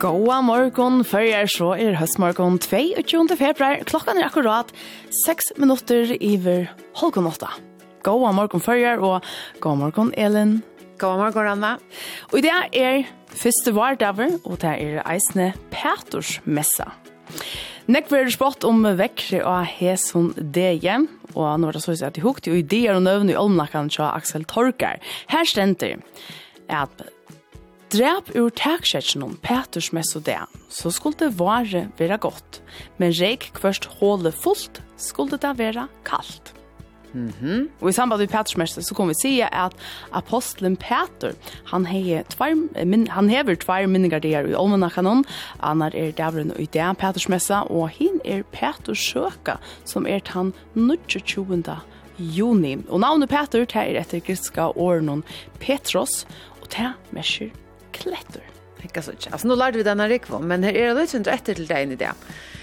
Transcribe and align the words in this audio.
Goa 0.00 0.38
morgon, 0.40 1.02
førjar 1.04 1.50
så 1.52 1.74
er 1.76 1.98
høstmorgon 1.98 2.54
22. 2.64 3.34
februar. 3.36 3.82
Klokkan 3.84 4.16
er 4.16 4.30
akkurat 4.30 4.70
6 5.26 5.50
minutter 5.60 6.14
iver 6.16 6.70
halvgån 6.96 7.28
åtta. 7.28 7.50
Goa 8.06 8.30
morgon 8.32 8.64
førjar 8.64 9.02
og 9.04 9.26
goa 9.60 9.76
morgon 9.76 10.14
Elin. 10.16 10.62
Goa 10.96 11.18
morgon 11.20 11.50
Anna. 11.52 11.74
Og 12.30 12.38
i 12.40 12.44
det 12.46 12.56
er 12.80 13.10
første 13.28 13.76
vardaver, 13.76 14.38
og 14.40 14.62
det 14.64 14.72
er 14.72 15.04
eisne 15.04 15.50
Petersmessa. 15.68 16.88
Nekk 17.92 18.08
blir 18.08 18.32
spott 18.32 18.64
om 18.64 18.80
vekkri 18.96 19.44
og 19.44 19.68
heson 19.68 20.32
deje, 20.40 20.96
og 21.34 21.60
nå 21.60 21.68
er 21.68 21.76
det 21.76 21.84
så 21.84 22.00
at 22.08 22.16
de 22.16 22.24
hukte 22.24 22.54
jo 22.54 22.56
ideer 22.64 22.96
og 22.96 23.04
nøvn 23.04 23.34
i 23.34 23.36
olmnakkan 23.36 23.92
til 23.92 24.08
Axel 24.08 24.48
Torkar. 24.48 24.96
Her 25.28 25.44
stender 25.44 26.00
at 26.72 27.09
Drep 27.90 28.28
ur 28.38 28.52
takksetjen 28.54 29.24
om 29.26 29.32
Peters 29.42 29.88
mesodea, 29.90 30.44
så 30.70 30.92
skulle 30.94 31.18
det 31.18 31.32
vare 31.40 31.88
vera 31.98 32.20
godt, 32.22 32.60
men 33.02 33.10
reik 33.18 33.48
kvørst 33.56 33.88
hålet 33.98 34.36
fullt 34.44 34.78
skulle 34.94 35.38
det 35.42 35.50
vera 35.58 35.88
kaldt. 36.06 36.52
Mm. 37.10 37.64
Og 37.80 37.88
i 37.90 37.92
samband 37.96 38.22
med 38.22 38.30
Peters 38.30 38.54
mesodea 38.60 38.86
så 38.86 38.94
kom 38.94 39.10
vi 39.10 39.16
si 39.18 39.32
at 39.42 39.74
apostelen 40.14 40.76
Peter, 40.78 41.34
han, 41.72 41.88
hever 41.90 42.28
tvær, 42.30 42.54
min, 42.86 43.08
han 43.10 43.30
hever 43.32 43.58
tvær 43.58 43.88
minnegardier 43.90 44.46
i 44.46 44.54
Olmenakanon, 44.54 45.24
annar 45.58 45.96
er 45.98 46.14
dævren 46.14 46.52
i 46.62 46.68
det 46.70 46.86
Peters 47.00 47.26
mesodea, 47.26 47.64
og 47.66 47.90
hin 47.96 48.20
er 48.22 48.46
Peters 48.54 49.02
søka, 49.02 49.56
som 49.82 50.06
er 50.06 50.22
tan 50.22 50.52
29. 50.78 51.58
juni. 52.38 52.76
Og 52.86 53.02
navnet 53.02 53.34
Peter, 53.34 53.66
det 53.66 53.82
er 53.82 53.98
etter 54.04 54.22
griska 54.22 54.70
åren 54.76 55.24
Petros, 55.58 56.22
og 56.62 56.70
det 56.70 56.92
merker 57.10 57.50
klätter. 58.00 58.46
Hekka 58.80 59.02
så 59.04 59.14
ikke. 59.16 59.34
Altså, 59.34 59.48
nå 59.50 59.58
lærte 59.60 59.80
vi 59.80 59.84
denne 59.84 60.08
rikvå, 60.08 60.40
men 60.40 60.64
her 60.64 60.76
er 60.76 60.90
det 60.90 61.02
litt 61.02 61.12
sindre 61.12 61.36
etter 61.36 61.58
til 61.58 61.68
deg 61.68 61.92
i 61.92 62.00
det. 62.00 62.14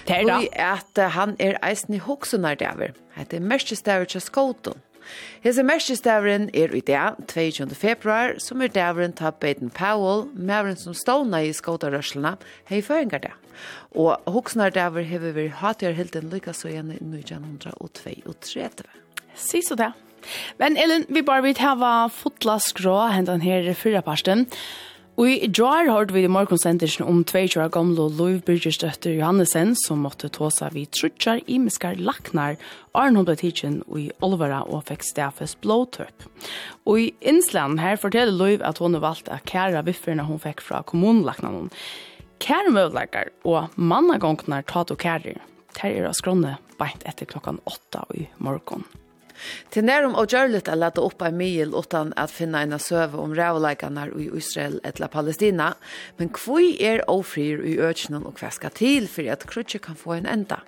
Det 0.08 0.16
er 0.16 0.26
da. 0.26 0.40
Og 0.40 0.60
at 0.66 1.02
han 1.14 1.36
er 1.44 1.60
eisen 1.66 1.98
i 1.98 2.02
hoksunar 2.02 2.58
dæver. 2.58 2.96
Det 3.18 3.38
er 3.38 3.46
merkestaver 3.46 4.10
til 4.10 4.24
skåten. 4.24 4.82
Hese 5.44 5.64
merkestavren 5.64 6.50
er 6.58 6.74
i 6.76 6.82
det, 6.84 7.04
22. 7.32 7.76
februar, 7.78 8.36
som 8.44 8.62
er 8.62 8.72
dæveren 8.74 9.14
til 9.16 9.32
Baden 9.40 9.70
Powell, 9.72 10.26
mavren 10.36 10.76
som 10.80 10.96
ståna 10.98 11.44
i 11.46 11.54
skotarørslene, 11.56 12.36
hei 12.68 12.82
føringar 12.84 13.24
det. 13.24 13.32
Og 13.96 14.18
hoksunar 14.28 14.74
dæver 14.76 15.08
hever 15.08 15.36
vi 15.38 15.48
hatjar 15.48 15.96
hilden 15.98 16.30
lykka 16.34 16.54
så 16.54 16.74
igjen 16.74 16.92
i 16.92 17.00
1932. 17.00 18.84
Si 19.38 19.64
så 19.64 19.78
det. 19.80 19.94
Men 20.60 20.76
Ellen, 20.78 21.06
vi 21.10 21.22
bare 21.24 21.46
vil 21.46 21.60
hava 21.62 22.10
fotla 22.12 22.58
skrå 22.60 22.98
hentan 23.14 23.46
her 23.46 23.70
i 23.70 23.76
fyrra 23.78 24.02
parsten. 24.04 24.48
Og 25.18 25.32
i 25.32 25.48
drar 25.50 25.88
hørte 25.90 26.14
vi 26.14 26.22
i 26.28 26.30
morgensendelsen 26.30 27.08
om 27.10 27.23
22 27.26 27.58
år 27.64 27.72
gamle 27.73 28.04
Louis 28.20 28.44
Birgers 28.45 28.78
Johannesen, 29.02 29.72
som 29.73 30.04
måtte 30.05 30.30
ta 30.30 30.52
seg 30.54 30.76
vid 30.76 30.92
trutjar 30.94 31.42
i 31.50 31.58
miskar 31.58 31.98
laknar, 31.98 32.60
Arne 32.94 33.23
ble 33.26 33.33
tidsen 33.39 33.80
i 33.98 34.11
Olvara 34.22 34.60
og 34.70 34.86
fikk 34.92 35.02
stafes 35.08 35.55
blåtøp. 35.66 36.28
Og 36.86 37.02
i 37.02 37.08
innsland 37.26 37.82
her 37.82 37.98
forteller 37.98 38.38
Louis 38.38 38.61
at 38.61 38.78
hun 38.78 38.94
har 38.94 39.08
valgt 39.08 39.33
å 39.33 39.39
kære 39.50 39.82
vifferne 39.89 40.28
hun 40.30 40.44
fikk 40.44 40.61
fra 40.61 40.83
kommunlaknaren. 40.86 41.73
Kære 42.38 42.76
møvleikar 42.78 43.34
og 43.42 43.73
mannagongnar 43.73 44.70
tatt 44.70 44.94
og 44.94 45.02
kære, 45.02 45.39
her 45.82 45.98
er 45.98 46.11
av 46.11 46.14
skrånne 46.17 46.60
beint 46.78 47.02
etter 47.10 47.26
klokkan 47.26 47.58
åtta 47.66 48.05
i 48.14 48.30
morgen. 48.38 48.86
Til 49.73 49.86
nærum 49.87 50.15
og 50.17 50.30
gjørlet 50.31 50.67
er 50.67 50.80
lette 50.80 51.03
opp 51.03 51.21
en 51.25 51.37
mil 51.37 51.75
utan 51.75 52.14
at 52.17 52.33
finna 52.33 52.64
en 52.64 52.77
søve 52.80 53.20
om 53.21 53.36
rævleikene 53.37 54.08
i 54.17 54.30
Israel 54.37 54.80
eller 54.83 55.11
Palestina, 55.11 55.73
men 56.17 56.31
hvor 56.33 56.64
er 56.81 57.05
ofrir 57.08 57.64
i 57.65 57.77
økenen 57.77 58.25
og 58.25 58.39
hva 58.39 58.52
skal 58.53 58.73
til 58.77 59.08
for 59.11 59.30
at 59.31 59.45
krutje 59.49 59.80
kan 59.83 59.95
få 59.99 60.17
en 60.17 60.30
enda? 60.30 60.61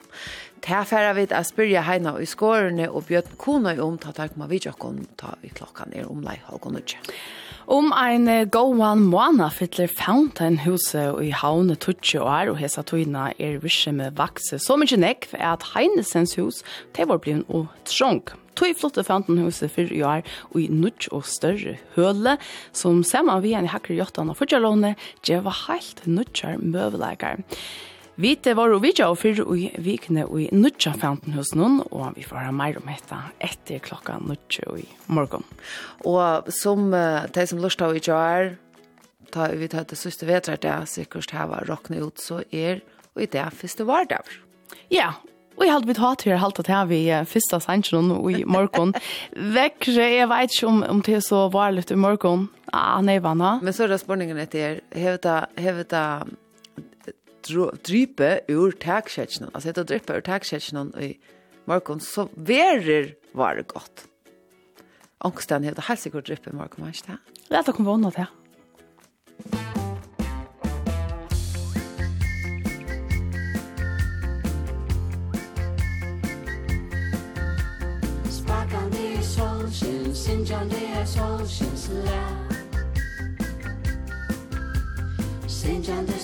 Til 0.62 0.86
færre 0.86 1.14
vidt 1.16 1.32
jeg 1.32 1.48
spyrja 1.48 1.84
heina 1.88 2.18
i 2.20 2.28
skårene 2.28 2.90
og 2.92 3.08
bjøtt 3.08 3.38
kona 3.40 3.76
i 3.78 3.84
om 3.84 3.98
ta 3.98 4.12
takk 4.16 4.36
med 4.38 4.52
vidtjokken 4.52 5.06
ta 5.20 5.38
i 5.44 5.54
klokkan 5.56 5.96
er 5.96 6.10
omlai 6.12 6.40
halv 6.50 6.60
og. 6.60 7.00
Om 7.70 7.92
ein 7.94 8.26
gåan 8.50 9.04
måna 9.12 9.52
fytler 9.54 9.92
Fountain 9.94 10.56
huset 10.64 11.20
i 11.22 11.28
havne 11.30 11.76
tutsje 11.78 12.18
og 12.18 12.30
er, 12.34 12.50
og 12.50 12.58
hesa 12.58 12.82
tøyna 12.82 13.28
er 13.38 13.60
visse 13.62 13.92
med 13.94 14.16
vakse. 14.18 14.58
Så 14.58 14.74
mykje 14.74 14.98
nekv 14.98 15.36
er 15.38 15.52
at 15.52 15.68
Heinesens 15.76 16.34
hus, 16.40 16.64
det 16.98 17.06
var 17.06 17.22
blivin 17.22 17.44
og 17.46 17.68
trång. 17.86 18.24
Tøy 18.58 18.74
flotte 18.74 19.06
Fountain 19.06 19.44
huset 19.46 19.70
fyrir 19.70 19.94
i 20.00 20.02
år, 20.02 20.26
og 20.50 20.58
i 20.64 20.66
nudj 20.74 21.12
og 21.14 21.30
større 21.30 21.76
høle, 21.94 22.40
som 22.74 23.04
saman 23.06 23.46
vi 23.46 23.54
en 23.54 23.70
hakker 23.70 23.94
jottan 24.00 24.34
og 24.34 24.40
fyrtjalåne, 24.42 24.96
djeva 25.22 25.54
heilt 25.68 26.08
nudjar 26.10 26.58
møvleikar. 26.58 27.46
Vi 28.20 28.34
til 28.36 28.58
var 28.60 28.74
og 28.76 28.82
vidja 28.84 29.06
og 29.08 29.16
fyrir 29.22 29.48
i 29.56 29.70
vikene 29.80 30.26
og 30.28 30.42
i 30.44 30.48
nudja 30.52 30.92
fountain 31.00 31.38
hos 31.38 31.54
noen, 31.56 31.78
og 31.88 32.18
vi 32.18 32.26
får 32.28 32.50
ha 32.50 32.52
meir 32.52 32.76
om 32.82 32.90
dette 32.90 33.20
etter 33.48 33.80
klokka 33.86 34.18
nudja 34.20 34.74
i 34.76 34.84
morgen. 35.08 35.46
Og 36.04 36.50
som 36.52 36.90
uh, 36.92 37.30
de 37.32 37.46
som 37.48 37.62
lust 37.64 37.80
av 37.86 37.96
i 37.96 38.02
jar, 38.04 38.58
ta 39.32 39.48
vi 39.56 39.70
tar 39.72 39.88
det 39.88 39.96
siste 39.96 40.28
vetrar 40.28 40.60
det, 40.60 40.76
sikkert 40.92 41.32
hava 41.32 41.62
råkne 41.70 42.02
ut, 42.04 42.20
så 42.20 42.42
er 42.52 42.84
og 43.16 43.24
i 43.24 43.30
det 43.32 43.46
første 43.56 43.88
vardag. 43.88 44.28
Ja, 44.92 45.14
Og 45.60 45.66
jeg 45.66 45.74
halte 45.74 45.90
mitt 45.90 46.00
hat 46.00 46.22
her, 46.24 46.38
har 46.38 46.46
halte 46.46 46.64
til 46.64 46.86
vi 46.88 47.00
første 47.28 47.58
sannsjon 47.60 48.14
og 48.16 48.30
i 48.32 48.46
morgen. 48.48 48.94
Vekkere, 49.58 50.06
jeg 50.16 50.30
vet 50.32 50.54
ikke 50.56 50.70
om, 50.70 50.78
om 50.88 51.02
det 51.04 51.18
er 51.18 51.26
så 51.26 51.42
varlig 51.52 51.84
i 51.92 51.98
morgen. 52.00 52.46
Ah, 52.72 53.02
nei, 53.04 53.18
vanna. 53.20 53.58
Men 53.60 53.76
så 53.76 53.84
er 53.84 53.92
det 53.92 54.00
spørningen 54.00 54.40
etter, 54.40 54.80
hevet 54.96 55.26
det, 55.26 55.40
hevet 55.60 55.92
det, 55.92 56.06
drype 57.86 58.30
ur 58.50 58.76
takkjetsjonen, 58.82 59.52
altså 59.54 59.72
etter 59.72 59.86
å 59.86 59.90
drype 59.90 60.18
ur 60.18 60.26
takkjetsjonen 60.26 60.94
i 61.02 61.14
morgen, 61.70 62.00
så 62.04 62.28
verer 62.36 63.16
var 63.38 63.56
det 63.60 63.68
godt. 63.74 64.06
Ångsten 65.26 65.66
heter 65.68 65.88
helt 65.90 66.00
sikkert 66.00 66.28
drype 66.30 66.52
i 66.52 66.56
morgen, 66.56 66.84
var 66.84 66.94
ikke 66.94 67.12
det? 67.12 67.20
Det 67.50 67.56
er 67.56 67.60
at 67.60 67.66
det 67.66 67.76
kommer 67.76 67.92
vunnet, 67.92 68.18
ja. 68.18 68.28
Sparkande 78.30 79.24
solskinn, 79.24 80.14
sinjande 80.16 80.80
Sinjande 85.60 86.19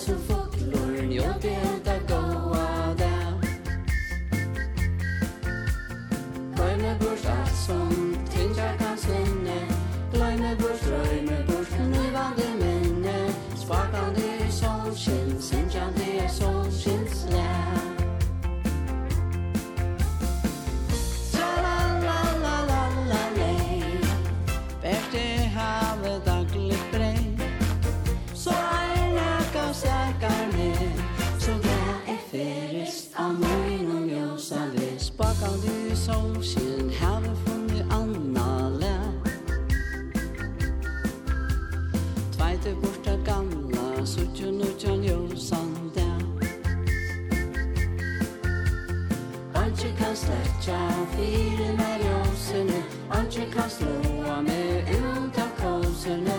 Pirina 51.15 51.89
josunu, 52.05 52.79
ancak 53.09 53.49
kaslu 53.55 53.93
ame 54.35 54.83
uta 54.99 55.45
kausunu 55.59 56.35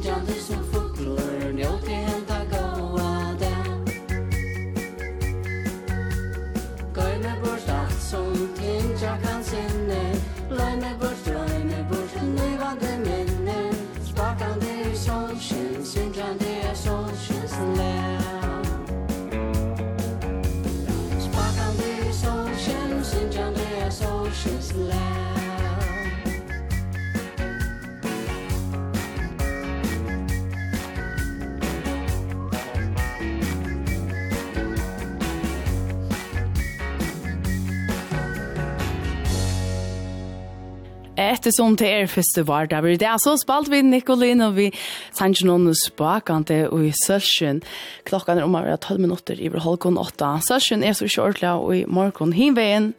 Sjungjande 0.00 0.32
som 0.32 0.64
fåglar 0.72 1.52
njóti 1.52 1.90
i 1.90 1.94
henne 1.94 2.19
Ettersom 41.40 41.72
det 41.80 41.88
er 41.88 42.10
første 42.12 42.42
vardag 42.44 42.84
det 42.84 42.98
dag, 43.00 43.16
så 43.16 43.32
spalt 43.40 43.70
vi 43.72 43.78
Nikolin 43.80 44.42
og 44.44 44.58
vi 44.58 44.66
sanns 45.16 45.40
noen 45.48 45.70
spakende 45.72 46.66
og 46.68 46.82
i 46.84 46.90
sølsjen. 46.92 47.62
Klokken 48.04 48.36
er 48.36 48.44
om 48.44 48.58
å 48.58 48.60
være 48.60 48.76
12 48.76 49.00
minutter 49.00 49.40
i 49.40 49.48
halvkon 49.48 49.96
8. 49.96 50.34
Sølsjen 50.44 50.84
er 50.84 50.92
så 50.98 51.08
kjørtlig 51.08 51.48
og 51.54 51.72
i 51.78 51.86
morgen 51.88 52.34
hinveien 52.36 52.90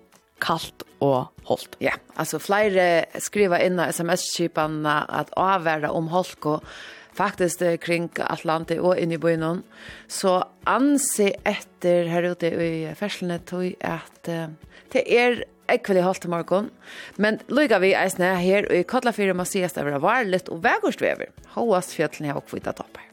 kaldt 0.41 0.87
og 1.05 1.29
holdt. 1.51 1.77
Ja, 1.85 1.93
altså 2.17 2.41
flere 2.41 3.05
skriver 3.21 3.61
inn 3.61 3.77
av 3.77 3.93
sms-kipene 3.93 4.97
at 5.21 5.29
avvære 5.37 5.93
om 5.93 6.09
holdt 6.09 6.49
og 6.49 6.65
faktisk 7.13 7.61
det 7.61 7.77
kring 7.85 8.09
Atlantet 8.25 8.81
og 8.81 8.97
inn 8.97 9.13
i 9.13 9.21
byen. 9.21 9.61
Så 10.09 10.39
anse 10.65 11.29
etter 11.45 12.09
her 12.09 12.31
ute 12.33 12.55
i 12.57 12.73
ferslene 12.97 13.37
tog 13.45 13.69
at 13.85 14.33
uh, 14.33 14.49
det 14.97 15.05
er 15.05 15.43
ekvelig 15.73 16.05
holdt 16.05 16.23
til 16.25 16.33
morgen. 16.33 16.71
Men 17.17 17.39
lykke 17.49 17.81
vi 17.83 17.93
eisne 17.97 18.33
her, 18.39 18.67
og 18.69 18.81
i 18.81 18.87
Kotlafyrer 18.87 19.37
må 19.37 19.45
sies 19.49 19.77
det 19.77 19.85
være 19.87 20.01
varligt 20.03 20.51
og 20.51 20.63
vegårstvever. 20.65 21.31
Håas 21.57 21.93
fjøtlene 21.95 22.35
og 22.35 22.45
kvita 22.49 22.75
topper. 22.77 23.07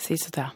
Sies 0.00 0.26
det. 0.34 0.50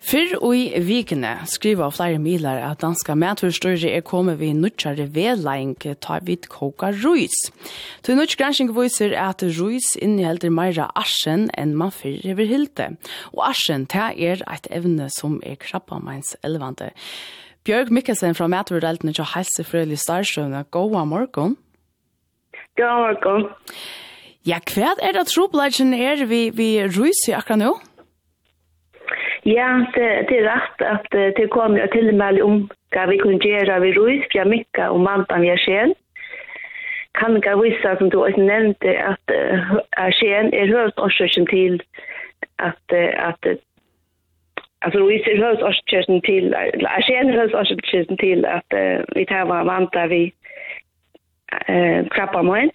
Fyrr 0.00 0.38
og 0.40 0.54
i 0.56 0.80
vikene 0.80 1.34
skriver 1.46 1.92
flere 1.92 2.18
miler 2.18 2.62
at 2.64 2.80
danska 2.80 3.12
medforstørre 3.20 3.90
er 3.92 4.00
kommet 4.00 4.38
ved 4.40 4.56
nødgjere 4.56 5.10
vedleing 5.14 5.74
ta 6.00 6.16
vidt 6.24 6.48
koka 6.48 6.88
ruis. 7.04 7.36
Til 8.02 8.16
nødgjgransking 8.16 8.72
viser 8.74 9.12
at 9.20 9.44
ruis 9.60 9.92
inneholder 10.00 10.50
mer 10.50 10.80
arsen 10.88 11.50
enn 11.52 11.76
man 11.76 11.92
fyrr 11.92 12.32
over 12.32 12.48
hilte. 12.48 12.88
Og 13.36 13.44
arsen 13.52 13.84
ta 13.86 14.08
er 14.16 14.40
et 14.48 14.70
evne 14.72 15.10
som 15.20 15.36
er 15.44 15.60
krabbamains 15.60 16.32
elvande. 16.42 16.90
Bjørg 17.64 17.92
Mikkelsen 17.92 18.34
fra 18.34 18.46
Mætverdelten 18.46 19.12
til 19.12 19.24
Helse 19.34 19.64
Frøyli 19.64 19.96
Starstrøvne. 19.96 20.64
Gåa 20.70 21.04
morgon. 21.04 21.56
God 22.76 22.96
morgen. 23.02 23.48
Ja, 24.46 24.58
hva 24.74 24.94
er 25.06 25.12
det 25.12 25.26
trobladjen 25.28 25.92
er 25.94 26.24
vi, 26.30 26.40
vi 26.60 26.68
ryser 26.96 27.36
akkurat 27.36 27.60
nå? 27.60 27.72
Ja, 29.44 29.68
det, 29.94 30.08
det 30.28 30.38
er 30.40 30.48
rett 30.48 30.84
at 30.94 31.06
det 31.36 31.50
kommer 31.52 31.86
til 31.92 32.08
og 32.08 32.16
med 32.22 32.40
om 32.44 32.56
hva 32.94 33.04
vi 33.10 33.18
kunne 33.20 33.40
gjøre 33.44 33.80
vi 33.84 33.92
rys, 33.98 34.24
fra 34.32 34.44
Mikka 34.48 34.88
og 34.88 35.04
om 35.04 35.40
vi 35.44 35.52
er 35.52 35.60
skjent. 35.60 35.98
Kan 37.20 37.36
ikke 37.36 37.58
vise, 37.60 37.96
som 37.98 38.10
du 38.10 38.22
også 38.24 38.40
nevnte, 38.40 38.96
at 39.12 39.34
uh, 39.36 40.08
skjent 40.16 40.54
er 40.54 40.72
høyest 40.72 40.98
årsøkjen 40.98 41.46
til 41.52 41.80
at, 42.58 42.96
at 43.28 43.52
Alltså 44.82 45.06
vi 45.06 45.22
ser 45.22 45.36
hörs 45.36 45.62
oss 45.62 45.82
kyrkan 45.86 46.20
till, 46.20 46.56
jag 46.72 47.04
känner 47.04 47.32
hörs 47.32 47.54
oss 47.54 47.84
kyrkan 47.84 48.16
till 48.16 48.44
att 48.44 48.72
uh, 48.74 49.04
vi 49.14 49.26
tar 49.26 49.46
vara 49.46 49.64
vanta 49.64 50.06
vi 50.06 50.32
eh, 51.66 52.06
krabbar 52.10 52.42
mig. 52.42 52.70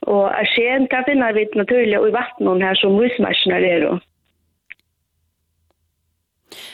Och 0.00 0.24
jag 0.24 0.46
känner, 0.46 0.88
där 0.88 1.02
finner 1.02 1.32
vi 1.32 1.50
naturligt 1.54 2.00
och 2.00 2.08
i 2.08 2.10
vattnet 2.10 2.62
här 2.62 2.74
som 2.74 2.96
musmarsna 2.96 3.58
är 3.58 3.80
då. 3.80 4.00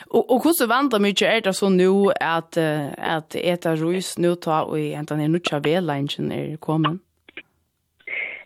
Och 0.07 0.35
och 0.35 0.45
hur 0.45 0.53
så 0.53 0.67
det 0.67 0.99
mycket 0.99 1.29
är 1.29 1.41
det 1.41 1.53
så 1.53 1.69
nu 1.69 2.11
att 2.21 2.57
att 2.99 3.35
äta 3.35 3.75
rus 3.75 4.19
nu 4.19 4.35
ta 4.35 4.63
och 4.63 4.79
ända 4.79 5.17
ner 5.17 5.29
nutcha 5.29 5.59
väl 5.59 5.91
är 5.91 6.57
kommen. 6.57 6.99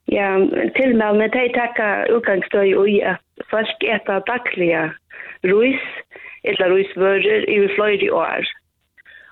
Ja, 0.05 0.49
till 0.75 0.97
med 0.97 1.17
med 1.17 1.37
att 1.37 1.55
tacka 1.55 2.06
utgångsstöj 2.06 2.76
och 2.76 2.88
att 3.11 3.20
folk 3.50 3.82
äta 3.82 4.20
dagliga 4.20 4.94
ruis, 5.44 5.81
eller 6.44 6.70
ruisvører 6.73 7.49
i 7.49 7.58
fløyre 7.76 8.12
år. 8.12 8.44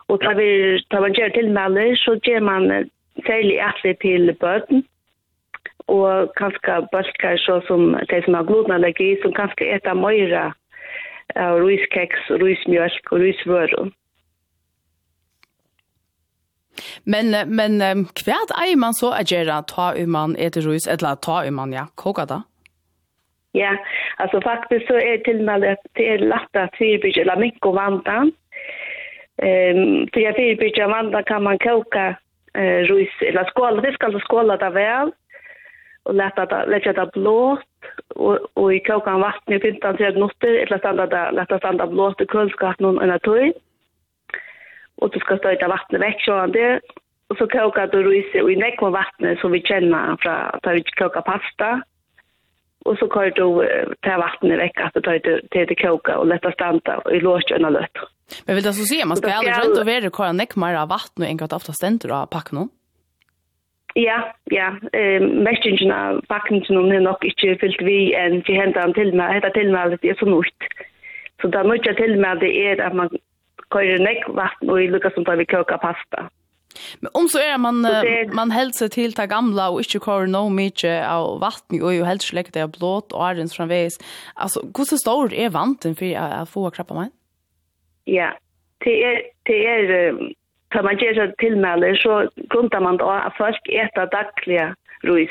Og 0.09 0.21
da 0.23 0.33
vi, 0.37 0.49
tar 0.91 1.01
man 1.01 1.15
gjør 1.17 1.29
tilmelder, 1.37 1.95
så 1.97 2.19
gjør 2.25 2.41
man 2.41 2.91
særlig 3.27 3.61
atlet 3.61 3.99
til 4.03 4.35
bøten, 4.41 4.85
og 5.89 6.33
kanskje 6.37 6.89
bølger 6.93 7.37
så 7.37 7.61
som 7.67 7.97
de 8.11 8.23
som 8.25 8.35
har 8.35 8.49
glutenallergi, 8.49 9.17
som 9.23 9.33
kanskje 9.33 9.73
etter 9.77 9.95
møyre 9.95 10.53
av 11.37 11.59
ruiskeks, 11.65 12.31
ruismjølk 12.43 13.13
og 13.13 13.21
ruisvører. 13.25 13.91
Men, 17.05 17.35
men 17.49 17.81
hva 18.25 18.39
er 18.63 18.77
man 18.81 18.95
så 18.97 19.13
å 19.13 19.25
gjøre 19.27 19.61
ta 19.69 19.93
om 19.99 20.15
man 20.17 20.37
etter 20.41 20.65
ruis, 20.67 20.89
eller 20.89 21.21
ta 21.25 21.43
om 21.47 21.61
man, 21.61 21.75
ja, 21.75 21.87
koka 21.97 22.27
da? 22.29 22.43
Ja, 23.55 23.77
altså 24.19 24.41
faktisk 24.41 24.87
så 24.89 24.97
er 24.97 25.25
tilmeldet 25.25 25.77
at 25.77 25.83
det 25.97 26.07
er 26.09 26.25
lett 26.25 26.57
at 26.57 26.77
fyrbyrge 26.79 27.21
eller 27.21 27.41
mikko 27.41 27.75
vantan. 27.77 28.33
Um, 29.43 30.09
for 30.13 30.21
jeg 30.21 30.37
fyrbyrge 30.39 30.89
vantan 30.89 31.27
kan 31.29 31.43
man 31.43 31.59
koka 31.61 32.07
uh, 32.59 32.81
rus, 32.89 33.19
eller 33.21 33.45
skåla, 33.51 33.85
vi 33.85 33.93
skal 33.93 34.17
skåla 34.25 34.57
det 34.57 34.73
vel, 34.75 35.13
og 36.05 36.15
leta 36.15 36.47
det, 36.49 36.63
leta 36.73 36.97
det 36.97 37.11
blått, 37.13 37.69
og, 38.17 38.49
og 38.57 38.73
i 38.75 38.81
koka 38.89 39.19
vatten 39.21 39.59
i 39.59 39.61
15-30 39.61 40.17
minutter, 40.17 40.59
eller 40.65 40.81
standa 40.81 41.07
det, 41.13 41.23
leta 41.37 41.61
standa 41.61 41.87
blått 41.93 42.25
i 42.25 42.31
kunnskapen 42.33 42.89
og 42.89 43.05
en 43.05 43.15
tøy. 43.21 43.53
Og 45.03 45.13
du 45.13 45.21
skal 45.21 45.41
støyta 45.43 45.69
vattnet 45.69 46.01
vekk, 46.01 46.25
sånn 46.25 46.57
det, 46.57 46.81
og 47.29 47.37
så 47.37 47.47
koka 47.53 47.87
du 47.93 48.01
rus 48.05 48.35
i 48.37 48.57
nekko 48.61 48.93
vattnet 48.97 49.41
som 49.41 49.53
vi 49.53 49.61
kjenner 49.61 50.17
fra, 50.23 50.37
att 50.57 50.75
vi 50.75 50.83
koka 50.97 51.23
pasta, 51.23 51.83
Och 52.85 52.99
så 52.99 53.09
kör 53.09 53.31
du 53.31 53.47
ta 54.01 54.17
vattnet 54.19 54.59
väck 54.59 54.81
att 54.81 54.95
det 54.95 55.01
tar 55.01 55.19
till 55.19 55.67
det 55.69 55.75
koka 55.75 56.19
och 56.19 56.27
lätta 56.27 56.53
stanta 56.53 57.03
i 57.11 57.21
låsjön 57.21 57.65
och. 57.65 57.99
Men 58.47 58.55
vill 58.55 58.65
det 58.65 58.73
så 58.73 58.85
se 58.85 59.05
man 59.05 59.17
ska 59.17 59.33
aldrig 59.33 59.57
runt 59.57 59.79
och 59.79 59.87
vara 59.87 60.11
kvar 60.11 60.33
näck 60.33 60.57
mer 60.57 60.75
av 60.75 60.89
vatten 60.89 61.25
och 61.25 61.31
enkelt 61.33 61.53
ofta 61.53 61.73
ständer 61.73 62.13
av 62.13 62.27
packa 62.27 62.57
någon. 62.57 62.69
Ja, 63.95 64.35
ja. 64.45 64.69
Eh, 64.93 65.21
mestingen 65.21 65.93
av 65.93 66.21
packen 66.29 66.65
som 66.65 66.77
hon 66.77 66.89
nog 66.89 67.25
inte 67.25 67.57
fyllt 67.61 67.83
vi 67.83 68.15
än 68.15 68.43
till 68.43 68.55
händan 68.55 68.95
till 68.95 69.15
mig. 69.15 69.35
Hetta 69.35 69.51
till 69.51 69.73
mig 69.73 69.99
det 70.03 70.11
är 70.11 70.15
så 70.15 70.27
nytt. 70.27 70.63
Så 71.41 71.49
där 71.49 71.65
mycket 71.65 71.97
till 71.97 72.17
mig 72.21 72.37
det 72.41 72.67
är 72.67 72.81
att 72.87 72.95
man 72.95 73.09
kör 73.73 73.99
näck 73.99 74.29
vatten 74.29 74.71
och 74.71 74.83
i 74.83 75.01
som 75.15 75.25
tar 75.25 75.37
vi 75.37 75.45
koka 75.45 75.79
pasta. 75.79 76.31
Men 77.01 77.11
om 77.15 77.29
så 77.29 77.39
är 77.39 77.59
man 77.59 77.83
det... 77.83 78.29
man 78.35 78.51
helt 78.51 78.75
seg 78.75 78.91
till 78.91 79.13
ta 79.13 79.27
gamla 79.27 79.71
och 79.71 79.81
inte 79.81 79.99
kvar 79.99 80.27
no 80.27 80.49
mycket 80.49 81.09
av 81.09 81.41
vatten 81.41 81.83
och 81.83 81.95
ju 81.95 82.05
helt 82.05 82.23
släckt 82.23 82.55
det 82.55 82.79
blått 82.79 83.13
och 83.13 83.27
arens 83.27 83.57
framveis. 83.57 83.99
Alltså 84.35 84.61
hur 84.77 84.85
så 84.85 84.97
stor 84.97 85.35
är 85.35 85.51
vanten 85.51 85.95
för 85.95 86.43
å 86.43 86.47
få 86.47 86.71
krappa 86.71 86.95
mig? 86.95 87.11
Ja. 88.05 88.31
Det 88.85 88.91
er 88.91 89.23
det 89.47 89.67
är 89.67 90.13
kan 90.73 90.85
man 90.85 90.99
ge 90.99 91.15
sig 91.15 91.35
tillmäle 91.39 91.97
så 91.97 92.29
grundar 92.51 92.81
man 92.81 92.97
då 92.97 93.11
att 93.11 93.37
folk 93.37 93.69
äta 93.69 94.07
dagliga 94.07 94.75
ris 95.03 95.31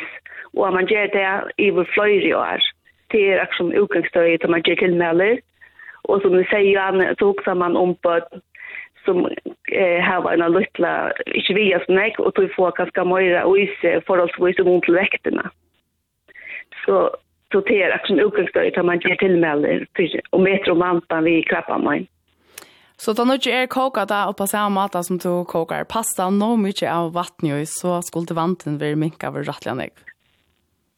och 0.53 0.73
man 0.73 0.87
ger 0.87 1.07
det 1.07 1.51
i 1.57 1.71
vår 1.71 1.87
flöjri 1.93 2.33
år. 2.33 2.61
Det 3.07 3.21
er 3.21 3.39
akkurat 3.39 3.57
som 3.57 3.71
utgangsstøy 3.71 4.35
att 4.35 4.49
man 4.49 4.61
ger 4.65 4.75
tillmäle. 4.75 5.37
Och 6.03 6.21
som 6.21 6.37
ni 6.37 6.43
säger, 6.43 7.15
så 7.19 7.25
hugsa 7.25 7.55
man 7.55 7.75
om 7.77 7.95
på 7.95 8.19
som 9.05 9.25
eh 9.71 10.01
har 10.03 10.21
var 10.21 10.31
en 10.31 10.51
lilla 10.51 11.11
inte 11.25 11.53
via 11.53 11.77
as 11.77 11.87
nek 11.87 12.19
och 12.19 12.33
tog 12.33 12.53
få 12.55 12.71
ganska 12.71 13.05
mycket 13.05 13.45
och 13.45 13.59
is 13.59 13.79
för 14.07 14.17
oss 14.17 14.31
vis 14.39 14.59
om 14.59 14.81
till 14.81 14.93
väkterna. 14.93 15.51
Så 16.85 17.15
så 17.51 17.61
det 17.61 17.83
är 17.83 17.95
också 17.95 18.13
en 18.13 18.19
utgångspunkt 18.19 18.77
att 18.77 18.85
man 18.85 18.99
ger 18.99 19.15
tillmälen 19.15 19.85
och 20.29 20.41
metro 20.41 20.75
mantan 20.75 21.23
vi 21.23 21.43
klappar 21.43 21.79
man. 21.79 22.07
Så 22.97 23.13
då 23.13 23.23
nu 23.23 23.33
är 23.33 23.67
koka 23.67 24.05
där 24.05 24.29
och 24.29 24.37
på 24.37 24.47
samma 24.47 24.69
mat 24.69 25.05
som 25.05 25.17
du 25.17 25.45
kokar 25.45 25.83
pasta 25.83 26.29
no 26.29 26.39
nog 26.39 26.59
mycket 26.59 26.91
av 26.93 27.13
vatten 27.13 27.61
och 27.61 27.67
så 27.67 28.01
skulle 28.01 28.33
vanten 28.35 28.77
bli 28.77 28.95
minka 28.95 29.27
över 29.27 29.43
rättliga 29.43 29.75
nek. 29.75 29.93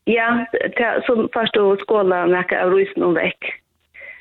Ja, 0.06 0.46
det, 0.52 1.04
som 1.06 1.30
först 1.34 1.54
då 1.54 1.78
skåla 1.78 2.26
näka 2.26 2.64
av 2.64 2.74
rysen 2.74 3.04
och 3.04 3.18
väck. 3.18 3.63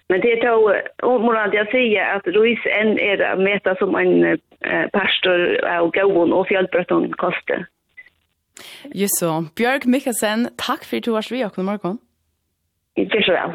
Men 0.08 0.20
det 0.20 0.32
är 0.32 0.42
då 0.48 0.74
området 1.02 1.54
jag 1.54 1.70
säger 1.70 2.16
att 2.16 2.26
Ruiz 2.26 2.60
än 2.66 2.98
är 2.98 3.16
det 3.16 3.36
meta 3.36 3.74
som 3.74 3.94
en 3.94 4.24
eh, 4.24 4.88
pastor 4.92 5.64
av 5.64 5.90
gåvon 5.90 6.32
och 6.32 6.46
fjällbrötton 6.48 7.12
kostar. 7.12 7.66
Just 8.84 9.18
så. 9.18 9.44
Björk 9.56 9.84
Mikkelsen, 9.84 10.48
tack 10.56 10.84
för 10.84 10.96
att 10.96 11.02
du 11.02 11.10
var 11.10 11.22
så 11.22 11.34
vi 11.34 11.44
och 11.44 11.54
god 11.54 11.64
morgon. 11.64 11.98
Tack 13.10 13.24
så 13.24 13.32
väl. 13.32 13.50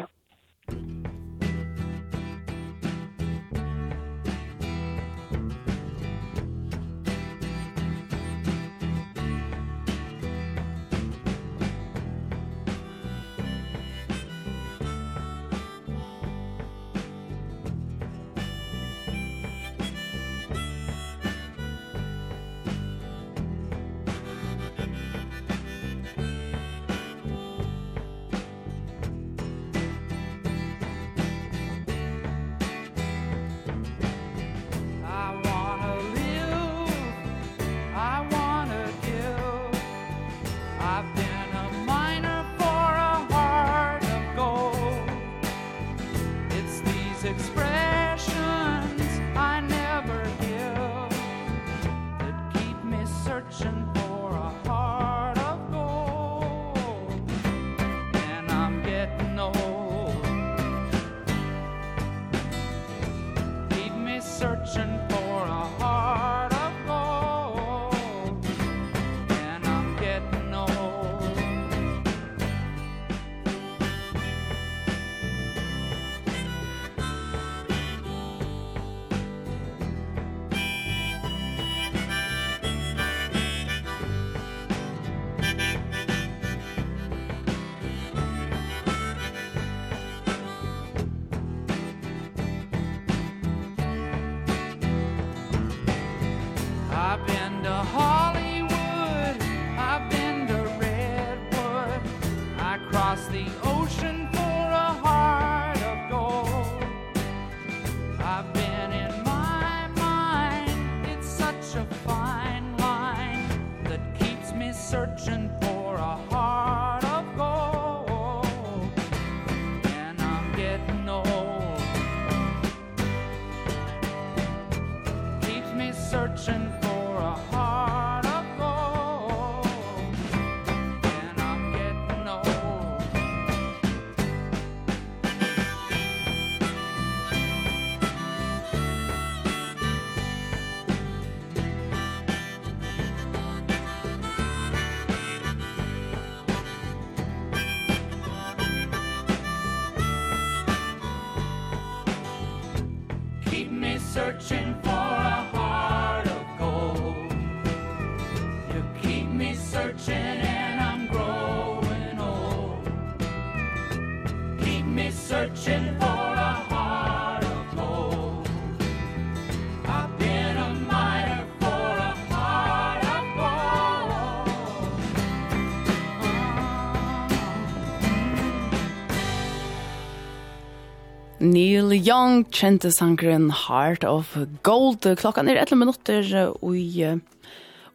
Neil 181.58 181.90
Young 182.06 182.44
kjente 182.54 182.90
sangren 182.94 183.48
Heart 183.50 184.04
of 184.06 184.36
Gold. 184.62 185.02
Klokkan 185.18 185.48
er 185.50 185.58
11 185.58 185.78
minutter 185.80 186.28
i, 186.70 187.06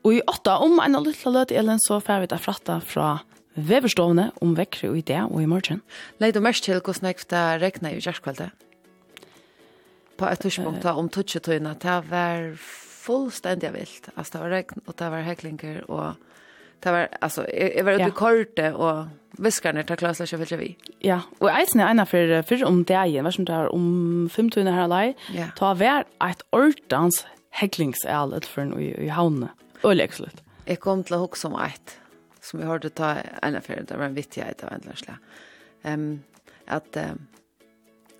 i 0.03 0.17
åtta. 0.27 0.57
Om 0.65 0.81
en 0.83 0.97
liten 1.05 1.31
løt, 1.31 1.53
Elin, 1.53 1.79
så 1.79 2.01
får 2.03 2.25
vi 2.25 2.29
da 2.33 2.39
fratta 2.43 2.81
fra 2.83 3.21
veverstående 3.55 4.31
om 4.43 4.57
vekkere 4.57 4.89
og 4.91 4.99
i 4.99 5.05
det 5.07 5.21
og 5.29 5.39
i 5.39 5.47
morgen. 5.47 5.79
Leid 6.19 6.41
og 6.41 6.43
mest 6.43 6.65
til 6.67 6.81
hvordan 6.81 7.13
jeg 7.13 7.29
da 7.31 7.45
regner 7.61 7.95
i 7.95 8.03
kjærskvalget. 8.03 8.51
På 10.19 10.27
et 10.27 10.43
tidspunkt 10.43 10.83
om 10.91 11.07
tutsjetøyene, 11.07 11.77
det 11.79 11.97
var 12.09 12.51
fullstendig 12.59 13.71
vilt. 13.77 14.11
Altså, 14.17 14.33
det 14.33 14.43
var 14.43 14.57
regn, 14.57 14.83
og 14.87 14.99
det 14.99 15.11
var 15.13 15.27
heklinger, 15.29 15.85
og 15.87 16.19
Det 16.83 16.91
var 16.91 17.07
alltså 17.21 17.51
jag 17.51 17.83
var 17.83 17.91
ute 17.91 18.03
ja. 18.03 18.11
korte 18.11 18.73
och 18.73 19.05
viskarna 19.31 19.83
tar 19.83 19.95
klassar 19.95 20.25
så 20.25 20.37
vill 20.37 20.57
vi. 20.57 20.77
Ja, 20.99 21.21
och 21.39 21.51
eisen 21.51 21.81
är 21.81 21.89
ena 21.89 22.05
för 22.05 22.41
för 22.41 22.65
om 22.65 22.83
det 22.83 22.93
är 22.93 23.21
vad 23.21 23.33
som 23.33 23.45
det 23.45 23.53
har 23.53 23.67
om 23.73 24.29
15 24.33 24.67
här 24.67 24.87
lei. 24.87 25.15
Ja. 25.33 25.45
Ta 25.55 25.73
vär 25.73 26.05
ett 26.29 26.41
ordans 26.49 27.25
häcklingsärlet 27.49 28.45
för 28.45 28.61
en 28.61 28.79
i, 28.79 29.05
i 29.05 29.07
havne. 29.07 29.47
Ölexlet. 29.83 30.43
Jag 30.65 30.79
kom 30.79 31.03
till 31.03 31.15
hugg 31.15 31.37
som 31.37 31.55
ett 31.55 31.99
som 32.41 32.59
vi 32.59 32.65
hörde 32.65 32.89
ta 32.89 33.15
ena 33.41 33.61
för 33.61 33.83
det 33.87 33.97
var 33.97 34.05
en 34.05 34.13
vittig 34.13 34.43
av 34.63 34.73
ändlösla. 34.73 35.17
Ehm 35.83 36.01
um, 36.01 36.23
att 36.67 36.97
um, 36.97 37.27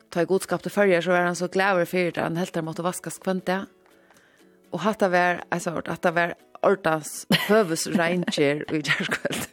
ta 0.09 0.21
i 0.21 0.25
godskap 0.25 0.61
till 0.61 0.71
färger 0.71 1.01
så 1.01 1.09
var 1.09 1.19
han 1.19 1.35
så 1.35 1.47
glad 1.47 1.87
för 1.87 2.11
det 2.11 2.21
han 2.21 2.37
helt 2.37 2.53
där 2.53 2.61
måste 2.61 2.81
vaskas 2.81 3.17
kvant 3.17 3.45
det. 3.45 3.65
Och 4.69 4.79
hatta 4.79 5.09
vär 5.09 5.43
alltså 5.49 5.81
att 5.85 6.01
det 6.01 6.11
var 6.11 6.33
ortas 6.63 7.25
høves 7.49 7.87
reinkjer 7.97 8.63
i 8.71 8.81
kjærskveld. 8.81 9.49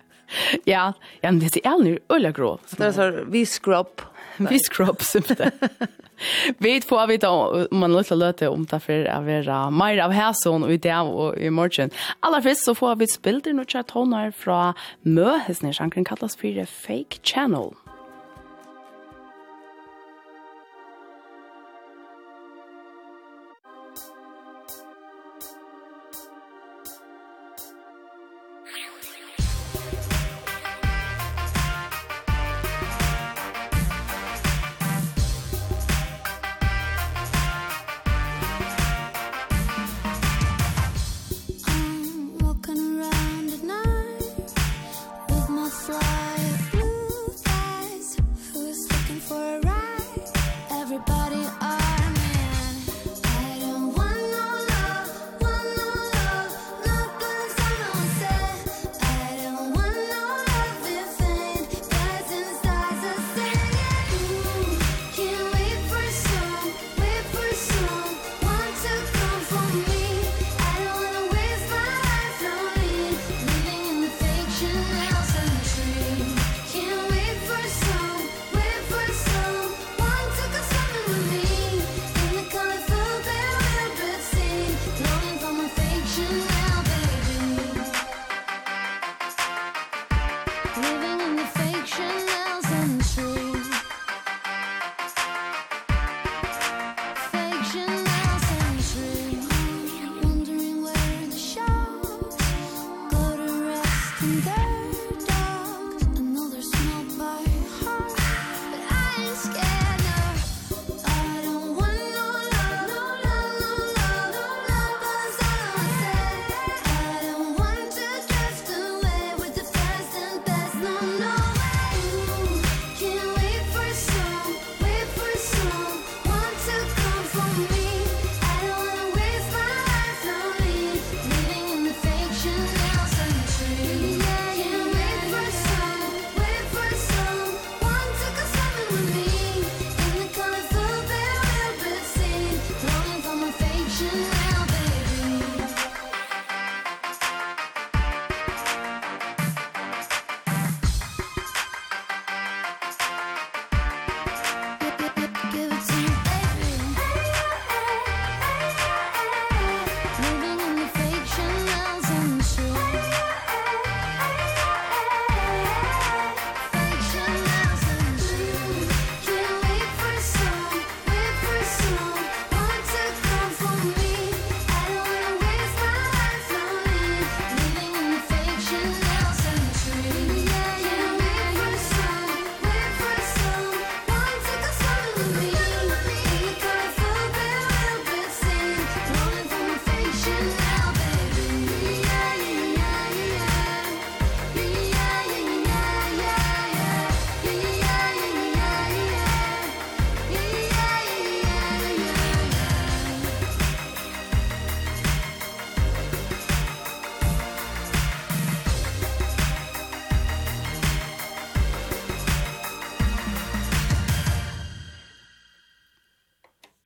Ja, 0.64 0.92
ja, 1.20 1.30
men 1.30 1.38
det 1.38 1.66
är 1.66 1.78
nu 1.78 1.98
ölla 2.08 2.30
grå. 2.30 2.58
Det 2.76 2.86
er 2.86 2.92
så 2.92 3.10
vi 3.26 3.46
skrubb. 3.46 4.02
Vi 4.36 4.58
skrubb, 4.58 5.02
simpelthen. 5.02 5.50
Vi 6.58 6.80
får 6.80 7.06
vite 7.06 7.28
om 7.28 7.66
man 7.80 7.92
lytter 7.96 8.16
løte 8.16 8.48
om 8.48 8.64
det 8.68 8.80
for 8.84 9.08
å 9.08 9.20
være 9.24 9.58
mer 9.72 10.00
av 10.04 10.12
häson 10.12 10.66
i 10.70 10.76
dag 10.76 11.08
og 11.08 11.38
i 11.40 11.50
morgen. 11.50 11.92
Aller 12.20 12.44
først 12.44 12.68
så 12.68 12.74
får 12.76 13.00
vi 13.00 13.08
bilder 13.24 13.56
nu 13.56 13.64
chat 13.64 13.90
honar 13.96 14.30
fra 14.30 14.74
Möhesnisch, 15.02 15.80
han 15.80 15.90
kan 15.90 16.04
kallas 16.04 16.36
för 16.36 16.64
fake 16.64 17.18
channel. 17.22 17.74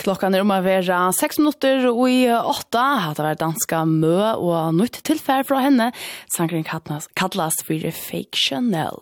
Klokkan 0.04 0.34
er 0.36 0.42
om 0.44 0.50
å 0.52 0.58
være 0.60 0.96
6 1.16 1.38
minutter 1.40 1.86
og 1.88 2.02
i 2.12 2.26
8 2.28 2.80
har 3.00 3.14
det 3.16 3.24
vært 3.24 3.40
danska 3.40 3.78
mø 3.88 4.18
og 4.36 4.74
nytt 4.76 4.98
tilfær 5.08 5.46
fra 5.48 5.62
henne. 5.64 5.86
Sangren 6.28 6.66
kallas 6.68 7.62
for 7.64 7.86
Fake 7.96 8.36
Chanel. 8.36 9.00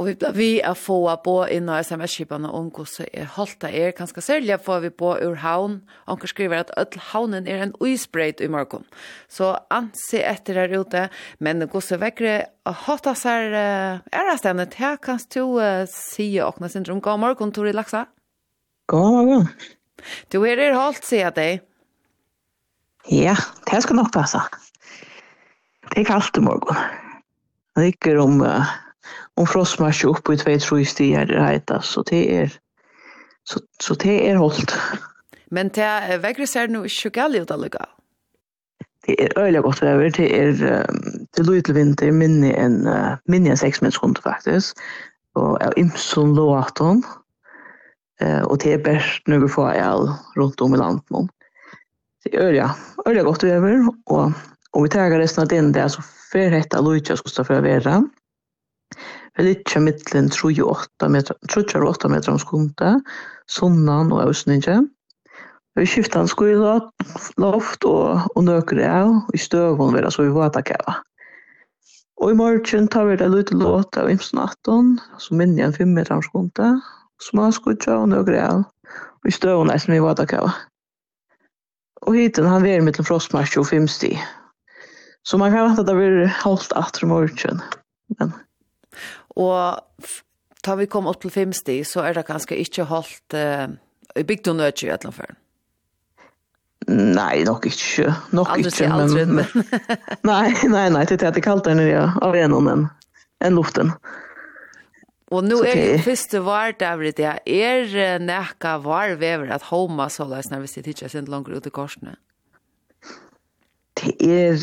Og 0.00 0.08
vi 0.08 0.14
blir 0.16 0.32
vi 0.36 0.46
å 0.64 0.72
få 0.76 0.96
på 1.24 1.34
inn 1.52 1.68
av 1.68 1.82
sms-skipene 1.84 2.48
om 2.48 2.70
hvordan 2.72 3.10
er 3.12 3.28
holdt 3.34 3.58
det 3.60 3.72
er. 3.76 3.92
Kanskje 3.96 4.24
særlig 4.24 4.56
får 4.64 4.80
vi 4.86 4.92
på 5.02 5.10
ur 5.20 5.36
havn. 5.42 5.82
Anker 6.08 6.32
skriver 6.32 6.64
at 6.64 6.72
ødel 6.80 7.04
havnen 7.10 7.48
er 7.48 7.66
en 7.66 7.76
uisbreit 7.84 8.40
i 8.40 8.48
morgen. 8.48 8.88
Så 9.28 9.52
anse 9.68 10.24
etter 10.32 10.62
her 10.62 10.72
ute. 10.72 11.04
Men 11.44 11.66
hvordan 11.66 12.00
vekker 12.06 12.48
hatt 12.86 13.12
av 13.12 13.20
seg 13.20 13.52
er 13.52 14.32
det 14.32 14.40
stedet. 14.40 14.80
Her 14.80 14.96
kan 14.96 15.20
du 15.36 15.44
uh, 15.60 15.84
si 15.92 16.32
åkne 16.40 16.72
syndrom. 16.72 17.04
God 17.04 17.20
morgen, 17.20 17.52
Tori 17.52 17.76
Laksa. 17.76 18.06
God 18.88 19.16
morgen. 19.18 19.80
Du 20.32 20.42
er 20.44 20.56
det 20.56 20.72
holdt, 20.74 21.04
sier 21.06 21.28
jeg 21.28 21.36
dig. 21.36 21.60
Ja, 23.10 23.36
det 23.70 23.82
skal 23.82 23.98
nok 23.98 24.12
passe. 24.14 24.40
Det 25.90 26.02
er 26.04 26.08
kaldt 26.08 26.36
i 26.38 26.44
morgen. 26.44 26.76
Det 27.76 27.86
rycker 27.86 28.18
om, 28.20 28.40
uh, 28.40 28.68
om 29.36 29.46
frostmarsje 29.48 30.10
oppe 30.12 30.36
i 30.36 30.42
2-3 30.42 30.84
stier 30.84 31.26
det 31.26 31.40
heter, 31.40 31.80
så 31.80 32.04
det 32.10 32.22
er, 32.34 32.52
så, 33.48 33.62
så 33.80 33.94
det 33.94 34.18
er 34.28 34.38
holdt. 34.38 34.76
Men 35.50 35.68
det 35.68 36.22
vägrar 36.22 36.46
ser 36.46 36.66
nu 36.66 36.84
inte 36.84 37.10
gall 37.10 37.36
ut 37.36 37.50
alliga. 37.50 37.84
Det 39.06 39.16
er 39.18 39.32
øyelig 39.36 39.62
godt 39.62 39.82
vever, 39.82 40.10
det 40.10 40.40
är 40.40 40.52
det 41.36 41.46
låter 41.46 41.62
til 41.62 41.74
vinter 41.74 42.12
minne 42.12 42.54
en 42.56 42.86
minne 43.28 43.50
en 43.50 43.56
6 43.56 43.82
minuter 43.82 44.22
faktiskt. 44.22 44.78
Och 45.34 45.58
jag 45.60 45.78
imsom 45.78 46.34
låter 46.34 47.02
Eh, 48.22 48.42
og 48.46 48.60
det 48.62 48.76
er 48.76 48.84
best 48.84 49.28
når 49.30 49.44
vi 49.44 49.52
får 49.56 49.74
el 49.82 50.08
rundt 50.38 50.62
om 50.62 50.74
i 50.76 50.80
landet 50.80 51.14
nå. 51.14 51.26
Så 52.22 52.30
det 52.30 52.38
er 52.38 52.54
ja, 52.54 52.70
det 53.06 53.24
godt 53.26 53.44
over, 53.48 53.86
og 54.14 54.32
om 54.72 54.84
vi 54.84 54.90
tar 54.92 55.10
resten 55.10 55.42
av 55.42 55.50
den 55.50 55.72
der, 55.74 55.90
så 55.90 56.04
fer 56.30 56.54
hette 56.54 56.80
Lucia 56.80 57.16
skal 57.18 57.32
stå 57.32 57.44
for 57.48 57.58
å 57.58 57.64
være. 57.64 57.98
Vi 59.36 59.46
litt 59.46 59.64
ligger 59.64 59.84
midtelen 59.86 60.30
38 60.30 61.08
meter, 61.10 61.36
38 61.50 62.10
meter 62.12 62.34
om 62.34 62.40
skundet, 62.40 63.14
Sunnan 63.50 64.12
og 64.14 64.28
Øsninge. 64.28 64.82
Vi 65.76 65.86
skiftet 65.88 66.20
en 66.20 66.28
skole, 66.28 66.74
loft 67.40 67.86
og, 67.88 68.28
og 68.36 68.44
nøker 68.44 68.82
av, 68.86 69.14
og 69.24 69.34
i 69.34 69.40
støvån 69.40 69.96
vil 69.96 70.04
jeg 70.04 70.14
så 70.14 70.26
vi 70.26 70.34
vata 70.36 70.62
kjæva. 70.68 70.98
Og 72.22 72.30
i 72.30 72.38
morgen 72.38 72.86
tar 72.92 73.08
vi 73.08 73.16
det 73.18 73.32
litt 73.32 73.50
låt 73.56 73.96
av 73.98 74.12
imsen 74.12 74.38
18, 74.38 74.92
så 75.18 75.34
minner 75.34 75.64
jeg 75.64 75.70
en 75.72 75.78
5 75.80 75.96
meter 75.96 76.20
om 76.20 76.26
skundet, 76.28 76.92
små 77.22 77.48
småskutja 77.48 77.96
og 78.02 78.10
noe 78.12 78.26
greier, 78.26 78.62
og 79.22 79.28
i 79.28 79.34
støvnene 79.34 79.78
som 79.80 79.94
vi 79.94 80.02
var 80.02 80.16
da 80.18 80.26
kava. 80.28 80.52
Og 82.02 82.16
hiten 82.18 82.48
han 82.50 82.64
var 82.66 82.82
mittel 82.82 83.06
frostmarsk 83.06 83.60
og 83.60 83.68
fimsti. 83.70 84.16
Så 85.22 85.38
man 85.38 85.52
kan 85.54 85.68
vente 85.68 85.84
at 85.84 85.86
det 85.86 85.94
blir 85.94 86.32
halvt 86.42 86.74
atter 86.74 87.06
morgen. 87.06 87.62
Men... 88.18 88.32
Og 89.38 89.78
tar 90.66 90.80
vi 90.80 90.88
kom 90.90 91.06
opp 91.08 91.22
til 91.22 91.32
fimsti, 91.32 91.78
så 91.86 92.02
er 92.08 92.18
det 92.18 92.26
kanskje 92.26 92.58
ikke 92.58 92.88
holdt 92.90 93.36
uh, 93.38 93.70
i 94.18 94.26
bygd 94.26 94.50
og 94.50 94.58
nødgjøy 94.58 94.90
et 94.92 95.06
eller 95.06 95.38
Nei, 96.90 97.44
nok 97.46 97.68
ikke. 97.70 98.10
Nok 98.34 98.50
aldri 98.56 98.72
ikke. 98.72 98.90
Aldri, 98.90 99.24
men... 99.30 99.46
men... 99.54 99.70
nei, 100.30 100.50
nei, 100.66 100.88
nei, 100.90 101.04
det 101.06 101.22
er 101.22 101.30
det 101.30 101.44
kaldt 101.46 101.70
der 101.70 101.78
nere 101.78 102.08
av 102.18 102.34
enen 102.34 102.88
enn 103.42 103.54
luften. 103.54 103.94
Nei. 103.94 104.22
Og 105.32 105.44
nu 105.48 105.62
er 105.64 105.78
det 105.78 106.04
første 106.04 106.42
vardavret 106.44 107.16
det 107.16 107.28
er 107.48 108.18
nekka 108.20 108.76
varvever 108.84 109.52
at 109.54 109.64
homa 109.70 110.10
så 110.12 110.26
løs 110.28 110.50
når 110.52 110.66
vi 110.66 110.72
sitter 110.72 110.92
ikke 110.92 111.08
sin 111.12 111.30
langt 111.32 111.48
ut 111.48 111.66
i 111.66 111.72
korsene. 111.72 112.16
Det 113.96 114.16
er 114.20 114.56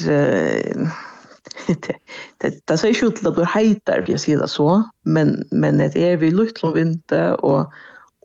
det 1.68 1.96
det 2.42 2.52
det 2.68 2.80
så 2.80 2.88
ikke 2.88 3.10
ut 3.10 3.20
til 3.20 3.30
at 3.32 3.38
du 3.38 3.46
heitar 3.46 4.04
for 4.04 4.14
jeg 4.14 4.22
sier 4.24 4.42
det 4.42 4.50
så, 4.52 4.84
men, 5.06 5.40
men 5.52 5.82
det 5.82 5.98
er 5.98 6.20
vi 6.22 6.30
lukt 6.34 6.64
om 6.64 6.76
vinter 6.78 7.38
og 7.46 7.72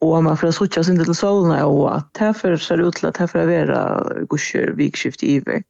og 0.03 0.25
man 0.27 0.37
får 0.37 0.51
sutja 0.53 0.83
sin 0.85 0.99
til 1.01 1.15
solen 1.17 1.55
og 1.65 1.87
at 1.95 2.09
det 2.19 2.59
ser 2.61 2.83
ut 2.83 2.97
til 2.99 3.07
at 3.09 3.19
det 3.19 3.31
får 3.31 3.47
være 3.49 4.27
gusjer 4.29 4.75
vikskift 4.77 5.23
i 5.23 5.39
vekk. 5.47 5.65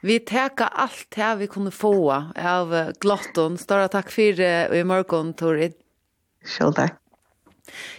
Vi 0.00 0.20
teka 0.22 0.68
alt 0.78 1.06
det 1.16 1.28
vi 1.40 1.48
kunne 1.50 1.72
få 1.74 1.92
av 2.12 2.74
glotton. 3.02 3.58
Stora 3.58 3.88
takk 3.90 4.12
for 4.14 4.42
uh, 4.42 4.74
i 4.76 4.84
morgen, 4.86 5.32
Torid. 5.38 5.74
Sjøl 6.46 6.74
takk. 6.76 6.98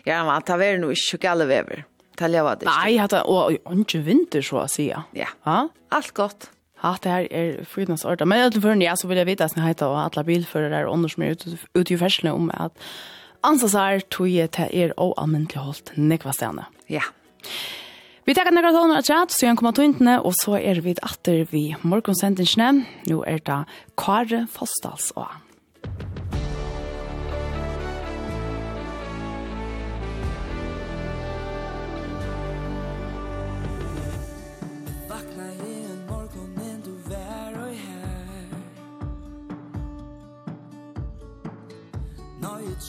Ja, 0.08 0.24
men 0.26 0.46
det 0.48 0.56
var 0.62 0.80
noe 0.82 0.96
ikke 0.96 1.20
gale 1.28 1.48
vever. 1.50 1.84
Det 2.20 2.30
var 2.44 2.58
det 2.60 2.68
ikke. 2.68 2.78
Nei, 2.84 3.08
det 3.12 3.20
var 3.28 3.76
ikke 3.76 4.02
vinter, 4.04 4.44
så 4.44 4.64
å 4.64 4.70
si. 4.72 4.90
Ja, 4.90 5.04
Ja, 5.16 5.60
alt 5.96 6.14
godt. 6.18 6.50
Ja, 6.80 6.94
det 7.04 7.12
her 7.12 7.28
er 7.36 7.64
frydens 7.68 8.06
ordet. 8.08 8.28
Men 8.28 8.40
jeg 8.40 8.56
tror 8.56 8.80
ja, 8.82 8.96
så 8.96 9.08
vil 9.08 9.20
jeg 9.20 9.28
vite 9.28 9.46
at 9.46 9.56
jeg 9.56 9.66
heter 9.66 9.92
og 9.92 10.00
alle 10.00 10.24
bilfører 10.28 10.88
og 10.88 10.94
andre 10.96 11.10
som 11.12 11.24
er 11.24 11.36
ute, 11.36 11.58
ute 11.76 11.94
i 11.94 12.00
ferslene 12.00 12.36
om 12.36 12.48
at 12.56 12.72
ansasar 13.44 14.00
tog 14.12 14.32
jeg 14.32 14.52
til 14.56 14.72
er 14.72 14.96
og 14.98 15.14
anmyndelig 15.20 15.60
holdt 15.60 15.94
nekva 16.00 16.32
stene. 16.36 16.68
Ja. 16.88 17.04
Ja. 17.04 17.08
Vi 18.30 18.34
tar 18.38 18.46
nekra 18.54 18.70
tåner 18.70 19.00
at 19.02 19.08
chat, 19.10 19.32
så 19.34 19.48
jeg 19.48 19.58
kommer 19.58 19.74
tøyntene, 19.74 20.20
og 20.22 20.36
så 20.38 20.60
er 20.62 20.84
vi 20.86 20.94
atter 21.02 21.48
vi 21.50 21.64
morgonsendingene. 21.82 22.86
Nu 23.10 23.24
er 23.26 23.42
det 23.42 23.64
Kare 23.98 24.46
Fostals 24.54 25.10
og 25.18 25.34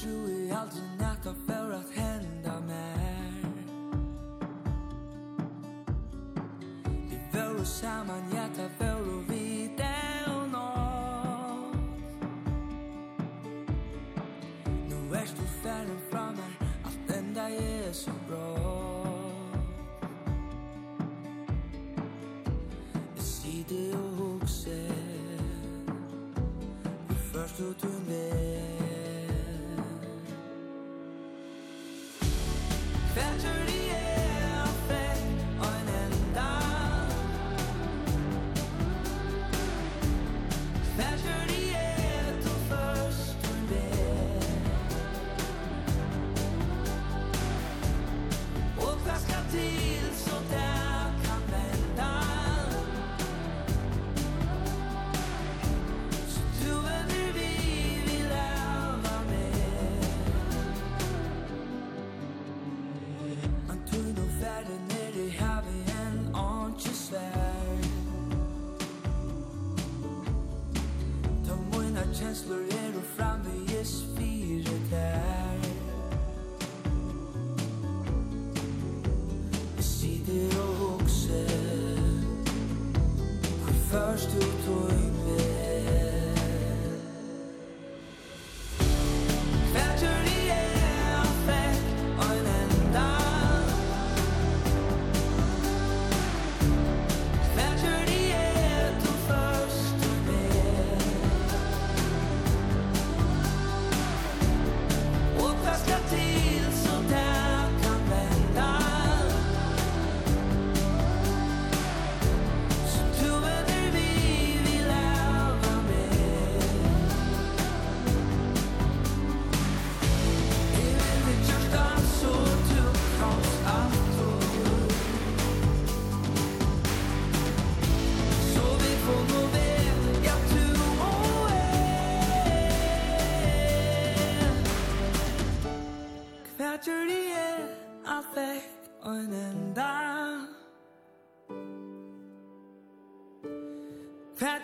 you 0.05 0.20
Samaniata 7.71 8.69
fello 8.79 9.23
video 9.29 10.47
no 10.51 11.73
Nu 14.89 15.15
erst 15.15 15.37
du 15.37 15.47
fern 15.63 15.99
fra 16.11 16.31
meg 16.31 16.69
Alt 16.85 17.17
enda 17.17 17.41
er 17.41 17.93
så 17.93 18.11
bra. 18.29 18.49
Jeg 23.17 23.25
sitter 23.25 23.99
og 23.99 24.11
hukser 24.17 24.95
Du 27.09 27.15
først 27.33 27.61
og 27.61 27.75
du 27.83 27.93
ned 28.09 28.61
Fetcher 33.15 33.80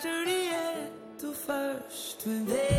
tragedy 0.00 0.48
at 0.48 1.18
the 1.18 1.32
first 1.32 2.22
Du 2.24 2.44
they 2.44 2.75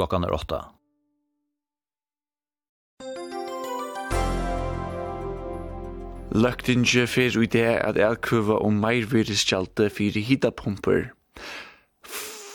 klockan 0.00 0.24
är 0.24 0.32
åtta. 0.32 0.64
Løgtinge 6.30 7.04
fer 7.10 7.34
ui 7.36 7.48
det 7.50 7.66
at 7.82 7.98
elkøva 7.98 8.60
om 8.64 8.78
meirvirreskjalte 8.80 9.90
fyrir 9.92 10.24
hitapumper. 10.24 11.10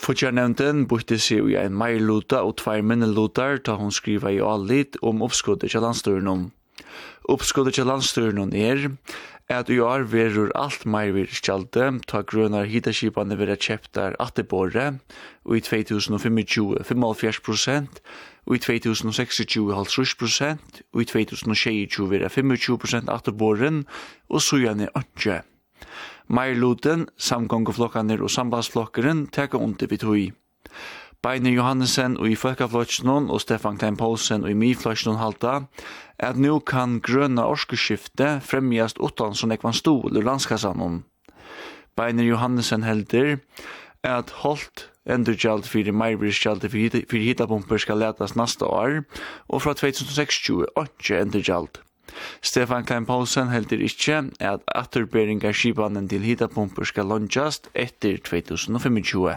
Fodjarnevnden 0.02 0.86
bytte 0.90 1.20
seg 1.22 1.52
i 1.52 1.58
en 1.60 1.76
meirluta 1.78 2.40
og 2.46 2.56
tvær 2.62 2.82
minnelutar 2.82 3.60
da 3.62 3.76
hon 3.78 3.94
skriva 3.94 4.32
i 4.34 4.42
allit 4.42 4.98
om 5.02 5.22
uppskuddet 5.22 5.70
til 5.70 5.86
landstøren 5.86 6.50
Uppskuddet 7.28 7.78
til 7.78 7.86
landstøren 7.86 8.54
er 8.54 8.88
at 9.48 9.70
i 9.70 9.78
år 9.78 10.06
verur 10.10 10.50
alt 10.58 10.84
meir 10.90 11.12
vir 11.14 11.30
skjalde, 11.30 11.90
ta 12.10 12.22
grønar 12.26 12.66
hitaskipane 12.66 13.36
vera 13.38 13.54
kjeptar 13.54 14.16
atebåre, 14.22 14.98
og 15.46 15.56
i 15.56 15.62
2025 15.62 16.82
55%, 16.82 18.00
og 18.46 18.56
i 18.56 18.62
2026 18.62 19.70
50%, 19.70 20.82
og 20.92 21.02
i 21.02 21.08
2026 21.12 22.10
vera 22.10 22.30
25% 22.30 23.12
atebåren, 23.12 23.84
og 24.28 24.42
sujane 24.42 24.90
ønske. 24.98 25.42
Meirluten, 26.26 27.06
samgångeflokkaner 27.16 28.22
og 28.22 28.32
sambandsflokkeren 28.34 29.28
teka 29.30 29.62
under 29.62 29.86
vi 29.86 29.96
tog. 30.02 30.32
Beiner 31.24 31.50
Johannesen 31.50 32.16
og 32.20 32.28
i 32.30 32.36
Folkefløtsjonen 32.38 33.30
og 33.32 33.40
Stefan 33.42 33.78
Klein 33.80 33.96
Poulsen 33.96 34.44
og 34.44 34.50
i 34.52 34.58
Mifløtsjonen 34.58 35.20
halta, 35.20 35.54
at 36.18 36.36
nu 36.36 36.58
kan 36.60 37.00
grøna 37.00 37.46
orskeskifte 37.48 38.36
fremjast 38.44 39.00
utan 39.00 39.34
som 39.34 39.52
ekvan 39.52 39.76
stol 39.76 40.12
ur 40.12 40.26
landskassanon. 40.28 41.02
Beiner 41.96 42.28
Johannesen 42.28 42.84
helder 42.84 43.38
at 44.04 44.30
holdt 44.42 44.90
endurgjald 45.06 45.66
fyrir 45.70 45.94
meirbristgjald 45.94 46.66
fyrir 46.68 47.26
hitapumper 47.30 47.80
skal 47.80 48.00
letas 48.02 48.36
nasta 48.36 48.66
år, 48.68 49.02
og 49.48 49.62
fra 49.62 49.74
2026 49.74 50.66
ikke 50.82 51.20
endurgjald. 51.22 51.82
Stefan 52.42 52.86
Klein 52.86 53.06
Poulsen 53.06 53.50
heldur 53.52 53.82
ikkje 53.82 54.22
at 54.40 54.62
atterberingar 54.74 55.56
skipanen 55.56 56.08
til 56.08 56.24
hitapumper 56.26 56.86
skal 56.88 57.10
longjast 57.10 57.68
etter 57.74 58.18
2025. 58.22 59.36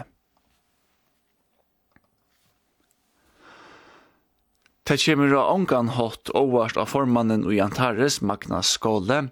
Det 4.88 4.96
kommer 5.04 5.32
av 5.36 5.54
ångan 5.54 5.88
hatt 5.94 6.30
overst 6.34 6.78
av 6.80 6.88
formannen 6.90 7.44
i 7.52 7.60
Antares, 7.60 8.20
Magnus 8.24 8.72
Skåle, 8.74 9.28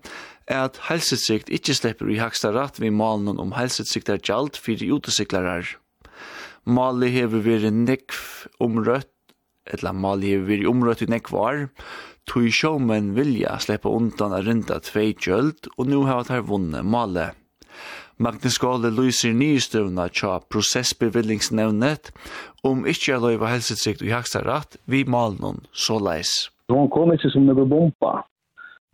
er 0.48 0.64
at 0.68 0.80
helsetsikt 0.88 1.50
ikke 1.52 1.76
slipper 1.76 2.10
i 2.12 2.18
haksta 2.20 2.52
rett 2.54 2.80
ved 2.80 2.94
malen 2.96 3.40
om 3.40 3.54
helsetsikt 3.56 4.12
er 4.12 4.20
gjald 4.22 4.60
for 4.60 4.76
utesiklarar. 4.76 5.74
Mali 6.68 7.08
hever 7.14 7.40
vært 7.44 7.72
nekv 7.72 8.20
omrøtt, 8.60 9.10
eller 9.72 9.96
Mali 9.96 10.34
hever 10.34 10.52
vært 10.52 10.70
omrøtt 10.70 11.04
i 11.04 11.10
nekvar, 11.10 11.66
tog 12.28 12.48
sjåmen 12.52 13.14
vilja 13.16 13.56
slipper 13.64 13.96
undan 13.96 14.36
a 14.36 14.42
rinda 14.44 14.80
tvei 14.84 15.14
gjøld, 15.16 15.72
og 15.76 15.88
nu 15.88 16.02
har 16.08 16.28
tar 16.28 16.44
vunnet 16.44 16.84
Mali. 16.84 17.30
Magnus 18.18 18.56
Gåle 18.58 18.88
lyser 18.90 19.30
nystøvna 19.30 20.08
tja 20.10 20.40
prosessbevillingsnevnet 20.50 22.08
om 22.66 22.80
ikkje 22.90 23.12
er 23.14 23.20
løyva 23.22 23.52
helsetsikt 23.52 24.00
og 24.02 24.08
jaksarat 24.10 24.74
vi 24.90 25.04
malen 25.06 25.60
så 25.70 26.00
leis. 26.02 26.32
Hon 26.66 26.90
kom 26.90 27.12
ikkje 27.14 27.30
som 27.30 27.46
nøyver 27.46 27.68
bomba. 27.70 28.24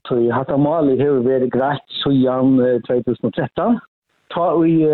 Så 0.04 0.18
jeg 0.20 0.34
hatt 0.36 0.52
mali 0.60 0.98
har 1.00 1.22
vært 1.24 1.48
greit 1.54 1.96
sujan 2.02 2.58
2013. 2.84 3.78
Ta 4.34 4.50
ui 4.60 4.84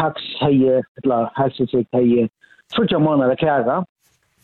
taks 0.00 0.26
hei, 0.40 0.82
eller 1.04 1.30
helsetsikt 1.38 1.94
heie, 1.94 2.26
sutja 2.74 2.98
månader 2.98 3.38
kæra. 3.38 3.84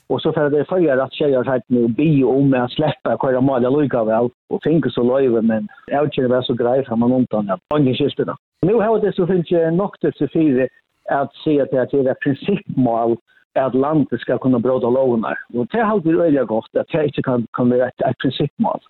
Og 0.07 0.23
så 0.23 0.31
fyrir 0.37 0.55
det 0.55 0.69
fyrir 0.71 1.03
at 1.03 1.19
tjejer 1.19 1.43
sagt 1.51 1.67
nu 1.75 1.89
bi 1.99 2.23
om 2.23 2.55
å 2.55 2.63
sleppa 2.77 3.19
kvar 3.19 3.43
mali 3.43 3.67
lukka 3.67 4.07
vel 4.07 4.31
og 4.55 4.63
finke 4.63 4.95
så 4.95 5.03
løyve, 5.03 5.43
men 5.43 5.67
jeg 5.91 5.99
vet 5.99 6.15
ikke 6.15 6.29
det 6.29 6.35
var 6.37 6.47
så 6.47 6.55
greit 6.55 6.87
han 6.87 7.03
man 7.03 7.27
ja. 7.27 7.59
Ingen 7.75 7.99
skiltena. 7.99 8.39
Nu 8.63 8.75
har 8.75 8.99
det 8.99 9.13
så 9.13 9.27
finns 9.27 9.51
ju 9.51 9.71
nokter 9.71 10.11
till 10.11 10.31
fyra 10.33 10.67
att 11.11 11.35
se 11.45 11.61
att 11.61 11.71
det 11.71 11.93
är 11.93 12.11
ett 12.11 12.21
principmål 12.21 13.17
att 13.55 13.75
landet 13.75 14.21
ska 14.21 14.39
kunna 14.39 14.59
bråda 14.59 14.91
lovnar. 14.91 15.39
Och 15.55 15.67
det 15.67 15.79
har 15.79 15.91
alltid 15.91 16.21
öliga 16.21 16.45
gott 16.45 16.77
att 16.77 16.89
det 16.93 17.05
inte 17.05 17.23
kan, 17.23 17.47
kan 17.53 17.71
vara 17.71 17.89
ett, 17.89 18.01
ett 18.01 18.19
principmål. 18.19 18.81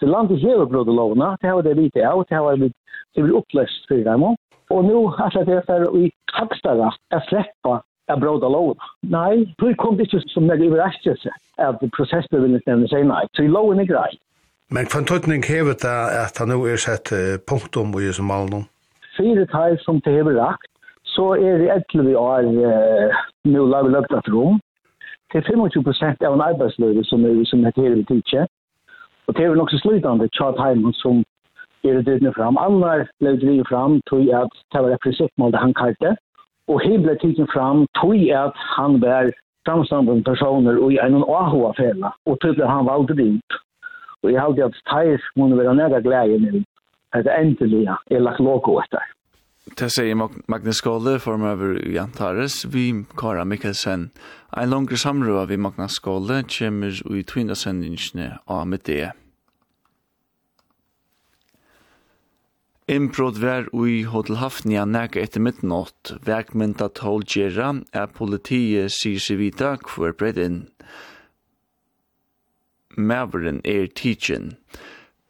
Så 0.00 0.06
landet 0.06 0.38
ger 0.38 0.66
bråda 0.66 0.92
lovnar, 0.92 1.38
det 1.40 1.48
har 1.48 1.62
det 1.62 1.74
lite 1.74 2.08
av, 2.08 2.24
det 2.28 2.34
har 2.34 2.56
vi 2.56 2.72
det 3.14 3.22
blir 3.22 3.34
upplöst 3.34 3.86
för 3.88 4.04
dem. 4.04 4.36
Och 4.70 4.84
nu 4.84 4.94
har 4.94 5.44
det 5.44 5.62
för 5.66 5.98
i 5.98 6.12
högsta 6.32 6.74
rätt 6.74 6.94
att 7.14 7.28
släppa 7.28 7.82
att 8.06 8.20
bråda 8.20 8.48
lovna. 8.48 8.82
Nej, 9.00 9.54
det 9.58 9.74
kom 9.74 9.96
det 9.96 10.02
inte 10.02 10.28
som 10.28 10.50
en 10.50 10.62
överraskelse 10.62 11.30
att 11.56 11.80
processbevillingsnämnden 11.96 12.88
säger 12.88 13.04
nej. 13.04 13.26
Så 13.32 13.42
i 13.42 13.48
loven 13.48 13.80
är 13.80 13.84
grej. 13.84 14.18
Men 14.68 14.86
kvantötning 14.86 15.42
hevet 15.42 15.78
det 15.78 16.22
att 16.24 16.38
han 16.38 16.48
nu 16.48 16.72
är 16.72 16.76
sett 16.76 17.10
punktum 17.50 17.94
och 17.94 18.02
i 18.02 18.12
som 18.12 18.26
malnum? 18.26 18.64
fire 19.16 19.46
teir 19.52 19.76
som 19.84 20.00
det 20.00 20.12
hever 20.12 20.38
rakt, 20.40 20.70
så 21.04 21.32
er 21.34 21.58
det 21.58 21.70
11 21.94 22.18
år 22.18 22.48
eh, 22.68 23.16
nå 23.44 23.66
laget 23.66 23.92
løpt 23.92 24.12
et 24.18 24.32
rom. 24.34 24.60
Det 25.32 25.38
er 25.40 25.48
25 25.48 25.84
prosent 25.84 26.22
av 26.22 26.36
en 26.36 26.44
arbeidsløyde 26.50 27.04
som 27.04 27.24
er 27.24 27.44
som 27.50 27.64
det 27.64 27.72
hever 27.76 28.04
tidsje. 28.10 28.46
Og 29.26 29.36
det 29.36 29.44
er 29.44 29.54
nok 29.54 29.70
så 29.70 29.78
slutande 29.82 30.28
tjat 30.36 30.60
heimen 30.60 30.92
som 31.02 31.24
er 31.84 31.98
det 31.98 32.06
dyrne 32.06 32.32
fram. 32.36 32.58
Annar 32.66 33.06
ble 33.20 33.34
drivet 33.40 33.68
fram 33.68 33.98
tog 34.10 34.28
at 34.42 34.52
det 34.72 34.82
var 34.82 34.94
et 34.94 35.02
prinsippmål 35.02 35.52
det 35.52 35.64
han 35.64 35.74
kalte. 35.74 36.14
Og 36.68 36.80
he 36.82 36.98
ble 36.98 37.16
tidsen 37.22 37.48
fram 37.54 37.86
tog 38.00 38.22
at 38.44 38.56
han 38.76 39.00
var 39.02 39.32
framstående 39.66 40.22
personer 40.24 40.78
og 40.78 40.92
i 40.94 41.00
en 41.02 41.22
AHA-fela. 41.22 42.12
Og 42.26 42.40
tog 42.40 42.62
han 42.70 42.86
valgte 42.86 43.18
dit. 43.18 43.60
Og 44.22 44.32
jeg 44.32 44.40
halte 44.40 44.64
at 44.64 44.80
teir 44.90 45.30
må 45.36 45.50
være 45.54 45.74
nega 45.74 46.00
glede 46.06 46.38
nu 46.42 46.64
at 47.16 47.30
endelig 47.32 47.86
er 48.10 48.24
lagt 48.24 48.40
logo 48.40 48.78
etter. 48.82 49.04
Det 49.78 49.90
säger 49.90 50.14
Magnus 50.46 50.76
Skåle, 50.76 51.18
over 51.26 51.88
Jan 51.90 52.12
Tares, 52.12 52.64
vi 52.64 53.04
Kara 53.18 53.44
Mikkelsen. 53.44 54.10
En 54.56 54.70
langere 54.70 54.96
samrøve 54.96 55.48
vi 55.48 55.56
Magnus 55.56 55.98
Skåle 55.98 56.44
kommer 56.58 56.94
i 57.16 57.22
tvindasendingsne 57.22 58.38
av 58.46 58.66
med 58.66 58.86
det. 58.86 59.10
Innbrott 62.86 63.40
vær 63.42 63.66
ui 63.74 64.04
Hotel 64.06 64.36
Hafnia 64.38 64.84
nægge 64.86 65.18
etter 65.18 65.42
midnatt. 65.42 66.12
Verkmynda 66.22 66.86
tål 66.94 67.24
gjerra 67.26 67.72
er 67.90 68.12
politiet 68.14 68.94
sier 68.94 69.18
seg 69.18 69.40
vita 69.40 69.72
hver 69.82 70.14
bredd 70.14 70.38
inn. 70.38 70.60
Mæveren 72.94 73.58
er 73.66 73.90
tidsin. 73.90 74.52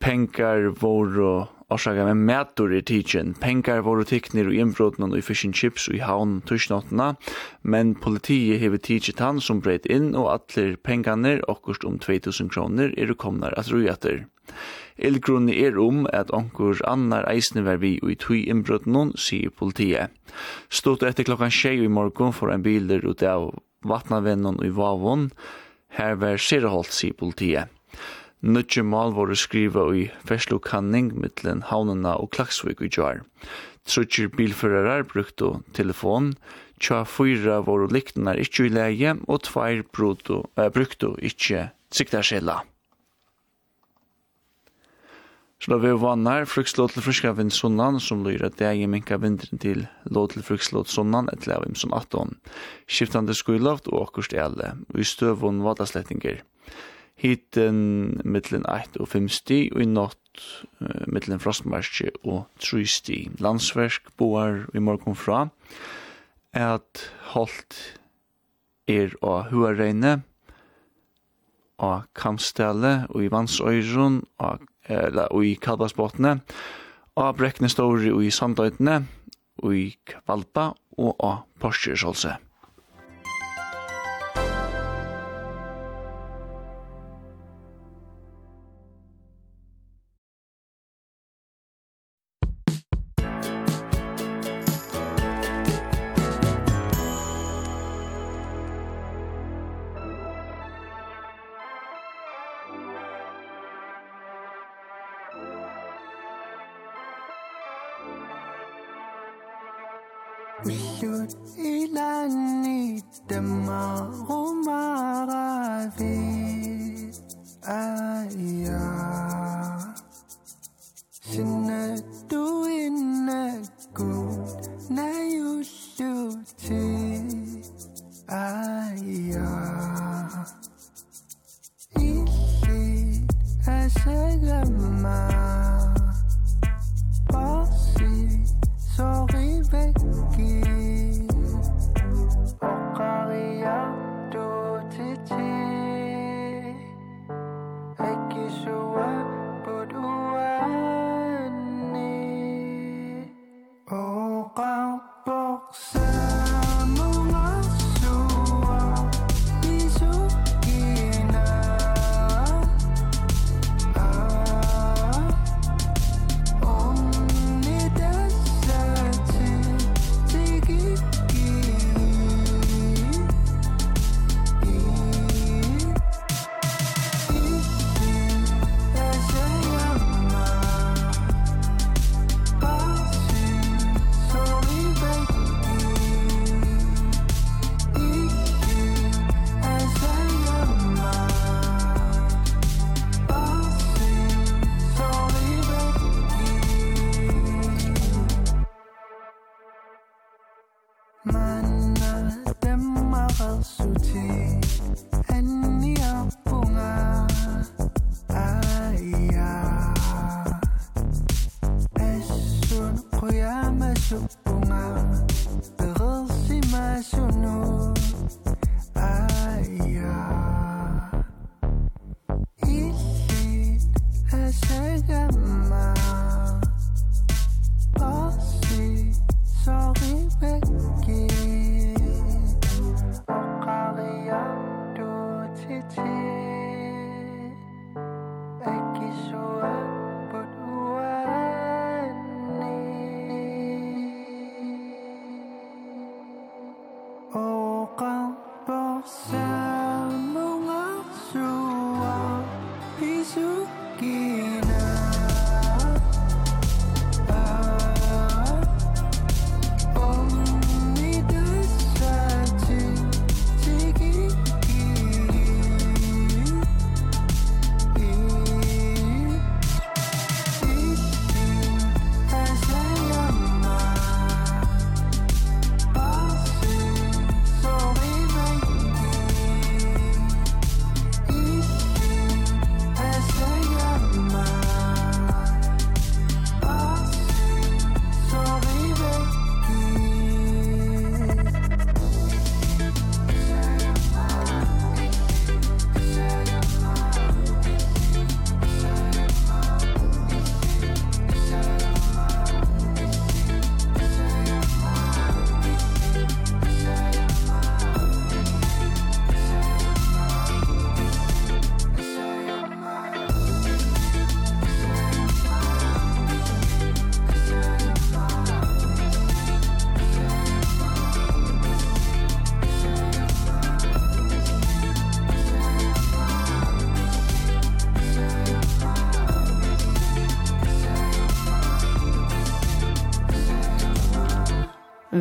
Penkar 0.05 0.69
våre 0.83 1.49
Orsaka 1.67 2.05
med 2.07 2.21
mætur 2.29 2.71
i 2.71 2.83
tidsin. 2.83 3.33
Pengar 3.43 3.81
voru 3.83 4.05
tiknir 4.07 4.47
og 4.47 4.55
innbrotunan 4.55 5.17
og 5.17 5.25
fish 5.27 5.43
and 5.49 5.55
chips 5.59 5.89
og 5.91 5.97
i 5.99 6.05
haun 6.07 6.37
tushnotna, 6.47 7.17
men 7.63 7.97
politiet 7.99 8.61
hever 8.63 8.79
tidsit 8.79 9.19
han 9.19 9.41
som 9.43 9.59
breit 9.65 9.89
inn 9.91 10.13
og 10.15 10.29
atler 10.31 10.77
pengarnir 10.79 11.43
okkurst 11.51 11.83
om 11.89 11.99
2000 11.99 12.53
kroner 12.55 12.95
er 12.95 13.11
komnar 13.19 13.57
at 13.59 13.73
rujater. 13.73 14.29
Elgrunni 14.97 15.59
er 15.59 15.75
om 15.83 16.07
at 16.15 16.31
onkur 16.31 16.79
annar 16.87 17.27
eisne 17.33 17.67
var 17.67 17.83
vi 17.83 17.97
og 17.99 18.15
i 18.15 18.15
tui 18.15 18.45
innbrotunan, 18.47 19.17
sier 19.19 19.51
politiet. 19.51 20.15
Stått 20.71 21.03
etter 21.03 21.27
klokkan 21.27 21.51
tjei 21.51 21.81
i 21.83 21.91
morgun 21.91 22.33
for 22.33 22.55
en 22.55 22.63
biler 22.63 23.03
ut 23.03 23.27
av 23.27 23.51
vatnavennon 23.83 24.63
og 24.63 24.71
i 24.71 24.71
vavon, 24.71 25.33
her 25.99 26.15
var 26.23 26.39
sirholt, 26.39 26.95
sier 26.95 27.17
politiet. 27.19 27.76
Nutje 28.43 28.83
mal 28.85 29.15
var 29.17 29.33
skriva 29.35 29.87
i 29.97 30.11
ferslo 30.29 30.59
kanning 30.61 31.15
mittlen 31.17 31.63
Haunena 31.71 32.17
og 32.21 32.35
klaksvik 32.37 32.83
i 32.85 32.91
jar. 32.93 33.23
Trutjer 33.87 34.29
bilførerar 34.29 35.07
brukte 35.09 35.63
telefon, 35.73 36.35
tja 36.83 37.05
fyra 37.09 37.63
var 37.65 37.87
liknar 37.89 38.37
ikkje 38.37 38.67
i 38.67 38.73
leie, 38.75 39.17
og 39.27 39.47
tveir 39.49 39.85
äh, 39.87 40.71
brukte 40.75 41.15
ikkje 41.23 41.71
siktarskjela. 41.91 42.65
Så 45.57 45.73
da 45.73 45.79
vi 45.81 45.95
vannar 45.97 46.45
frukslåt 46.45 46.93
til 46.93 47.03
fruska 47.03 47.33
vind 47.33 47.53
sunnan, 47.53 47.97
som 48.01 48.21
lyr 48.27 48.45
at 48.45 48.59
det 48.61 48.67
er 48.69 48.91
minka 48.91 49.17
vindren 49.17 49.59
til 49.59 49.87
låt 50.05 50.35
til 50.35 50.45
frukslåt 50.45 50.93
sunnan 50.93 51.31
etter 51.33 51.57
av 51.57 51.65
imson 51.65 51.95
18. 51.97 52.37
Skiftande 52.87 53.35
skuiloft 53.35 53.89
og 53.89 54.03
akkurst 54.03 54.37
ele, 54.37 54.75
og 54.93 55.01
i 55.01 55.09
støvun 55.09 55.65
vadasletninger. 55.65 56.43
Hiten 57.17 57.79
mittlen 58.29 58.67
1 58.69 58.99
og 59.01 59.09
5 59.09 59.29
sti, 59.33 59.61
og 59.73 59.83
i 59.83 59.89
natt 59.89 60.43
uh, 60.83 61.05
mittlen 61.09 61.41
frostmarsje 61.41 62.13
og 62.25 62.45
3 62.61 62.85
sti. 62.93 63.19
Landsverk 63.41 64.13
boar 64.21 64.67
i 64.77 64.83
morgon 64.85 65.17
fra, 65.17 65.47
at 66.57 67.05
holdt 67.33 67.79
er 68.89 69.17
av 69.25 69.51
huareine, 69.51 70.21
av 71.83 72.07
kamstelle 72.17 73.07
og 73.11 73.25
i 73.25 73.31
vansøyron, 73.33 74.23
og, 74.41 74.65
eller, 74.89 75.29
og 75.33 75.45
i 75.45 75.57
kalvasbåtene, 75.61 76.39
og 77.17 77.37
brekne 77.37 77.69
og 77.81 78.25
i 78.25 78.33
sandøytene, 78.33 79.03
og 79.65 79.77
i 79.77 79.87
kvalpa 80.09 80.73
og 80.97 81.17
av 81.25 81.45
porsjersholse. 81.61 82.37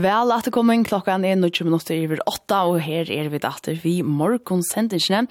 Vel 0.06 0.30
at 0.36 0.46
det 0.46 0.54
kom 0.54 0.70
inn 0.70 0.84
klokkan 0.86 1.24
er 1.26 1.40
20 1.40 1.66
minutter 1.66 1.98
over 2.06 2.20
8, 2.30 2.58
og 2.70 2.76
her 2.86 3.10
er 3.10 3.30
vi 3.34 3.40
datter 3.42 3.80
vi 3.82 3.94
morgonsendingene. 4.06 5.26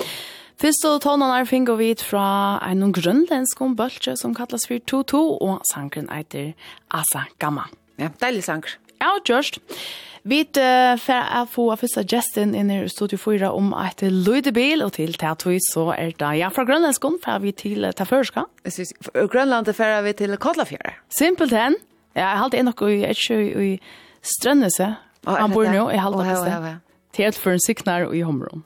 Fyrst 0.59 0.87
og 0.89 1.01
tånen 1.05 1.31
er 1.35 1.47
fingo 1.47 1.77
vidt 1.79 2.03
fra 2.03 2.59
en 2.67 2.91
grønlandsk 2.95 3.61
om 3.63 3.77
bølge 3.79 4.17
som 4.19 4.35
kallas 4.35 4.67
for 4.67 4.83
2-2, 4.83 5.21
og 5.47 5.63
sangren 5.71 6.09
eiter 6.15 6.55
Asa 6.91 7.27
Gamma. 7.43 7.69
Ja, 8.03 8.11
deilig 8.23 8.43
sangr. 8.49 8.75
Ja, 8.99 9.13
just. 9.29 9.61
Vi 10.25 10.41
uh, 10.43 10.95
får 10.99 11.21
jeg 11.21 11.51
få 11.53 11.67
av 11.71 11.83
første 11.83 12.03
gesten 12.11 12.55
inn 12.59 12.73
i 12.73 12.79
Studio 12.91 13.19
4 13.21 13.51
om 13.55 13.75
et 13.79 14.03
løydebil, 14.03 14.83
og 14.83 14.95
til 14.97 15.15
til 15.15 15.59
så 15.69 15.91
er 15.95 16.17
det 16.19 16.33
ja, 16.41 16.49
fra 16.51 16.65
Grønlandskom, 16.67 17.21
fra 17.23 17.37
vi 17.39 17.53
til 17.53 17.85
uh, 17.85 17.93
Taførska. 17.93 18.49
Grønlandet 19.31 19.77
får 19.77 20.01
vi 20.03 20.17
til 20.19 20.35
Kotlafjære. 20.39 20.97
Simpelt 21.15 21.53
hen. 21.53 21.77
Ja, 22.15 22.31
jeg 22.31 22.43
halte 22.43 22.59
inn 22.59 22.71
noe, 22.71 22.91
jeg 22.91 23.11
er 23.11 23.19
ikke 23.19 23.69
i 23.69 23.79
Strønnese. 24.25 24.95
Han 25.27 25.51
bor 25.51 25.69
nå 25.69 25.89
i 25.91 25.97
Halvdagsstedet. 25.97 26.79
Til 27.13 27.25
et 27.25 27.35
for 27.35 27.51
en 27.51 27.61
siknar 27.61 28.13
i 28.13 28.21
Homrom. 28.21 28.65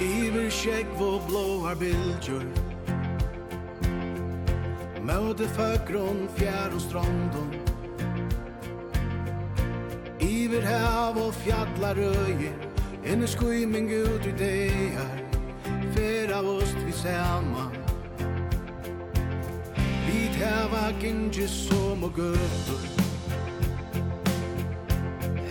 Iver 0.00 0.50
skjegg 0.50 1.00
og 1.00 1.22
blåar 1.28 1.78
bildjur 1.80 2.44
Møte 5.06 5.46
føkron 5.54 6.26
fjær 6.36 6.74
og 6.74 6.80
strandon 6.82 7.54
Iver 10.20 10.66
hav 10.66 11.18
og 11.22 11.34
fjallar 11.44 11.96
røye 12.02 12.52
Inne 13.06 13.30
skuiming 13.30 13.90
ut 13.94 14.26
i 14.26 14.34
deir 14.38 15.25
fyrra 15.96 16.42
vost 16.42 16.76
vi 16.86 16.92
sama. 16.92 17.70
Vi 20.06 20.44
hava 20.44 20.92
gengi 21.00 21.48
som 21.48 22.04
og 22.04 22.12
gøttur 22.14 22.84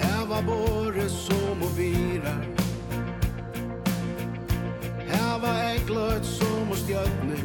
Hava 0.01 0.41
bore 0.41 1.09
som 1.09 1.61
og 1.61 1.77
virar 1.77 2.43
Hava 5.09 5.53
egløyt 5.71 6.25
som 6.25 6.69
og 6.71 6.77
stjøtner 6.77 7.41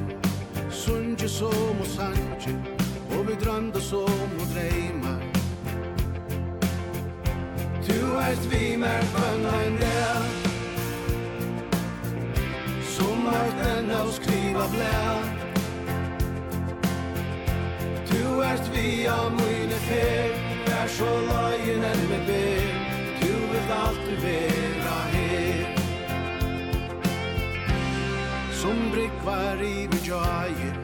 Sunge 0.70 1.28
som 1.28 1.80
og 1.80 1.90
sanje 1.96 2.55
Og 3.16 3.26
vi 3.28 3.38
drømde 3.44 3.80
som 3.80 4.38
og 4.42 4.46
dreimar 4.55 5.24
Du 7.88 7.98
erst 8.28 8.46
vi 8.53 8.76
mer 8.76 9.03
fann 9.14 9.46
ein 9.46 9.78
rett 9.82 10.49
Som 13.01 13.26
art 13.32 13.61
enn 13.64 13.86
og 13.96 14.11
skriva 14.12 14.66
blæ 14.68 14.96
Du 18.11 18.42
ert 18.44 18.66
av 19.09 19.30
mine 19.38 19.78
fer 19.86 20.34
Vær 20.66 20.90
så 20.96 21.09
løyen 21.30 21.86
enn 21.88 22.03
med 22.11 22.26
ber. 22.28 22.74
Du 23.22 23.32
vil 23.53 23.72
alltid 23.76 24.20
vera 24.26 24.98
her. 25.14 25.64
Som 28.61 28.84
brikvar 28.92 29.64
i 29.64 29.88
bejaier 29.94 30.76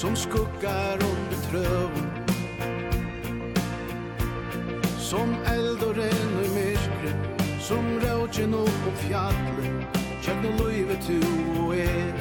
Som 0.00 0.16
skuggar 0.16 1.06
under 1.12 1.38
trøven 1.46 2.10
Som 4.98 5.38
eld 5.54 5.86
og 5.86 5.89
Skogen 8.30 8.54
opp 8.54 8.76
på 8.84 8.90
fjallet 8.96 9.96
Kjøkken 10.22 10.52
løyve 10.58 10.96
tu 11.02 11.16
og 11.58 11.72
er 11.74 12.12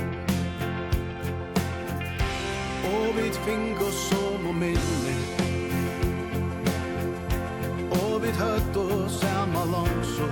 Og 2.90 3.04
vi 3.18 3.26
fink 3.46 3.82
oss 3.86 4.00
som 4.10 4.48
og 4.50 4.56
minne 4.58 5.14
Og 8.00 8.16
vi 8.24 8.32
høtt 8.40 8.80
oss 8.82 9.20
samme 9.22 9.66
langså 9.74 10.30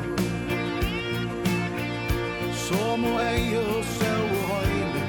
Som 2.63 3.05
og 3.11 3.21
ei 3.21 3.53
og 3.61 3.83
sau 3.91 4.23
og 4.39 4.47
høyne 4.49 5.03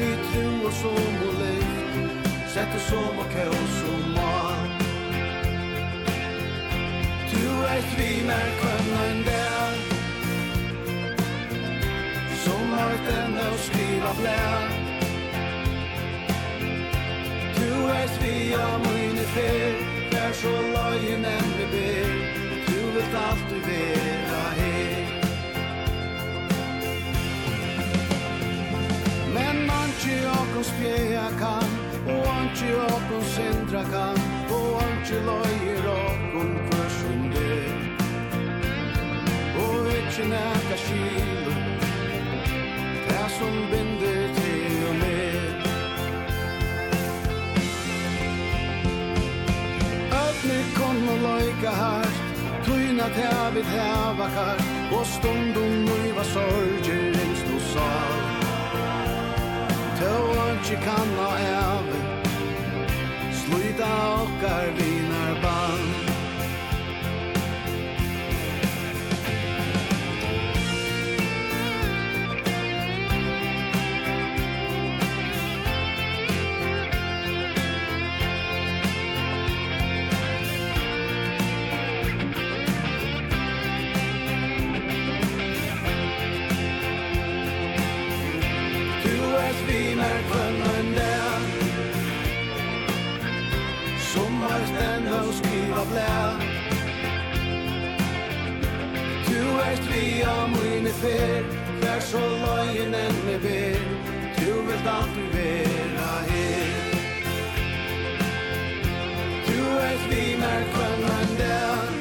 Vi 0.00 0.08
tru 0.32 0.48
og 0.66 0.72
som 0.80 1.22
og 1.28 1.38
leif 1.44 2.24
Sett 2.56 2.74
oss 2.80 2.88
som 2.90 3.22
og 3.22 3.30
kaos 3.36 3.78
og 3.92 4.10
mat. 4.16 4.82
Du 7.30 7.46
er 7.70 7.86
vi 7.94 8.10
mer 8.26 8.50
kvønn 8.58 8.98
enn 9.04 9.22
dag 9.28 9.97
problem 14.08 14.68
Du 17.58 17.70
er 17.98 18.06
svi 18.16 18.36
av 18.54 18.76
mine 18.86 19.24
fyr 19.34 19.74
Vær 20.12 20.32
så 20.40 20.52
løyen 20.74 21.26
enn 21.28 21.50
vi 21.58 21.66
ber 21.72 22.14
Du 22.68 22.78
vil 22.94 23.18
alltid 23.24 23.66
vera 23.68 24.44
her 24.60 25.04
Men 29.36 29.60
anki 29.80 30.16
okon 30.36 30.66
spjeja 30.70 31.26
kan 31.42 31.76
Og 32.14 32.24
anki 32.36 32.72
okon 32.86 33.28
sindra 33.34 33.84
kan 33.92 34.22
Og 34.48 34.80
anki 34.86 35.20
løyer 35.28 35.90
okon 35.96 36.56
kvörsunde 36.70 37.50
Og 39.66 39.92
ikkje 39.98 40.32
skilu 40.86 41.54
Det 43.08 43.30
som 43.38 43.54
binder 43.70 43.87
lika 51.58 51.70
hardt 51.70 52.16
Tøyna 52.66 53.08
tæ 53.08 53.50
vi 53.54 53.62
tæ 53.62 54.18
vakar 54.18 54.58
Og 54.92 55.06
stundum 55.06 55.72
nøyva 55.88 56.24
sorger 56.24 57.20
engst 57.22 57.46
og 57.54 57.60
sal 57.72 58.18
Tøy 59.98 60.38
og 60.42 60.50
ikke 60.54 60.76
kanna 60.86 61.28
eve 61.56 61.96
Sluita 63.40 63.90
okkar 64.22 64.66
vin 64.76 65.07
lær 95.94 96.46
Du 99.28 99.40
ert 99.68 99.84
vi 99.92 100.22
av 100.24 100.48
mine 100.56 100.92
fer 101.00 101.42
Vær 101.82 102.00
så 102.02 102.20
løyen 102.20 102.94
enn 102.94 103.18
me 103.26 103.36
ber. 103.42 103.82
Du 104.38 104.50
vil 104.66 104.88
alltid 104.92 105.28
vera 105.34 106.08
her. 106.28 106.72
Du 109.46 109.60
ert 109.88 110.04
vi 110.10 110.24
mer 110.40 110.64
kvann 110.74 111.36
der 111.38 111.92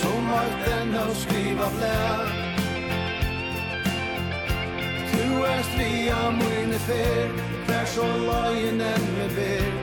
Som 0.00 0.34
alt 0.40 0.66
enn 0.72 0.98
å 1.04 1.06
skriva 1.22 1.70
blær. 1.78 2.26
Du 5.14 5.24
ert 5.52 5.72
vi 5.78 5.92
av 6.18 6.36
mine 6.42 6.82
fer 6.88 7.40
Vær 7.70 7.88
så 7.96 8.10
løyen 8.26 8.84
enn 8.92 9.08
me 9.16 9.32
ber 9.38 9.81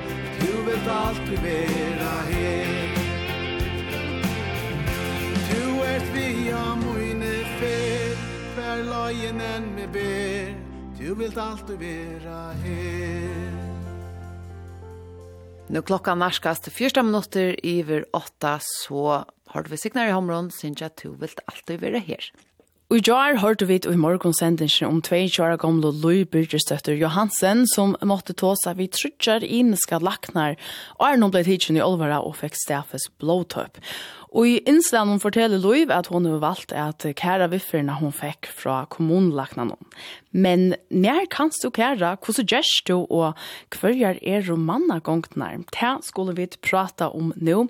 vilt 0.69 0.87
alltid 0.87 1.39
vera 1.41 2.15
her. 2.29 2.89
Tu 5.49 5.61
ert 5.85 6.09
via 6.13 6.63
mine 6.83 7.31
fer 7.59 8.19
Hver 8.55 8.83
laien 8.85 9.41
enn 9.41 9.71
me 9.73 9.87
ber 9.89 10.53
Du 10.99 11.15
vilt 11.17 11.39
alltid 11.41 11.79
vera 11.81 12.51
her 12.63 13.57
Nu 15.69 15.81
klokka 15.85 16.15
narskast 16.17 16.69
fyrsta 16.73 17.03
minutter 17.05 17.53
iver 17.65 18.05
åtta, 18.13 18.57
så 18.61 19.23
har 19.53 19.63
du 19.63 19.69
vi 19.69 19.77
signar 19.77 20.09
i 20.09 20.15
hområn 20.17 20.49
synes 20.51 20.81
jeg 20.81 20.89
at 20.89 21.03
du 21.03 21.13
vilt 21.13 21.43
alltid 21.45 21.77
være 21.83 22.01
her. 22.01 22.31
Og 22.89 23.05
jar 23.05 23.35
hørte 23.37 23.67
vi 23.69 23.75
i 23.85 23.97
morgonsendingen 24.01 24.87
om 24.87 25.01
22 25.05 25.43
år 25.45 25.59
gamle 25.61 25.91
Louis 25.93 26.25
Birgerstøtter 26.25 26.95
Johansen 26.97 27.67
som 27.69 27.91
måtte 28.01 28.33
ta 28.33 28.55
seg 28.57 28.79
vi 28.79 28.87
trutjar 28.89 29.45
inneska 29.45 29.99
laknar 30.01 30.55
og 30.95 31.03
er 31.05 31.19
nå 31.21 31.29
ble 31.29 31.43
tidsen 31.45 31.77
i 31.77 31.83
olvara 31.85 32.17
og 32.25 32.39
fikk 32.39 32.57
stafes 32.57 33.05
blåtøp. 33.21 33.77
Og 34.29 34.45
i 34.45 34.59
innslagen 34.69 35.17
forteller 35.21 35.61
Loiv 35.61 35.89
at 35.93 36.11
hun 36.13 36.27
har 36.29 36.41
valgt 36.43 36.73
at 36.75 37.01
kæra 37.17 37.47
vifferne 37.49 37.95
hun 37.97 38.13
fikk 38.13 38.45
fra 38.53 38.83
kommunlaknaen. 38.93 39.73
Men 40.31 40.75
mer 40.93 41.25
kan 41.33 41.49
du 41.63 41.69
kæra, 41.73 42.13
hvordan 42.21 42.45
gjørs 42.45 42.73
du, 42.85 43.07
og 43.09 43.33
hver 43.73 44.19
er 44.21 44.45
romanna 44.45 44.99
gongtene? 45.01 45.65
Det 45.73 45.95
skulle 46.05 46.35
vi 46.37 46.45
prata 46.61 47.09
om 47.09 47.33
nå. 47.35 47.65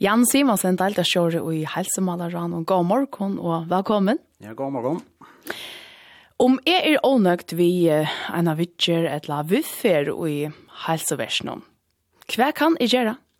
Jan 0.00 0.26
Simonsen, 0.28 0.76
det 0.76 1.00
er 1.00 1.40
i 1.52 1.64
helsemaleren, 1.64 2.52
og 2.52 2.66
god 2.66 2.84
morgen, 2.84 3.38
og 3.38 3.70
velkommen. 3.70 4.18
Ja, 4.40 4.52
god 4.52 4.72
morgen. 4.72 5.02
Om 6.38 6.58
jeg 6.66 6.92
er 6.92 7.04
ånøgt 7.06 7.56
vi 7.56 7.88
en 7.88 8.48
av 8.48 8.58
vittjer 8.58 9.06
et 9.08 9.28
la 9.30 9.42
viffer 9.46 10.10
i 10.28 10.50
helseversjonen, 10.86 11.62
hva 12.32 12.52
kan 12.52 12.76
jeg 12.80 12.90
gjøre? 12.92 13.16
Ja. 13.16 13.31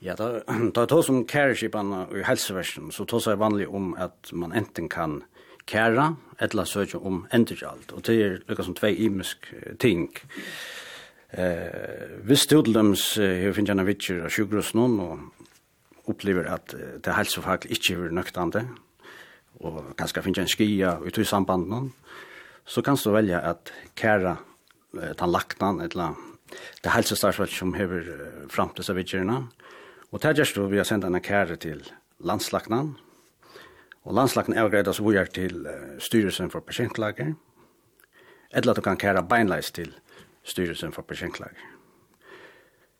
Ja, 0.00 0.14
da, 0.16 0.40
da 0.76 0.86
tar 0.88 1.02
som 1.04 1.24
kæreskiparna 1.28 2.06
i 2.16 2.24
helseversen, 2.24 2.88
så 2.94 3.04
tar 3.08 3.20
seg 3.24 3.40
vanlig 3.40 3.68
om 3.68 3.92
at 4.00 4.32
man 4.32 4.54
enten 4.56 4.88
kan 4.88 5.20
kæra, 5.68 6.14
eller 6.40 6.64
søke 6.64 6.98
om 6.98 7.26
endergjald, 7.36 7.92
og 7.92 8.04
det 8.08 8.16
er 8.16 8.38
lukka 8.48 8.64
som 8.64 8.76
tvei 8.78 8.94
imisk 9.04 9.50
ting. 9.78 10.08
Eh, 11.30 12.16
hvis 12.26 12.46
du 12.48 12.56
til 12.62 12.74
dems 12.74 13.04
har 13.20 13.52
finnet 13.54 13.76
en 13.76 13.86
vittjer 13.86 14.24
av 14.24 14.32
sjukgrus 14.34 14.72
noen, 14.74 14.96
og 15.04 16.08
opplever 16.10 16.48
at 16.50 16.72
det 17.04 17.14
helsefaglig 17.14 17.76
ikke 17.76 17.98
er 18.00 18.16
nøktande, 18.16 18.64
og 19.60 19.92
kanskje 20.00 20.24
finner 20.24 20.46
en 20.46 20.50
skia 20.50 20.96
ut 21.04 21.20
i 21.20 21.28
samband 21.28 21.68
noen, 21.68 21.92
så 22.64 22.80
kan 22.82 22.96
du 22.96 23.12
velge 23.12 23.36
at 23.36 23.70
kæra 24.00 24.38
eh, 24.96 25.12
tannlaknan, 25.12 25.84
eller 25.84 26.16
det 26.82 26.96
helsestarsvall 26.96 27.52
som 27.52 27.76
hever 27.76 28.08
fram 28.50 28.72
til 28.74 28.88
seg 28.88 28.96
vitsjerna, 28.96 29.42
Og 30.10 30.22
det 30.22 30.36
gjørs 30.36 30.52
du 30.52 30.64
vi 30.66 30.80
har 30.80 30.88
sendt 30.88 31.04
en 31.06 31.20
kære 31.22 31.56
til 31.56 31.84
landslagnan, 32.18 32.96
og 34.02 34.14
landslagnan 34.14 34.70
vi 34.70 35.16
er 35.16 35.24
til 35.24 35.66
styrelsen 35.98 36.50
for 36.50 36.60
patientlager, 36.60 37.34
eller 38.50 38.70
at 38.70 38.76
du 38.76 38.82
kan 38.82 38.98
kære 38.98 39.22
beinleis 39.28 39.70
til 39.70 39.94
styrelsen 40.42 40.92
for 40.92 41.02
patientlager. 41.02 41.60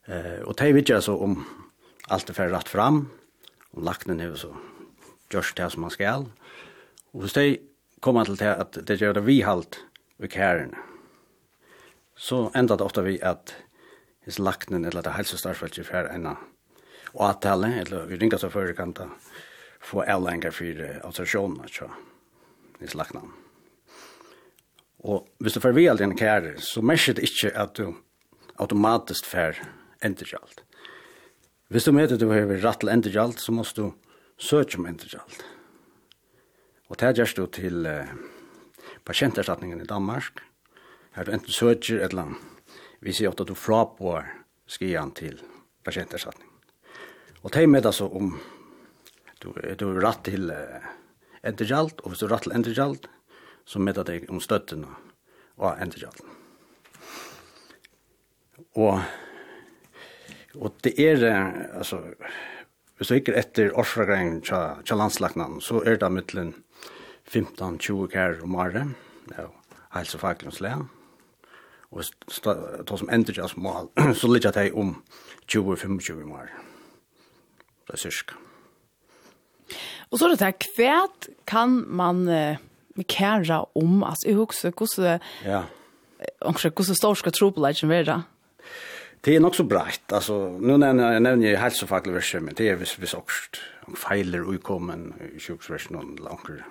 Eh, 0.07 0.43
og 0.45 0.59
det 0.59 0.75
vet 0.75 0.91
jeg 0.91 1.03
så 1.03 1.17
om 1.19 1.45
alt 2.11 2.31
er 2.31 2.35
ferdig 2.35 2.57
rett 2.57 2.69
fram, 2.69 3.11
og 3.73 3.83
lagnen 3.83 4.21
er 4.21 4.35
så 4.35 4.53
gjørs 5.31 5.55
det 5.55 5.73
som 5.73 5.83
man 5.87 5.95
skal, 5.95 6.27
og 7.13 7.21
hvis 7.21 7.35
det 7.35 7.61
kommer 8.01 8.25
til 8.25 8.39
det 8.39 8.55
at 8.55 8.79
det 8.87 8.99
gjør 9.01 9.19
det 9.19 9.27
vi 9.27 9.41
halt 9.43 9.79
vi 10.19 10.29
kærene, 10.29 10.77
så 12.17 12.51
enda 12.55 12.77
det 12.77 12.85
ofte 12.85 13.03
vi 13.05 13.19
at 13.23 13.55
hvis 14.25 14.39
lagnen 14.39 14.85
eller 14.85 15.03
det 15.03 15.15
helsestarfeltet 15.17 15.87
fer 15.87 16.11
enn 16.13 16.29
avtale, 17.15 17.73
eller 17.83 18.07
vi 18.07 18.17
ringer 18.17 18.39
så 18.39 18.51
før 18.51 18.73
kan 18.77 18.95
ta 18.95 19.09
få 19.81 20.05
avlengar 20.05 20.53
for 20.55 20.83
autorisjonen, 21.05 21.69
så 21.69 21.89
i 22.81 22.89
slaknan. 22.89 23.33
Og 25.01 25.29
hvis 25.41 25.57
du 25.57 25.61
får 25.61 25.73
vi 25.77 25.89
aldri 25.89 26.05
en 26.05 26.17
kære, 26.17 26.59
så 26.61 26.83
merker 26.85 27.17
det 27.17 27.29
ikke 27.29 27.53
at 27.57 27.77
du 27.77 27.95
automatisk 28.61 29.29
får 29.29 29.63
endergjalt. 30.05 30.65
Hvis 31.71 31.87
du 31.87 31.93
møter 31.97 32.19
du 32.19 32.29
har 32.33 32.51
rett 32.51 32.81
til 32.83 32.93
endergjalt, 32.93 33.41
så 33.41 33.53
måste 33.53 33.81
du 33.81 33.93
søke 34.41 34.79
om 34.79 34.89
endergjalt. 34.91 35.45
Og 36.91 36.99
det 37.01 37.15
gjørs 37.17 37.37
du 37.39 37.45
til 37.47 37.87
uh, 37.87 38.11
pasienterstatningen 39.07 39.81
i 39.81 39.89
Danmark, 39.89 40.43
her 41.15 41.25
du 41.25 41.33
enten 41.33 41.55
søker 41.55 42.01
et 42.01 42.11
eller 42.11 42.29
annet, 42.29 42.47
vi 43.01 43.15
sier 43.17 43.33
at 43.33 43.47
du 43.47 43.55
frapår 43.57 44.27
skian 44.69 45.15
til 45.17 45.41
pasienterstatning. 45.87 46.49
Og 47.43 47.53
det 47.55 47.68
med 47.68 47.86
altså 47.86 48.09
om 48.09 48.34
du, 49.41 49.53
du 49.53 49.86
er 49.88 50.03
rett 50.05 50.24
til 50.28 50.51
uh, 50.53 50.84
endergjalt, 51.47 52.03
og 52.05 52.12
hvis 52.12 52.20
du 52.20 52.26
er 52.26 52.34
rett 52.34 52.45
til 52.45 52.57
endergjalt, 52.57 53.09
så 53.64 53.80
med 53.80 53.97
deg 53.97 54.28
om 54.28 54.43
støtten 54.45 54.84
og 55.57 55.80
endergjalt. 55.80 56.20
Og, 58.76 59.01
og 60.61 60.76
det 60.84 60.95
er, 61.01 61.24
uh, 61.24 61.80
altså, 61.80 62.03
hvis 62.99 63.09
du 63.09 63.16
ikke 63.16 63.38
etter 63.41 63.72
årsfragrengen 63.72 64.43
til, 64.45 64.84
til 64.84 65.01
landslagnaden, 65.01 65.62
så 65.64 65.80
er 65.80 65.97
det 65.97 66.12
mittelen 66.12 66.55
15-20 67.30 68.09
kær 68.12 68.43
om 68.45 68.59
året, 68.61 68.97
ja, 69.32 69.49
helsefaglens 69.97 70.61
lea, 70.61 70.82
og 71.91 72.05
ta 72.45 72.97
som 73.01 73.09
endergjalt 73.09 73.57
mål, 73.57 73.88
så 74.20 74.28
ligger 74.28 74.53
det 74.53 74.72
om 74.76 74.99
20-25 75.49 76.20
om 76.20 76.36
året 76.36 76.70
det 77.91 77.99
er 77.99 78.05
syrska. 78.07 78.38
Og 80.11 80.18
så 80.18 80.26
er 80.26 80.34
det 80.34 80.43
her, 80.43 80.57
kvært 80.59 81.28
kan 81.47 81.76
man 81.86 82.24
uh, 82.26 83.03
kæra 83.07 83.62
om, 83.78 84.03
altså 84.03 84.28
jeg 84.28 84.36
husker 84.36 84.74
hvordan 84.74 85.20
ja. 85.45 85.62
hvordan 86.43 86.95
stor 86.95 87.14
skal 87.14 87.32
tro 87.32 87.51
på 87.51 87.62
leitjen 87.62 87.91
være? 87.91 88.22
Det 89.24 89.36
er 89.36 89.41
nok 89.41 89.55
så 89.55 89.64
breit, 89.68 90.12
altså, 90.12 90.57
nu 90.61 90.76
nevner 90.76 91.12
jeg, 91.12 91.20
nevner 91.20 91.51
jeg 91.51 91.61
helsefaglig 91.61 92.14
versjon, 92.14 92.45
men 92.45 92.55
det 92.57 92.70
er 92.70 92.78
hvis 92.80 92.95
hvis 92.97 93.14
også 93.14 93.61
om 93.86 93.97
feiler 93.97 94.47
utkommen 94.49 95.11
i 95.34 95.41
sjukksversjonen, 95.41 96.14
eller 96.16 96.30
langer 96.30 96.62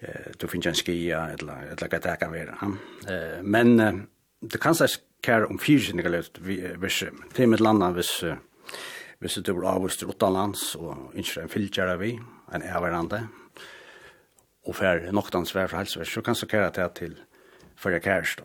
eh, 0.00 0.32
du 0.40 0.46
finner 0.48 0.72
en 0.72 0.78
skia, 0.80 1.26
eller, 1.34 1.66
eller 1.74 1.92
hva 1.92 2.00
det 2.00 2.16
kan 2.22 2.32
være. 2.32 2.70
Eh, 3.12 3.42
men 3.44 3.80
eh, 3.80 4.00
det 4.40 4.60
kan 4.60 4.74
seg 4.74 4.96
kære 5.22 5.50
om 5.52 5.60
fyrsinniga 5.60 6.22
vi, 6.40 6.56
versjon, 6.80 7.20
det 7.36 7.44
er 7.44 7.52
med 7.52 7.60
landa 7.60 7.90
hvis, 7.92 8.22
eh, 8.24 8.40
hvis 9.20 9.38
du 9.44 9.52
var 9.52 9.74
avvist 9.74 10.00
til 10.00 10.08
utenlands 10.08 10.74
og 10.80 11.12
ikke 11.14 11.42
en 11.42 11.52
fylgjere 11.52 11.98
vi, 12.00 12.14
en 12.54 12.62
avverande, 12.64 13.26
og 14.64 14.76
fer 14.76 15.10
noktans 15.12 15.52
vær 15.54 15.68
for 15.68 15.80
helsevers, 15.80 16.12
så 16.12 16.22
kan 16.24 16.34
så 16.34 16.48
kære 16.48 16.70
det 16.76 16.88
til 16.96 17.18
førre 17.76 18.00
kærest. 18.00 18.40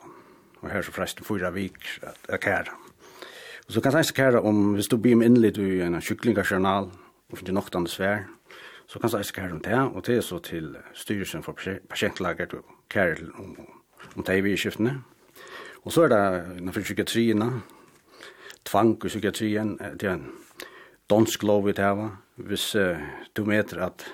Og 0.62 0.72
her 0.72 0.82
så 0.82 0.92
forresten 0.92 1.26
fyra 1.26 1.52
vik 1.56 1.80
er 2.30 2.38
kære. 2.38 2.76
Og 3.68 3.74
så 3.74 3.82
kan 3.82 3.96
jeg 3.96 4.06
kære 4.16 4.42
om, 4.42 4.74
hvis 4.74 4.88
du 4.88 4.98
blir 4.98 5.16
med 5.16 5.26
innlitt 5.26 5.58
i 5.58 5.82
en 5.82 6.02
kyklingarsjournal, 6.02 6.92
og 7.32 7.38
finner 7.38 7.56
noktans 7.56 8.00
vær, 8.00 8.28
så 8.88 9.00
kan 9.00 9.10
jeg 9.10 9.34
kære 9.34 9.52
om 9.52 9.62
det, 9.62 9.80
og 9.80 10.06
det 10.08 10.18
er 10.18 10.22
så 10.22 10.40
til 10.40 10.76
styrelsen 10.94 11.44
for 11.44 11.58
pasientlager 11.90 12.58
og 12.58 12.66
kære 12.90 13.32
om, 13.40 13.58
om 14.16 14.24
det 14.24 14.44
vi 14.44 14.54
i 14.54 14.58
skiftene. 14.58 15.02
Og 15.84 15.92
så 15.92 16.04
er 16.04 16.08
det 16.08 16.58
innenfor 16.58 16.82
psykiatrien, 16.82 17.44
tvang 18.66 19.06
i 19.06 19.08
psykiatrien, 19.08 19.78
det 19.78 20.04
er 20.04 20.14
en 20.14 20.32
dansk 21.10 21.44
lov 21.44 21.66
vi 21.68 21.74
tæva, 21.74 22.10
hvis 22.36 22.76
uh, 22.76 23.02
du 23.38 23.46
meter 23.46 23.84
at 23.86 24.06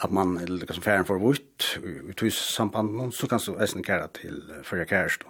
at 0.00 0.12
man 0.12 0.36
er 0.40 0.48
liksom 0.48 0.82
færen 0.82 1.04
for 1.04 1.18
vårt, 1.20 1.78
i 2.08 2.12
tøys 2.16 2.38
samband, 2.54 3.12
så 3.12 3.26
kan 3.28 3.40
du 3.46 3.58
eisen 3.60 3.82
kære 3.82 4.08
til 4.16 4.42
fyrir 4.64 4.84
kærestå. 4.84 5.26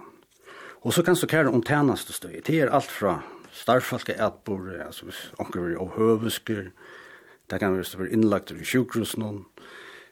Og 0.82 0.92
så 0.92 1.02
kan 1.02 1.14
du 1.14 1.26
kære 1.26 1.50
om 1.50 1.62
tjeneste 1.62 2.12
støy. 2.12 2.40
Det 2.46 2.60
er 2.60 2.70
alt 2.70 2.90
fra 2.90 3.20
starfalke 3.52 4.14
ætbore, 4.14 4.86
altså 4.86 5.04
hvis 5.04 5.32
onker 5.38 5.72
er 5.72 5.76
overhøvesker, 5.76 6.70
det 7.50 7.60
kan 7.60 7.74
være 7.74 8.10
innlagt 8.12 8.50
i 8.50 8.64
sjukhus 8.64 9.16
noen, 9.18 9.44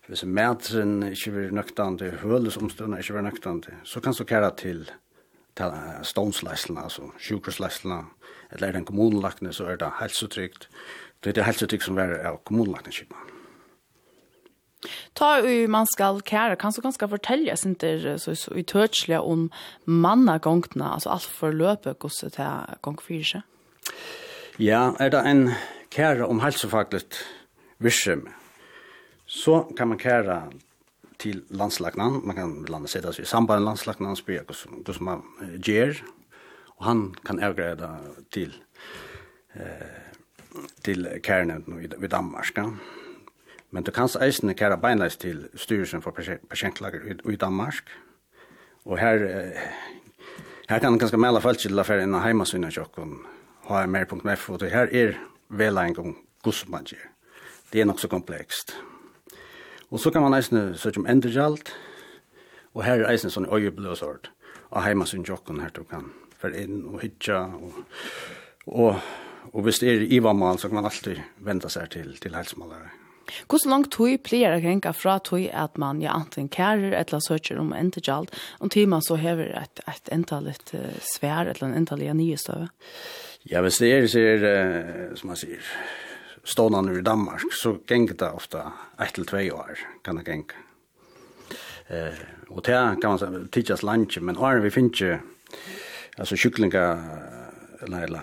hvis 0.08 0.24
mætren 0.24 1.02
ikke 1.12 1.30
blir 1.30 1.54
nøktande, 1.54 2.10
hølesomstående 2.22 2.98
ikke 2.98 3.12
blir 3.12 3.28
nøktande, 3.28 3.78
så 3.84 4.00
kan 4.00 4.12
du 4.12 4.24
kære 4.24 4.50
til 4.56 4.90
stånsleislene, 6.02 6.82
altså 6.82 7.10
sjukhusleislene, 7.18 8.04
eller 8.52 8.68
er 8.68 8.72
det 8.72 8.82
en 8.82 8.90
kommunelagtning, 8.92 9.54
så 9.54 9.68
er 9.68 9.80
det 9.80 9.90
helsetrygt. 10.00 10.68
Det 11.24 11.32
er 11.32 11.40
det 11.40 11.48
helsetrygt 11.48 11.84
som 11.84 11.98
er 11.98 12.14
av 12.28 12.40
kommunelagtningskipen. 12.48 13.34
Ta 15.18 15.40
i 15.42 15.66
man 15.66 15.88
skal 15.90 16.20
kære, 16.22 16.56
kan 16.56 16.72
så 16.72 16.82
ganske 16.84 17.08
fortelle 17.10 17.56
sin 17.58 17.74
der 17.74 18.16
så, 18.22 18.34
så 18.38 18.54
utøtselig 18.54 19.18
om 19.18 19.48
mannagongtene, 19.84 20.92
altså 20.94 21.10
alt 21.10 21.26
for 21.26 21.50
løpet, 21.50 21.98
hvordan 21.98 22.30
det 22.36 22.44
er 22.46 22.78
gong 22.82 23.00
fyrir? 23.02 23.42
Ja, 24.58 24.92
er 25.00 25.10
det 25.10 25.24
en 25.26 25.48
kære 25.90 26.26
om 26.26 26.40
helsefaglet 26.40 27.18
virksom, 27.78 28.28
så 29.26 29.64
kan 29.76 29.88
man 29.88 29.98
kære 29.98 30.42
til 31.18 31.42
landslagnan, 31.50 32.20
man 32.24 32.36
kan 32.36 32.54
landa 32.70 32.88
seg 32.90 33.06
i 33.18 33.26
samband 33.26 33.64
med 33.64 33.72
landslagnan, 33.72 34.16
spyrir 34.16 34.46
hvordan 34.46 35.04
man 35.04 35.24
gjør, 35.58 35.98
og 36.78 36.84
han 36.86 37.14
kan 37.26 37.40
avgreie 37.42 37.76
det 37.76 37.90
til, 38.32 38.54
eh, 39.54 40.14
til 40.84 41.08
kærnevnden 41.22 41.82
i, 41.82 41.90
i 42.04 42.08
Danmark. 42.08 42.56
Ja. 42.56 42.70
Men 43.70 43.84
du 43.84 43.90
kan 43.90 44.08
eisne 44.22 44.54
kære 44.54 44.78
beinleis 44.80 45.16
til 45.16 45.48
styrelsen 45.54 46.02
for 46.02 46.14
pasientlager 46.50 47.00
i, 47.04 47.32
i 47.32 47.36
Danmark. 47.36 47.90
Og 48.84 48.98
her, 48.98 49.14
eh, 49.14 49.60
her 50.68 50.78
kan 50.78 50.98
ganske 50.98 51.18
melde 51.18 51.40
folk 51.40 51.58
til 51.58 51.78
å 51.78 51.84
innan 51.84 52.14
inn 52.14 52.22
heimasynet 52.22 52.72
tjokken, 52.72 53.18
hmr.f, 53.68 54.50
og 54.50 54.60
det 54.60 54.70
her 54.70 54.88
er 54.92 55.18
velegning 55.48 55.98
om 55.98 56.16
hvordan 56.42 56.70
man 56.70 56.84
gjør. 56.84 57.10
Det 57.72 57.80
er 57.80 57.84
nok 57.84 58.00
så 58.00 58.08
komplekst. 58.08 58.76
Og 59.90 60.00
så 60.00 60.10
kan 60.10 60.22
man 60.22 60.34
eisne 60.34 60.78
søke 60.78 61.00
om 61.00 61.06
endregjalt, 61.06 61.74
og 62.74 62.84
her 62.84 63.02
er 63.02 63.12
eisne 63.12 63.30
sånn 63.30 63.48
øyebløsord 63.52 64.30
av 64.70 64.84
heimasynet 64.84 65.26
tjokken 65.26 65.60
her 65.60 65.72
du 65.74 65.82
kan 65.84 66.12
för 66.38 66.60
in 66.62 66.84
och 66.84 67.02
hitcha 67.02 67.44
och 67.44 67.72
och 68.64 68.94
och 69.52 69.66
visst 69.68 69.82
är 69.82 70.00
det 70.00 70.06
Ivan 70.06 70.58
så 70.58 70.68
kan 70.68 70.74
man 70.74 70.84
alltid 70.84 71.20
vända 71.36 71.68
sig 71.68 71.88
till 71.88 72.16
till 72.16 72.34
hälsomålare. 72.34 72.90
Hur 73.48 73.70
långt 73.70 73.90
tog 73.90 74.22
plejer 74.22 74.52
att 74.52 74.62
hänga 74.62 74.92
fra 74.92 75.18
tog 75.18 75.50
att 75.52 75.76
man 75.76 76.02
ja 76.02 76.10
antingen 76.10 76.48
kärer 76.48 76.92
eller 76.92 77.20
söker 77.20 77.58
om 77.58 77.72
enterjald 77.72 78.30
och 78.58 78.70
tema 78.70 79.00
så 79.00 79.16
häver 79.16 79.46
ett 79.46 79.80
ett 79.88 80.08
antalet 80.12 80.74
uh, 80.74 80.80
svär 81.00 81.46
eller 81.46 81.66
en 81.66 81.74
antal 81.74 81.98
nya 81.98 82.36
stöv. 82.36 82.68
Ja, 83.42 83.62
men 83.62 83.70
det 83.78 83.92
är 83.92 84.06
så 84.06 84.18
är 84.18 84.44
uh, 84.44 85.14
som 85.14 85.26
man 85.26 85.36
säger 85.36 85.60
nu 86.82 86.98
i 86.98 87.02
Danmark 87.02 87.42
så 87.52 87.76
gänger 87.88 88.14
det 88.14 88.30
ofta 88.30 88.72
ett 88.98 89.14
till 89.14 89.26
två 89.26 89.36
år 89.36 89.78
kan 90.02 90.16
det 90.16 90.30
gänga. 90.30 90.44
Eh, 91.86 92.14
och 92.48 92.62
det 92.62 92.96
kan 93.00 93.10
man 93.10 93.18
säga 93.18 93.40
tidsas 93.50 93.82
lunch 93.82 94.18
men 94.20 94.36
har 94.36 94.56
vi 94.56 94.70
finns 94.70 95.00
ju 95.00 95.18
alltså 96.18 96.36
kycklingar 96.36 96.98
eller 97.80 98.02
eller 98.04 98.22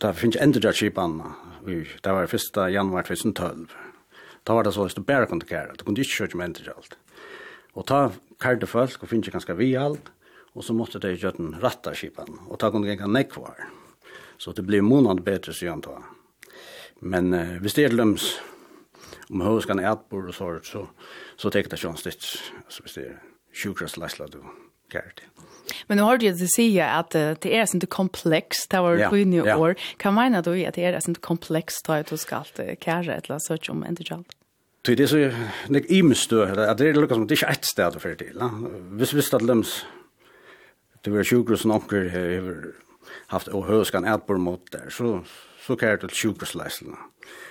där 0.00 0.12
finns 0.12 0.36
inte 0.36 0.60
där 0.60 0.72
chipan 0.72 1.22
vi 1.64 1.88
där 2.02 2.12
var 2.12 2.26
första 2.26 2.70
januari 2.70 3.16
2012 3.16 3.66
Da 4.44 4.54
var 4.54 4.64
det 4.64 4.72
så 4.72 4.84
att 4.84 4.94
du 4.94 5.02
bare 5.02 5.26
kunne 5.26 5.44
kära 5.46 5.72
du 5.78 5.84
kunne 5.84 6.00
ikke 6.00 6.16
kjøre 6.16 6.36
med 6.36 6.48
inte 6.48 6.72
alt. 6.72 6.98
Og 7.74 7.86
ta 7.86 8.10
kärde 8.42 8.66
folk 8.66 9.02
och 9.02 9.08
finns 9.08 9.28
ganske 9.28 9.54
vi 9.54 9.76
alt, 9.76 10.10
og 10.54 10.64
så 10.64 10.74
måtte 10.74 10.98
de 10.98 11.14
gjøre 11.14 11.36
den 11.36 11.54
rätta 11.62 11.94
chipan 11.94 12.40
og 12.48 12.58
ta 12.58 12.70
kunne 12.70 12.88
gänga 12.88 13.06
nekvar. 13.06 13.68
så 14.38 14.52
det 14.52 14.62
blir 14.62 14.82
månad 14.82 15.22
bedre, 15.22 15.52
sier 15.54 15.70
han 15.70 15.78
antar 15.78 16.02
men 17.00 17.34
uh, 17.34 17.58
hvis 17.62 17.74
det 17.74 17.84
er 17.84 17.94
løms, 17.94 18.40
om 19.30 19.40
høyskan 19.40 19.78
er 19.78 19.82
ni 19.82 19.88
äta 19.88 20.08
på 20.10 20.16
och 20.16 20.34
så 20.34 20.60
så 20.62 20.88
så 21.36 21.48
det 21.48 21.66
jag 21.70 21.78
chans 21.78 22.02
det 22.02 22.20
så 22.68 22.82
visst 22.82 22.96
är 22.96 23.22
sjukras 23.54 23.96
lasla 23.96 24.26
du, 24.26 24.38
gör 24.94 25.12
det. 25.16 25.22
Men 25.86 25.96
nu 25.96 26.02
har 26.02 26.18
du 26.18 26.26
ju 26.26 26.46
säga 26.48 26.88
att 26.88 27.10
det 27.10 27.46
er 27.46 27.74
inte 27.74 27.86
komplext, 27.86 28.70
det 28.70 28.80
var 28.80 28.94
ju 28.94 29.24
ja. 29.44 29.56
år. 29.56 29.74
Kan 29.96 30.14
man 30.14 30.42
då 30.42 30.52
at 30.52 30.74
det 30.74 30.84
er 30.84 31.08
inte 31.08 31.20
komplext 31.20 31.86
da 31.86 32.02
du 32.02 32.16
ska 32.16 32.36
allt 32.36 32.60
kära 32.80 33.14
eller 33.14 33.38
så 33.38 33.72
om 33.72 33.84
inte 33.86 34.02
jag. 34.06 34.24
Det 34.82 35.00
er 35.00 35.06
så 35.06 35.30
nek 35.68 35.84
imstö 35.90 36.42
at 36.42 36.78
det 36.78 36.88
er 36.88 36.94
lukar 36.94 37.14
som 37.14 37.26
det 37.26 37.36
er 37.36 37.44
ikke 37.44 37.52
ett 37.52 37.66
sted 37.66 37.96
å 37.96 38.00
för 38.00 38.14
til. 38.14 38.34
va? 38.34 38.48
Hvis 38.98 39.14
vi 39.14 39.22
stod 39.22 39.42
lems 39.42 39.84
det 41.04 41.12
var 41.12 41.24
sjukhusen 41.24 41.70
onkel 41.70 42.10
har 42.10 42.72
haft 43.26 43.48
och 43.48 43.66
höskan 43.66 44.04
är 44.04 44.18
på 44.18 44.38
mot 44.38 44.72
der, 44.72 44.90
så 44.90 45.24
så 45.66 45.76
kan 45.76 45.88
det 45.88 46.02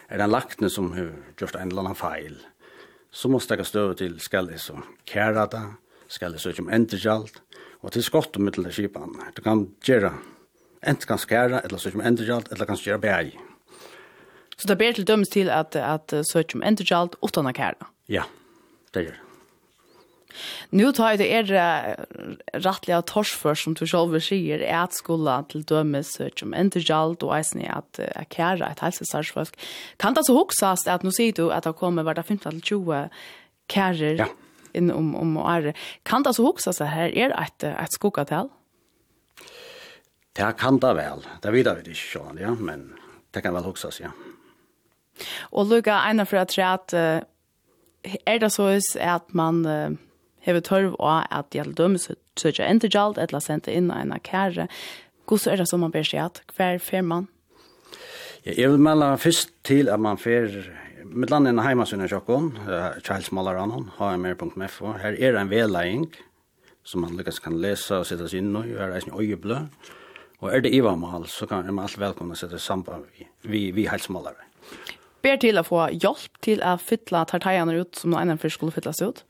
Er 0.09 0.17
det 0.17 0.23
en 0.23 0.29
lakne 0.29 0.69
som 0.69 0.91
har 0.91 1.11
gjort 1.39 1.55
en 1.55 1.71
eller 1.71 1.81
annen 1.81 1.95
feil, 1.95 2.37
så 3.11 3.29
måste 3.29 3.55
jag 3.55 3.65
stöva 3.65 3.93
till 3.93 4.19
skallis 4.19 4.61
så 4.61 4.81
kära 5.05 5.45
det 5.45 5.73
skal 6.11 6.35
jeg 6.35 6.43
søke 6.43 6.65
om 6.65 6.69
endergjald, 6.73 7.39
og 7.81 7.95
til 7.95 8.03
skott 8.05 8.37
om 8.37 8.51
til 8.51 8.67
skipan. 8.73 9.15
Du 9.37 9.41
kan 9.45 9.65
gjøre, 9.85 10.11
enten 10.83 11.07
kan 11.07 11.21
skære, 11.21 11.63
eller 11.63 11.81
søke 11.81 11.99
om 11.99 12.05
endergjald, 12.05 12.51
eller 12.51 12.67
kan 12.67 12.79
gjøre 12.83 13.01
bæg. 13.01 13.33
Så 14.57 14.67
det 14.69 14.77
ber 14.77 14.93
til 14.93 15.07
dømes 15.07 15.31
til 15.33 15.49
at, 15.49 15.75
at 15.75 16.13
søke 16.27 16.59
om 16.59 16.63
endergjald 16.67 17.17
uten 17.23 17.49
å 17.49 17.55
kære? 17.55 17.89
Ja, 18.11 18.27
det 18.93 19.07
gjør 19.07 19.17
det. 19.17 19.27
Nu 20.71 20.91
tar 20.95 21.17
det 21.19 21.27
er 21.27 21.49
rattliga 22.63 23.01
torsfør 23.07 23.57
som 23.57 23.75
du 23.75 23.83
selv 23.89 24.15
sier 24.23 24.61
er 24.63 24.85
at 24.85 24.95
skola 24.95 25.41
til 25.51 25.65
dømes 25.67 26.13
som 26.39 26.55
entergjald 26.55 27.25
og 27.25 27.33
eisen 27.35 27.65
er 27.65 27.81
at 27.81 27.99
er 28.05 28.29
kære 28.31 28.69
et 28.69 28.83
helsestarsfolk. 28.83 29.57
Kan 29.99 30.15
det 30.15 30.25
så 30.27 30.37
hoksast 30.37 30.87
at 30.91 31.03
nå 31.03 31.11
sier 31.15 31.35
du 31.35 31.49
at 31.51 31.67
det 31.67 31.75
kommer 31.79 32.07
hver 32.07 32.21
15 32.21 32.47
til 32.47 32.61
20 32.79 33.09
kærer 33.71 34.23
ja 34.23 34.29
inn 34.77 34.91
om, 34.93 35.13
om 35.15 35.37
året. 35.41 35.77
Kan 36.07 36.25
det 36.25 36.35
så 36.37 36.45
huske 36.45 36.73
seg 36.73 36.91
her, 36.91 37.13
er 37.13 37.35
et, 37.37 37.67
et 37.67 37.97
skogatel? 37.97 38.51
Det 40.37 40.53
kan 40.59 40.79
det 40.79 40.93
vel. 40.95 41.25
Det 41.43 41.51
vet 41.51 41.71
vi 41.81 41.91
ikke, 41.93 42.07
sånn, 42.19 42.39
ja, 42.39 42.53
men 42.55 42.91
det 43.35 43.43
kan 43.43 43.55
vel 43.55 43.67
huske 43.67 43.91
seg, 43.91 44.09
ja. 44.09 44.13
Og 45.51 45.67
Luka, 45.69 45.99
ena 46.09 46.23
for 46.25 46.41
at 46.41 46.55
at 46.57 46.95
er 48.25 48.39
det 48.41 48.51
så 48.51 48.79
at 48.99 49.33
man 49.33 49.65
uh, 49.65 49.97
hever 50.41 50.59
tørv 50.59 50.95
og 50.99 51.27
at 51.29 51.53
gjelder 51.53 51.77
dømes 51.77 52.09
søkje 52.39 52.65
enten 52.65 52.89
gjald, 52.89 53.19
eller 53.21 53.39
sendte 53.39 53.73
inn 53.73 53.91
en 53.91 54.13
kære. 54.23 54.67
Hvordan 55.27 55.53
er 55.53 55.61
det 55.61 55.67
som 55.69 55.79
man 55.79 55.91
ber 55.91 56.03
seg 56.03 56.23
at? 56.25 56.41
Hver 56.55 56.79
fer 56.79 57.01
man? 57.01 57.27
Ja, 58.45 58.55
jeg 58.57 58.71
vil 58.71 58.81
melde 58.81 59.17
først 59.17 59.53
til 59.63 59.89
at 59.89 59.99
man 59.99 60.17
fer 60.17 60.49
med 61.11 61.31
landet 61.31 61.53
en 61.53 61.63
heimasyn 61.63 62.03
i 62.05 62.09
Tjokkon, 62.09 62.51
kjælsmalaren, 63.03 63.89
hmr.mf, 63.97 64.77
her 65.01 65.17
er 65.17 65.39
en 65.39 65.51
vedlegging 65.51 66.05
som 66.87 67.03
man 67.05 67.17
lykkes 67.17 67.41
kan 67.43 67.59
lese 67.61 67.99
og 67.99 68.07
sette 68.09 68.29
seg 68.29 68.41
inn 68.41 68.55
i, 68.55 68.71
og 68.73 68.81
er 68.81 68.95
en 68.97 69.17
øyeblø. 69.19 69.59
Og 70.41 70.47
er 70.49 70.63
det 70.65 70.73
ivamal, 70.73 71.27
så 71.29 71.45
kan 71.45 71.67
man 71.69 71.85
alt 71.85 71.99
velkomne 72.01 72.37
sette 72.37 72.57
samband 72.59 73.05
vi, 73.13 73.27
vi, 73.45 73.61
vi 73.75 73.85
heilsmalare. 73.89 74.47
Ber 75.21 75.37
til 75.37 75.61
å 75.61 75.65
få 75.65 75.83
hjelp 75.93 76.39
til 76.41 76.63
å 76.65 76.77
fytle 76.81 77.21
tartajene 77.29 77.77
ut 77.77 77.99
som 77.99 78.15
noen 78.15 78.39
først 78.41 78.57
skulle 78.57 78.73
fytles 78.73 79.03
ut? 79.05 79.25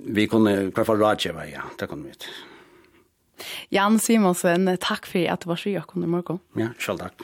Vi 0.00 0.26
kunne 0.30 0.56
i 0.56 0.70
hvert 0.72 0.88
fall 0.88 0.98
rådgjøre, 0.98 1.46
ja, 1.52 1.68
det 1.78 1.86
kunne 1.90 2.08
vi 2.08 2.16
ut. 2.16 2.30
Jan 3.72 4.00
Simonsen, 4.02 4.66
takk 4.82 5.06
for 5.08 5.30
at 5.30 5.44
du 5.44 5.52
var 5.52 5.60
så 5.60 5.70
i 5.70 6.10
morgen. 6.10 6.40
Ja, 6.58 6.72
selv 6.82 7.04
takk. 7.04 7.22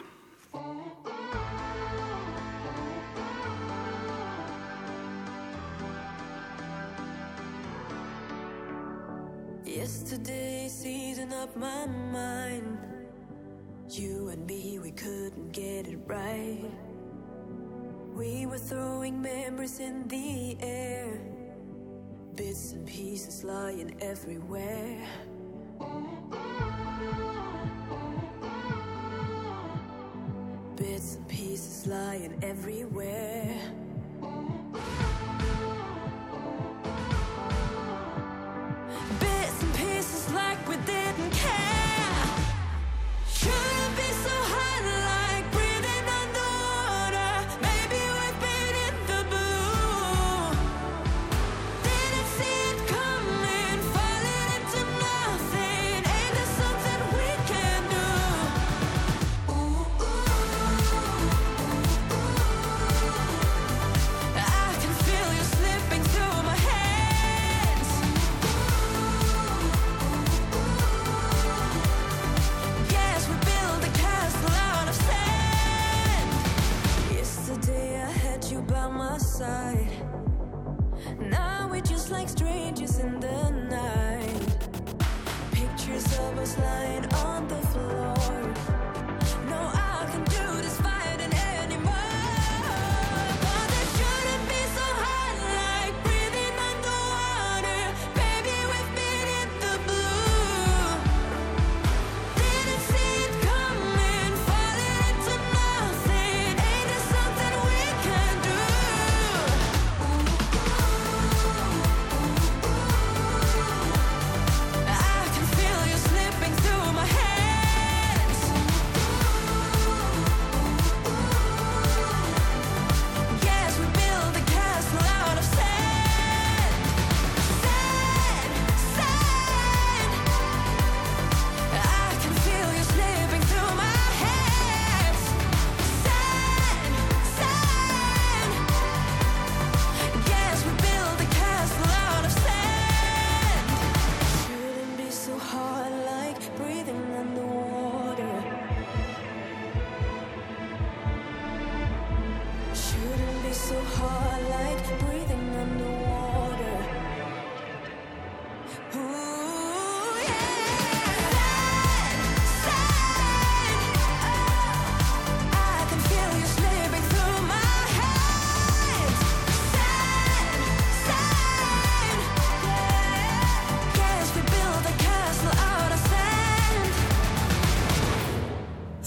my 11.57 11.86
mind. 11.86 12.78
You 13.88 14.28
and 14.28 14.46
me, 14.46 14.78
we 14.78 14.90
couldn't 14.90 15.52
get 15.52 15.86
it 15.86 15.98
right. 16.07 16.70
We 18.14 18.46
were 18.46 18.59
throwing 18.59 19.22
memories 19.22 19.80
in 19.80 20.07
the 20.09 20.57
air. 20.61 21.20
Bits 22.34 22.72
and 22.72 22.86
pieces 22.86 23.44
lying 23.44 23.96
everywhere. 24.00 25.07
Bits 30.76 31.16
and 31.16 31.28
pieces 31.28 31.86
lying 31.86 32.38
everywhere. 32.42 33.57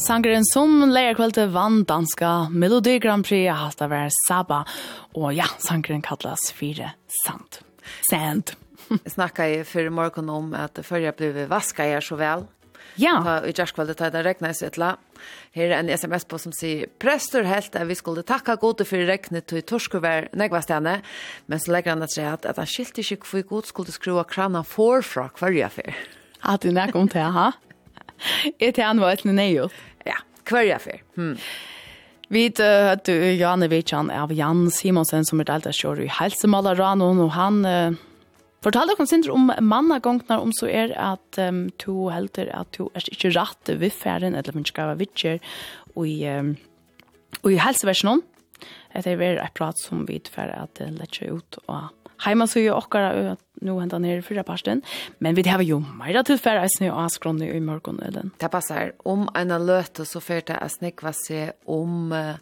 Sangeren 0.09 0.45
som 0.45 0.71
leierkveldet 0.89 1.51
vann 1.53 1.83
danska 1.85 2.47
Melodi 2.49 2.95
Grand 2.99 3.21
Prix 3.27 3.45
har 3.45 3.59
hatt 3.67 3.81
av 3.85 3.91
er 3.93 4.07
Saba. 4.25 4.63
Og 5.13 5.35
ja, 5.37 5.45
sangeren 5.61 6.01
kallas 6.01 6.47
Fire 6.49 6.95
Sant. 7.27 7.59
Sant. 8.07 8.55
Jeg 8.89 9.13
snakket 9.19 9.53
i 9.53 9.59
før 9.69 9.91
morgen 9.93 10.31
om 10.33 10.47
at 10.57 10.81
før 10.81 11.03
jeg 11.03 11.13
ble 11.19 11.45
vasket 11.51 11.91
jeg 11.91 12.07
så 12.07 12.17
vel. 12.17 12.47
Ja. 12.97 13.19
Ta, 13.21 13.37
I 13.45 13.53
kjærskvalget 13.53 14.01
tar 14.01 14.15
det 14.17 14.25
regnet 14.25 14.57
seg 14.57 14.71
etla. 14.71 14.95
Her 15.53 15.75
er 15.75 15.77
en 15.77 15.93
sms 15.93 16.25
på 16.25 16.41
som 16.41 16.57
sier, 16.57 16.89
Prester 16.97 17.45
helt 17.45 17.77
at 17.77 17.85
vi 17.85 18.01
skulle 18.01 18.25
takka 18.25 18.57
gode 18.57 18.89
for 18.89 19.05
regnet 19.05 19.45
til 19.45 19.61
torskuvær 19.61 20.31
negvastene, 20.33 21.03
men 21.45 21.61
så 21.61 21.77
legger 21.77 21.93
han 21.93 22.09
at 22.09 22.17
seg 22.17 22.33
at 22.33 22.49
han 22.49 22.73
skilte 22.73 23.05
ikke 23.05 23.29
hvor 23.29 23.49
god 23.53 23.69
skulle 23.69 23.93
skrua 23.93 24.25
krana 24.25 24.65
forfra 24.65 25.29
hver 25.37 25.53
jeg 25.53 25.75
fyr. 25.77 26.05
At 26.41 26.65
du 26.65 26.73
nek 26.73 26.97
om 26.97 27.05
til, 27.05 27.29
ha? 27.29 27.51
Er 28.63 28.71
til 28.71 28.85
han 28.85 29.01
var 29.01 29.17
et 29.17 29.25
nøyot. 29.25 29.75
Ja, 30.07 30.19
hver 30.49 30.67
jeg 30.67 30.83
fyr. 30.85 31.03
Hmm. 31.17 31.35
Vi 32.29 32.45
hørte 32.59 33.15
uh, 33.15 33.31
Janne 33.33 33.69
Vitsan 33.71 34.11
av 34.13 34.33
Jan 34.35 34.67
Simonsen 34.73 35.25
som 35.25 35.41
er 35.41 35.49
delt 35.49 35.69
av 35.69 35.73
kjører 35.73 36.05
i 36.05 36.13
Helsemalaren, 36.13 37.01
og 37.01 37.31
han 37.33 37.63
uh, 37.65 37.97
fortalte 38.65 38.97
om 38.99 39.09
sin 39.09 39.25
om 39.33 39.49
mannagongene 39.65 40.37
om 40.37 40.53
så 40.53 40.69
er 40.69 40.93
at 40.93 41.41
um, 41.41 41.67
to 41.81 42.11
helter 42.13 42.51
at 42.53 42.69
to 42.77 42.91
er 42.93 43.07
ikke 43.09 43.33
rett 43.33 43.73
ved 43.81 43.95
ferden, 43.95 44.37
eller 44.37 44.57
man 44.57 44.67
skal 44.69 44.91
være 44.91 45.01
vittjer, 45.01 45.39
og 45.95 46.05
i, 46.05 46.19
um, 46.29 46.53
og 47.41 47.49
i 47.53 47.61
helseversjonen. 47.61 48.25
Det 48.89 49.13
er 49.13 49.39
et 49.39 49.55
prat 49.55 49.77
som 49.79 50.03
vi 50.07 50.17
utfører 50.19 50.65
at 50.65 50.77
det 50.79 50.89
letter 50.97 51.33
ut 51.37 51.59
og 51.67 51.98
Heima 52.25 52.47
så 52.47 52.59
jo 52.59 52.75
okkar 52.75 53.37
nu 53.61 53.75
henta 53.79 53.99
ned 53.99 54.19
i 54.19 54.23
fyrra 54.23 54.43
parsten, 54.47 54.81
men 55.19 55.35
vi 55.35 55.43
har 55.47 55.61
jo 55.63 55.79
meira 55.79 56.23
til 56.23 56.39
fer 56.39 56.59
as 56.59 56.79
nu 56.81 56.91
as 56.91 57.17
i 57.19 57.59
morgon 57.59 57.99
eller. 58.03 58.31
Det 58.39 58.51
passar 58.51 58.91
om 59.05 59.29
en 59.35 59.55
løte 59.65 60.05
så 60.05 60.19
fer 60.19 60.41
det 60.41 60.57
snikva 60.71 61.11
nekva 61.11 61.13
se 61.13 61.51
om 61.65 62.11
uh, 62.11 62.35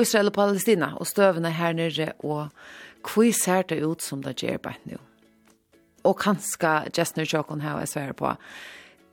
Israel 0.00 0.30
og 0.30 0.34
Palestina 0.34 0.94
og 0.96 1.06
støvene 1.06 1.50
her 1.50 1.72
nere 1.72 2.12
og 2.22 2.50
hvor 3.02 3.32
ser 3.32 3.62
det 3.62 3.82
ut 3.82 4.02
som 4.02 4.22
det 4.22 4.36
gjør 4.42 4.58
bare 4.58 4.78
nå? 4.84 4.98
Og 6.04 6.16
kanskje 6.18 6.90
Jessner 6.96 7.24
Jokon 7.24 7.60
her 7.60 7.78
jeg 7.78 7.88
svære 7.88 8.14
på 8.14 8.34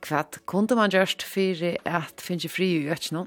hva 0.06 0.22
kunne 0.46 0.76
man 0.78 0.90
gjørst 0.90 1.24
for 1.26 1.64
at 1.84 2.22
finne 2.22 2.48
fri 2.48 2.68
i 2.78 2.88
økene? 2.90 3.26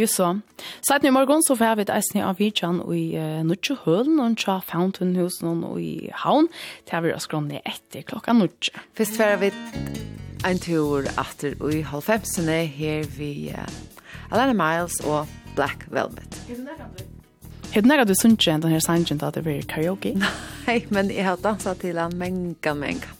Just 0.00 0.14
så. 0.14 0.40
Sett 0.80 1.04
i 1.04 1.10
morgen 1.10 1.42
så 1.42 1.56
får 1.56 1.76
vi 1.76 1.84
et 1.84 1.90
eisne 1.92 2.22
av 2.24 2.38
vidtjen 2.40 2.78
i 2.88 3.02
uh, 3.20 3.42
Nutsje 3.44 3.74
Hølen 3.82 4.16
og 4.24 4.38
Tja 4.40 4.54
Fountain 4.64 5.12
hos 5.18 5.42
og 5.44 5.76
i 5.76 6.08
Havn. 6.22 6.48
Det 6.88 6.96
er 6.96 7.04
vi 7.04 7.12
å 7.12 7.20
skråne 7.20 7.60
etter 7.68 8.06
klokka 8.08 8.32
Nutsje. 8.32 8.80
Først 8.96 9.20
får 9.20 9.36
vi 9.42 9.52
en 10.48 10.62
tur 10.62 11.04
etter 11.04 11.58
i 11.68 11.82
halvfemsene 11.84 12.62
her 12.78 13.04
vi 13.18 13.52
uh, 13.52 13.68
Alana 14.32 14.56
Miles 14.56 15.02
og 15.04 15.28
Black 15.52 15.84
Velvet. 15.92 16.40
Hette 17.74 17.84
nægget 17.84 18.08
du 18.08 18.16
sunnkjent 18.16 18.64
denne 18.64 18.80
sangen 18.80 19.20
da 19.20 19.28
det 19.36 19.44
blir 19.44 19.68
karaoke? 19.68 20.16
Nei, 20.66 20.80
men 20.88 21.12
jeg 21.12 21.28
har 21.28 21.44
danset 21.44 21.84
til 21.84 22.00
han 22.00 22.16
menga, 22.16 22.72
menga. 22.72 23.19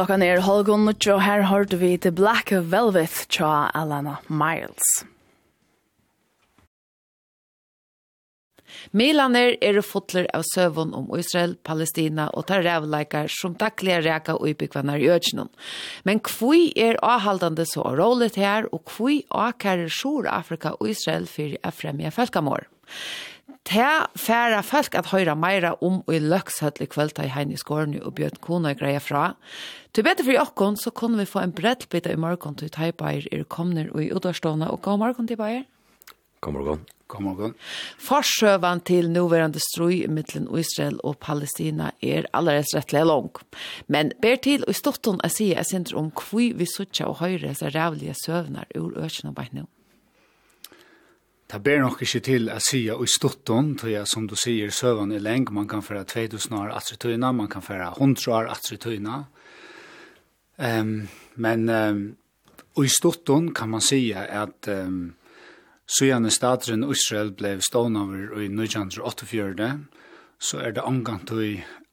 Klokkan 0.00 0.22
er 0.24 0.38
halvgån 0.40 0.88
og 0.88 1.04
jo 1.04 1.18
her 1.20 1.42
hørte 1.44 1.76
vi 1.76 1.90
The 2.00 2.08
Black 2.08 2.54
Velvet 2.72 3.12
fra 3.28 3.66
Alana 3.76 4.14
Miles. 4.32 4.86
Milaner 8.96 9.58
er 9.60 9.82
fotler 9.84 10.24
av 10.32 10.46
søvun 10.54 10.94
om 10.96 11.12
Israel, 11.18 11.52
Palestina 11.60 12.30
og 12.32 12.46
tar 12.48 12.64
rævleikar 12.64 13.28
som 13.28 13.58
daglige 13.60 14.00
reka 14.08 14.38
og 14.40 14.48
i 14.48 14.56
økjennom. 15.12 15.52
Men 16.08 16.24
kvui 16.24 16.72
er 16.72 16.96
avhaldande 17.04 17.68
så 17.68 17.84
roligt 17.84 18.40
her, 18.40 18.72
og 18.72 18.86
kvui 18.88 19.26
avkærer 19.28 19.92
Sjur 19.92 20.24
Afrika 20.24 20.72
og 20.80 20.88
Israel 20.88 21.28
for 21.28 21.60
å 21.60 21.76
fremje 21.76 22.08
folkamår. 22.10 22.64
Ta 23.68 24.06
færa 24.18 24.60
folk 24.66 24.94
at 24.98 25.10
høyra 25.12 25.34
meira 25.38 25.74
om 25.80 26.00
og 26.06 26.14
i 26.14 26.20
løkshøll 26.22 26.86
kvölda 26.90 27.26
i 27.26 27.32
Heini 27.34 27.58
skårni 27.60 28.00
og 28.02 28.14
Bjørn 28.18 28.40
Kona 28.40 28.74
greia 28.74 29.00
fra. 29.02 29.34
Til 29.94 30.06
bedre 30.06 30.26
for 30.26 30.36
jokken 30.36 30.78
så 30.78 30.92
kunne 30.94 31.18
vi 31.20 31.28
få 31.28 31.42
en 31.42 31.52
breddbita 31.52 32.12
i 32.12 32.20
morgon 32.20 32.56
til 32.58 32.70
Taibair 32.70 33.26
er 33.32 33.44
komner 33.44 33.90
og 33.94 34.04
i 34.04 34.12
Udarstående. 34.12 34.70
Og 34.70 34.82
god 34.82 34.98
morgon 35.02 35.28
til 35.28 35.36
Bayer. 35.36 35.66
God 36.40 36.52
morgen. 36.52 36.86
God 37.10 37.22
morgen. 37.22 37.54
Forsøvan 37.98 38.80
til 38.86 39.10
nuverande 39.10 39.58
strøy 39.60 40.06
mittlen 40.06 40.46
Israel 40.58 41.00
og 41.04 41.18
Palestina 41.18 41.90
er 42.02 42.28
allerede 42.32 42.78
rettelig 42.78 43.02
lang. 43.06 43.32
Men 43.88 44.12
ber 44.22 44.38
til 44.38 44.64
og 44.66 44.70
i 44.70 44.78
stortånd 44.78 45.20
jeg 45.26 45.36
sier 45.36 45.58
jeg 45.58 45.70
sender 45.72 45.98
om 45.98 46.12
hvor 46.14 46.54
vi 46.62 46.70
suttja 46.70 47.10
og 47.10 47.18
høyre 47.24 47.54
så 47.54 47.72
rævlige 47.74 48.14
søvnar 48.24 48.70
ur 48.78 48.94
økene 48.96 49.34
bare 49.34 49.52
nå. 49.52 49.66
Det 51.50 51.58
ber 51.62 51.80
nok 51.82 52.02
ikke 52.04 52.20
til 52.22 52.46
å 52.52 52.60
si 52.62 52.84
i 52.86 53.06
stutton, 53.10 53.72
tror 53.78 53.90
jeg, 53.90 54.06
som 54.06 54.28
du 54.30 54.36
sier, 54.38 54.70
søvann 54.70 55.10
er 55.10 55.22
leng, 55.24 55.48
man 55.50 55.66
kan 55.66 55.82
fære 55.82 56.04
2000 56.06 56.54
år 56.54 56.68
atretøyna, 56.78 57.32
man 57.34 57.48
kan 57.50 57.64
fære 57.66 57.88
100 57.96 58.34
år 58.36 58.50
atretøyna. 58.52 59.16
Um, 60.60 61.08
men 61.34 61.68
um, 61.68 62.04
i 62.78 62.86
stutton 62.86 63.48
kan 63.54 63.72
man 63.72 63.82
si 63.82 64.12
at 64.14 64.68
um, 64.70 65.16
søgjane 65.90 66.30
stateren 66.30 66.86
Israel 66.86 67.32
ble 67.34 67.56
stående 67.66 68.04
over 68.04 68.38
i 68.38 68.46
1948, 68.46 69.72
så 70.38 70.62
er 70.62 70.76
det 70.76 70.86
omgant 70.86 71.34
å 71.34 71.42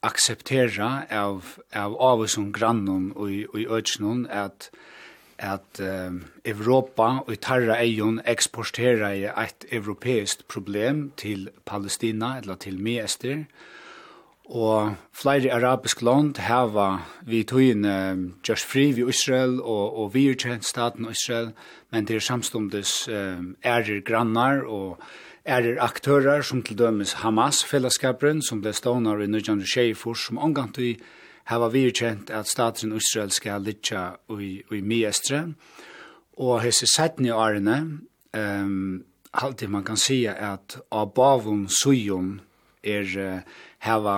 akseptera 0.06 1.08
av, 1.10 1.56
av 1.74 1.98
avvisom 1.98 2.52
grannen 2.54 3.10
og 3.16 3.34
i 3.34 3.66
ødsnån 3.66 4.28
at, 4.30 4.70
at 4.70 4.97
at 5.38 5.80
um, 5.80 6.24
Europa 6.46 7.10
og 7.26 7.34
i 7.34 7.40
tarra 7.42 7.78
eion 7.82 8.20
eksportera 8.26 9.12
i 9.14 9.28
eit 9.30 9.68
europeiskt 9.72 10.48
problem 10.50 11.12
til 11.18 11.50
Palestina, 11.66 12.38
eller 12.42 12.56
til 12.56 12.80
Miester, 12.82 13.44
og 14.48 14.96
flere 15.12 15.52
arabisk 15.52 16.02
land 16.02 16.38
hava 16.40 17.02
vi 17.28 17.44
tøyene 17.44 17.96
um, 18.14 18.26
just 18.48 18.66
fri 18.66 18.92
vi 18.96 19.04
Israel 19.10 19.60
og, 19.62 19.98
og 20.00 20.14
vi 20.14 20.30
er 20.30 20.60
staten 20.62 21.10
Israel, 21.12 21.52
men 21.92 22.08
det 22.08 22.16
er 22.16 22.20
samstundes 22.20 23.10
um, 23.10 23.56
ærer 23.66 24.02
grannar 24.02 24.64
og 24.64 25.00
ærer 25.48 25.84
aktører 25.84 26.42
som 26.42 26.64
til 26.64 26.78
dømes 26.78 27.14
Hamas-fellesskaperen, 27.24 28.42
som 28.42 28.62
ble 28.62 28.74
stående 28.74 29.12
i 29.20 29.28
1924 29.28 30.16
som 30.16 30.38
omgang 30.38 30.74
til 30.74 30.98
hava 31.48 31.70
virkjent 31.72 32.32
at 32.34 32.50
staten 32.50 32.96
Israel 32.96 33.32
skal 33.32 33.64
litja 33.64 34.18
i, 34.36 34.58
i 34.72 34.82
Miestre, 34.82 35.46
og 36.38 36.60
hese 36.62 36.88
setni 36.92 37.32
årene, 37.34 37.78
um, 38.38 39.06
alltid 39.34 39.72
man 39.74 39.86
kan 39.88 39.98
sija 39.98 40.36
at 40.54 40.78
abavum 40.92 41.66
sujum 41.72 42.38
er 42.84 43.08
uh, 43.18 43.56
hava 43.86 44.18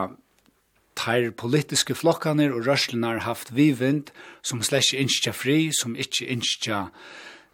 tar 0.99 1.29
politiske 1.37 1.95
flokkaner 1.95 2.51
og 2.51 2.65
rørslenar 2.67 3.23
haft 3.23 3.53
vivind 3.55 4.11
som 4.43 4.63
slett 4.65 4.91
ikke 4.91 5.33
fri, 5.33 5.59
som 5.71 5.95
ikke 5.95 6.27
innskja 6.27 6.89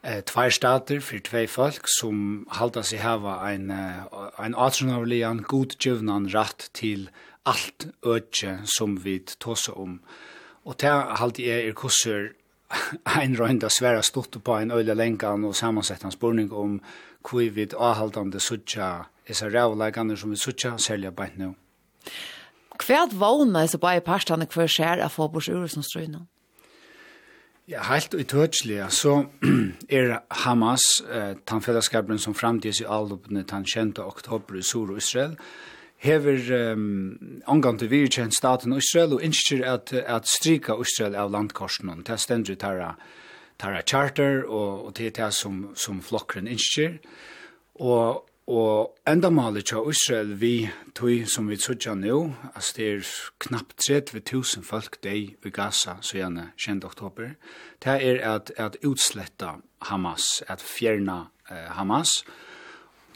eh, 0.01 0.23
tvær 0.25 0.49
stater 0.55 1.03
for 1.03 1.21
tvei 1.21 1.45
folk 1.51 1.85
som 1.99 2.47
halda 2.57 2.81
seg 2.87 3.03
hava 3.05 3.37
ein, 3.45 3.69
ein 3.69 4.57
atronavlian 4.57 5.43
godgjøvnan 5.45 6.31
ratt 6.33 6.71
til 6.73 7.09
alt 7.45 7.87
øtje 8.05 8.59
som 8.77 8.97
vi 9.03 9.19
tossa 9.39 9.73
om. 9.73 9.99
Og 10.65 10.77
det 10.81 10.91
halte 11.19 11.45
jeg 11.45 11.67
er 11.69 11.77
kurser 11.77 12.31
ein 13.19 13.35
røynda 13.37 13.69
sværa 13.69 14.01
stått 14.03 14.39
på 14.43 14.57
en 14.57 14.71
øyla 14.71 14.95
lengan 14.97 15.45
og 15.45 15.55
samansettan 15.55 16.09
hans 16.09 16.19
borning 16.19 16.53
om 16.53 16.79
hvor 17.25 17.49
vi 17.53 17.67
avhaldande 17.77 18.39
suttja 18.39 19.05
isar 19.29 19.49
rævleikane 19.49 20.17
som 20.17 20.31
vi 20.31 20.37
suttja 20.37 20.77
selja 20.77 21.11
beint 21.11 21.37
nu. 21.37 21.53
Hva 22.75 23.05
vågna 23.11 23.63
er 23.63 23.71
så 23.71 23.77
bare 23.77 24.01
partene 24.01 24.47
hver 24.51 24.67
skjer 24.67 25.01
av 25.01 25.13
Fobos 25.13 25.47
Urusundstrøyna? 25.49 26.25
Ja, 27.67 27.81
helt 27.87 28.13
utøtselig. 28.13 28.83
Så 28.93 29.25
er 29.89 30.19
Hamas, 30.43 30.83
eh, 31.09 31.35
tannfellesskapen 31.47 32.19
som 32.19 32.35
framtids 32.35 32.81
i 32.81 32.85
allopene 32.85 33.41
den 33.43 33.65
20. 33.65 34.03
oktober 34.03 34.59
i 34.59 34.61
Sur 34.61 34.91
og 34.91 34.97
Israel, 34.97 35.37
hever 36.05 36.73
um, 36.73 37.41
angang 37.47 37.79
til 37.79 37.89
virkjent 37.91 38.35
staten 38.37 38.75
Israel 38.77 39.17
og 39.17 39.23
innskjer 39.25 39.65
at, 39.67 39.93
at 39.93 40.29
strika 40.29 40.77
Israel 40.81 41.17
av 41.17 41.33
landkorsen. 41.33 41.91
Det 42.05 42.19
stender 42.21 42.55
tara, 42.61 42.93
tara 43.61 43.81
charter 43.81 44.43
og, 44.45 44.85
og 44.85 44.95
det 44.97 45.09
er 45.09 45.17
det 45.19 45.33
som, 45.33 45.67
som 45.75 46.01
flokkren 46.05 46.47
innskjer. 46.47 46.99
Og, 47.81 48.23
og 48.47 48.95
endamålet 49.09 49.65
til 49.71 49.89
Israel 49.89 50.35
vi 50.39 50.69
tog 50.95 51.25
som 51.27 51.49
vi 51.49 51.57
trodde 51.57 51.95
nå, 51.99 52.19
altså 52.53 52.73
det 52.77 52.89
er 52.93 53.13
knappt 53.47 53.89
30.000 53.89 54.63
folk 54.63 54.99
deg 55.03 55.35
i 55.35 55.53
Gaza, 55.53 55.97
så 56.01 56.21
gjerne 56.21 56.51
20. 56.57 56.85
oktober, 56.85 57.33
det 57.83 57.99
er 57.99 58.21
at, 58.35 58.51
at 58.57 58.77
utsletta 58.85 59.57
Hamas, 59.89 60.43
at 60.47 60.61
fjerna 60.61 61.25
eh, 61.49 61.71
Hamas, 61.73 62.21
og 62.21 62.44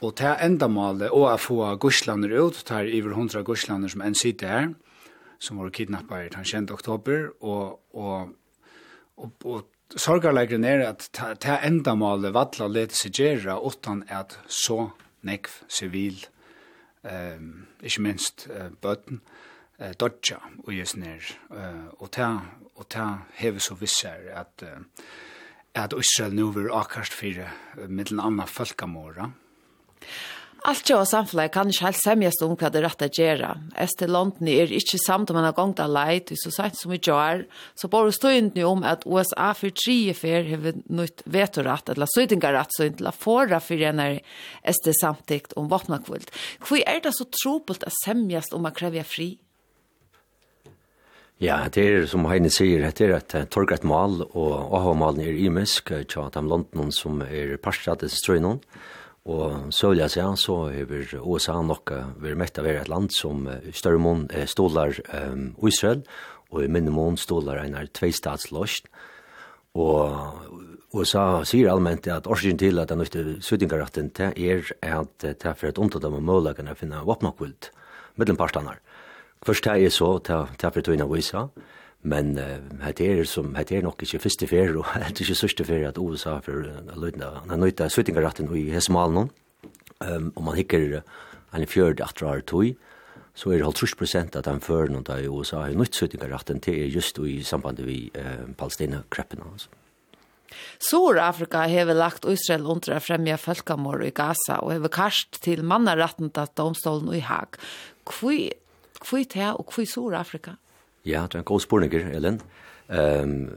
Og 0.02 0.16
til 0.16 0.32
endamålet, 0.40 1.12
og 1.12 1.26
å 1.28 1.40
få 1.40 1.58
gusslander 1.82 2.32
ut, 2.40 2.62
tar 2.68 2.88
over 2.88 3.18
hundra 3.18 3.44
gusslander 3.44 3.92
som 3.92 4.04
enn 4.06 4.16
sitter 4.16 4.54
her, 4.54 4.70
som 5.44 5.60
var 5.60 5.74
kidnappet 5.76 6.30
i 6.30 6.32
den 6.36 6.48
20. 6.48 6.72
oktober, 6.76 7.30
og, 7.40 7.80
og, 7.92 8.32
og, 9.20 9.46
og 9.46 10.00
sorgarlegren 10.00 10.68
er 10.68 10.86
at 10.88 11.10
til 11.12 11.56
endamålet 11.68 12.36
vattla 12.36 12.70
lete 12.72 12.96
seg 12.96 13.20
gjerra 13.20 13.58
utan 13.60 14.06
at 14.08 14.38
så 14.48 14.90
nekv 15.28 15.62
sivil, 15.68 16.22
eh, 17.04 17.40
ikke 17.84 18.06
minst 18.06 18.48
eh, 18.48 18.70
bøten, 18.82 19.20
eh, 19.80 19.92
dodja 20.00 20.40
og 20.64 20.72
jesner, 20.76 21.28
eh, 21.52 21.88
og 22.00 22.12
til, 22.16 22.40
og 22.80 22.88
ta 22.88 23.10
hever 23.40 23.64
så 23.64 23.76
visser 23.80 24.32
at 24.36 24.64
eh, 24.64 24.80
at 25.76 25.94
Israel 25.94 26.34
nu 26.34 26.50
vil 26.52 26.72
akkarst 26.74 27.14
fire 27.14 27.52
mittelen 27.88 28.20
anna 28.24 28.48
folkamora, 28.50 29.30
Alt 30.68 30.90
jo 30.92 30.98
samfunnet 31.08 31.54
kan 31.54 31.70
ikke 31.72 31.86
helt 31.86 32.02
semjast 32.02 32.42
om 32.44 32.52
hva 32.60 32.68
det 32.74 32.82
rätta 32.84 33.08
gera. 33.08 33.54
Este 33.80 34.10
London 34.12 34.50
er 34.52 34.72
ikke 34.76 35.00
samt 35.00 35.32
om 35.32 35.38
man 35.40 35.48
har 35.48 35.56
gått 35.56 35.80
av 35.80 35.94
lejt, 35.96 36.34
så 36.36 36.52
sagt 36.52 36.76
som 36.76 36.92
vi 36.92 37.00
gjør, 37.00 37.46
så 37.80 37.88
bara 37.88 38.12
stå 38.12 38.34
inte 38.36 38.66
om 38.68 38.84
at 38.84 39.06
USA 39.08 39.54
for 39.56 39.72
tre 39.72 40.12
fer 40.18 40.50
har 40.52 40.82
nytt 40.92 41.24
vetorett, 41.24 41.94
eller 41.94 42.12
søytingarett, 42.12 42.76
så 42.76 42.90
ikke 42.90 43.08
la 43.08 43.16
förra 43.16 43.62
for 43.64 43.88
en 43.88 44.04
er 44.04 44.20
este 44.68 44.92
samtikt 45.00 45.56
om 45.56 45.72
våpnakvult. 45.72 46.34
Hvor 46.60 46.84
er 46.84 47.00
det 47.08 47.16
så 47.16 47.30
tropelt 47.40 47.88
å 47.88 47.96
semjast 48.04 48.54
om 48.54 48.68
man 48.68 48.76
kräver 48.76 49.08
fri? 49.08 49.38
Ja, 51.40 51.64
det 51.72 51.88
er 51.88 52.06
som 52.12 52.28
Heine 52.28 52.52
sier, 52.52 52.84
det 52.84 53.00
er 53.00 53.16
et 53.16 53.36
torgrett 53.48 53.88
mal, 53.88 54.26
og 54.36 54.74
AHA-malen 54.76 55.24
er 55.24 55.40
imisk, 55.40 55.94
tja, 56.12 56.28
de 56.36 56.44
London 56.44 56.92
som 56.92 57.24
er 57.24 57.56
parstrattet 57.64 58.12
i 58.12 58.20
strøynon, 58.20 58.60
og 58.60 58.99
Og 59.30 59.70
sølja 59.76 60.08
seg 60.10 60.38
så 60.42 60.56
hever 60.74 61.12
USA 61.22 61.60
nok, 61.62 61.92
vi 62.18 62.34
mett 62.38 62.58
av 62.58 62.66
et 62.66 62.90
land 62.90 63.12
som 63.14 63.46
i 63.46 63.74
større 63.76 64.02
mån 64.02 64.26
stålar 64.50 64.98
um, 65.14 65.52
Israel, 65.70 66.02
og 66.50 66.64
i 66.66 66.72
minne 66.72 66.94
mån 66.94 67.20
stålar 67.20 67.62
en 67.62 67.78
er 67.78 67.92
tveistatslåst. 67.94 68.90
Og 69.78 70.96
USA 70.98 71.44
sier 71.46 71.70
allmänt 71.70 72.08
at 72.10 72.26
årsyn 72.26 72.58
til 72.58 72.82
at 72.82 72.90
den 72.90 73.04
nøyte 73.04 73.38
suttingarakten 73.46 74.10
til 74.18 74.34
er 74.34 74.72
at 74.82 75.12
det 75.22 75.38
er 75.46 75.54
for 75.54 75.70
et 75.70 75.78
omtatt 75.78 76.08
av 76.08 76.18
målagene 76.18 76.74
finne 76.78 77.04
våpnakvilt 77.06 77.70
mellom 78.18 78.40
parstanar. 78.40 78.80
Først 79.46 79.64
det 79.70 79.76
er 79.86 79.94
så 79.94 80.16
til 80.26 80.74
for 80.74 80.82
tøyna 80.82 81.06
USA, 81.06 81.46
Men 82.02 82.38
uh, 82.40 82.60
hette 82.86 83.04
er 83.04 83.26
som, 83.28 83.52
hette 83.60 83.76
er 83.76 83.84
nok 83.84 84.06
ikke 84.06 84.22
første 84.24 84.48
ferie, 84.48 84.76
og 84.80 84.88
hette 85.06 85.26
ikke 85.26 85.38
sørste 85.38 85.66
ferie 85.68 85.90
at 85.90 86.00
USA 86.00 86.38
for 86.44 86.64
uh, 86.64 86.94
løytene, 86.96 87.32
han 87.42 87.52
har 87.52 87.60
nøyta 87.60 87.90
søttingaretten 87.92 88.48
i 88.56 88.70
Hesmalen, 88.72 89.32
um, 90.00 90.30
og 90.36 90.46
man 90.46 90.56
hikker 90.60 91.02
en 91.02 91.68
fjørd 91.68 92.00
etter 92.06 92.30
år 92.30 92.46
tog, 92.48 92.72
så 93.36 93.52
er 93.52 93.60
det 93.60 93.68
halvtrus 93.68 93.96
prosent 94.00 94.36
at 94.36 94.48
han 94.50 94.62
fører 94.64 94.92
noen 94.92 95.08
i 95.16 95.28
USA 95.32 95.64
har 95.64 95.76
nøyt 95.78 95.96
søttingaretten 95.96 96.60
til 96.64 96.80
er 96.84 96.90
just 96.92 97.20
i 97.20 97.40
samband 97.44 97.84
med 97.84 98.16
uh, 98.16 98.48
Palestina-kreppene, 98.60 99.52
altså. 99.52 99.76
Sur-Afrika 100.82 101.68
har 101.70 101.92
lagt 101.94 102.26
Israel 102.26 102.66
under 102.72 102.96
å 102.96 103.04
fremja 103.04 103.36
folkamord 103.38 104.02
i 104.08 104.14
Gaza 104.16 104.58
og 104.64 104.72
har 104.74 104.92
karst 104.94 105.42
til 105.46 105.62
mannaretten 105.68 106.32
til 106.34 106.50
domstolen 106.58 107.12
i 107.14 107.22
Haag. 107.22 107.60
Hvor 108.10 108.34
er 108.34 109.28
det 109.30 109.50
og 109.52 109.70
hvor 109.70 109.84
er 109.84 109.92
Sur-Afrika? 109.92 110.56
Ja, 111.08 111.28
det 111.28 111.38
er 111.38 111.44
en 111.44 111.48
god 111.48 111.64
spurninger, 111.64 112.10
Elin. 112.16 112.42
Um, 112.90 113.52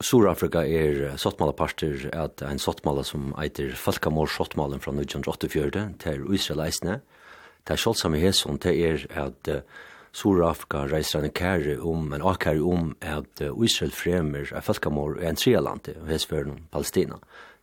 Sur-Afrika 0.00 0.62
er 0.64 1.18
sottmalaparter 1.20 2.06
at 2.16 2.40
en 2.48 2.58
sottmala 2.58 3.04
som 3.04 3.34
eiter 3.36 3.74
Falkamor 3.76 4.30
sottmalen 4.32 4.80
fra 4.80 4.94
1984, 4.96 5.82
til 6.00 6.24
Israel 6.32 6.64
eisne. 6.64 7.00
Det 7.60 7.76
er 7.76 7.82
kjoldsamme 7.82 8.20
hæsson, 8.22 8.56
det 8.64 8.72
er 8.80 9.04
at 9.26 9.50
uh, 9.52 9.60
Sur-Afrika 10.16 10.86
reiser 10.88 11.26
en 11.26 11.34
kære 11.36 11.76
om, 11.84 12.08
en 12.16 12.24
akkære 12.24 12.64
om 12.64 12.94
at 13.04 13.44
uh, 13.44 13.52
Israel 13.64 13.92
fremmer 13.92 14.48
er 14.48 14.64
Falkamor 14.64 15.20
en 15.20 15.36
treland 15.36 15.84
til 15.84 16.00
hæsføren 16.08 16.64
Palestina. 16.72 17.20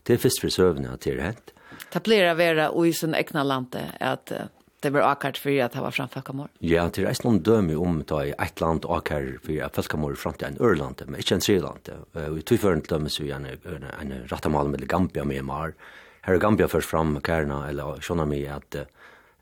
Det 0.08 0.14
er 0.14 0.22
først 0.22 0.42
for 0.42 0.54
søvnene 0.54 0.94
at 0.94 1.04
det 1.04 1.18
er 1.18 1.26
hent. 1.32 1.52
Det 1.94 2.04
blir 2.06 2.30
å 2.30 2.38
være 2.38 2.70
i 2.86 2.94
sin 2.94 3.18
egna 3.18 3.42
lande 3.44 3.90
at 4.00 4.32
uh, 4.38 4.46
det 4.80 4.90
var 4.90 5.02
akkurat 5.02 5.38
för 5.38 5.64
att 5.64 5.72
det 5.72 5.82
var 5.82 5.92
fram 5.92 6.08
folkamord. 6.08 6.50
Ja, 6.60 6.90
till 6.90 7.08
Iceland 7.08 7.42
dömer 7.42 7.82
om 7.82 8.04
ta 8.04 8.26
i 8.26 8.32
ett 8.32 8.60
land 8.60 8.86
akar 8.90 9.38
för 9.44 9.64
att 9.64 9.76
folkamord 9.76 10.18
fram 10.18 10.34
till 10.34 10.48
en 10.48 10.56
Irland, 10.62 11.02
men 11.06 11.16
inte 11.16 11.36
en 11.36 11.42
Sriland. 11.42 11.90
Vi 12.12 12.42
tog 12.42 12.60
för 12.60 12.72
en 12.74 12.82
dömer 12.82 13.10
så 13.10 13.24
en, 13.24 13.46
en, 13.46 13.84
en 14.02 14.28
rattamal 14.28 14.68
med 14.68 14.88
Gambia 14.88 15.24
med 15.24 15.36
Myanmar. 15.36 15.74
Här 16.22 16.34
är 16.34 16.40
Gambia 16.40 16.68
först 16.68 16.90
fram 16.90 17.22
kärna 17.22 17.70
eller 17.70 18.26
mi 18.26 18.48
at 18.48 18.76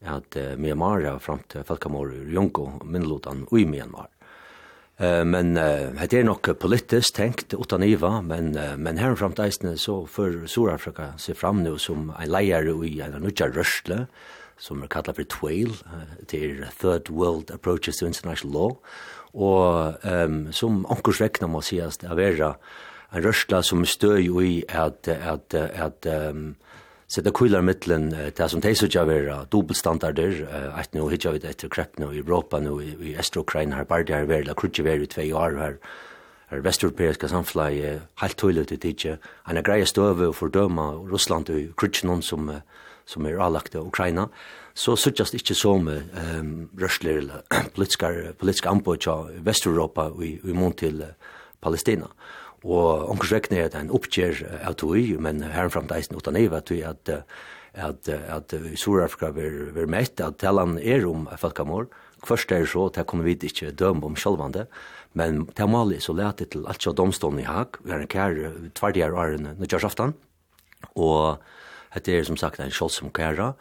att 0.06 0.38
uh, 0.38 0.56
Myanmar 0.58 1.02
er 1.02 1.20
fram 1.20 1.40
til 1.50 1.64
folkamord 1.64 2.14
i 2.14 2.34
Jonko, 2.34 2.70
Minlotan 2.84 3.48
i 3.52 3.66
Myanmar. 3.66 4.10
Eh 4.98 5.24
men 5.26 5.56
det 5.56 6.14
er 6.14 6.24
nok 6.24 6.60
politisk 6.60 7.16
tenkt 7.16 7.54
utan 7.54 7.84
IVA 7.84 8.22
men 8.22 8.58
men 8.78 8.98
här 8.98 9.16
framåt 9.16 9.80
så 9.80 10.08
Sør-Afrika, 10.48 11.18
ser 11.18 11.34
fram 11.34 11.64
nu 11.64 11.78
som 11.78 12.14
en 12.20 12.32
leier 12.32 12.84
i 12.86 13.02
en 13.02 13.12
nødja 13.22 13.48
rørsle, 13.48 14.08
som 14.58 14.84
er 14.84 14.92
kallet 14.92 15.16
for 15.16 15.24
TWAIL, 15.24 15.76
til 16.28 16.66
Third 16.80 17.10
World 17.10 17.52
Approaches 17.52 17.98
to 17.98 18.08
International 18.08 18.54
Law, 18.54 18.76
og 19.34 19.96
um, 20.04 20.52
som 20.56 20.86
ankurs 20.90 21.20
vekna 21.22 21.50
må 21.52 21.62
sies 21.66 22.00
det 22.00 22.08
er 22.08 22.16
vera 22.16 22.54
en 23.12 23.24
rørsla 23.26 23.62
som 23.64 23.84
støy 23.86 24.30
i 24.44 24.64
at, 24.70 25.08
at, 25.08 25.54
at, 25.54 26.06
at 26.06 26.32
um, 26.32 26.56
Setta 27.06 27.30
kuilar 27.30 27.62
mittlen 27.62 28.08
det 28.10 28.46
som 28.50 28.62
teis 28.64 28.82
utja 28.82 29.04
vera 29.06 29.44
dobbelstandarder, 29.54 30.40
at 30.74 30.96
nu 30.98 31.04
hitja 31.12 31.36
vi 31.36 31.44
etter 31.46 31.70
krepp 31.70 32.00
nu 32.02 32.08
i 32.10 32.18
Europa 32.24 32.58
nu 32.60 32.80
i 32.82 33.14
Estra-Ukraina, 33.14 33.78
her 33.78 33.86
bardi 33.86 34.16
her 34.16 34.26
vera, 34.26 34.56
krutje 34.58 34.84
vera 34.84 35.06
i 35.06 35.10
tvei 35.12 35.28
år 35.30 35.60
her, 35.60 35.78
her 36.50 36.64
vesteuropeiska 36.66 37.30
samflag, 37.30 37.78
helt 38.24 38.38
tøylet 38.42 38.74
i 38.74 38.80
tidsi, 38.82 39.14
han 39.46 39.62
er 39.62 39.68
greia 39.68 39.86
støve 39.86 40.32
og 40.32 40.36
fordøma 40.40 40.88
Russland 41.12 41.54
og 41.54 41.76
krutsi 41.78 42.10
noen 42.10 42.26
som 42.26 42.50
uh, 42.50 42.64
som 43.06 43.26
er 43.26 43.42
avlagt 43.42 43.76
av 43.78 43.88
Ukraina, 43.88 44.28
så 44.76 44.96
suttjast 45.00 45.38
ikkje 45.38 45.56
som 45.56 45.88
um, 45.88 46.54
rørsler 46.78 47.22
eller 47.22 47.44
politiska 48.40 48.72
anboi 48.72 48.98
av 49.12 49.30
Vesteuropa 49.46 50.10
og 50.12 50.24
i, 50.26 50.36
i 50.44 50.56
mån 50.56 50.76
til 50.80 51.04
Palestina. 51.64 52.10
Og 52.66 53.12
omkurs 53.14 53.36
vekne 53.36 53.62
er 53.62 53.70
det 53.70 53.84
en 53.84 53.94
oppgjer 53.94 54.42
av 54.66 54.78
tog, 54.82 54.98
men 55.22 55.44
herrenfram 55.46 55.86
til 55.88 56.00
eisen 56.00 56.18
utan 56.18 56.40
eiva 56.40 56.64
tog 56.66 56.82
at 56.82 57.14
at 57.76 58.08
at 58.08 58.54
i 58.56 58.78
Sør-Afrika 58.80 59.34
ver 59.36 59.74
ver 59.76 59.86
mest 59.92 60.22
at 60.24 60.38
talan 60.40 60.78
er 60.80 61.04
om 61.06 61.28
folkamor 61.38 61.90
først 62.26 62.52
er 62.52 62.66
så 62.66 62.88
at 62.90 63.06
kommer 63.08 63.26
vi 63.28 63.36
ikke 63.36 63.72
døm 63.72 64.04
om 64.04 64.16
sjølvande, 64.16 64.66
men 65.14 65.46
det 65.46 65.64
er 65.64 65.72
malig 65.72 66.02
så 66.04 66.14
lærte 66.14 66.46
til 66.46 66.66
alt 66.68 66.82
sjå 66.82 66.94
domstolen 66.96 67.40
i 67.40 67.48
Haag, 67.48 67.80
vi 67.84 67.94
har 67.94 68.04
en 68.04 68.12
kær 68.12 68.36
tverdier 68.78 69.14
årene 69.14 69.56
nødgjørsaftan, 69.60 70.16
og 70.96 71.38
Hette 71.96 72.12
er 72.12 72.28
som 72.28 72.38
sagt 72.40 72.60
en 72.60 72.74
kjolsom 72.74 73.14
kæra, 73.16 73.54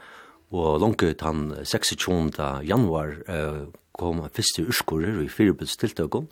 og 0.55 0.80
langt 0.82 1.03
ut 1.03 1.22
han 1.22 1.53
26. 1.62 2.35
januar 2.66 3.14
eh, 3.30 3.61
kom 3.95 4.24
første 4.35 4.66
urskorer 4.66 5.22
i 5.22 5.30
firebudstiltøkken, 5.30 6.26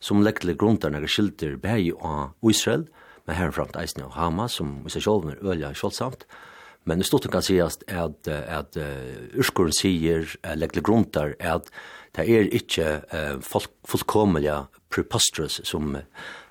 som 0.00 0.20
legde 0.24 0.56
grunden 0.58 0.94
av 0.94 1.06
skilder 1.08 1.56
bæg 1.60 1.94
av 2.04 2.36
Israel, 2.44 2.86
men 3.26 3.52
til 3.56 3.80
eisen 3.80 4.04
av 4.04 4.12
Hamas, 4.14 4.60
som 4.60 4.84
i 4.86 4.92
seg 4.92 5.02
selv 5.08 5.32
er 5.32 5.40
øyelig 5.42 5.74
kjolsamt, 5.80 6.28
Men 6.86 7.00
det 7.02 7.08
storten 7.08 7.32
kan 7.34 7.42
sies 7.42 7.80
at, 7.90 8.28
at 8.30 8.76
uh, 8.78 9.38
urskoren 9.38 9.74
sier, 9.74 10.22
uh, 10.46 10.54
legger 10.54 10.84
grunter, 10.86 11.34
at 11.42 11.66
det 12.14 12.26
er 12.30 12.46
ikke 12.54 13.00
uh, 13.10 13.42
folk, 13.42 13.72
fullkomlige 13.84 14.60
preposterous, 14.94 15.58
som, 15.66 15.96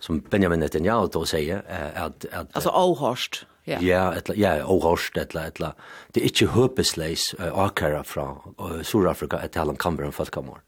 som 0.03 0.19
Benjamin 0.19 0.59
Netanyahu 0.59 1.07
då 1.07 1.23
sier. 1.25 1.63
Uh, 1.69 2.05
at, 2.05 2.27
at, 2.31 2.51
altså 2.53 2.69
avhørst. 2.75 3.45
Ja, 3.65 3.79
yeah. 3.81 4.17
etla, 4.17 4.35
ja, 4.37 4.55
yeah, 4.57 4.69
Åhorst, 4.69 5.17
etla, 5.17 5.47
etla. 5.49 5.71
Det 6.13 6.21
er 6.21 6.29
ikke 6.29 6.51
høpesleis 6.53 7.31
uh, 7.39 7.49
akara 7.65 8.03
fra 8.05 8.27
uh, 8.61 8.81
Sur-Afrika 8.85 9.39
etter 9.41 9.63
halvan 9.63 9.79
kammer 9.81 10.05
enn 10.05 10.13
folkamår. 10.13 10.61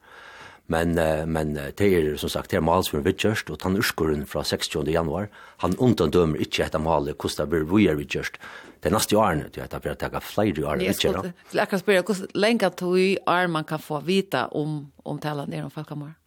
Men, 0.73 0.97
uh, 0.97 1.21
men 1.29 1.53
det 1.53 1.77
er, 1.85 2.09
som 2.17 2.31
sagt, 2.33 2.49
det 2.51 2.57
er 2.57 2.65
mals 2.65 2.89
for 2.89 2.99
en 2.99 3.05
vittjørst, 3.05 3.53
og 3.53 3.61
han 3.61 3.77
urskuren 3.77 4.25
fra 4.25 4.41
16. 4.43 4.89
januar, 4.89 5.29
han 5.61 5.77
undandømer 5.77 6.41
ikke 6.41 6.65
etter 6.65 6.81
malet, 6.81 7.21
hvordan 7.21 7.53
blir 7.53 7.69
vi 7.69 7.85
er 7.85 8.01
vittjørst. 8.01 8.41
Det 8.81 8.89
er 8.89 8.97
neste 8.97 9.17
årene, 9.17 9.51
det 9.53 9.61
er 9.65 9.77
bare 9.77 9.97
tega 10.01 10.21
flere 10.21 10.65
årene 10.65 10.89
vittjørst. 10.89 11.29
Jeg 11.29 11.49
skulle 11.51 11.67
akkurat 11.67 11.85
spørre, 11.85 12.07
hvordan 12.09 12.39
lenge 12.47 12.71
tog 12.81 12.97
i 12.99 13.11
år 13.29 13.51
man 13.53 13.69
kan 13.69 13.81
få 13.81 14.01
vita 14.05 14.47
om, 14.57 14.79
om 15.05 15.21
talen 15.21 15.53
er 15.53 15.69
om 15.69 15.73
folkamår? 15.73 16.17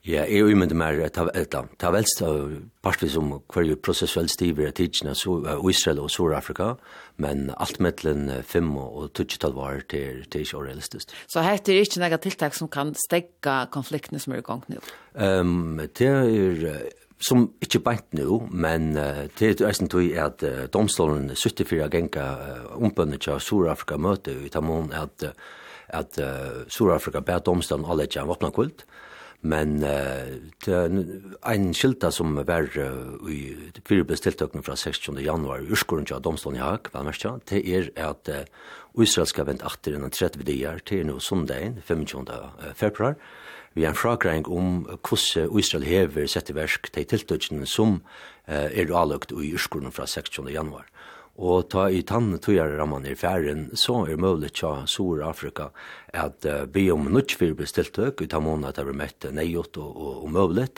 Ja, 0.00 0.22
jeg 0.24 0.40
er 0.40 0.48
umyndig 0.48 0.78
mer 0.80 0.96
ta 1.12 1.26
velta. 1.26 1.60
Ta 1.76 1.90
velst 1.92 2.22
av 2.24 2.54
partvis 2.80 3.18
om 3.20 3.34
hver 3.52 3.66
jo 3.68 3.76
prosessuell 3.84 4.30
stiver 4.32 4.70
i 4.70 4.72
tidsina 4.72 5.12
Israel 5.12 6.00
og 6.00 6.08
Sur-Afrika, 6.08 6.70
men 7.20 7.50
alt 7.60 7.82
mellom 7.84 8.30
fem 8.48 8.70
og 8.80 9.10
20 9.18 9.52
var 9.58 9.84
til, 9.92 10.24
til 10.32 10.46
ikke 10.46 10.62
realistisk. 10.64 11.12
Så 11.28 11.44
her 11.44 11.60
er 11.60 11.82
ikke 11.82 12.00
noen 12.00 12.24
tiltak 12.24 12.56
som 12.56 12.72
kan 12.72 12.94
stegga 12.96 13.66
konfliktene 13.74 14.22
som 14.22 14.32
er 14.32 14.40
i 14.40 14.48
gang 14.48 14.64
nå? 14.72 14.80
Um, 15.20 15.76
det 15.76 16.08
er 16.08 16.82
som 17.20 17.50
ikke 17.60 17.84
beint 17.84 18.16
nu, 18.16 18.46
men 18.48 18.94
uh, 18.96 19.26
det 19.36 19.60
er 19.60 19.68
eisen 19.68 19.92
tog 19.92 20.08
at 20.16 20.40
uh, 20.40 20.64
domstolen 20.72 21.28
74 21.36 21.90
genka 21.92 22.30
uh, 22.40 22.76
ombønnet 22.80 23.20
til 23.20 23.36
Sur-Afrika 23.36 24.00
møte 24.00 24.32
i 24.32 24.48
Tamon 24.48 24.94
at 24.96 25.28
uh, 25.28 25.36
at 25.92 26.18
uh, 26.22 26.62
Sur-Afrika 26.68 27.20
bæt 27.20 27.46
domstolen 27.46 27.84
alle 27.88 28.06
ikke 28.06 28.20
en 28.22 28.28
våpnakult, 28.30 28.84
Men 29.40 29.78
uh, 29.80 30.36
en 31.48 31.70
skilta 31.72 32.10
som 32.12 32.34
var 32.44 32.66
uh, 32.76 33.30
i 33.32 33.54
fire 33.88 34.04
bestiltøkene 34.04 34.64
fra 34.66 34.76
16. 34.76 35.16
januar, 35.24 35.64
urskolen 35.64 36.04
til 36.08 36.20
domstolen 36.20 36.58
i 36.58 36.64
Haag, 36.64 36.90
vel 36.92 37.06
merkja, 37.08 37.38
det 37.48 37.62
er 37.64 37.88
at 37.96 38.28
uh, 38.28 38.42
Israel 39.00 39.30
skal 39.30 39.48
vente 39.48 39.64
atter 39.64 39.96
innan 39.96 40.12
30 40.12 40.44
dier 40.44 40.82
til 40.84 41.06
nå 41.08 41.16
sondagen, 41.24 41.78
25. 41.86 42.26
februar. 42.76 43.16
Vi 43.72 43.86
har 43.86 43.94
en 43.94 43.96
frakræring 43.96 44.48
om 44.50 44.82
hvordan 44.98 45.58
Israel 45.58 45.86
hever 45.86 46.26
sett 46.28 46.50
i 46.50 46.56
versk 46.58 46.90
til 46.92 47.06
tiltøkene 47.08 47.68
som 47.70 48.00
uh, 48.00 48.68
er 48.68 48.92
avløkt 48.92 49.32
i 49.32 49.54
urskolen 49.54 49.94
fra 49.94 50.04
16. 50.04 50.52
januar. 50.52 50.84
Og 51.40 51.70
ta 51.72 51.86
i 51.88 52.02
tann 52.04 52.34
tøyare 52.36 52.76
ramman 52.76 53.06
i 53.08 53.14
fjæren, 53.16 53.70
så 53.72 54.02
er 54.04 54.20
mulig 54.20 54.52
tja 54.58 54.82
Sur-Afrika 54.84 55.70
at 56.12 56.44
uh, 56.44 56.66
be 56.68 56.90
om 56.92 57.08
nutsfyr 57.08 57.54
bestiltøk, 57.56 58.20
utan 58.20 58.44
måned 58.44 58.68
at 58.68 58.76
det 58.76 58.84
blir 58.90 58.98
møtt 59.00 59.24
neiot 59.32 59.80
og, 59.80 59.94
og, 59.96 60.18
og 60.24 60.34
mulig. 60.36 60.68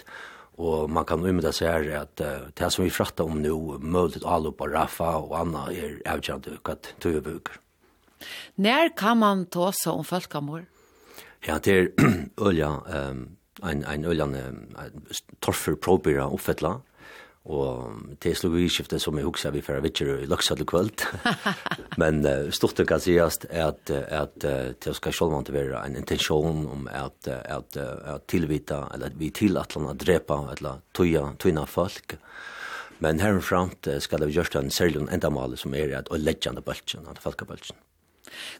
og 0.63 0.91
man 0.91 1.05
kan 1.05 1.19
umynda 1.19 1.51
seg 1.53 1.69
her 1.73 2.03
at 2.03 2.21
uh, 2.21 2.47
det 2.55 2.71
som 2.71 2.85
vi 2.85 2.91
frattar 2.95 3.25
om 3.27 3.41
nu, 3.43 3.79
møvlet 3.81 4.25
alup 4.25 4.61
og 4.61 4.73
rafa 4.73 5.17
og 5.19 5.35
anna 5.41 5.67
er 5.73 5.99
avgjande 6.07 6.59
hva 6.63 6.77
tøyre 7.01 7.21
bruker. 7.21 7.59
När 8.55 8.97
kan 8.97 9.19
man 9.19 9.47
ta 9.47 9.73
så 9.73 9.93
om 9.93 10.05
folkamor? 10.05 10.65
Ja, 11.47 11.59
det 11.59 11.73
er 11.73 11.89
ølja, 12.47 12.69
um, 12.87 13.37
ein, 13.63 13.85
ein 13.85 14.05
øljan, 14.05 14.37
torfer 15.41 15.75
probyra 15.75 16.29
oppfettla, 16.31 16.77
Og 17.51 18.15
til 18.23 18.37
slog 18.39 18.53
vi 18.55 18.69
skiftet 18.71 19.03
som 19.03 19.17
jeg 19.19 19.27
husker 19.27 19.51
vi 19.51 19.65
fra 19.67 19.81
Vitcher 19.83 20.13
i 20.23 20.29
Løksa 20.31 20.55
til 20.55 20.69
kvöld. 20.69 21.03
Men 22.01 22.21
uh, 22.23 22.53
stort 22.55 22.79
det 22.79 22.87
kan 22.87 23.03
sies 23.03 23.41
at, 23.51 23.91
at 23.91 24.47
uh, 24.47 24.71
til 24.79 24.95
skal 24.95 25.17
selv 25.17 25.35
måtte 25.35 25.55
være 25.55 25.83
en 25.83 25.99
intensjon 25.99 26.63
om 26.71 26.87
at, 26.87 27.27
at, 27.27 27.77
at 27.77 28.29
tilvita, 28.31 28.85
eller 28.95 29.11
at 29.11 29.19
vi 29.19 29.33
til 29.35 29.59
at 29.59 29.75
landa 29.75 29.97
drepa, 29.99 30.39
eller 30.55 30.85
tøya, 30.95 31.33
tøyna 31.43 31.67
folk. 31.67 32.15
Men 33.03 33.19
herframt 33.19 33.91
skal 33.99 34.23
vi 34.29 34.37
gjøre 34.37 34.63
en 34.63 34.71
særlig 34.71 35.09
endamal 35.11 35.59
som 35.59 35.75
er 35.75 35.97
at 35.99 36.13
å 36.15 36.21
legge 36.21 36.47
an 36.47 36.63
bølgen, 36.63 37.09
an 37.11 37.19
folkabølgen. 37.19 37.75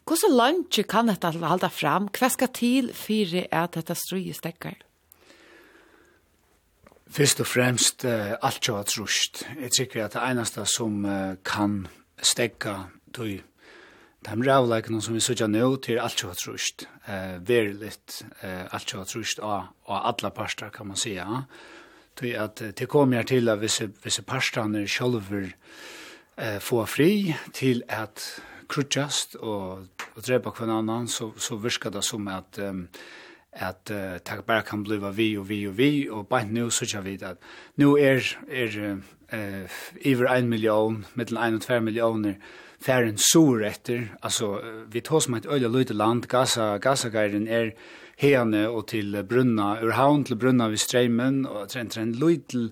Hvordan 0.03 0.35
langt 0.35 0.79
kan 0.91 1.07
dette 1.07 1.31
halda 1.39 1.69
fram? 1.71 2.09
Hva 2.11 2.27
skal 2.29 2.51
til 2.51 2.91
for 2.97 3.37
at 3.47 3.77
dette 3.77 3.95
strøy 3.95 4.33
stekker? 4.35 4.75
Først 7.13 7.43
og 7.43 7.47
fremst 7.47 8.05
uh, 8.09 8.33
alt 8.41 8.67
jo 8.67 8.77
at 8.79 8.93
rust. 8.97 9.43
Jeg 9.61 9.71
tykker 9.71 10.05
at 10.05 10.15
det 10.15 10.21
eneste 10.25 10.65
som 10.65 11.03
uh, 11.05 11.35
kan 11.45 11.83
stegga 12.17 12.87
tog 13.13 13.27
de 14.23 14.33
rævleikene 14.49 15.01
som 15.01 15.13
vi 15.13 15.19
sørger 15.19 15.47
nå 15.47 15.75
til 15.75 15.99
alt 16.01 16.23
jo 16.23 16.31
at 16.33 16.41
rust. 16.47 16.87
Uh, 17.05 17.37
litt 17.77 18.23
uh, 18.41 18.65
alt 18.73 18.93
jo 18.93 19.01
at 19.01 19.15
rust 19.15 19.39
av, 19.39 19.69
av 19.87 20.07
alle 20.09 20.31
parster 20.33 20.73
kan 20.73 20.89
man 20.89 20.97
si. 20.97 21.13
Ja. 21.13 21.43
Tog 22.17 22.33
at 22.33 22.61
uh, 22.61 22.71
det 22.73 22.89
kommer 22.89 23.21
jeg 23.21 23.27
til 23.27 23.49
at 23.49 23.61
visse, 23.61 23.91
visse 24.03 24.25
parstene 24.25 24.87
sjølver 24.87 25.51
uh, 26.41 26.57
få 26.59 26.85
fri 26.85 27.35
til 27.53 27.83
at 27.87 28.25
krutjast 28.73 29.35
og, 29.35 29.85
og 30.15 30.25
drepa 30.25 30.49
hver 30.49 30.71
annan 30.79 31.07
så, 31.07 31.29
så 31.37 31.59
virker 31.61 31.93
det 31.93 32.03
som 32.05 32.27
at 32.31 32.57
um, 32.57 32.87
at 33.55 33.91
uh, 33.91 34.17
det 34.17 34.45
bare 34.47 34.63
kan 34.65 34.83
bliva 34.83 35.11
vi 35.11 35.37
og 35.37 35.49
vi 35.49 35.67
og 35.67 35.77
vi, 35.77 36.09
og 36.09 36.27
bare 36.27 36.47
nu 36.49 36.69
så 36.69 37.01
vi 37.01 37.17
at 37.21 37.37
nu 37.77 37.97
er, 37.97 38.21
er 38.49 38.97
uh, 39.33 39.69
iver 40.01 40.37
1 40.37 40.45
million, 40.45 41.05
mittlen 41.15 41.37
1 41.37 41.53
og 41.53 41.61
2 41.61 41.79
millioner, 41.79 42.33
færen 42.83 43.17
sur 43.17 43.63
etter, 43.63 44.09
altså 44.23 44.59
vi 44.91 44.99
tar 44.99 45.19
som 45.19 45.33
et 45.33 45.45
øyla 45.45 45.67
løyde 45.67 45.93
land, 45.93 46.27
Gaza, 46.27 46.77
Gaza-geiren 46.77 47.47
er 47.47 47.71
hene 48.17 48.67
og 48.69 48.87
til 48.87 49.23
brunna, 49.23 49.77
ur 49.83 49.91
havn 49.91 50.25
til 50.25 50.35
brunna 50.35 50.67
ved 50.67 50.77
streimen, 50.77 51.45
og 51.45 51.73
det 51.73 51.97
en 51.97 52.15
løyde 52.15 52.69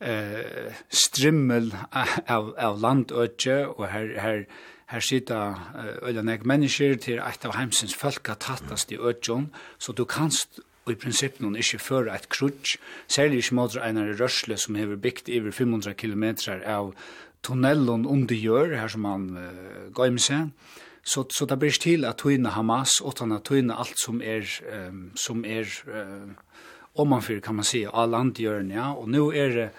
uh, 0.00 0.72
strimmel 0.88 1.72
av, 1.92 2.54
av 2.58 2.78
landøtje, 2.80 3.66
og 3.74 3.88
her, 3.90 4.14
her 4.20 4.44
Her 4.90 5.00
sitter 5.00 5.54
øyla 6.02 6.22
nek 6.26 6.42
mennesker 6.44 6.96
til 6.98 7.20
eit 7.22 7.44
av 7.46 7.54
heimsins 7.54 7.94
folka 7.94 8.34
tattast 8.34 8.90
i 8.90 8.98
ødjon, 8.98 9.50
så 9.78 9.92
du 9.92 10.04
kanst 10.04 10.60
og 10.86 10.92
i 10.92 10.98
prinsippen 10.98 11.46
hun 11.46 11.56
ikke 11.60 11.78
føre 11.78 12.14
et 12.14 12.28
krutsk, 12.32 12.80
særlig 13.08 13.42
ikke 13.44 13.54
måter 13.54 13.84
einar 13.84 14.08
i 14.10 14.16
rørsle 14.18 14.56
som 14.58 14.74
hever 14.74 14.96
bygd 14.96 15.28
over 15.38 15.52
500 15.54 15.94
kilometer 15.94 16.62
av 16.66 16.94
tunnelen 17.46 18.06
under 18.06 18.34
gjør, 18.34 18.74
her 18.80 18.88
som 18.88 19.04
han 19.04 19.28
uh, 19.36 19.92
går 19.94 20.10
med 20.16 20.24
seg, 20.24 20.50
så 21.04 21.24
så 21.30 21.46
det 21.46 21.58
blir 21.58 21.78
til 21.80 22.04
at 22.04 22.18
tøyne 22.18 22.50
Hamas 22.50 23.00
och 23.00 23.14
att 23.20 23.44
tøyne 23.44 23.74
alt 23.78 23.94
som 24.04 24.20
er, 24.22 24.44
um, 24.88 25.12
som 25.14 25.44
er 25.44 25.64
uh, 25.88 26.32
omanfyr, 26.94 27.34
man 27.34 27.42
kan 27.42 27.54
man 27.54 27.64
si, 27.64 27.86
all 27.92 28.10
landgjørende, 28.10 28.74
ja. 28.74 28.92
Og 28.92 29.08
nå 29.08 29.32
er 29.32 29.48
det 29.48 29.70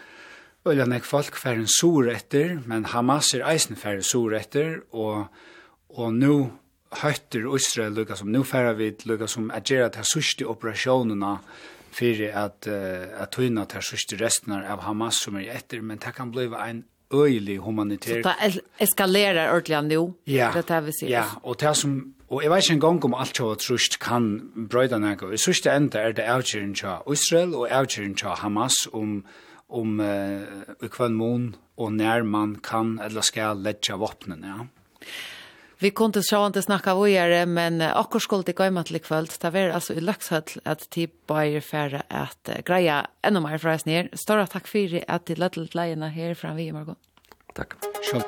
Ølja 0.70 0.86
nek 0.86 1.06
folk 1.08 1.38
færre 1.42 1.66
sur 1.66 2.06
etter, 2.12 2.60
men 2.70 2.86
Hamas 2.92 3.32
er 3.34 3.46
eisen 3.50 3.80
færre 3.80 4.04
sur 4.06 4.36
etter, 4.38 4.84
og, 4.94 5.32
og 5.98 6.14
nå 6.14 6.36
høytter 7.02 7.48
Israel 7.56 7.98
lukka 7.98 8.20
som, 8.20 8.30
nå 8.30 8.44
færre 8.46 8.76
vi 8.78 8.92
lukka 9.10 9.30
som 9.32 9.50
agera 9.56 9.90
til 9.90 10.06
sørste 10.06 10.46
operasjonene 10.52 11.34
for 11.92 12.24
at, 12.44 12.70
uh, 12.70 13.24
at 13.24 13.34
tøyna 13.34 13.66
til 13.74 13.88
sørste 13.90 14.22
resten 14.22 14.54
av 14.60 14.86
Hamas 14.86 15.24
som 15.26 15.42
er 15.42 15.50
etter, 15.58 15.82
men 15.82 16.00
det 16.00 16.14
kan 16.16 16.30
bli 16.32 16.46
en 16.54 16.86
øyelig 17.12 17.58
humanitær... 17.66 18.22
Så 18.22 18.38
det 18.38 18.64
eskalerer 18.86 19.50
ordentlig 19.52 19.82
nå? 19.90 20.08
Ja, 20.30 20.54
det 20.54 20.70
er 20.70 20.86
vi 20.86 20.94
sier. 21.00 21.10
ja, 21.18 21.26
og 21.44 21.58
det 21.60 21.78
som 21.78 22.02
Og 22.32 22.44
jeg 22.44 22.52
vet 22.52 22.64
ikke 22.64 22.74
engang 22.78 23.06
om 23.06 23.14
alt 23.20 23.36
kjøret 23.36 23.60
trusht 23.60 23.98
kan 24.00 24.28
brøyda 24.72 25.02
nægge. 25.04 25.34
I 25.36 25.38
sørste 25.38 25.74
enda 25.76 26.00
er 26.00 26.14
det 26.16 26.24
avgjøren 26.24 26.72
til 26.80 27.12
Israel 27.12 27.56
og 27.60 27.68
avgjøren 27.68 28.14
til 28.16 28.40
Hamas 28.40 28.78
om 28.94 29.02
um 29.02 29.26
om 29.72 30.00
eh, 30.04 30.44
i 30.84 30.90
kvann 30.92 31.18
mån 31.18 31.52
og 31.82 31.94
nær 31.98 32.26
man 32.28 32.58
kan 32.64 32.98
eller 33.02 33.26
skal 33.26 33.64
letja 33.64 33.98
våpnene, 34.00 34.56
ja. 34.56 34.68
Vi 35.82 35.90
kunde 35.90 36.22
så 36.24 36.46
inte 36.46 36.62
snacka 36.62 36.94
vidare, 36.96 37.46
men 37.46 37.82
akkur 37.82 38.20
skulle 38.20 38.44
det 38.44 38.54
gå 38.54 38.66
imat 38.66 38.86
till 38.86 39.02
kväll. 39.02 39.28
Det 39.42 39.50
var 39.50 39.70
alltså 39.70 39.94
i 39.94 40.02
Laxhöll 40.02 40.44
att 40.64 40.90
typ 40.90 41.28
bara 41.28 41.62
färre 41.62 42.04
att 42.08 42.50
greja 42.66 43.08
ännu 43.22 43.40
mer 43.40 43.58
för 43.58 43.74
oss 43.74 43.86
ner. 43.86 44.10
Stora 44.14 44.48
tack 44.48 44.68
för 44.68 45.04
att 45.08 45.26
du 45.26 45.36
lät 45.36 45.76
lejerna 45.76 46.08
här 46.08 46.34
fram 46.34 46.56
vi 46.56 46.64
i 46.64 46.72
morgon. 46.72 46.96
Tack. 47.54 47.74
Själv. 48.12 48.24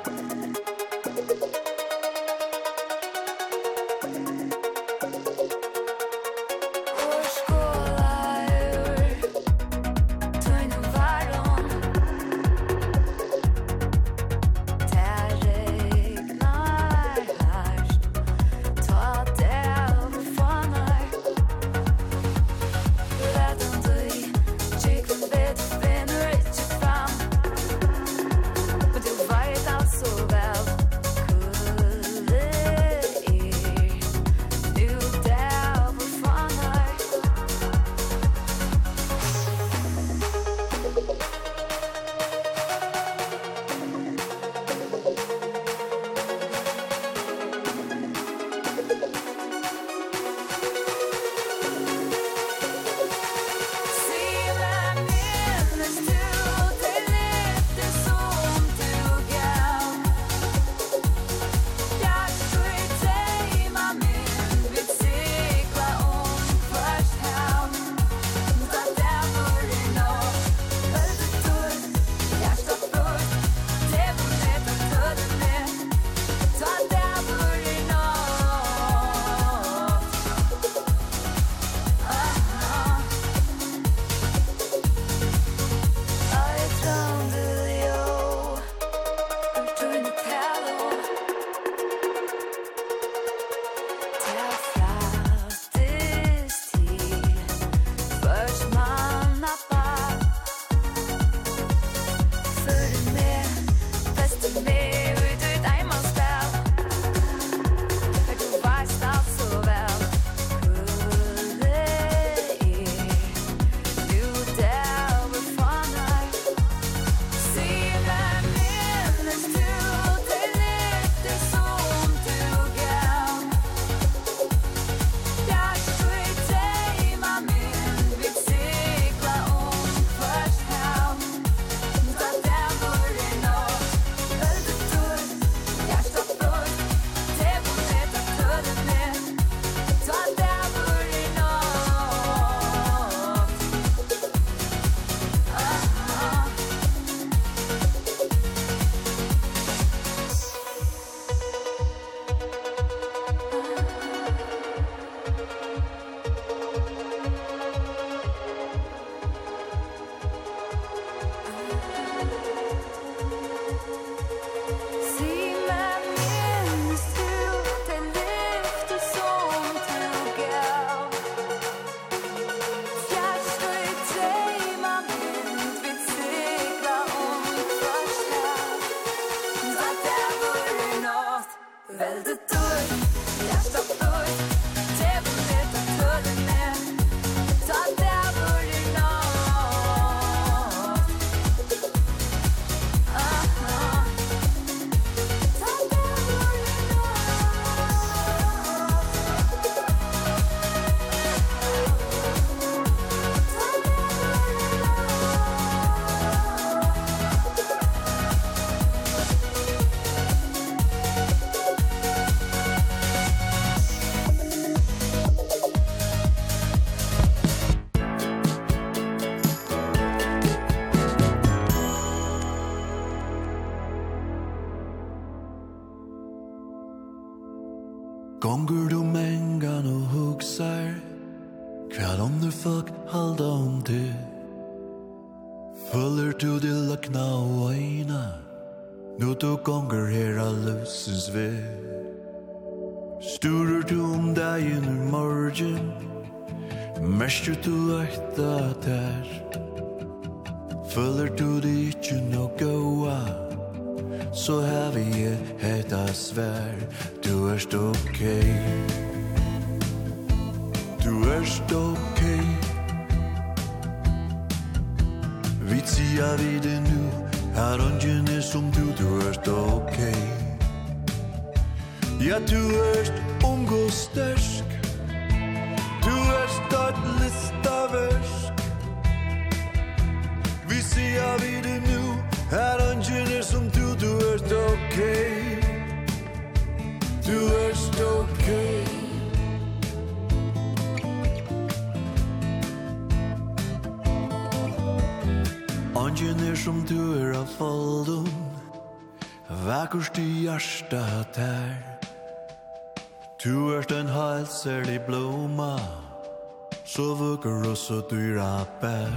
så 307.94 308.16
dyra 308.16 308.66
bär. 308.80 309.12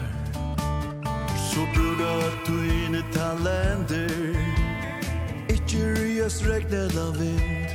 Så 1.54 1.60
brukar 1.60 2.46
du 2.46 2.86
in 2.86 2.96
i 2.96 3.04
talenter 3.14 4.38
Ikke 5.50 5.78
ryes 5.78 6.42
regnet 6.46 6.98
av 6.98 7.18
vind. 7.18 7.68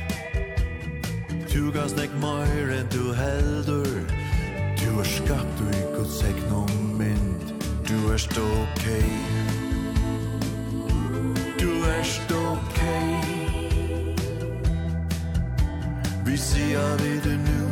Du 1.53 1.71
kan 1.71 1.89
snakk 1.89 2.13
mer 2.21 2.71
enn 2.77 2.87
du 2.91 3.13
heldur 3.13 3.99
Du 4.79 4.99
er 4.99 5.09
skapt 5.09 5.59
du 5.59 5.67
i 5.67 5.81
Guds 5.95 6.21
egn 6.23 6.55
og 6.55 6.71
mynd 6.97 7.51
Du 7.89 7.97
er 8.13 8.17
stå 8.17 8.45
okej. 8.61 9.09
Du 11.59 11.69
er 11.83 12.03
stå 12.03 12.39
okej. 12.53 13.11
Vi 16.25 16.37
sier 16.37 16.97
vi 17.03 17.19
det 17.27 17.37
nu. 17.43 17.62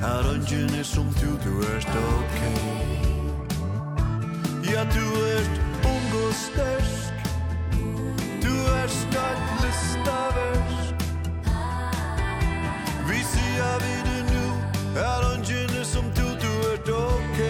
Her 0.00 0.32
ønsken 0.34 0.70
er 0.78 0.82
som 0.82 1.04
du, 1.04 1.30
du 1.44 1.62
erst 1.62 1.88
ok. 1.88 2.40
Ja, 4.70 4.82
du 4.84 5.04
erst 5.34 5.60
ung 5.84 6.08
og 6.26 6.34
størst 6.34 7.12
Du 8.42 8.52
erst 8.82 9.08
et 9.08 9.40
listaversk 9.62 10.94
Vi 13.08 13.20
sier 13.32 13.74
vi 13.84 13.94
det 14.08 14.22
nu 14.32 14.44
Her 14.94 15.18
ønsken 15.34 15.80
er 15.80 15.84
som 15.84 16.04
du, 16.04 16.26
du 16.44 16.52
erst 16.72 16.88
ok. 16.88 17.40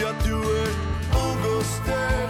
Ja, 0.00 0.10
du 0.26 0.36
erst 0.42 0.80
ung 1.24 1.40
og 1.56 1.64
størst 1.64 2.25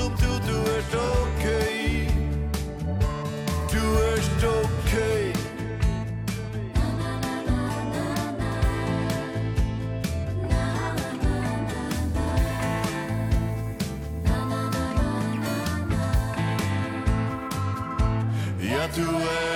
som 0.00 0.10
du, 0.10 0.32
du 0.48 0.56
er 0.76 0.82
ok. 1.20 1.44
Du 3.72 3.82
er 4.08 4.20
ok. 4.46 4.92
Ja, 18.62 18.86
du 18.96 19.06
er 19.16 19.49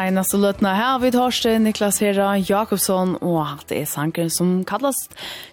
senaste 0.00 0.38
løtene 0.40 0.70
her 0.72 0.98
vid 1.02 1.16
Horste, 1.18 1.52
Niklas 1.60 1.98
Hera, 2.00 2.32
Jakobsson, 2.38 3.18
og 3.20 3.64
det 3.68 3.82
er 3.82 3.88
sangeren 3.88 4.30
som 4.32 4.52
kallas 4.64 4.96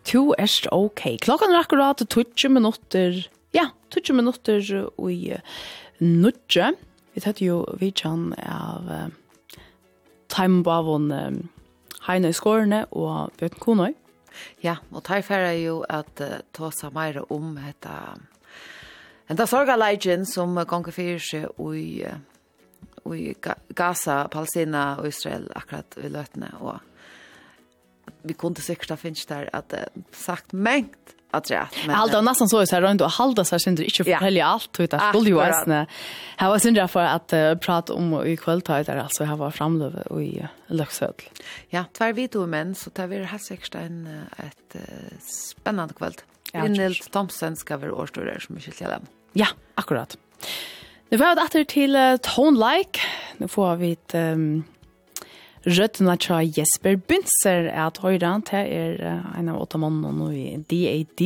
To 0.08 0.32
Erst 0.40 0.70
OK. 0.72 1.04
Klokken 1.24 1.52
er 1.52 1.66
akkurat 1.66 2.00
20 2.00 2.54
minutter, 2.56 3.18
ja, 3.56 3.66
20 3.92 4.16
minutter 4.16 4.64
i 5.04 5.36
Nudje. 6.00 6.70
Vi 7.14 7.24
tatt 7.26 7.42
jo 7.44 7.66
vidtjen 7.82 8.30
av 8.40 8.88
uh, 8.88 9.10
Timebavon 10.32 11.12
um, 11.12 11.42
Heine 12.08 12.32
Skårene 12.32 12.86
og 12.96 13.36
Bjørn 13.42 13.60
Konøy. 13.60 13.92
Ja, 14.64 14.78
og 14.94 15.04
tar 15.10 15.26
færre 15.28 15.58
jo 15.60 15.82
at 15.90 16.24
uh, 16.24 16.40
ta 16.56 16.72
seg 16.72 16.96
mer 16.96 17.20
om 17.28 17.58
dette 17.60 18.00
Enda 19.28 19.44
sorga 19.44 19.76
legend 19.76 20.24
som 20.32 20.56
gonger 20.56 20.96
fyrir 20.96 21.20
seg 21.20 21.66
i 21.76 22.08
i 23.16 23.36
Gaza, 23.76 24.28
Palestina 24.28 24.96
og 25.00 25.08
Israel 25.08 25.52
akkurat 25.56 25.98
i 26.04 26.10
løtene. 26.10 26.52
Og 26.60 26.80
vi 28.24 28.34
kunde 28.34 28.62
sikkert 28.62 28.90
ha 28.90 28.96
finnes 28.96 29.26
der 29.26 29.50
at 29.54 29.70
det 29.72 29.86
sagt 30.12 30.54
mengt 30.54 31.14
at 31.34 31.50
det 31.50 31.86
men 31.86 31.96
Halda 31.96 32.22
nesten 32.22 32.50
så 32.50 32.60
här 32.72 32.82
runt 32.82 33.02
och 33.02 33.12
halda 33.12 33.44
så 33.44 33.60
synd 33.60 33.80
inte 33.80 34.04
för 34.04 34.12
alt. 34.12 34.42
allt 34.42 34.80
utan 34.80 35.00
skulle 35.14 35.30
ju 35.30 35.40
ärsna. 35.40 35.86
Här 36.38 36.50
var 36.50 36.60
synd 36.60 36.90
för 36.90 37.00
att 37.00 37.62
prata 37.62 37.94
om 37.94 38.26
i 38.26 38.38
kveldtøy 38.38 38.84
der, 38.84 38.98
altså 38.98 39.24
alltså 39.24 39.36
var 39.36 39.52
framlöve 39.52 40.02
och 40.02 40.24
i 40.24 40.48
Luxöd. 40.68 41.22
Ja, 41.70 41.84
tvär 41.94 42.14
vi 42.14 42.28
to 42.28 42.46
menn, 42.46 42.76
så 42.76 42.90
tar 42.90 43.08
vi 43.08 43.18
det 43.18 43.26
här 43.26 43.38
säkert 43.38 43.76
en 43.76 44.08
ett 44.38 44.76
spännande 45.52 45.94
kväll. 45.94 46.14
Rinnel 46.54 46.96
Thompson 46.96 47.56
ska 47.56 47.78
være 47.78 47.92
årstorare 47.92 48.40
som 48.40 48.56
Michel 48.56 48.74
Jalem. 48.80 49.02
Ja, 49.34 49.48
akkurat. 49.76 50.18
Nu 51.08 51.16
var 51.22 51.38
det 51.38 51.46
etter 51.48 51.64
til 51.72 51.96
uh, 51.96 52.18
Tone 52.20 52.60
Like. 52.60 53.00
Nu 53.40 53.48
får 53.48 53.78
vi 53.80 53.94
et 53.96 54.16
um, 54.20 54.66
røttene 55.64 56.18
fra 56.20 56.42
Jesper 56.44 56.98
Binser 57.00 57.70
at 57.72 58.02
høyre. 58.04 58.34
Det 58.50 58.60
er 58.60 59.00
uh, 59.00 59.30
en 59.40 59.48
av 59.54 59.62
åtte 59.62 59.80
måneder 59.80 60.18
nå 60.18 60.28
i 60.36 60.58
DAD. 60.68 61.24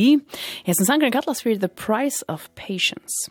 Hesten 0.68 0.86
sangren 0.86 1.10
kalles 1.10 1.42
for 1.42 1.58
The 1.58 1.66
Price 1.66 2.22
of 2.30 2.46
Patience. 2.54 3.26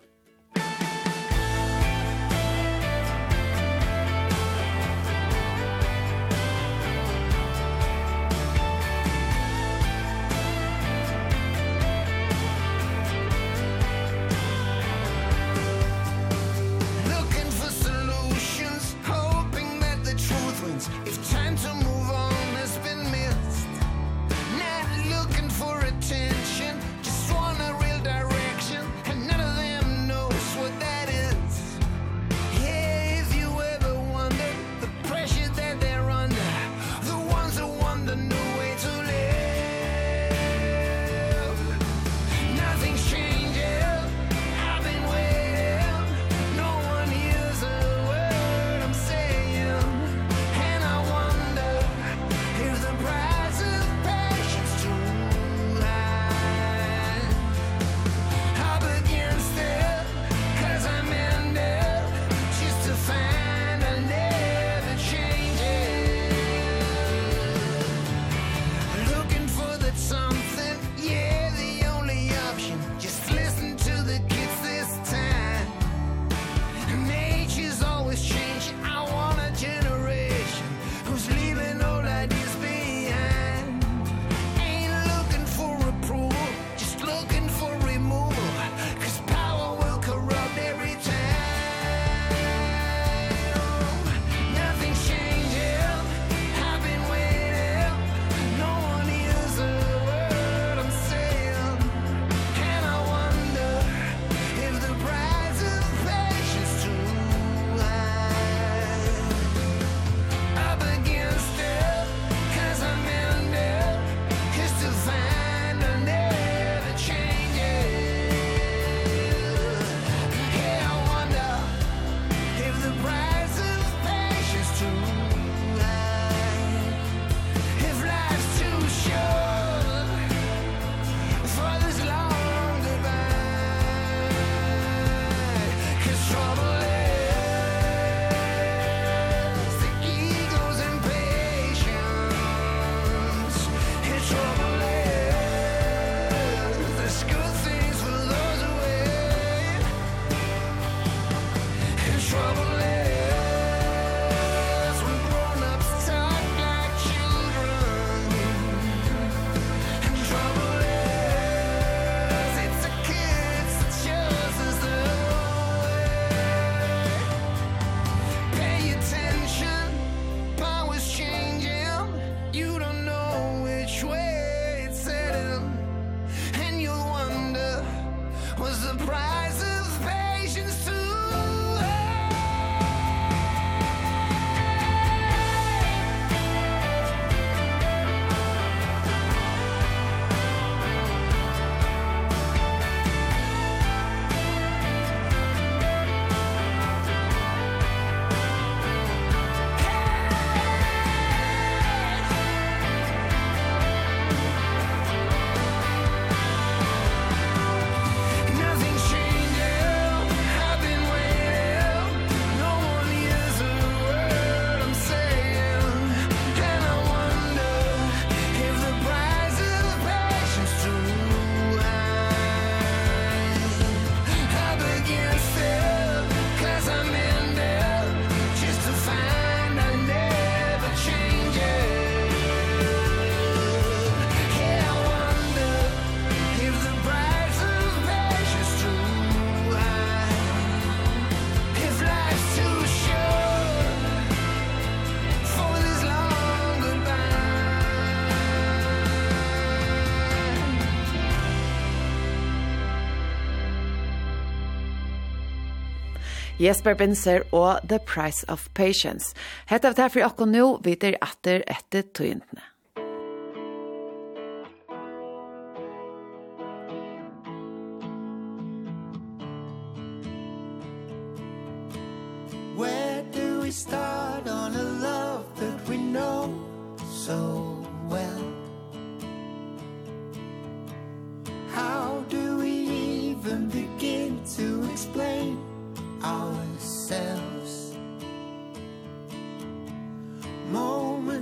Jesper 256.62 256.94
Binser 256.94 257.42
og 257.58 257.80
The 257.90 257.98
Price 258.06 258.46
of 258.48 258.68
Patience. 258.78 259.34
Hetta 259.66 259.90
av 259.90 259.96
det 259.98 260.04
her 260.06 260.14
for 260.14 260.22
dere 260.22 260.50
nå, 260.52 260.66
vi 260.86 260.94
er 260.94 261.18
etter 261.18 261.64
etter 261.66 262.06
tøyen. 262.14 262.44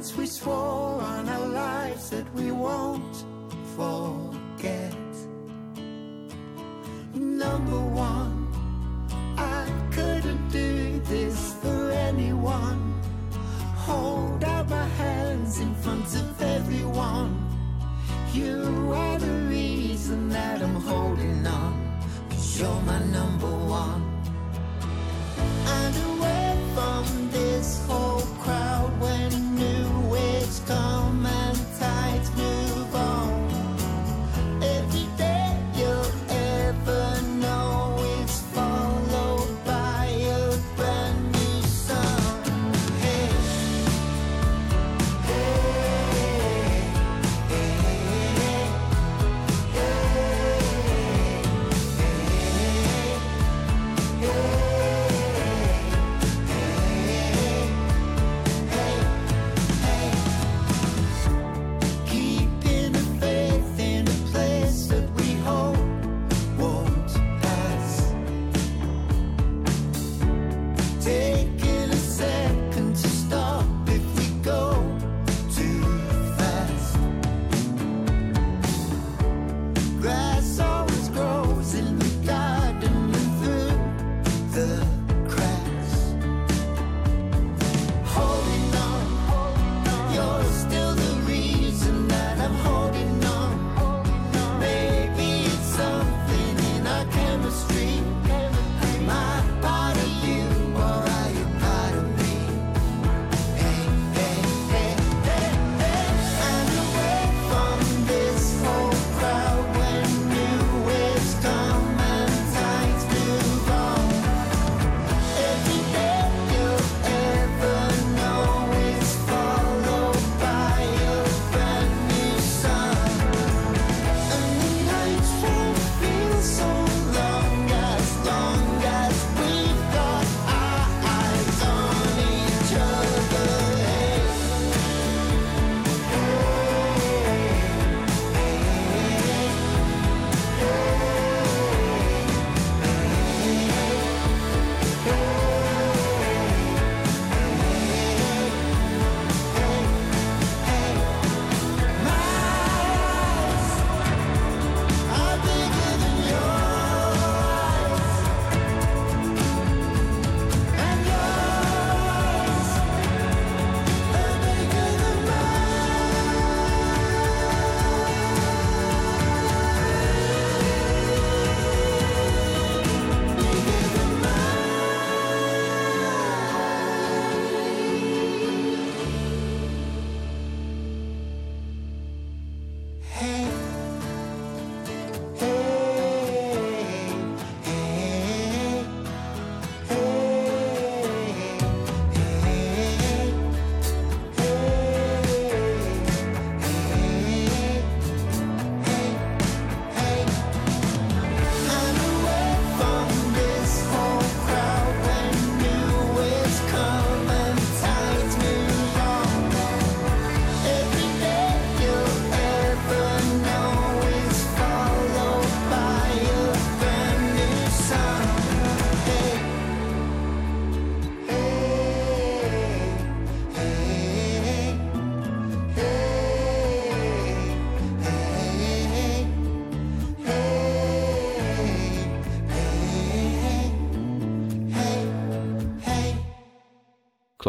since 0.02 0.16
we 0.16 0.26
swore 0.26 1.02
on 1.02 1.28
our 1.28 1.48
lives 1.48 2.10
that 2.10 2.26
we 2.34 2.52
won't 2.52 3.26
forget. 3.76 4.96
Number 7.14 7.82
one 7.82 8.48
I 9.38 9.68
couldn't 9.92 10.48
do 10.52 11.02
this 11.02 11.54
for 11.62 11.92
anyone. 11.92 12.80
Hold 13.88 14.42
out 14.46 14.70
my 14.70 14.88
hands 15.04 15.60
in 15.60 15.76
front 15.76 16.16
of 16.16 16.42
everyone. 16.42 17.32
You 18.32 18.94
are 18.94 19.20
the 19.20 19.36
reason 19.50 20.30
that 20.30 20.62
I'm 20.62 20.76
holding 20.76 21.46
on. 21.46 21.74
Cause 22.30 22.58
you're 22.58 22.82
my 22.84 23.00
number 23.04 23.48
one 23.48 23.59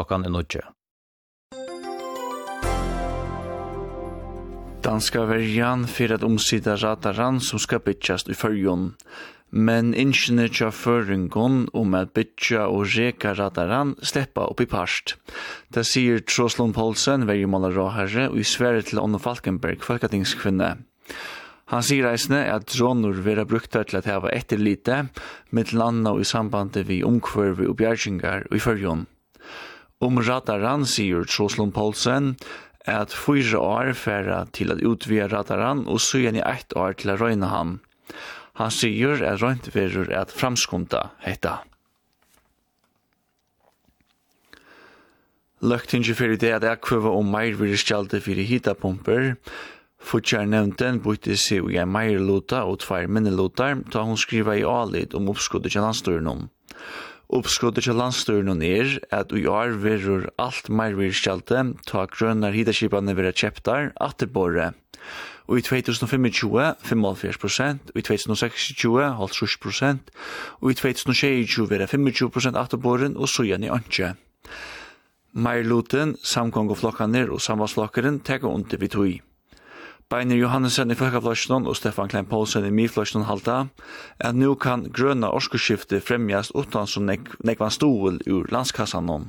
klokkan 0.01 0.25
er 0.25 0.33
nødje. 0.33 0.63
Danska 4.81 5.27
verjan 5.29 5.85
fyrir 5.85 6.17
at 6.17 6.25
omsida 6.25 6.75
radaran 6.81 7.41
som 7.45 7.61
skal 7.61 7.83
bytjast 7.85 8.31
i 8.33 8.35
fyrjon. 8.35 8.95
Men 9.51 9.91
ingenier 9.99 10.49
tja 10.49 10.71
føringon 10.71 11.67
om 11.77 11.95
at 11.99 12.15
bytja 12.17 12.69
og 12.71 12.87
reka 12.95 13.35
radaran 13.35 13.97
sleppa 14.01 14.47
opp 14.47 14.63
i 14.63 14.69
parst. 14.71 15.17
Det 15.75 15.85
sier 15.85 16.23
Troslund 16.23 16.75
Poulsen, 16.79 17.27
verjemåla 17.29 17.73
råherre, 17.75 18.31
og 18.31 18.39
i 18.41 18.47
sverre 18.47 18.87
til 18.87 19.03
Onno 19.03 19.19
Falkenberg, 19.19 19.83
folketingskvinne. 19.85 20.73
Han 21.75 21.87
sier 21.87 22.09
reisende 22.09 22.47
at 22.51 22.71
dronor 22.71 23.21
vera 23.27 23.45
brukta 23.45 23.85
til 23.85 24.01
at 24.01 24.09
heva 24.09 24.33
etterlite, 24.33 25.05
med 25.51 25.75
landa 25.75 26.15
og 26.15 26.25
i 26.25 26.31
sambandet 26.31 26.89
vi 26.89 27.03
omkvörvi 27.05 27.69
og 27.69 27.77
bjergingar 27.83 28.49
og 28.49 28.57
i 28.57 28.63
fyrjon. 28.65 29.09
Om 30.01 30.21
rataran 30.25 30.87
sier 30.89 31.27
Troslund 31.29 31.75
Poulsen 31.77 32.35
at 32.89 33.13
fyra 33.13 33.61
år 33.61 33.93
færa 33.93 34.45
til 34.57 34.73
at 34.73 34.81
utvia 34.81 35.27
rataran 35.29 35.85
og 35.87 36.01
søgjen 36.01 36.39
i 36.41 36.45
eitt 36.45 36.73
år 36.77 36.97
til 36.97 37.13
at 37.13 37.21
røyna 37.21 37.51
han. 37.53 37.75
Han 38.57 38.73
sier 38.73 39.21
at 39.21 39.43
røynt 39.43 39.69
verur 39.75 40.09
at 40.17 40.33
framskumta 40.33 41.11
hetta. 41.25 41.61
Løgtingi 45.61 46.17
fyrir 46.17 46.41
det 46.41 46.55
at 46.57 46.65
ekkvöva 46.65 47.13
om 47.13 47.29
meir 47.29 47.59
virskjaldi 47.61 48.23
fyrir 48.25 48.49
hitapumper, 48.49 49.35
Futjar 50.01 50.47
nevnten 50.49 51.03
bytte 51.05 51.37
seg 51.37 51.67
i 51.69 51.77
en 51.81 51.91
meirluta 51.93 52.63
og 52.65 52.81
tvær 52.81 53.05
minnelutar, 53.13 53.83
ta 53.93 54.01
hun 54.09 54.17
skriva 54.17 54.57
i 54.57 54.65
alit 54.65 55.15
om 55.15 55.29
oppskuddet 55.29 55.75
kjallanstøren 55.75 56.31
om. 56.31 56.47
Uppskottet 57.31 57.87
til 57.87 57.95
landstøren 57.95 58.63
er 58.67 58.97
at 59.15 59.31
i 59.31 59.45
år 59.47 59.77
verur 59.79 60.25
alt 60.43 60.67
meir 60.67 60.97
virkskjalte 60.99 61.61
ta 61.87 62.03
grønnar 62.11 62.57
hidaskipane 62.57 63.15
vera 63.15 63.31
kjeptar 63.31 63.93
atterborre. 64.03 64.73
Og 65.47 65.61
i 65.61 65.63
2025 65.63 66.51
45%, 66.83 67.95
og 67.95 68.03
i 68.03 68.03
2026 68.03 69.07
halvtrus 69.23 69.57
og 69.63 70.71
i 70.73 70.75
2026 70.75 71.71
vera 71.71 71.87
25% 71.87 72.59
atterborren 72.59 73.17
og 73.17 73.31
så 73.31 73.47
igjen 73.47 73.65
i 73.65 73.71
anke. 73.71 74.17
Meir 75.31 75.63
luten, 75.63 76.17
samkong 76.27 76.71
og 76.75 76.83
flokkaner 76.83 77.31
og 77.31 77.39
samvarsflokkeren 77.39 78.25
teka 78.27 78.51
under 78.51 78.77
vi 78.77 78.89
tog. 78.89 79.30
Beiner 80.11 80.35
Johannesen 80.35 80.91
i 80.91 80.97
Folkeflasjonen 80.99 81.69
og 81.71 81.77
Stefan 81.79 82.09
Klein 82.11 82.27
Poulsen 82.27 82.65
i 82.67 82.71
Miflasjonen 82.75 83.29
halda 83.29 83.59
at 84.19 84.35
nu 84.35 84.57
kan 84.59 84.89
grøna 84.91 85.29
orskeskifte 85.31 86.01
fremjast 86.03 86.51
utan 86.59 86.89
som 86.91 87.05
nek 87.07 87.29
nekvan 87.47 87.71
stol 87.71 88.17
ur 88.27 88.49
landskassan 88.51 89.11
om. 89.15 89.29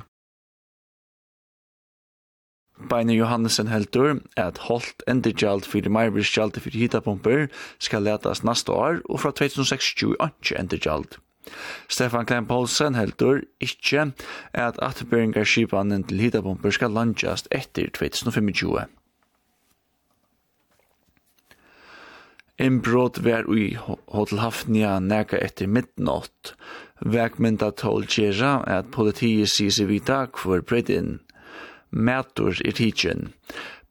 Beiner 2.90 3.14
Johannesen 3.14 3.70
heldur 3.70 4.18
at 4.34 4.58
holdt 4.66 5.04
endergjald 5.06 5.68
fyrir 5.70 5.94
meirbristgjald 5.94 6.58
fyrir 6.64 6.80
hitapumper 6.88 7.44
skal 7.78 8.02
letas 8.08 8.42
nasta 8.42 8.74
år 8.74 8.98
og 9.06 9.22
fra 9.22 9.30
2026 9.38 10.16
ikke 10.18 10.58
endergjald. 10.58 11.14
Stefan 11.86 12.26
Klein 12.26 12.48
Poulsen 12.50 12.98
heldur 12.98 13.44
ikkje 13.62 14.08
at 14.66 14.82
atberingarskipanen 14.82 16.02
til 16.10 16.26
hitapumper 16.26 16.74
skal 16.74 16.90
landjast 16.98 17.46
etter 17.54 17.86
2025. 17.94 18.82
Inbrot 22.58 23.18
var 23.18 23.48
i 23.56 23.78
Hotel 24.12 24.38
Hafnia 24.38 24.98
nega 25.00 25.38
etter 25.40 25.66
midnatt. 25.66 26.52
Vekmynda 27.00 27.70
tål 27.72 28.04
gjerra 28.04 28.58
at 28.68 28.90
politiet 28.92 29.50
sier 29.50 29.72
seg 29.72 29.88
vita 29.88 30.26
hver 30.28 30.60
bredd 30.60 30.92
inn. 30.92 31.14
Mætor 31.90 32.60
i 32.60 32.74
tidsen. 32.76 33.32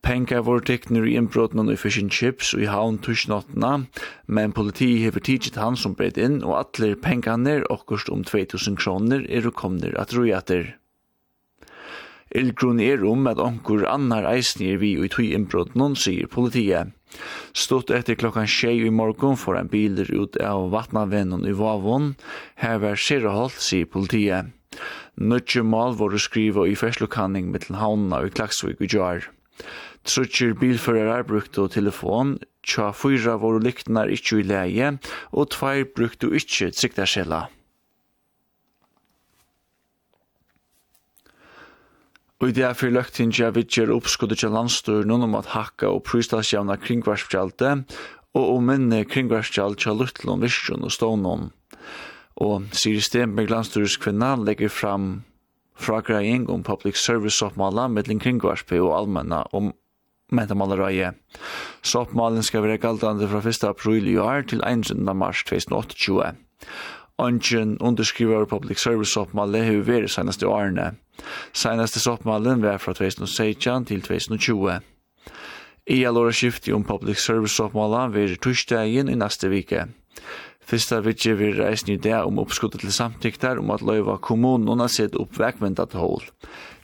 Penka 0.01 0.41
var 0.41 0.63
tekner 0.65 1.05
i 1.05 1.13
innbrotten 1.17 1.69
i 1.69 1.77
Fish 1.77 2.01
and 2.01 2.13
Chips 2.13 2.53
og 2.55 2.63
i 2.63 2.69
havn 2.69 2.97
tushnottena, 3.05 3.85
men 4.25 4.53
politiet 4.57 5.03
hever 5.03 5.21
tidsit 5.25 5.59
han 5.61 5.77
som 5.77 5.93
bredd 5.97 6.17
inn, 6.17 6.39
og 6.41 6.57
atler 6.57 6.95
penkaner 6.97 7.65
okkurst 7.69 8.09
om 8.09 8.23
2000 8.25 8.79
kroner 8.81 9.27
er 9.29 9.45
og 9.45 9.57
komner 9.57 9.93
at 10.01 10.13
rojater. 10.17 10.77
Ilgrun 12.33 12.79
er 12.79 13.03
om 13.05 13.27
at 13.27 13.41
onkur 13.43 13.85
annar 13.89 14.25
eisnir 14.31 14.79
vi 14.81 14.95
og 14.97 15.05
i 15.05 15.13
tui 15.13 15.29
innbrotten, 15.35 15.93
sier 15.99 16.29
politiet. 16.31 16.95
Stått 17.53 17.91
etter 17.91 18.15
klokkan 18.15 18.47
tjei 18.47 18.77
i 18.85 18.93
morgon 18.93 19.37
får 19.39 19.59
en 19.59 19.71
biler 19.71 20.09
ut 20.13 20.37
av 20.39 20.69
vatnavennen 20.73 21.45
i 21.47 21.53
Vavon. 21.57 22.13
Her 22.55 22.81
var 22.83 22.99
Sirahol, 22.99 23.51
sier 23.57 23.89
politiet. 23.89 24.51
Nødje 25.19 25.63
mal 25.67 25.97
var 25.99 26.15
skriva 26.17 26.65
i 26.67 26.77
ferslokanning 26.79 27.51
mittel 27.51 27.77
havnene 27.81 28.23
i 28.25 28.33
Klaksvik 28.33 28.81
i 28.81 28.89
Jar. 28.91 29.27
Trutjer 30.07 30.55
bilførere 30.57 31.21
brukte 31.27 31.67
telefon, 31.69 32.37
tja 32.65 32.89
fyra 32.95 33.35
var 33.41 33.59
lyktene 33.61 34.07
ikkje 34.15 34.39
i 34.41 34.45
leie, 34.49 34.93
og 35.35 35.51
tveir 35.53 35.85
brukte 35.93 36.31
ikkje 36.39 36.71
trygdarsella. 36.73 37.43
Og 42.41 42.49
i 42.49 42.53
det 42.57 42.63
er 42.65 42.73
fyrir 42.73 42.95
løgtinja 42.95 43.51
vidtjer 43.53 43.91
oppskuddet 43.93 44.39
til 44.41 44.49
landstyr 44.55 45.05
om 45.13 45.35
at 45.37 45.51
hakka 45.53 45.91
og 45.93 46.01
pristalsjavna 46.09 46.79
kringvarsfjaldet, 46.81 47.83
og 48.33 48.45
om 48.55 48.65
minne 48.65 49.03
kringvarsfjald 49.05 49.77
til 49.77 49.99
Lutlund, 49.99 50.41
Visjon 50.41 50.87
og 50.87 50.91
Stånån. 50.91 51.51
Og 52.41 52.63
Siri 52.73 53.03
Stenberg 53.03 53.51
landstyrets 53.51 53.99
kvinna 54.01 54.33
legger 54.39 54.73
fram 54.73 55.21
fragraying 55.77 56.49
om 56.49 56.63
public 56.63 56.97
service 56.97 57.45
oppmala 57.45 57.87
mellom 57.87 58.21
kringvarspe 58.23 58.79
og 58.81 58.95
allmenna 58.97 59.43
om 59.53 59.69
mentamalereie. 60.31 61.11
Så 61.83 62.05
oppmalen 62.07 62.41
skal 62.43 62.65
være 62.65 62.81
galdande 62.81 63.29
fra 63.29 63.43
1. 63.45 63.67
april 63.69 64.07
i 64.07 64.17
år 64.17 64.47
til 64.49 64.63
1. 64.65 64.95
mars 65.13 65.43
2028. 65.45 66.31
Ongen 67.17 67.77
underskriver 67.79 68.45
Public 68.45 68.79
Service 68.79 69.19
oppmalle 69.19 69.63
har 69.65 69.83
vært 69.85 70.13
senaste 70.13 70.47
årene. 70.47 70.93
Senaste 71.53 72.01
oppmallen 72.09 72.63
var 72.63 72.79
fra 72.81 72.93
2016 72.97 73.85
til 73.91 74.01
2020. 74.01 74.79
I 75.91 76.05
allåra 76.05 76.31
skifti 76.31 76.73
om 76.73 76.85
Public 76.87 77.19
Service 77.19 77.59
oppmalla 77.63 78.07
vil 78.13 78.37
torsdagen 78.41 79.09
i 79.09 79.17
neste 79.17 79.49
vike. 79.51 79.87
Fyrsta 80.65 81.01
vidje 81.01 81.33
vil 81.35 81.57
reisen 81.57 81.95
i 81.95 81.97
det 81.99 82.15
om 82.21 82.39
oppskuddet 82.39 82.85
til 82.85 82.93
samtykter 82.95 83.59
om 83.59 83.73
at 83.73 83.81
løyva 83.83 84.19
kommunen 84.21 84.79
har 84.79 84.91
sett 84.93 85.17
opp 85.19 85.39
vekvendat 85.41 85.97
hål. 85.97 86.23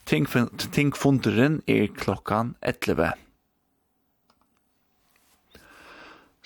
Tingfunderen 0.07 1.61
er 1.67 1.87
klokkan 1.93 2.55
11. 2.61 3.13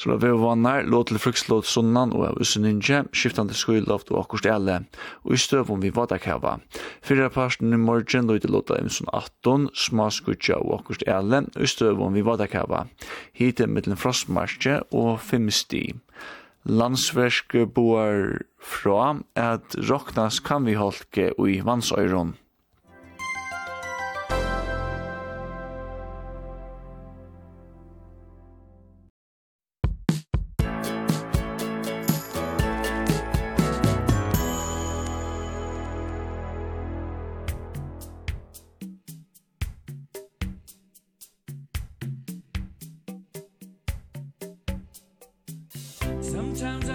Så 0.01 0.09
da 0.09 0.15
vi 0.17 0.31
vannar, 0.33 0.87
lå 0.89 1.03
til 1.05 1.19
frukslåd 1.21 1.67
sunnan 1.69 2.09
og 2.17 2.23
av 2.31 2.39
usuninje, 2.41 3.03
skiftande 3.13 3.53
skyloft 3.53 4.09
og 4.09 4.23
akkurst 4.23 4.47
ele, 4.49 4.79
og 5.21 5.35
i 5.35 5.37
støvun 5.37 5.83
vi 5.83 5.91
vadakava. 5.93 6.55
Fyra 7.05 7.27
parsten 7.29 7.69
i 7.69 7.77
morgen 7.77 8.25
lå 8.25 8.39
til 8.41 8.55
låta 8.55 8.79
imsun 8.81 9.11
18, 9.13 9.69
sma 9.77 10.09
skutja 10.09 10.57
og 10.57 10.79
akkurst 10.79 11.05
ele, 11.05 11.43
og 11.53 11.61
i 11.61 11.69
støvun 11.69 12.17
vi 12.17 12.25
vadakava. 12.25 12.87
Hite 13.37 13.69
mittlen 13.69 13.99
frostmarsje 14.01 14.79
og 14.89 15.19
5 15.21 15.53
sti. 15.59 15.83
Landsverske 16.65 17.67
boar 17.69 18.41
fra 18.57 19.19
at 19.37 19.77
roknas 19.85 20.41
kan 20.41 20.65
vi 20.65 20.79
holke 20.81 21.29
og 21.37 21.45
i 21.45 21.61
vansøyron. 21.61 22.33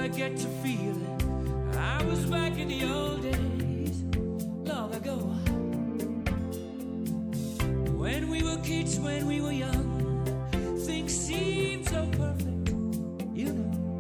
I 0.07 0.09
get 0.09 0.37
to 0.37 0.47
feel 0.63 0.95
I 1.77 2.01
was 2.05 2.27
back 2.27 2.57
in 2.57 2.69
the 2.69 2.85
old 2.85 3.23
days 3.23 4.05
long 4.63 4.95
ago. 4.95 5.17
When 7.91 8.31
we 8.31 8.41
were 8.45 8.57
kids 8.59 9.01
when 9.01 9.27
we 9.27 9.41
were 9.41 9.51
young 9.51 10.23
things 10.87 11.13
seemed 11.13 11.89
so 11.89 12.07
perfect 12.13 12.71
you 13.35 13.53
know. 13.53 13.97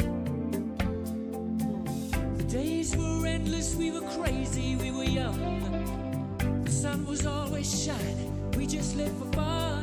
The 2.37 2.45
days 2.45 2.97
were 2.97 3.27
endless 3.27 3.75
we 3.75 3.91
were 3.91 4.09
crazy 4.17 4.77
we 4.77 4.93
were 4.93 5.11
young. 5.23 5.41
The 6.65 6.71
sun 6.71 7.05
was 7.05 7.27
always 7.27 7.69
shining 7.85 8.49
we 8.53 8.69
just 8.69 8.95
lived 8.95 9.19
for 9.19 9.33
fun. 9.33 9.76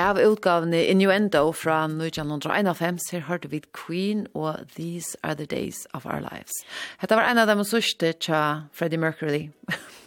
Av 0.00 0.16
utgavene 0.16 0.80
Innuendo 0.88 1.50
fra 1.52 1.82
1951 1.84 3.10
her 3.12 3.24
hørte 3.28 3.50
vi 3.52 3.60
Queen 3.76 4.22
og 4.32 4.62
These 4.76 5.18
Are 5.22 5.36
The 5.36 5.44
Days 5.44 5.82
Of 5.92 6.06
Our 6.06 6.22
Lives. 6.24 6.62
Hetta 7.02 7.18
var 7.18 7.28
en 7.28 7.40
av 7.42 7.50
dem 7.50 7.60
sørste 7.68 8.14
tja 8.16 8.42
Freddie 8.72 9.00
Mercury. 9.00 9.42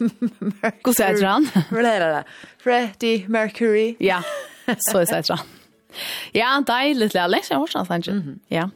Hvordan 0.00 0.96
sier 0.98 1.28
han? 1.28 1.46
Hvordan 1.70 2.24
Freddie 2.62 3.28
Mercury. 3.28 3.92
Ja, 4.02 4.22
så 4.90 5.04
heter 5.04 5.36
han. 5.36 5.52
Ja, 6.34 6.56
deilig 6.66 7.12
lille 7.12 7.22
Alex, 7.22 7.52
jeg 7.52 7.58
har 7.60 7.62
hørt 7.62 8.08
han, 8.08 8.40
Ja. 8.50 8.66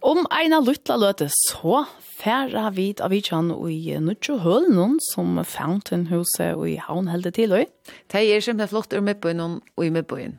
Om 0.00 0.26
en 0.30 0.52
av 0.54 0.68
luttla 0.68 0.96
løte, 0.96 1.26
så 1.48 1.82
færre 2.22 2.68
vid 2.76 3.00
av 3.02 3.10
vidtjan 3.10 3.50
i 3.66 3.96
nødtjå 3.98 4.38
hølen 4.44 4.98
som 5.10 5.40
Fountainhuset 5.42 6.54
i 6.68 6.76
havn 6.78 7.10
heldet 7.10 7.34
til. 7.34 7.50
Det 7.50 8.22
er 8.22 8.40
simpelthen 8.40 8.70
flott 8.70 8.94
ur 8.94 9.02
midtbøyen 9.02 9.40
og 9.58 9.84
i 9.84 9.90
midtbøyen 9.90 10.38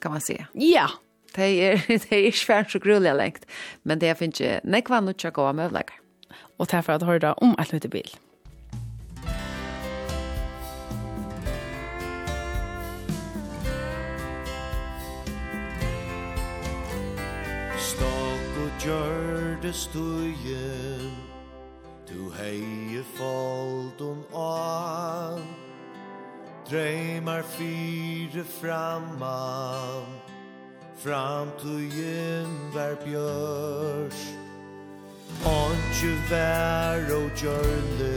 kan 0.00 0.12
man 0.12 0.20
säga. 0.20 0.46
Ja. 0.52 0.90
Det 1.34 1.42
är 1.42 1.84
det 2.10 2.12
är 2.28 2.32
svårt 2.32 2.70
så 2.70 2.78
gruliga 2.78 3.14
längt, 3.14 3.46
men 3.82 3.98
det 3.98 4.18
finns 4.18 4.40
ju 4.40 4.60
nekva 4.64 5.00
nutcha 5.00 5.30
gå 5.30 5.52
med 5.52 5.72
lägga. 5.72 5.92
Och 6.56 6.66
därför 6.70 6.92
att 6.92 7.02
höra 7.02 7.32
om 7.34 7.54
att 7.58 7.72
lite 7.72 7.88
bil. 7.88 8.16
Stak 17.78 18.56
og 18.64 18.86
gjørde 18.86 19.72
støyen 19.72 21.16
Du 22.08 22.30
heie 22.34 23.02
faldun 23.16 24.24
an 24.34 25.69
Dreymar 26.70 27.42
fyre 27.42 28.44
framman 28.44 30.06
Framtujen 31.02 32.46
var 32.74 32.94
björs 33.04 34.20
Ontje 35.44 36.12
vær 36.30 37.10
og 37.16 37.30
gjørle 37.42 38.14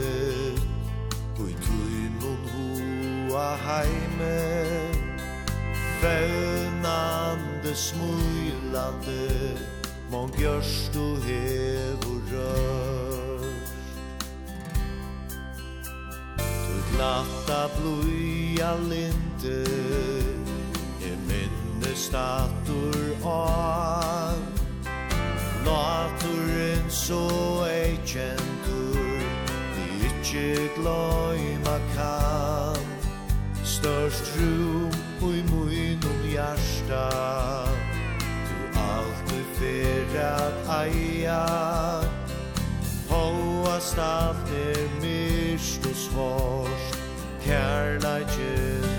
Ui 1.42 1.50
tuin 1.66 2.14
mun 2.22 2.44
hua 2.52 3.48
heime. 3.66 4.38
Fønande 5.98 7.74
smulande 7.74 9.58
Mon 10.10 10.30
bjørst 10.30 10.94
du 10.94 11.16
hevur 11.26 12.22
rør 12.30 13.03
Natta 16.98 17.68
bluja 17.76 18.74
linte 18.88 19.64
E 21.02 21.12
minne 21.26 21.94
statur 21.94 23.16
an 23.24 24.38
Naturen 25.64 26.86
så 26.88 27.66
ei 27.66 27.98
kjentur 28.06 29.24
vi 29.74 30.06
ikkje 30.10 30.68
gløyma 30.76 31.76
kan 31.96 32.84
Størst 33.64 34.30
rum 34.38 34.94
i 35.34 35.42
munum 35.50 36.20
hjarta 36.30 37.08
du 38.46 38.80
alt 38.86 39.30
du 39.30 39.40
fer 39.58 40.18
at 40.30 40.74
eia 40.78 41.42
Hoast 43.10 43.98
alt 43.98 44.52
er 44.62 44.84
mig 45.02 45.33
Kristus 45.64 46.10
vars 46.12 46.92
kärleikjus 47.44 48.93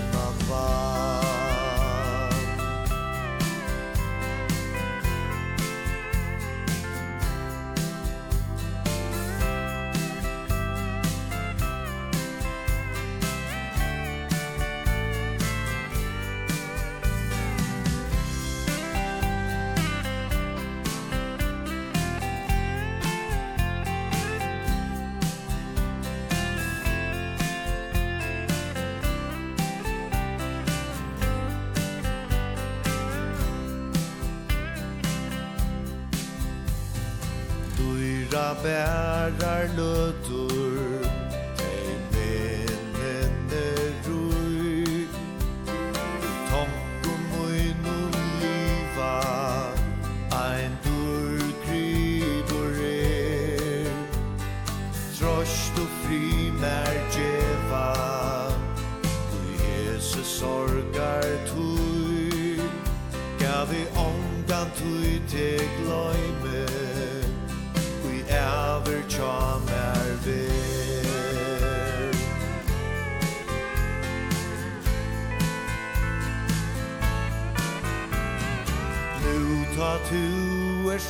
bærar 38.66 39.66
løtu. 39.76 40.55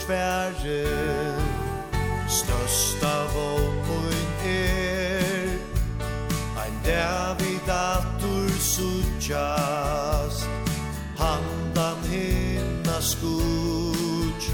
svære 0.06 0.84
Størst 2.28 3.02
av 3.02 3.36
åpun 3.36 4.26
er 4.46 5.58
Ein 6.62 6.76
der 6.84 7.34
atur 7.40 7.58
datur 7.66 8.50
suttjast 8.60 10.46
Handan 11.18 12.02
hinna 12.10 13.00
skutj 13.00 14.50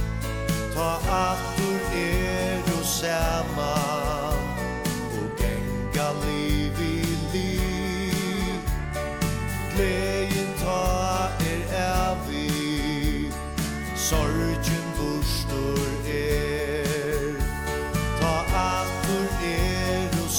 Ta 0.75 0.91
atur 1.21 1.97
er 2.01 2.73
og 2.79 2.85
sæv 2.85 3.52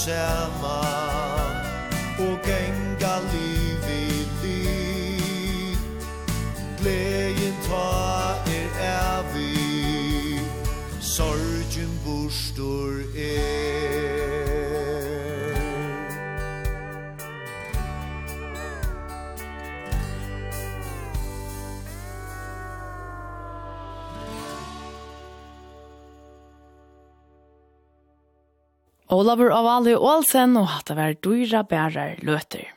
sama 0.04 0.93
Olavur 29.14 29.52
Avali 29.54 29.94
Olsen 29.94 30.56
og 30.58 30.72
hatt 30.72 30.90
av 30.90 30.98
er 30.98 31.12
dyra 31.22 31.62
bærar 31.70 32.16
løter. 32.26 32.72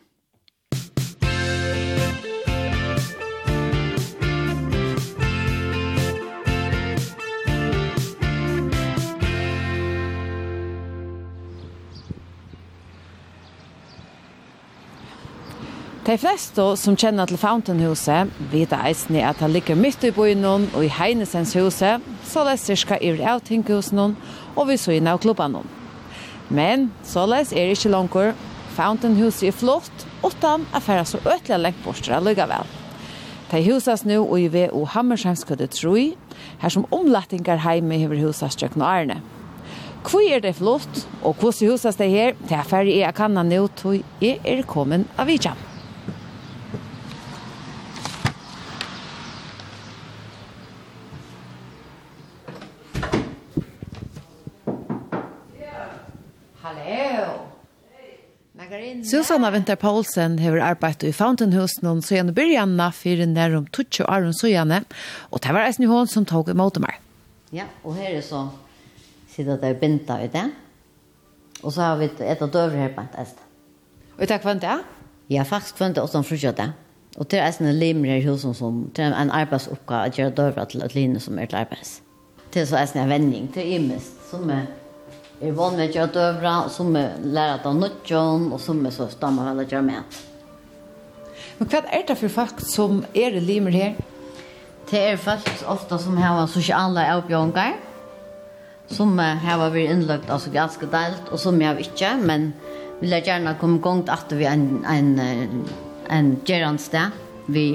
De 16.07 16.15
fleste 16.21 16.63
som 16.79 16.95
kjenner 16.95 17.27
til 17.27 17.41
Fountainhuset 17.41 18.29
vet 18.53 18.77
eisen 18.77 19.17
i 19.17 19.25
at 19.27 19.41
det 19.41 19.49
ligger 19.57 19.81
midt 19.81 20.05
i 20.07 20.13
byen 20.15 20.45
og 20.47 20.85
i 20.85 20.93
Heinesens 20.93 21.57
huset, 21.57 22.05
så 22.29 22.45
det 22.45 22.55
er 22.55 22.63
cirka 22.63 23.01
i 23.01 23.17
avtinghusen 23.17 24.15
og 24.55 24.69
vi 24.69 24.77
så 24.79 24.95
inn 24.95 25.11
av 25.11 25.25
klubben. 25.25 25.59
Men 26.49 26.91
såleis 27.07 27.53
er 27.53 27.73
ikkje 27.73 27.93
langer. 27.93 28.35
Fountainhuset 28.77 29.49
er 29.49 29.57
flott, 29.57 30.03
utan 30.21 30.67
at 30.77 30.85
færa 30.85 31.07
så 31.09 31.21
øtla 31.25 31.57
lengt 31.57 31.81
borster 31.85 32.21
vel. 32.21 32.67
Tei 33.51 33.63
husas 33.63 34.05
nu 34.05 34.25
og 34.25 34.41
i 34.41 34.49
ved 34.51 34.73
og 34.75 34.89
Hammersheimskødde 34.89 35.69
troi, 35.71 36.17
her 36.59 36.69
som 36.69 36.87
omlattingar 36.91 37.63
heime 37.63 37.97
hever 37.97 38.19
husas 38.21 38.57
tjøkken 38.57 38.83
og 38.83 38.89
arne. 38.89 39.21
Hvor 40.03 40.23
er 40.23 40.41
det 40.41 40.57
flott, 40.59 41.07
og 41.23 41.35
hvordan 41.39 41.71
husas 41.71 41.97
det 41.97 42.11
her, 42.11 42.35
til 42.47 42.57
jeg 42.57 42.67
færre 42.67 42.99
er 43.01 43.17
kanna 43.17 43.43
nå, 43.43 43.67
tog 43.79 44.03
jeg 44.21 44.41
er 44.45 44.63
kommet 44.67 45.07
av 45.19 45.27
vidtjamp. 45.31 45.76
Wow! 56.87 57.47
Susanna 59.03 59.51
Winter 59.51 59.77
Paulsen 59.77 60.39
har 60.39 60.55
arbeidt 60.65 61.03
i 61.05 61.13
Fountainhusen 61.13 61.89
og 61.91 61.99
så 62.07 62.17
gjerne 62.17 62.33
byrjanna 62.35 62.87
for 62.95 63.25
nær 63.29 63.57
om 63.59 63.67
Tutsjo 63.69 64.07
Aron 64.09 64.33
så 64.35 64.49
gjerne, 64.49 64.79
og 65.31 65.43
det 65.45 65.53
var 65.53 65.67
eisen 65.67 65.85
i 65.85 65.91
hånd 65.91 66.09
som 66.09 66.25
tog 66.25 66.49
imot 66.49 66.79
meg. 66.81 66.97
Ja, 67.53 67.67
og 67.85 67.99
her 67.99 68.17
er 68.17 68.25
så 68.25 68.47
sitter 69.35 69.61
der 69.61 69.77
binta 69.77 70.17
i 70.25 70.31
det, 70.33 70.47
og 71.63 71.75
så 71.75 71.91
har 71.91 72.01
vi 72.01 72.09
et 72.09 72.43
av 72.43 72.49
døver 72.49 72.79
her 72.81 72.95
på 72.97 73.05
en 73.05 73.13
test. 73.13 73.45
Og 74.17 74.25
det 74.25 74.39
er 74.39 74.43
kvant 74.47 74.65
det? 74.65 74.79
Ja, 75.29 75.45
faktisk 75.45 75.77
kvant 75.77 75.99
det, 75.99 76.07
og 76.07 76.09
så 76.09 76.25
frutjer 76.25 76.57
det. 76.57 76.71
Og 77.21 77.29
det 77.31 77.43
er 77.43 77.51
eisen 77.51 77.69
limer 77.77 78.15
her 78.15 78.23
i 78.23 78.27
husen 78.27 78.57
som, 78.57 78.87
det 78.97 79.05
er 79.05 79.13
en 79.13 79.35
arbeidsoppgave 79.35 80.09
å 80.09 80.17
gjøre 80.17 80.37
døver 80.39 80.73
til 80.73 80.87
et 80.87 80.97
linje 80.97 81.21
som 81.27 81.39
er 81.39 81.51
til 81.51 81.61
arbeids. 81.61 81.99
Det 82.55 82.65
er 82.65 82.73
så 82.73 82.81
eisen 82.81 83.05
en 83.05 83.13
vending, 83.13 83.53
til 83.53 83.77
imest, 83.77 84.17
som 84.31 84.49
er 84.51 84.65
er 85.41 85.53
vann 85.57 85.77
med 85.77 85.93
kjøtt 85.93 86.17
øvra, 86.17 86.55
som 86.73 86.95
er 86.97 87.17
lærer 87.21 87.65
av 87.67 87.77
nødtjøn, 87.77 88.51
og 88.53 88.61
som 88.63 88.85
er 88.87 88.95
så 88.95 89.09
stammer 89.13 89.51
vel 89.51 89.65
å 89.65 89.69
gjøre 89.69 89.87
med. 89.87 90.21
Men 91.59 91.71
hva 91.73 91.83
er 91.93 92.07
det 92.09 92.17
for 92.21 92.33
folk 92.33 92.63
som 92.65 93.03
er 93.17 93.37
limer 93.41 93.77
her? 93.77 93.99
Det 94.91 95.03
er 95.03 95.21
folk 95.21 95.49
ofte 95.67 95.99
som 95.99 96.17
har 96.21 96.45
sosiale 96.49 97.05
avbjørnger, 97.17 97.77
som 98.93 99.19
har 99.19 99.59
vært 99.59 99.91
innlagt 99.91 100.31
altså 100.31 100.53
ganske 100.55 100.89
delt, 100.93 101.33
og 101.33 101.41
som 101.43 101.59
jeg 101.61 101.73
har 101.73 101.83
ikke, 101.83 102.13
men 102.23 102.53
vil 103.01 103.17
jeg 103.17 103.27
gjerne 103.27 103.57
komme 103.61 103.83
gang 103.85 104.05
til 104.07 104.15
at 104.15 104.37
vi 104.39 104.47
en, 104.49 104.69
en, 104.89 105.11
en, 105.21 105.67
en 106.13 106.31
gjerne 106.47 106.81
sted. 106.81 107.19
Vi 107.47 107.67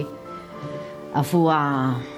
har 1.13 1.27
fått 1.27 2.10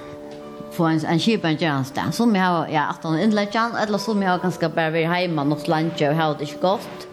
få 0.74 0.88
en, 0.90 1.00
en 1.06 1.20
kjip 1.20 1.44
en 1.44 1.56
kjipen 1.58 1.86
sted. 1.88 2.14
Som 2.16 2.34
jeg 2.36 2.44
har, 2.44 2.68
ja, 2.72 2.88
at 2.92 3.06
han 3.06 3.18
innleggen, 3.20 3.76
eller 3.80 4.02
som 4.02 4.20
jeg 4.22 4.30
har 4.30 4.42
ganske 4.42 4.70
bare 4.74 4.92
vært 4.94 5.22
hjemme 5.22 5.46
hos 5.52 5.68
landet, 5.70 6.02
og 6.08 6.18
har 6.18 6.36
det 6.38 6.48
ikke 6.48 6.62
godt. 6.64 7.08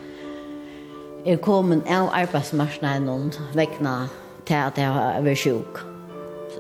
Jeg 1.26 1.42
kom 1.46 1.72
en 1.76 1.84
av 1.86 2.10
arbeidsmarsene 2.18 2.96
noen 3.06 3.30
vekkene 3.54 3.96
til 4.50 4.58
at 4.58 4.80
jeg 4.82 4.94
har 4.98 5.22
vært 5.26 5.42
sjuk. 5.44 5.82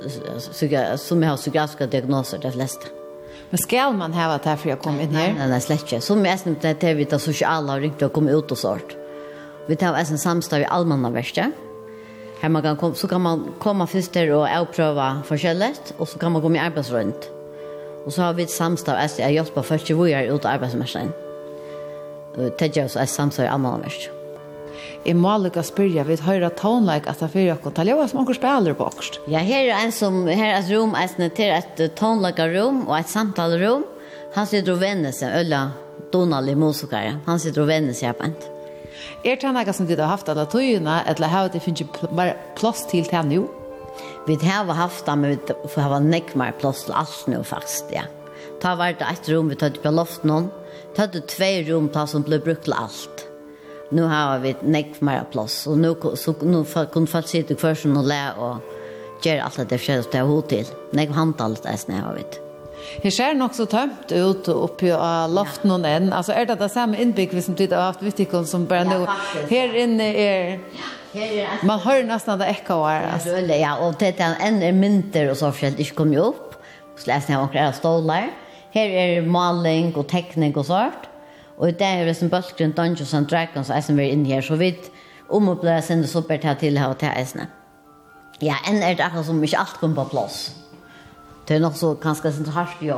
Som 0.01 1.21
jeg 1.21 1.29
har 1.29 1.39
psykiatriske 1.39 1.89
diagnoser, 1.91 2.41
de 2.41 2.53
fleste. 2.53 2.93
Men 3.51 3.59
skal 3.59 3.97
man 3.97 4.13
ha 4.15 4.29
det 4.37 4.53
for 4.61 4.71
jeg 4.71 4.79
kom 4.83 5.01
inn 5.03 5.17
her? 5.17 5.33
Nei, 5.35 5.49
nei, 5.51 5.59
slett 5.63 5.83
ikke. 5.83 5.99
Som 6.03 6.23
jeg 6.25 6.39
snakker 6.39 6.77
til 6.79 6.95
vi 7.01 7.09
tar 7.09 7.19
sosiale 7.19 7.73
og 7.73 7.83
ringte 7.83 8.07
og 8.07 8.15
kom 8.15 8.29
ut 8.29 8.53
og 8.53 8.59
sånt. 8.59 8.95
Vi 9.67 9.75
tar 9.77 9.97
en 9.99 10.21
samstad 10.21 10.63
i 10.63 10.69
allmannverkstedet 10.71 11.70
Här 12.41 12.49
man 12.49 12.61
kan 12.61 12.77
kom, 12.77 12.95
så 12.95 13.07
kan 13.07 13.21
man 13.21 13.53
komma 13.59 13.87
först 13.87 14.13
där 14.13 14.31
och 14.31 14.47
avpröva 14.47 15.21
förskället 15.25 15.93
och 15.97 16.09
så 16.09 16.19
kan 16.19 16.31
man 16.31 16.41
gå 16.41 16.49
med 16.49 16.63
arbeidsrundt. 16.63 17.29
Och 18.05 18.13
så 18.13 18.21
har 18.21 18.33
vi 18.33 18.43
ett 18.43 18.49
samstav 18.49 18.95
att 18.95 19.19
jag 19.19 19.33
hjälper 19.33 19.61
först 19.61 19.89
i 19.89 19.93
vår 19.93 20.09
ut 20.09 20.45
arbetsmarknaden. 20.45 21.11
Och 22.35 22.51
det 22.59 22.75
gör 22.75 22.85
oss 22.85 22.95
ett 22.95 23.09
samstav 23.09 23.45
i 23.45 23.47
annan 23.47 23.81
värld. 23.81 24.09
Jeg 25.01 25.17
må 25.17 25.31
lykke 25.41 25.63
spørre, 25.65 26.03
vi 26.05 26.15
hører 26.21 26.53
tonleik 26.53 27.07
at 27.09 27.17
det 27.17 27.25
er 27.25 27.31
fyrir 27.33 27.55
okkur, 27.55 27.73
talja 27.73 27.95
som 28.07 28.21
okkur 28.21 28.37
spiller 28.37 28.75
på 28.77 28.85
okkur. 28.85 29.17
Ja, 29.33 29.41
her 29.41 29.71
er 29.71 29.81
en 29.81 29.93
som, 29.93 30.27
her 30.29 30.51
er 30.51 30.59
et 30.59 30.69
rom, 30.69 30.93
et 30.93 31.17
til 31.37 31.53
et 31.55 31.81
tonleikarrom 31.97 32.83
og 32.87 32.99
et 32.99 33.09
samtalerom. 33.09 33.85
Han 34.35 34.45
sitter 34.45 34.75
og 34.75 34.81
vender 34.83 35.11
seg, 35.11 35.33
Ølla 35.41 35.63
Donald 36.13 36.49
i 36.49 36.55
musikere. 36.55 37.17
Han 37.25 37.41
sitter 37.41 37.65
og 37.65 37.71
vender 37.73 37.97
seg 37.97 38.13
på 38.17 38.29
en. 38.29 38.37
Er 39.21 39.37
det 39.37 39.51
noe 39.53 39.73
som 39.73 39.85
du 39.85 39.93
har 39.99 40.09
haft 40.09 40.29
alle 40.31 40.47
tøyene, 40.49 41.01
eller 41.05 41.29
har 41.29 41.49
det 41.53 41.61
finnes 41.61 41.85
bare 42.09 42.33
plass 42.57 42.87
til 42.89 43.05
det 43.05 43.21
nå? 43.29 43.43
Vi 44.25 44.37
har 44.41 44.71
haft 44.73 45.05
det, 45.05 45.17
men 45.19 45.37
vi 45.37 45.81
har 45.81 46.01
nekk 46.01 46.33
mer 46.39 46.55
plass 46.57 46.87
til 46.87 46.95
alt 46.97 47.27
nå 47.29 47.43
faktisk, 47.45 47.93
ja. 47.93 48.07
Ta 48.61 48.73
var 48.77 48.93
det 48.97 49.05
et 49.05 49.29
rom 49.29 49.49
vi 49.49 49.57
tatt 49.57 49.77
på 49.81 49.93
loftet 49.93 50.25
noen. 50.29 50.49
Ta 50.97 51.05
det 51.05 51.27
tve 51.29 51.51
rom, 51.69 51.89
plass 51.93 52.15
som 52.15 52.25
ble 52.25 52.41
brukt 52.41 52.65
til 52.65 52.77
alt. 52.77 53.25
Nå 53.93 54.07
har 54.09 54.39
vi 54.41 54.55
nekk 54.63 55.01
mer 55.05 55.25
plass, 55.29 55.65
og 55.69 55.77
nå, 55.81 55.95
så, 56.17 56.33
nå 56.41 56.63
kunne 56.93 57.09
folk 57.09 57.29
sitte 57.29 57.57
hver 57.59 57.77
som 57.77 57.97
og 58.01 58.07
le 58.09 58.21
og 58.41 58.77
gjøre 59.21 59.43
alt 59.45 59.61
det 59.61 59.77
forskjellige 59.77 60.07
som 60.07 60.15
det 60.15 60.23
er 60.23 60.31
hod 60.31 60.47
til. 60.53 60.77
Nekk 60.97 61.13
handtalt 61.17 61.67
det, 61.67 61.77
jeg 61.77 62.01
har 62.01 62.17
vi 62.17 62.25
det. 62.25 62.50
Her 62.99 63.13
ser 63.13 63.37
nok 63.39 63.55
så 63.55 63.65
tømt 63.69 64.11
ut 64.11 64.49
oppi 64.51 64.91
av 64.91 65.31
loften 65.31 65.71
og 65.73 65.85
enn. 65.87 66.11
Altså 66.13 66.35
er 66.35 66.49
det 66.49 66.57
det 66.59 66.71
samme 66.73 66.99
innbygg 66.99 67.33
som 67.43 67.55
du 67.55 67.63
har 67.71 67.91
haft 67.91 68.03
vittikon 68.03 68.47
som 68.47 68.67
bare 68.69 68.87
nå. 68.89 69.05
Her 69.49 69.77
inne 69.83 70.09
er... 70.11 70.57
Man 71.67 71.81
hører 71.83 72.05
nesten 72.07 72.39
det 72.39 72.49
ekka 72.53 72.77
var. 72.79 73.07
Altså. 73.15 73.39
Ja, 73.51 73.75
og 73.83 73.97
det 73.99 74.13
er 74.19 74.37
en 74.47 74.61
er 74.63 74.75
mynter 74.75 75.31
og 75.31 75.39
så 75.39 75.51
forskjellig 75.51 75.87
ikke 75.87 76.01
kom 76.03 76.13
jo 76.15 76.29
opp. 76.31 76.57
Så 76.99 77.09
leser 77.09 77.33
jeg 77.33 77.41
akkurat 77.41 77.79
stålar. 77.79 78.29
Her 78.71 78.97
er 79.03 79.27
maling 79.27 79.91
og 79.95 80.07
tekning 80.11 80.55
og 80.55 80.67
sånt. 80.69 81.07
Og 81.61 81.75
det 81.77 81.87
er 81.87 82.07
det 82.07 82.15
som 82.17 82.31
Bølgrunn 82.31 82.73
Dungeons 82.75 83.13
and 83.13 83.27
Dragons 83.29 83.69
er 83.69 83.83
som 83.85 83.99
er 83.99 84.13
inne 84.15 84.29
her. 84.31 84.43
Så 84.43 84.57
vidt 84.59 84.89
om 85.31 85.51
å 85.51 85.57
bli 85.59 85.75
sendt 85.85 86.09
så 86.09 86.23
til 86.23 86.77
å 86.77 86.87
ha 86.87 86.93
til 86.93 87.11
eisene. 87.11 87.47
Ja, 88.41 88.55
enn 88.67 88.81
er 88.81 88.95
det 88.97 89.05
akkurat 89.05 89.27
som 89.27 89.43
ikke 89.43 89.59
alt 89.59 89.79
kommer 89.79 90.03
på 90.03 90.15
plass. 90.15 90.49
Ja 90.55 90.70
Det 91.51 91.57
er 91.57 91.65
nok 91.65 91.73
så 91.75 91.89
ganske 91.99 92.29
sånn 92.31 92.47
hardt 92.55 92.79
jo. 92.79 92.95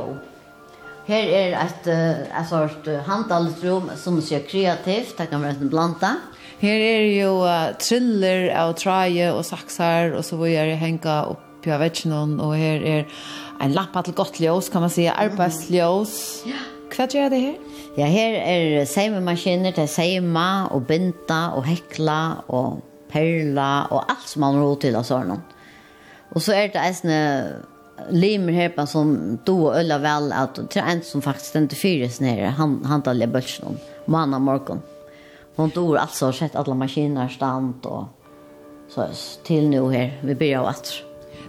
Her 1.08 1.24
er 1.26 1.54
et, 1.58 1.88
et 1.90 2.46
sort 2.46 2.86
handelsrom 3.08 3.88
som 3.98 4.20
ser 4.22 4.44
kreativt, 4.46 5.16
det 5.18 5.26
kan 5.32 5.42
være 5.42 5.58
en 5.58 5.72
blanda. 5.72 6.12
Her 6.60 6.84
er 6.86 7.02
jo 7.16 7.32
uh, 7.42 7.72
triller 7.82 8.46
av 8.54 8.76
traje 8.78 9.32
og 9.34 9.42
saksar, 9.48 10.14
og 10.14 10.22
så 10.22 10.38
vil 10.38 10.54
jeg 10.54 10.78
henge 10.78 11.16
opp 11.32 11.66
av 11.66 11.82
vetsjonen, 11.82 12.38
og 12.38 12.54
her 12.54 12.86
er 12.92 13.26
en 13.58 13.74
lampa 13.74 14.04
til 14.06 14.14
godt 14.22 14.38
ljøs, 14.38 14.70
kan 14.70 14.86
man 14.86 14.94
si, 14.94 15.08
arbeidsljøs. 15.10 16.14
Ja. 16.46 16.62
Hva 16.94 17.10
gjør 17.10 17.34
det 17.34 17.42
her? 17.48 17.60
Ja, 17.98 18.06
her 18.06 18.38
er 18.38 18.86
seimemaskiner 18.86 19.74
til 19.74 19.90
seima 19.90 20.48
og 20.70 20.86
binta 20.86 21.48
og 21.58 21.66
hekla 21.66 22.22
og 22.46 22.84
perla 23.10 23.88
og 23.90 24.04
alt 24.06 24.30
som 24.30 24.46
man 24.46 24.62
har 24.62 24.70
råd 24.70 24.82
til 24.86 25.02
av 25.02 25.10
sånn. 25.10 25.40
Og 26.30 26.38
så 26.38 26.54
er 26.54 26.70
det 26.70 26.90
en 26.94 27.16
limer 28.10 28.52
här 28.52 28.86
som 28.86 29.38
då 29.44 29.72
ölla 29.72 29.98
väl 29.98 30.32
att 30.32 30.70
tre 30.70 30.82
en 30.82 31.02
som 31.02 31.22
faktiskt 31.22 31.54
inte 31.54 31.76
fyres 31.76 32.20
nere 32.20 32.46
han 32.46 32.84
han 32.84 33.02
tar 33.02 33.14
le 33.14 33.26
bulsen 33.26 33.78
manna 34.04 34.38
morgon 34.38 34.82
hon 35.56 35.70
dor 35.70 35.96
alltså 35.96 36.32
sett 36.32 36.56
alla 36.56 36.74
maskiner 36.74 37.28
stant 37.28 37.86
och 37.86 38.04
så 38.88 39.06
till 39.44 39.68
nu 39.68 39.92
här 39.92 40.20
vi 40.22 40.34
börjar 40.34 40.64
att 40.64 40.92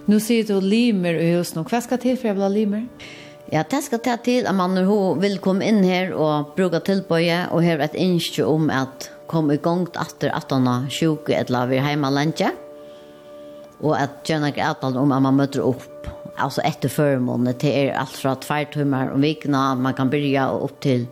nu 0.04 0.20
ser 0.20 0.44
du 0.44 0.60
limer 0.60 1.14
i 1.14 1.30
just 1.30 1.56
vad 1.56 1.82
ska 1.82 1.96
till 1.96 2.18
för 2.18 2.28
jävla 2.28 2.48
limer 2.48 2.88
Ja, 3.52 3.62
det 3.62 3.78
skal 3.84 4.00
ta 4.02 4.16
til 4.18 4.46
at 4.50 4.54
man 4.58 4.74
vil 5.22 5.36
komme 5.38 5.62
inn 5.68 5.84
her 5.86 6.10
og 6.18 6.56
bruke 6.56 6.80
tilbøye, 6.82 7.44
og 7.54 7.62
her 7.62 7.78
et 7.84 7.94
innskje 7.94 8.42
om 8.42 8.70
at 8.74 9.06
kom 9.30 9.52
i 9.54 9.56
gang 9.62 9.84
etter 9.86 10.34
at 10.34 10.50
han 10.50 10.66
har 10.66 10.88
sjuke 10.90 11.30
et 11.30 11.50
laver 11.50 11.78
hjemme 11.78 12.10
lenge, 12.10 12.50
og 13.80 13.94
at 13.94 14.30
att 14.30 14.48
ikke 14.48 14.62
at 14.62 14.84
om 14.84 15.12
at 15.12 15.22
man 15.22 15.36
møter 15.36 15.62
opp 15.62 16.25
alltså 16.38 16.60
efter 16.60 16.88
förmånen 16.88 17.54
till 17.54 17.70
er 17.70 17.92
allt 17.92 18.10
från 18.10 18.36
två 18.36 18.64
timmar 18.72 19.10
om 19.10 19.20
veckorna 19.20 19.74
man 19.74 19.94
kan 19.94 20.10
börja 20.10 20.50
upp 20.50 20.80
till 20.80 21.06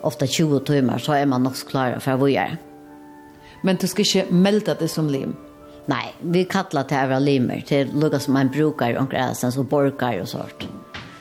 ofta 0.00 0.26
20 0.26 0.60
timmar 0.60 0.98
så 0.98 1.12
är 1.12 1.26
man 1.26 1.42
nog 1.42 1.56
klar 1.68 1.98
för 1.98 2.16
vad 2.16 2.30
göra. 2.30 2.56
Men 3.62 3.76
du 3.76 3.86
ska 3.86 4.02
inte 4.02 4.32
melda 4.32 4.74
det 4.74 4.88
som 4.88 5.10
lim? 5.10 5.36
Nej, 5.86 6.14
vi 6.20 6.44
kallar 6.44 6.84
det 6.88 6.94
här 6.94 7.20
limer. 7.20 7.64
Det 7.68 7.84
lukar 7.84 8.18
som 8.18 8.34
man 8.34 8.48
brukar 8.48 8.94
och 8.94 9.10
gräsen 9.10 9.52
så 9.52 9.62
borkar 9.62 10.20
och 10.20 10.28
sånt. 10.28 10.68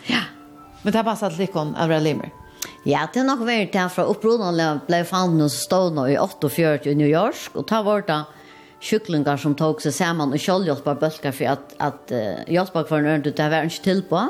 Ja, 0.06 0.22
men 0.82 0.92
det 0.92 1.00
har 1.00 1.04
passat 1.04 1.38
likon 1.38 1.76
av 1.76 2.02
limer? 2.02 2.30
Ja, 2.84 3.08
det 3.14 3.20
er 3.20 3.24
nog 3.24 3.40
varit 3.40 3.74
det 3.74 3.80
här 3.80 3.90
från 3.90 4.06
upprodan 4.06 4.58
när 4.58 4.68
jag 4.68 4.80
blev 4.88 5.02
i 6.10 6.18
48 6.18 6.90
i 6.90 6.96
New 6.96 7.08
York 7.08 7.56
och 7.56 7.68
ta 7.68 7.84
vart 7.84 8.08
det 8.08 8.24
kyklingar 8.82 9.38
som 9.41 9.56
tog 9.58 9.82
seg 9.84 9.94
saman 9.95 10.34
og 10.34 10.41
kjollhjelpar 10.41 10.98
bølgar 11.02 11.36
for 11.36 11.53
at, 11.53 11.76
at 11.80 12.14
uh, 12.16 12.41
hjelpar 12.49 12.88
for 12.90 13.02
en 13.02 13.12
ørende, 13.12 13.34
det 13.38 13.52
var 13.53 13.68
ikke 13.68 13.86
til 13.86 14.02
på. 14.10 14.24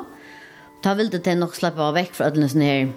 Da 0.83 0.95
ville 0.97 1.21
det 1.21 1.37
nok 1.37 1.55
slippe 1.55 1.81
av 1.81 1.95
vekk 1.95 2.13
fra 2.17 2.29
alle 2.31 2.49
sånne 2.51 2.67
her. 2.67 2.91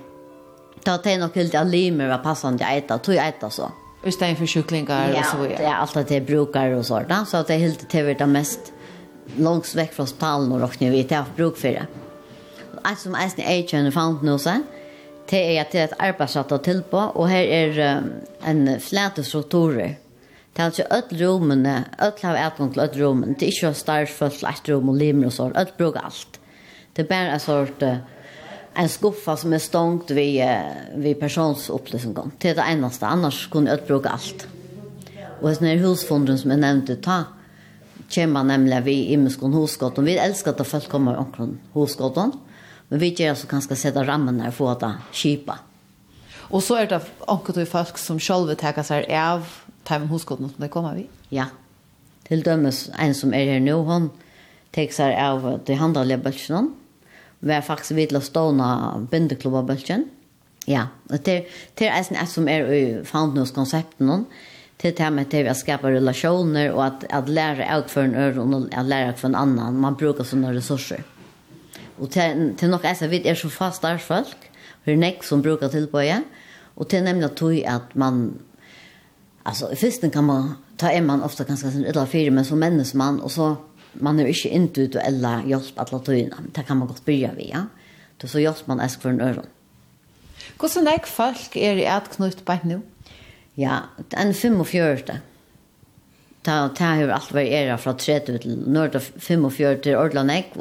Da 0.84 0.98
de 1.00 1.16
nok 1.20 1.36
ville 1.36 1.60
at 1.60 1.70
limer 1.70 2.10
var 2.10 2.22
passende 2.24 2.66
eita, 2.66 2.98
tog 2.98 3.20
eita 3.20 3.50
så. 3.52 3.70
I 4.04 4.12
stedet 4.12 4.36
for 4.36 4.50
kyklingar 4.50 5.14
ja, 5.14 5.22
og 5.22 5.30
så 5.30 5.40
videre. 5.40 5.62
Ja, 5.64 5.78
alt 5.80 5.96
at 5.96 6.10
de 6.10 6.20
brukar 6.20 6.74
og 6.76 6.84
sånt. 6.84 7.12
Så 7.28 7.40
det 7.40 7.54
de 7.54 7.62
hilde 7.62 7.88
til 7.88 8.10
det 8.12 8.28
mest 8.28 8.72
langs 9.40 9.72
vekk 9.76 9.94
fra 9.96 10.06
spalen 10.08 10.52
og 10.52 10.60
råkne 10.60 10.90
vi 10.92 11.04
til 11.08 11.22
å 11.22 11.36
bruke 11.36 11.60
for 11.60 11.78
det. 11.78 11.86
Alt 12.84 13.00
som 13.00 13.16
eisen 13.16 13.40
er 13.46 13.62
kjønner 13.64 13.94
fant 13.94 14.24
nå 14.26 14.36
seg, 14.42 14.66
det 15.30 15.40
er 15.40 15.62
at 15.62 15.72
det 15.72 15.80
er 15.80 15.86
et 15.88 16.00
arbeidssatt 16.10 16.52
og 16.52 16.64
tilpå, 16.66 17.00
og 17.16 17.30
her 17.30 17.48
er 17.48 17.78
um, 17.96 18.10
en 18.44 18.66
flete 18.82 19.24
strukturer 19.24 19.94
Det 20.54 20.62
er 20.62 20.70
altså 20.70 20.84
öll 20.94 21.14
rommene, 21.18 21.84
öll 21.98 22.20
har 22.22 22.40
utgång 22.46 22.72
til 22.72 22.82
öll 22.84 22.98
rommene. 23.02 23.34
Det 23.34 23.48
er 23.48 23.52
ikke 23.52 23.74
starfullt 23.74 24.38
til 24.38 24.48
ett 24.48 24.68
rum 24.70 24.88
og 24.92 24.98
limer 25.00 25.26
og 25.26 25.32
sånt. 25.34 25.56
Öll 25.58 25.72
bruker 25.78 26.04
alt. 26.06 26.38
Det 26.94 27.02
er 27.02 27.08
bare 27.10 27.32
en 27.34 27.42
sort 27.42 27.82
uh, 27.82 27.96
en 28.78 28.88
skuffa 28.88 29.34
som 29.36 29.52
er 29.52 29.62
stångt 29.62 30.10
vid, 30.14 30.38
uh, 30.46 30.94
vid 31.02 31.18
personsopplysningen. 31.18 32.36
Det 32.38 32.52
er 32.52 32.60
det 32.60 32.68
eneste, 32.70 33.06
annars 33.06 33.48
kunne 33.50 33.74
öll 33.74 33.82
bruke 33.88 34.12
alt. 34.14 34.46
Og 35.40 35.48
hvis 35.48 35.58
denne 35.58 35.82
husfonden 35.82 36.38
som 36.38 36.54
jeg 36.54 36.62
nevnte, 36.62 37.00
ta 37.02 37.24
kommer 38.14 38.46
nemlig 38.46 38.78
vi 38.84 38.96
i 39.10 39.16
muskon 39.18 39.54
hosgåten. 39.56 40.06
Vi 40.06 40.14
elsker 40.20 40.54
at 40.54 40.66
folk 40.66 40.86
kommer 40.88 41.18
omkring 41.18 41.56
hosgåten, 41.74 42.32
men 42.88 43.00
vi 43.00 43.10
gjør 43.10 43.34
så 43.34 43.50
kanskje 43.50 43.78
sette 43.80 44.06
rammen 44.06 44.42
her 44.44 44.54
for 44.54 44.70
å 44.70 44.78
ta 44.78 44.94
kjipa. 45.10 45.58
Og 46.52 46.62
så 46.62 46.78
er 46.82 46.90
det 46.92 47.00
omkring 47.26 47.66
folk 47.66 47.98
som 47.98 48.20
selv 48.20 48.52
vil 48.52 48.60
ta 48.60 48.70
seg 48.84 49.08
av 49.10 49.48
ta 49.84 49.98
med 50.00 50.10
hoskotten 50.12 50.50
som 50.50 50.64
det 50.64 50.72
kommer 50.72 50.96
vi. 50.98 51.06
Ja. 51.34 51.50
Til 52.28 52.44
dømes 52.44 52.88
en 53.00 53.14
som 53.16 53.34
er 53.36 53.52
her 53.52 53.62
nå, 53.62 53.82
hon 53.84 54.10
tek 54.74 54.94
seg 54.94 55.14
av 55.20 55.44
de 55.66 55.76
handlige 55.78 56.22
bølgene. 56.24 56.72
Vi 57.44 57.52
er 57.52 57.64
faktisk 57.64 57.98
vidt 57.98 58.14
til 58.14 58.22
å 58.22 58.24
stående 58.24 58.66
bindeklubba 59.12 59.64
bølgen. 59.68 60.08
Ja, 60.64 60.86
og 61.12 61.20
til, 61.26 61.44
til 61.76 61.92
en 61.92 62.16
er 62.16 62.28
som 62.30 62.46
er 62.48 62.70
i 62.72 62.84
foundnus-konsepten 63.04 64.08
hon, 64.08 64.22
til 64.80 64.94
det 64.96 65.10
med 65.12 65.28
til 65.32 65.48
å 65.48 65.56
skapa 65.56 65.92
relasjoner 65.92 66.72
og 66.72 66.80
at, 66.86 67.04
at 67.12 67.28
lære 67.28 67.66
av 67.70 67.84
for 67.92 68.08
en 68.08 68.16
øre 68.16 68.40
og 68.42 68.72
at 68.72 68.88
lære 68.88 69.12
av 69.12 69.20
for 69.20 69.30
en 69.30 69.38
annan. 69.38 69.76
Man 69.80 69.98
brukar 70.00 70.26
sånne 70.28 70.54
ressurser. 70.56 71.04
Og 72.00 72.10
til, 72.10 72.48
til 72.58 72.72
nok 72.72 72.88
jeg 72.88 73.10
vidt 73.12 73.28
er 73.28 73.38
så 73.38 73.52
fast 73.52 73.84
der 73.84 74.00
folk, 74.02 74.48
for 74.82 74.90
det 74.90 74.96
er 74.96 75.04
nek 75.04 75.22
som 75.24 75.44
brukar 75.44 75.70
tilbøye, 75.72 76.22
og 76.74 76.88
til 76.90 77.04
nemlig 77.06 77.30
at 77.70 77.94
man 77.94 78.40
Alltså 79.46 79.72
i 79.72 79.76
fisten 79.76 80.10
kan 80.10 80.24
man 80.24 80.54
ta 80.76 80.90
en 80.90 81.06
man 81.06 81.22
ofta 81.22 81.44
ganska 81.44 81.70
sin 81.70 81.84
eller 81.84 82.06
fyra 82.06 82.30
men 82.30 82.44
som 82.44 82.58
männisman 82.58 83.20
och 83.20 83.32
så 83.32 83.56
man 83.92 84.20
är 84.20 84.26
inte 84.26 84.48
inte 84.48 84.80
ut 84.80 84.94
eller 84.94 85.42
hjälp 85.42 85.78
alla 85.78 86.14
in 86.14 86.34
Det 86.54 86.62
kan 86.62 86.76
man 86.76 86.88
gott 86.88 87.04
börja 87.04 87.30
vi 87.36 87.50
ja. 87.50 87.66
Då 88.16 88.26
så 88.26 88.38
hjälper 88.38 88.68
man 88.68 88.80
äsk 88.80 89.02
för 89.02 89.10
en 89.10 89.20
öron. 89.20 89.46
Hvordan 90.58 90.86
er 90.86 90.92
näck 90.92 91.06
folk 91.06 91.56
er 91.56 91.76
i 91.76 91.86
atknut 91.86 92.44
på 92.44 92.58
nu 92.64 92.80
Ja, 93.54 93.78
en 94.10 94.34
45. 94.34 95.18
Ta, 96.42 96.68
ta 96.68 96.84
har 96.84 97.08
alt 97.08 97.32
variera 97.32 97.78
från 97.78 97.96
30 97.96 98.38
till 98.38 98.62
norr 98.66 98.98
45 99.18 99.82
till 99.82 99.96
Ordland 99.96 100.30
Ek, 100.30 100.52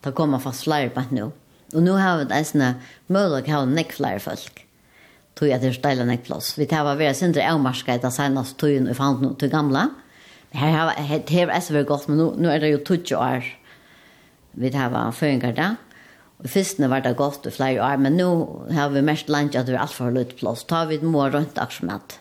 ta 0.00 0.12
kommer 0.12 0.38
fast 0.38 0.62
flere 0.62 0.88
på 0.88 1.02
nu 1.10 1.30
Och 1.72 1.82
nu 1.82 1.90
har 1.90 2.18
vi 2.18 2.34
en 2.34 2.44
sånn 2.44 2.74
mulighet 3.06 3.48
å 3.54 3.60
ha 3.60 3.64
nekk 3.64 3.92
flere 3.92 4.18
folk 4.18 4.66
tog 5.40 5.50
at 5.50 5.62
det 5.62 5.72
ställa 5.72 5.80
steile 5.80 6.04
nek 6.04 6.24
plass. 6.24 6.58
Vi 6.58 6.66
tar 6.66 6.84
var 6.84 6.98
vera 7.00 7.14
sindre 7.14 7.46
avmarska 7.48 7.96
det 7.98 8.12
senast 8.12 8.58
tøyen 8.60 8.90
i 8.90 8.94
fant 8.94 9.22
nu 9.22 9.34
till 9.38 9.48
gamla. 9.48 9.88
Här 10.52 10.72
har 10.72 10.94
det 10.96 11.30
har 11.30 11.46
vært 11.46 11.70
vært 11.70 11.86
gott 11.86 12.08
men 12.08 12.18
nu, 12.18 12.32
nu 12.36 12.48
är 12.48 12.60
det 12.60 12.68
ju 12.68 12.78
20 12.84 13.16
år 13.16 13.44
vi 14.52 14.70
tar 14.70 14.90
var 14.90 15.12
føringer 15.12 15.54
da. 15.54 15.76
Og 16.40 16.48
fyrstene 16.48 16.88
var 16.88 17.00
det 17.00 17.16
gott 17.16 17.46
i 17.46 17.50
flere 17.50 17.80
år, 17.80 17.96
men 17.96 18.16
nu 18.16 18.24
har 18.74 18.88
vi 18.90 19.02
mest 19.02 19.28
lunch 19.28 19.56
att 19.56 19.66
det 19.66 19.72
är 19.72 19.78
allt 19.78 19.92
för 19.92 20.10
lite 20.10 20.34
plats. 20.34 20.64
Tar 20.64 20.86
vi 20.86 20.98
må 21.00 21.28
rundt 21.28 21.58
aksjomat. 21.58 22.18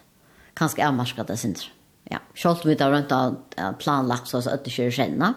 Kanskje 0.54 0.88
avmarska 0.88 1.24
det 1.24 1.38
sindre. 1.38 1.72
Ja, 2.12 2.20
selv 2.36 2.60
om 2.64 2.70
vi 2.70 2.76
tar 2.76 2.92
rundt 2.92 3.80
planlagt 3.80 4.28
så 4.28 4.38
att 4.38 4.64
det 4.64 4.72
kör 4.72 4.84
er 4.84 4.92
kjenne. 4.92 5.34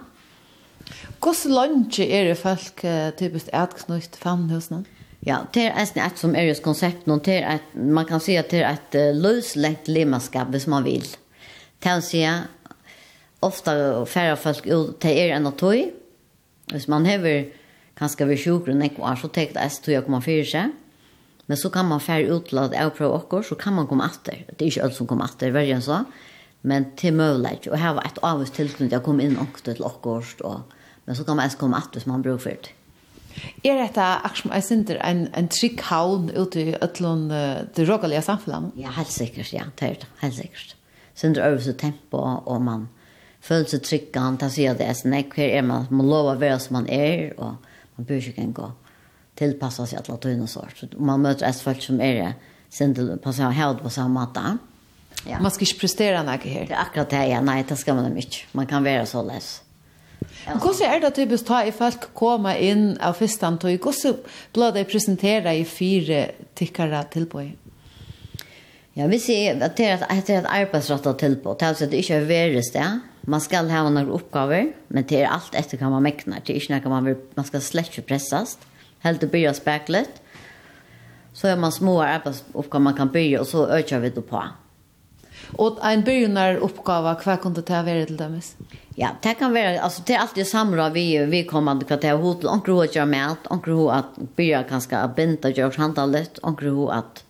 Hvordan 1.21 1.55
langt 1.55 1.99
er 1.99 2.25
det 2.25 2.39
folk 2.39 2.83
typisk 3.19 3.49
etknøyt 3.53 4.17
fann 4.17 4.51
hos? 4.51 4.69
Ja, 5.23 5.45
det 5.55 5.69
er 5.69 5.77
nästan 5.79 6.03
et 6.03 6.19
som 6.19 6.33
er 6.35 6.49
just 6.49 6.65
konsept, 6.65 7.07
og 7.09 7.25
det 7.25 7.37
er 7.43 7.55
att 7.55 7.75
man 7.75 8.05
kan 8.05 8.21
si 8.21 8.33
säga 8.33 8.43
till 8.43 8.65
att 8.65 8.95
uh, 8.95 9.15
löslegt 9.15 9.89
lemanskap 9.89 10.49
hvis 10.49 10.67
man 10.67 10.85
vil. 10.85 10.93
vill. 10.93 11.07
Till 11.81 12.03
säga 12.03 12.43
ofte 13.41 14.07
færre 14.07 14.37
folk 14.37 14.67
ut 14.67 15.01
til 15.01 15.19
er 15.19 15.37
enn 15.37 15.47
å 15.47 15.53
tog. 15.53 15.93
Hvis 16.73 16.89
man 16.89 17.07
hever 17.07 17.47
kanskje 17.99 18.27
ved 18.27 18.39
sjukker 18.39 18.73
enn 18.73 18.83
ekvar, 18.83 19.17
så 19.17 19.29
tek 19.29 19.55
det 19.55 19.61
S2 19.61 19.93
jeg 19.93 20.05
kommer 20.05 20.21
fyrir 20.21 20.45
seg. 20.45 20.75
Men 21.47 21.57
så 21.57 21.71
kan 21.71 21.87
man 21.87 22.01
færre 22.01 22.31
ut 22.37 22.49
til 22.49 22.59
at 22.59 22.73
jeg 22.73 22.93
prøver 22.97 23.15
okkur, 23.15 23.43
så 23.43 23.55
kan 23.55 23.75
man 23.75 23.87
komme 23.87 24.05
atter. 24.05 24.45
Det 24.51 24.61
er 24.61 24.71
ikke 24.71 24.83
alt 24.83 24.95
som 24.99 25.07
kommer 25.07 25.31
atter, 25.31 25.55
verre 25.55 25.75
enn 25.75 25.83
så. 25.83 26.05
Men 26.63 26.93
til 26.97 27.15
møvleik, 27.15 27.67
og 27.71 27.79
her 27.79 27.95
var 27.95 28.07
et 28.07 28.23
avvist 28.23 28.55
tilknytt, 28.55 28.93
jeg 28.93 29.03
kom 29.03 29.21
inn 29.21 29.39
okkur 29.39 29.67
til 29.71 29.83
okkur, 29.87 30.37
og, 30.47 30.79
men 31.07 31.19
så 31.19 31.27
kan 31.27 31.37
man 31.39 31.47
ens 31.47 31.59
komme 31.59 31.79
atter 31.79 32.01
hvis 32.01 32.11
man 32.11 32.23
bruker 32.23 32.43
for 32.47 32.63
det. 32.67 32.82
Er 33.65 33.79
dette 33.79 34.03
akkurat 34.03 34.41
som 34.43 34.55
jeg 34.55 34.67
synes 34.67 34.95
en, 34.99 35.23
en 35.39 35.49
trygg 35.53 35.83
havn 35.89 36.31
ute 36.35 36.63
i 36.63 36.75
Øtlund, 36.75 37.33
uh, 37.33 37.63
det 37.77 37.89
rågelige 37.89 38.23
samfunnet? 38.27 38.73
Ja, 38.81 38.93
helt 38.97 39.13
sikkert, 39.13 39.53
ja, 39.53 39.69
det 39.79 39.89
er 39.89 40.01
det, 40.03 40.11
helt 40.23 40.39
sikkert. 40.39 40.77
Synder 41.15 41.49
øvelse 41.49 41.73
tempo, 41.79 42.23
og 42.47 42.63
man 42.63 42.89
føler 43.43 43.69
seg 43.71 43.83
trygg, 43.87 44.13
han 44.17 44.39
tar 44.41 44.53
seg 44.53 44.73
av 44.73 44.81
det, 44.81 44.91
sånn, 44.99 45.19
hver 45.35 45.49
er 45.49 45.67
man, 45.67 45.89
man 45.91 46.09
lover 46.09 46.37
å 46.37 46.43
være 46.43 46.61
som 46.63 46.79
man 46.81 46.89
er, 46.93 47.33
og 47.37 47.59
man 47.99 48.09
bør 48.09 48.31
ikke 48.33 48.47
gå 48.57 48.71
tilpassa 49.39 49.87
seg 49.89 50.05
til 50.05 50.17
alle 50.17 50.45
og 50.45 50.51
sånt. 50.51 50.79
Så 50.79 50.89
man 51.01 51.23
møter 51.25 51.49
et 51.49 51.65
folk 51.65 51.83
som 51.83 52.01
er 52.05 52.35
synder 52.73 53.17
på 53.23 53.33
samme 53.33 53.57
held 53.57 53.83
på 53.83 53.93
samme 53.93 54.21
måte. 54.21 54.57
Ja. 55.29 55.39
Man 55.43 55.53
skal 55.55 55.69
ikke 55.69 55.85
prestere 55.85 56.23
noe 56.25 56.39
her? 56.41 56.67
Det 56.69 56.75
er 56.75 56.81
akkurat 56.83 57.13
det, 57.13 57.27
ja, 57.31 57.43
nei, 57.45 57.61
det 57.67 57.79
skal 57.79 57.99
man 57.99 58.17
ikke. 58.19 58.47
Man 58.59 58.69
kan 58.71 58.85
være 58.85 59.07
så 59.09 59.23
løs. 59.27 59.55
Ja. 59.61 59.72
Men 60.47 60.59
hvordan 60.59 60.91
er 60.91 61.03
det 61.03 61.13
typisk 61.15 61.47
ta 61.47 61.61
i 61.63 61.75
folk 61.75 62.09
komme 62.19 62.55
inn 62.59 62.97
av 63.03 63.19
første 63.19 63.47
antog? 63.47 63.77
Hvordan 63.85 64.23
blir 64.55 64.75
det 64.75 64.89
presentera 64.91 65.55
i 65.55 65.65
fire 65.69 66.25
tykkere 66.59 67.05
tilbøy? 67.13 67.53
Ja, 68.99 69.07
vi 69.09 69.19
ser 69.23 69.63
at 69.65 69.79
det 69.79 69.87
er 69.89 70.03
et, 70.11 70.31
et 70.31 70.49
arbeidsrettet 70.49 71.23
tilbøy. 71.23 71.55
Det 71.55 71.67
er 71.67 71.73
altså 71.73 71.87
at 71.87 71.95
det 71.95 72.03
ikke 72.03 72.19
er 72.19 72.29
verre 72.29 72.65
sted. 72.67 73.07
Man 73.31 73.41
skal 73.41 73.71
ha 73.71 73.85
noen 73.87 74.11
oppgaver, 74.11 74.73
men 74.91 75.07
det 75.07 75.23
er 75.23 75.31
alt 75.31 75.55
etter 75.57 75.79
hva 75.79 75.93
man 75.93 76.03
mekner. 76.03 76.43
Det 76.43 76.57
er 76.57 76.61
ikke 76.61 76.75
noe 76.75 76.93
man, 76.97 77.07
vil, 77.07 77.21
man 77.39 77.47
skal 77.47 77.63
slett 77.63 77.93
ikke 77.93 78.09
presses. 78.11 78.59
Helt 79.07 79.23
til 79.23 79.31
å 79.31 79.33
begynne 79.33 79.55
å. 79.55 80.19
Så 81.33 81.49
er 81.49 81.57
man 81.57 81.73
små 81.73 82.01
arbeidsoppgaver 82.05 82.89
man 82.91 82.99
kan 82.99 83.15
begynne, 83.15 83.41
og 83.41 83.49
så 83.49 83.65
øker 83.79 84.03
vi 84.03 84.13
det 84.19 84.27
på. 84.27 84.43
Og 85.63 85.81
en 85.87 86.05
begynner 86.05 86.61
oppgave, 86.65 87.15
hva 87.23 87.39
kunne 87.41 87.63
det 87.63 87.85
være 87.87 88.07
til 88.11 88.19
dem? 88.19 88.41
Ja. 88.43 88.82
Ja, 88.97 89.09
det 89.23 89.39
kan 89.39 89.55
være, 89.55 89.81
altså 89.81 90.03
det 90.07 90.15
er 90.15 90.21
alltid 90.21 90.45
samråd 90.45 90.93
vi 90.93 91.05
vi 91.31 91.43
kommer 91.43 91.51
kommande 91.51 91.87
kvarter 91.89 92.17
hotell 92.17 92.49
och 92.49 92.65
gro 92.65 92.81
att 92.81 92.95
göra 92.95 93.07
med 93.07 93.37
och 93.51 93.65
gro 93.65 93.89
att 93.89 94.17
börja 94.37 94.63
ganska 94.63 95.09
binda 95.09 95.51
görs 95.51 95.77
handalet 95.77 96.39
och 96.39 96.61
hun 96.61 96.91
at 96.91 97.25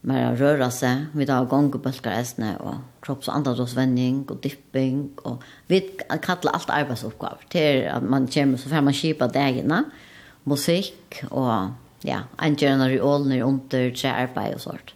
mer 0.00 0.36
röra 0.36 0.70
sig 0.70 1.06
vi 1.12 1.26
tar 1.26 1.44
gångbulkar 1.44 2.12
äsne 2.12 2.56
och 2.56 2.74
kropps 3.00 3.28
och 3.28 3.34
andadrosvändning 3.34 4.26
och 4.28 4.36
dipping 4.36 5.10
och 5.22 5.42
vi 5.66 5.80
kallar 6.22 6.52
allt 6.52 6.70
arbetsuppgifter 6.70 7.38
till 7.48 7.88
att 7.88 8.02
man 8.02 8.26
kommer 8.26 8.56
så 8.56 8.68
får 8.68 8.80
man 8.80 8.92
skipa 8.92 9.28
dagarna 9.28 9.84
musik 10.44 11.24
och 11.30 11.68
ja, 12.00 12.18
en 12.38 12.56
journal 12.56 12.90
i 12.90 13.00
ålner 13.00 13.42
under 13.42 13.90
tre 13.90 14.10
arbete 14.10 14.54
och 14.54 14.60
sånt. 14.60 14.94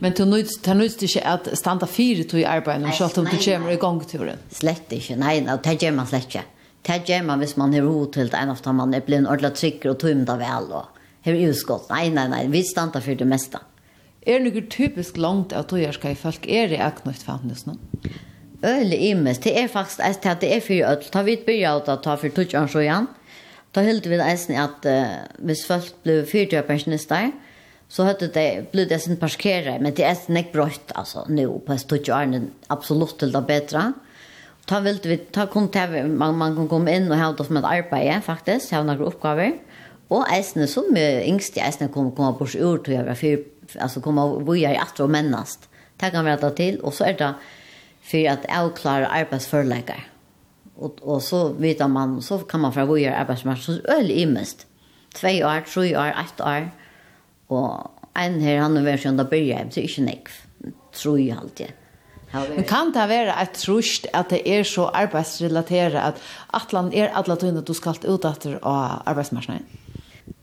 Men 0.00 0.14
du 0.16 0.24
nøyt, 0.24 0.52
du 0.64 0.70
nøyt 0.76 1.02
ikke 1.04 1.22
at 1.28 1.50
standa 1.60 1.88
fire 1.88 2.24
to 2.28 2.38
i 2.40 2.46
arbeidet, 2.48 2.88
og 2.88 2.96
selv 2.96 3.20
om 3.20 3.28
du 3.28 3.36
kommer 3.36 3.74
i 3.74 3.80
gongturen? 3.80 4.40
Slett 4.52 4.92
ikke, 4.96 5.18
nei, 5.20 5.38
nei, 5.44 5.58
det 5.60 5.76
gjør 5.82 5.96
man 5.98 6.08
slett 6.08 6.30
ikke. 6.30 6.46
Det 6.88 7.02
gjør 7.10 7.26
man 7.28 7.42
hvis 7.42 7.58
man 7.60 7.74
har 7.76 7.84
ro 7.84 8.06
til 8.08 8.30
det, 8.32 8.38
enn 8.40 8.52
ofte 8.54 8.72
man 8.72 8.96
er 8.96 9.04
blitt 9.04 9.26
ordentlig 9.26 9.52
trykker 9.58 9.92
og 9.92 10.00
tømda 10.00 10.38
vel, 10.40 10.70
og 10.78 11.02
har 11.26 11.42
utskott. 11.50 11.90
Nei, 11.92 12.06
nei, 12.14 12.24
nei, 12.32 12.46
vi 12.52 12.64
standa 12.64 13.02
for 13.04 13.20
det 13.20 13.28
meste. 13.28 13.60
Er 14.24 14.40
det 14.40 14.48
noe 14.48 14.64
typisk 14.72 15.20
langt 15.20 15.52
av 15.56 15.68
togjerska 15.68 16.12
i 16.12 16.18
folk? 16.18 16.48
Er 16.48 16.68
det 16.72 16.80
akkurat 16.84 17.20
fannes 17.24 17.66
nå? 17.68 17.76
Øle 18.66 18.96
imes, 18.96 19.38
det 19.40 19.54
er 19.56 19.70
faktisk 19.72 20.02
et 20.04 20.26
at 20.28 20.42
det 20.42 20.50
er 20.52 20.64
fyrir 20.64 20.88
øl. 20.88 21.04
Ta 21.12 21.22
vidt 21.24 21.46
byrja 21.46 21.76
ut 21.78 21.88
at 21.88 22.02
ta 22.04 22.16
fyrir 22.20 22.34
tutsjøren 22.36 22.68
så 22.68 22.82
igjen. 22.84 23.08
Da 23.72 23.84
hilder 23.86 24.12
vi 24.12 24.18
eisen 24.24 24.58
at 24.60 24.84
uh, 24.88 25.22
hvis 25.46 25.62
folk 25.68 25.94
blir 26.04 26.26
fyrtjøpensjonister, 26.28 27.30
så 27.90 28.02
hade 28.04 28.26
det 28.26 28.72
blivit 28.72 28.88
det 28.88 28.98
sin 28.98 29.16
parkera 29.16 29.78
men 29.78 29.94
det 29.94 30.04
är 30.04 30.14
snäck 30.14 30.52
brott 30.52 30.92
alltså 30.94 31.24
nu 31.28 31.46
på 31.46 31.76
den 32.06 32.50
absolut 32.66 33.18
till 33.18 33.32
det 33.32 33.42
bättre. 33.42 33.92
Ta 34.64 34.80
vill 34.80 35.00
vi 35.02 35.16
ta 35.16 35.46
kontakt 35.46 35.92
man 36.06 36.38
man 36.38 36.56
kan 36.56 36.68
komma 36.68 36.90
in 36.90 37.10
och 37.12 37.18
hjälpa 37.18 37.42
oss 37.42 37.50
med 37.50 37.64
arbete 37.64 38.20
faktiskt, 38.20 38.70
ha 38.70 38.82
några 38.82 39.04
uppgifter. 39.04 39.52
Och 40.08 40.32
äsna 40.32 40.66
som 40.66 40.96
är 40.96 41.20
yngst 41.20 41.56
i 41.56 41.88
kommer 41.94 42.10
komma 42.10 42.32
på 42.32 42.44
ur 42.44 42.78
till 42.78 42.94
över 42.94 43.14
för 43.14 43.44
alltså 43.80 44.00
komma 44.00 44.38
boja 44.38 44.72
i 44.72 44.76
att 44.76 45.00
och 45.00 45.10
männast. 45.10 45.68
Det 45.96 46.10
kan 46.10 46.24
vi 46.24 46.36
ta 46.36 46.50
till 46.50 46.80
och 46.80 46.94
så 46.94 47.04
är 47.04 47.14
det 47.14 47.34
för 48.02 48.28
att 48.28 48.58
avklara 48.58 49.06
arbetsförläggare. 49.06 50.02
Och 50.76 50.94
och 51.02 51.22
så 51.22 51.48
vet 51.48 51.90
man 51.90 52.22
så 52.22 52.38
kan 52.38 52.60
man 52.60 52.72
från 52.72 52.88
boja 52.88 53.16
arbetsmarknad 53.16 53.76
så 53.76 53.92
öl 53.92 54.10
imest. 54.10 54.66
2 55.14 55.28
år, 55.28 55.64
3 55.74 55.96
år, 55.96 56.14
8 56.34 56.44
år 56.44 56.70
Og 57.50 57.90
en 58.18 58.40
her, 58.42 58.62
han 58.62 58.78
er 58.78 58.86
versjon 58.86 59.18
da 59.18 59.26
byrja, 59.28 59.66
så 59.74 59.84
ikke 59.84 60.06
nekv, 60.06 60.40
tror 60.96 61.20
jeg 61.20 61.36
alltid. 61.36 61.76
Men 62.30 62.62
kan 62.68 62.92
det 62.94 63.08
være 63.10 63.34
et 63.42 63.56
trusht 63.58 64.06
at 64.14 64.30
det 64.30 64.44
er 64.46 64.62
så 64.66 64.86
arbeidsrelateret 64.94 65.98
at 65.98 66.20
atlan 66.54 66.92
er 66.94 67.10
alle 67.18 67.34
tøyne 67.36 67.62
du 67.66 67.74
skal 67.74 67.98
ut 68.06 68.26
etter 68.28 68.60
av 68.62 69.02
arbeidsmarsjonen? 69.10 69.66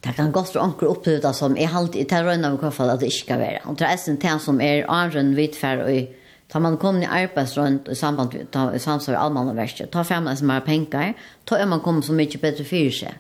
Det 0.03 0.13
kan 0.17 0.34
godt 0.35 0.51
være 0.51 0.65
anker 0.67 0.89
oppbytta 0.91 1.31
som 1.34 1.55
er 1.55 1.71
halvt 1.71 1.95
i 1.95 2.03
røyne 2.11 2.49
av 2.49 2.57
hvert 2.59 2.75
fall 2.75 2.91
at 2.91 2.99
det 2.99 3.07
ikke 3.07 3.23
skal 3.23 3.39
være. 3.39 3.61
Og 3.71 3.79
det 3.79 3.88
er 3.88 4.03
en 4.11 4.19
ting 4.19 4.41
som 4.43 4.59
er 4.61 4.84
anren 4.91 5.35
vidferd 5.39 5.85
og 5.88 6.15
Tar 6.47 6.61
man 6.63 6.77
kommer 6.79 7.03
i 7.03 7.07
arbeidsrønt 7.11 7.89
i 7.91 7.95
samband 7.95 8.34
med 8.34 8.51
ta, 8.55 8.69
i 8.71 8.79
samsvar 8.79 9.17
allmann 9.19 9.49
og 9.51 9.57
verste, 9.57 9.84
ta 9.91 10.05
frem 10.07 10.29
en 10.31 10.38
som 10.39 10.53
har 10.53 10.63
penger, 10.63 11.11
ta 11.43 11.57
er 11.59 11.67
man 11.67 11.81
kommet 11.84 12.07
så 12.07 12.15
mye 12.15 12.39
bedre 12.39 12.63
for 12.63 12.93
seg. 12.95 13.17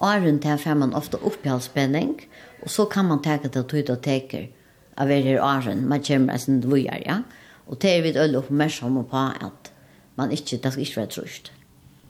Og 0.00 0.24
rundt 0.24 0.46
her 0.48 0.56
får 0.56 0.78
man 0.80 0.96
ofte 0.96 1.20
opphaldspenning, 1.20 2.14
Og 2.62 2.70
så 2.70 2.84
kan 2.84 3.04
man 3.04 3.22
tenke 3.22 3.48
til 3.48 3.64
tøyt 3.64 3.90
og 3.90 4.02
teker 4.02 4.48
av 4.96 5.06
hver 5.06 5.22
her 5.24 5.42
åren, 5.42 5.86
man 5.88 6.02
kommer 6.04 6.34
en 6.34 6.38
sin 6.38 6.62
vujer, 6.62 7.02
ja. 7.06 7.22
Og 7.66 7.78
det 7.82 7.90
er 7.90 8.02
vi 8.02 8.14
øl 8.18 8.36
oppmerksom 8.36 9.04
på 9.10 9.16
at 9.16 9.70
man 10.16 10.32
ikke, 10.32 10.58
det 10.62 10.72
skal 10.72 10.82
ikke 10.82 10.96
være 10.96 11.06
trusht. 11.06 11.52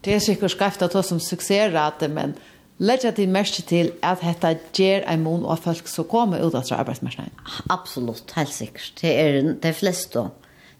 Det 0.05 0.15
er 0.15 0.19
sikkert 0.19 0.51
skreft 0.51 0.83
at 0.83 0.93
det 0.93 1.05
som 1.05 1.21
suksessrate, 1.21 2.09
men 2.09 2.35
Lägga 2.83 3.11
din 3.11 3.33
mest 3.33 3.67
till 3.67 3.93
att 4.01 4.21
detta 4.21 4.55
ger 4.73 5.03
en 5.03 5.23
mån 5.23 5.45
av 5.45 5.57
folk 5.57 5.89
som 5.89 6.05
kommer 6.05 6.39
ut 6.49 6.55
av 6.55 6.65
arbetsmarknaden. 6.71 7.33
Absolut, 7.69 8.31
helt 8.31 8.53
säkert. 8.53 9.01
Det 9.01 9.21
är 9.21 9.57
de 9.61 9.73
flesta. 9.73 10.31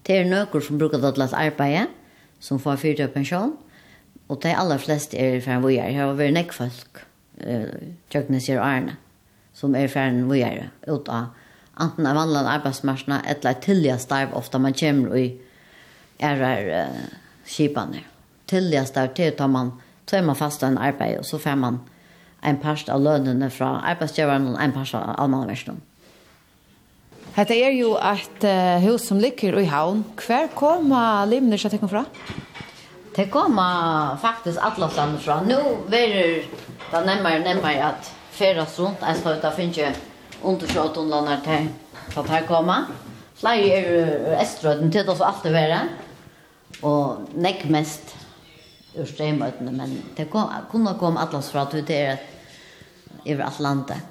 Det 0.01 0.17
är 0.17 0.25
några 0.25 0.61
som 0.61 0.77
brukar 0.77 1.05
att 1.05 1.17
läsa 1.17 1.37
arbete, 1.37 1.87
som 2.39 2.59
får 2.59 2.77
fyra 2.77 3.07
pension. 3.07 3.57
Och 4.27 4.39
de 4.41 4.53
allra 4.53 4.77
flesta 4.77 5.17
är 5.17 5.41
från 5.41 5.61
vågar. 5.61 5.89
Jag 5.89 6.05
har 6.05 6.13
varit 6.13 6.33
näck 6.33 6.53
folk. 6.53 6.97
Jag 8.09 8.27
kan 8.27 8.41
se 8.41 8.57
Arne 8.57 8.95
som 9.61 9.75
er 9.77 9.91
ferdig 9.91 10.25
vi 10.31 10.41
er 10.41 10.71
ut 10.89 11.09
av 11.09 11.29
enten 11.81 12.07
av 12.07 12.17
vanlig 12.17 12.41
arbeidsmarsjene 12.55 13.21
eller 13.29 13.61
tillige 13.63 13.97
starv 14.01 14.33
ofte 14.37 14.59
man 14.59 14.75
kommer 14.77 15.15
i 15.17 15.27
ærer 16.21 16.67
uh, 16.89 17.05
skipene. 17.47 18.03
Tillige 18.49 18.85
starv 18.89 19.15
til 19.17 19.33
tar 19.37 19.49
man 19.49 19.71
tar 20.09 20.25
man 20.25 20.35
fast 20.35 20.63
en 20.63 20.77
arbeid 20.81 21.21
og 21.21 21.25
så 21.25 21.39
får 21.39 21.55
man 21.61 21.79
en 22.43 22.57
parst 22.57 22.89
av 22.89 23.01
lønene 23.01 23.49
fra 23.53 23.77
arbeidsgiveren 23.93 24.49
og 24.51 24.59
en 24.61 24.73
parst 24.75 24.97
av 24.97 25.13
allmannversen. 25.21 25.79
Hetta 27.31 27.55
er 27.55 27.71
jo 27.77 27.93
et 27.95 28.43
uh, 28.43 28.81
hus 28.83 29.05
som 29.07 29.21
ligger 29.21 29.55
i 29.61 29.67
havn. 29.71 30.03
Hver 30.19 30.49
kommer 30.57 31.29
limene 31.29 31.59
som 31.61 31.71
tekken 31.71 31.91
fra? 31.91 32.03
Det 33.15 33.29
kommer 33.31 34.17
faktisk 34.19 34.59
alle 34.59 34.89
stedene 34.91 35.21
fra. 35.21 35.37
Nå 35.45 35.61
er 35.95 36.17
det 36.91 37.05
nemmere 37.07 37.39
og 37.39 37.45
nemmere 37.45 37.91
at 37.93 38.11
feras 38.31 38.79
rundt, 38.79 39.03
jeg 39.03 39.19
skal 39.19 39.37
ut 39.37 39.45
og 39.47 39.57
finne 39.57 39.91
undersjøt 40.41 40.97
om 40.97 41.11
landet 41.11 41.43
til 41.45 41.69
at 42.17 42.29
her 42.29 42.47
kommer. 42.47 42.89
Flere 43.35 43.81
er 43.81 44.41
estrøden 44.41 44.91
til 44.91 45.05
det 45.07 45.17
som 45.17 45.27
alltid 45.27 45.53
være, 45.55 45.79
og 46.85 47.29
nekk 47.33 47.65
mest 47.73 48.15
ur 48.97 49.07
streimøtene, 49.07 49.71
men 49.71 49.95
det 50.17 50.29
kom, 50.29 50.49
kunne 50.71 50.95
komme 50.99 51.21
atlas 51.21 51.51
fra 51.51 51.65
at 51.67 51.87
det 51.87 51.97
er 51.97 52.17
over 53.25 53.45
alt 53.45 53.59
landet. 53.59 54.01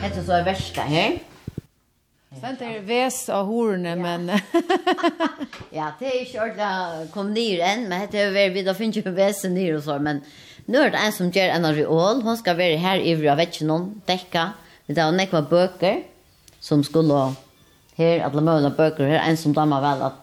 Hette 0.00 0.24
så 0.24 0.38
er 0.40 0.46
versta, 0.46 0.86
her. 0.88 1.18
Vänta 2.40 2.64
er 2.64 2.80
väs 2.80 3.28
av 3.28 3.46
hornet 3.46 3.98
men 3.98 4.26
Ja, 5.70 5.92
det 5.98 6.20
är 6.20 6.24
kört 6.24 6.56
där 6.56 7.06
kom 7.06 7.34
ner 7.34 7.60
än 7.60 7.88
men 7.88 8.08
det 8.10 8.20
är 8.20 8.30
väl 8.30 8.52
vi 8.52 8.62
då 8.62 8.74
finns 8.74 8.96
ju 8.96 9.02
väsen 9.02 9.54
ner 9.54 9.76
och 9.76 9.82
så 9.82 9.98
men 9.98 10.20
nu 10.66 10.78
är 10.78 10.90
det 10.90 10.96
en 10.96 11.12
som 11.12 11.30
gör 11.30 11.48
en 11.48 11.64
areol. 11.64 12.22
hon 12.22 12.36
ska 12.36 12.54
vara 12.54 12.76
här 12.76 12.98
i 12.98 13.24
jag 13.24 13.36
vet 13.36 13.48
inte 13.48 13.64
någon 13.64 14.00
täcka 14.06 14.52
det 14.86 15.00
är 15.00 15.08
en 15.08 15.20
ekva 15.20 15.42
böcker 15.42 16.02
som 16.60 16.84
skulle 16.84 17.34
här 17.96 18.20
alla 18.20 18.40
möjliga 18.40 18.70
böcker 18.70 19.08
här 19.08 19.30
en 19.30 19.36
som 19.36 19.52
dammar 19.52 19.80
väl 19.80 20.02
att 20.02 20.20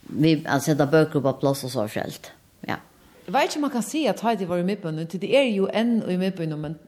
vi 0.00 0.44
alltså 0.46 0.70
sätta 0.70 0.86
böcker 0.86 1.20
på 1.20 1.32
plats 1.32 1.64
och 1.64 1.70
så 1.70 1.88
självt. 1.88 2.30
Ja. 2.60 2.76
Jag 3.24 3.32
vet 3.32 3.42
inte 3.42 3.56
om 3.56 3.60
man 3.60 3.70
kan 3.70 3.82
se 3.82 4.08
att 4.08 4.20
Heidi 4.20 4.44
var 4.44 4.58
i 4.58 4.62
mitten, 4.62 5.08
det 5.12 5.36
är 5.36 5.44
ju 5.44 5.68
en 5.68 6.10
i 6.10 6.16
mitten 6.16 6.60
men 6.60 6.78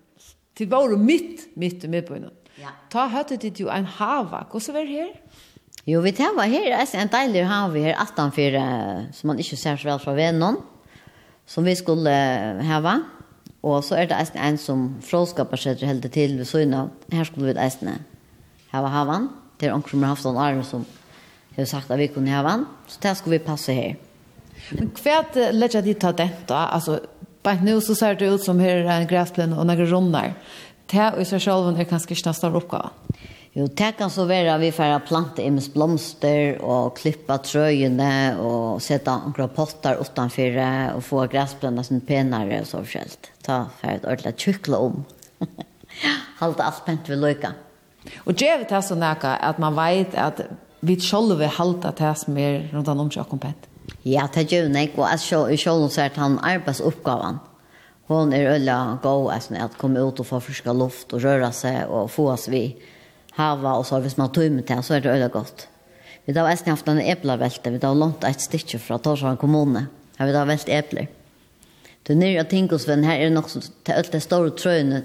till 0.54 0.68
var 0.68 0.96
mitt 0.96 1.56
mitt 1.56 1.84
i 1.84 1.88
mitten. 1.88 2.30
Ja. 2.66 2.72
Ta 2.90 3.06
høttet 3.12 3.44
dit 3.44 3.60
jo 3.62 3.70
en 3.70 3.86
hava. 3.86 4.44
Hvordan 4.50 4.74
var 4.74 4.86
det 4.88 4.96
her? 4.96 5.42
Jo, 5.86 6.00
vi 6.02 6.10
tar 6.16 6.34
var 6.34 6.50
her. 6.50 6.66
Jeg 6.72 6.88
en 6.98 7.12
deilig 7.12 7.44
hava 7.46 7.82
her, 7.84 7.94
18-4, 8.02 8.62
som 9.14 9.30
man 9.30 9.42
ikke 9.42 9.58
ser 9.58 9.78
så 9.78 9.86
vel 9.86 10.00
fra 10.02 10.16
vennom, 10.18 10.58
som 11.46 11.66
vi 11.66 11.76
skulle 11.78 12.10
hava. 12.66 12.96
Og 13.66 13.84
så 13.86 13.98
er 14.00 14.10
det 14.10 14.18
eisen 14.18 14.42
en 14.42 14.58
som 14.58 14.86
fråskaper 15.02 15.58
seg 15.58 15.82
helt 15.86 16.06
til 16.14 16.36
ved 16.38 16.46
søgn. 16.46 16.74
Her 17.12 17.26
skulle 17.26 17.52
vi 17.52 17.60
eisen 17.62 17.94
hava 18.72 18.90
havan. 18.90 19.30
Det 19.60 19.68
er 19.68 19.74
omkring 19.74 20.02
med 20.02 20.10
Haftan 20.10 20.36
Arne 20.36 20.64
som 20.66 20.84
har 21.56 21.64
sagt 21.64 21.90
at 21.90 21.98
vi 21.98 22.10
kunne 22.12 22.34
havan. 22.34 22.66
Så 22.86 22.98
det 23.02 23.16
skulle 23.16 23.38
vi 23.38 23.46
passe 23.46 23.72
her. 23.72 23.94
Men 24.74 24.90
hva 24.90 25.22
legger 25.54 25.82
de 25.82 25.94
ta 25.94 26.12
dette? 26.12 26.54
Altså, 26.54 26.98
bare 27.42 27.62
nå 27.62 27.78
så 27.80 27.94
ser 27.94 28.18
det 28.18 28.28
ut 28.28 28.44
som 28.44 28.58
her 28.60 28.82
er 28.82 29.00
en 29.00 29.08
græsplen 29.08 29.54
og 29.54 29.66
noen 29.66 29.86
runder. 29.90 30.34
Ja 30.34 30.65
det 30.92 31.08
i 31.20 31.26
seg 31.26 31.42
selv 31.42 31.72
er 31.72 31.88
kanskje 31.88 32.14
ikke 32.14 32.28
den 32.28 32.38
større 32.38 32.60
oppgaven. 32.60 33.24
Jo, 33.56 33.64
det 33.72 33.94
kan 33.96 34.10
så 34.12 34.26
være 34.28 34.52
at 34.52 34.60
vi 34.60 34.68
får 34.74 34.98
plante 35.08 35.40
imes 35.40 35.70
blomster 35.72 36.58
og 36.60 36.90
klippa 36.98 37.38
trøyene 37.40 38.36
og 38.36 38.82
sette 38.84 39.14
noen 39.16 39.54
potter 39.56 39.96
utenfor 39.96 40.58
og 40.92 41.00
få 41.06 41.22
græsplønene 41.32 41.84
som 41.86 42.02
penere 42.04 42.60
og 42.60 42.68
så 42.68 42.82
forskjellig. 42.82 43.30
Ta 43.46 43.62
for 43.78 43.94
et 43.94 44.04
ordentlig 44.04 44.34
tjukle 44.36 44.82
om. 44.90 44.98
Halte 46.42 46.66
alt 46.66 46.84
pent 46.84 47.08
ved 47.08 47.22
løyka. 47.22 47.54
Og 48.28 48.36
det 48.36 48.50
er 48.50 48.68
det 48.68 48.82
som 48.84 49.00
er 49.02 49.24
at 49.24 49.58
man 49.58 49.78
vet 49.78 50.12
at 50.20 50.44
vi 50.84 50.98
selv 51.00 51.38
vil 51.40 51.56
halte 51.56 51.94
det 51.96 52.12
som 52.20 52.36
er 52.36 52.68
rundt 52.74 52.92
om 52.92 53.10
seg 53.10 53.38
pent. 53.40 53.68
Ja, 54.04 54.28
det 54.34 54.52
er 54.52 54.66
jo 54.66 54.70
nek, 54.70 54.98
og 54.98 55.08
jeg 55.10 55.58
ser 55.64 56.04
at 56.04 56.20
han 56.20 56.38
arbeidsoppgaven 56.44 57.40
hon 58.06 58.32
är 58.32 58.46
ölla 58.46 58.98
go 59.02 59.28
alltså 59.28 59.54
at 59.54 59.76
komme 59.76 60.00
ut 60.00 60.20
och 60.20 60.26
få 60.26 60.40
friska 60.40 60.72
luft 60.72 61.12
och 61.12 61.20
röra 61.20 61.52
sig 61.52 61.84
och 61.84 62.10
få 62.10 62.30
oss 62.30 62.48
vi 62.48 62.76
hava 63.30 63.72
och 63.72 63.86
så 63.86 64.00
hvis 64.00 64.16
man 64.16 64.32
tömmer 64.32 64.62
till 64.62 64.82
så 64.82 64.94
är 64.94 65.00
det 65.00 65.10
ölla 65.10 65.28
gott. 65.28 65.68
Vi 66.24 66.38
har 66.38 66.50
äsna 66.50 66.72
haft 66.72 66.88
en 66.88 67.00
äpplevälte, 67.00 67.70
vi 67.70 67.86
har 67.86 67.94
långt 67.94 68.24
ett 68.24 68.40
stykke 68.40 68.78
från 68.78 68.98
Torshavn 68.98 69.36
kommune. 69.36 69.86
Her 70.16 70.26
vi 70.26 70.36
har 70.36 70.46
vält 70.46 70.68
epler. 70.68 71.08
Du 72.02 72.12
är 72.12 72.16
nere 72.16 72.44
Tinkosven, 72.44 73.04
här 73.04 73.18
är 73.18 73.24
det 73.24 73.30
nog 73.30 73.50
så 73.50 73.60
till 73.82 73.94
öll 73.94 74.20
stora 74.20 74.50
tröjna 74.50 75.00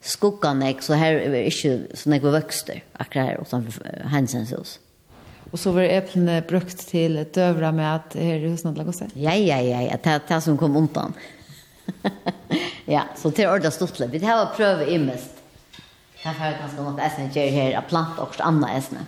skuggan 0.00 0.62
ek, 0.62 0.82
så 0.82 0.94
här 0.94 1.12
är 1.12 1.30
det 1.30 1.44
inte 1.44 1.96
så 1.96 2.10
några 2.10 2.30
vokster 2.30 2.82
akkurat 2.92 3.26
her 3.26 3.42
utanför 3.42 4.02
hensens 4.04 4.52
hus. 4.52 4.80
Och 5.50 5.60
så 5.60 5.72
var 5.72 5.82
eplene 5.82 6.42
brukt 6.48 6.88
till 6.88 7.26
døvra 7.32 7.72
med 7.72 7.96
att 7.96 8.14
här 8.14 8.34
är 8.34 8.48
husnadla 8.48 8.84
gosse. 8.84 9.06
Ja, 9.14 9.34
ja, 9.34 9.60
ja, 9.60 9.98
ja, 10.02 10.20
det 10.28 10.40
som 10.40 10.58
kom 10.58 10.76
undan. 10.76 11.12
ja, 12.94 13.06
så 13.16 13.30
det 13.30 13.44
er 13.44 13.52
ordentlig 13.52 13.72
stortlig. 13.72 14.12
Vi 14.12 14.22
har 14.24 14.52
prøvd 14.56 14.88
i 14.88 14.98
mest. 14.98 15.42
Her 16.24 16.32
har 16.32 16.46
jeg 16.52 16.60
ganske 16.62 16.82
nok 16.82 17.00
æsne 17.04 17.28
gjør 17.34 17.50
her, 17.52 17.78
at 17.78 17.90
plant 17.90 18.18
og 18.18 18.36
andre 18.40 18.70
æsne. 18.76 19.06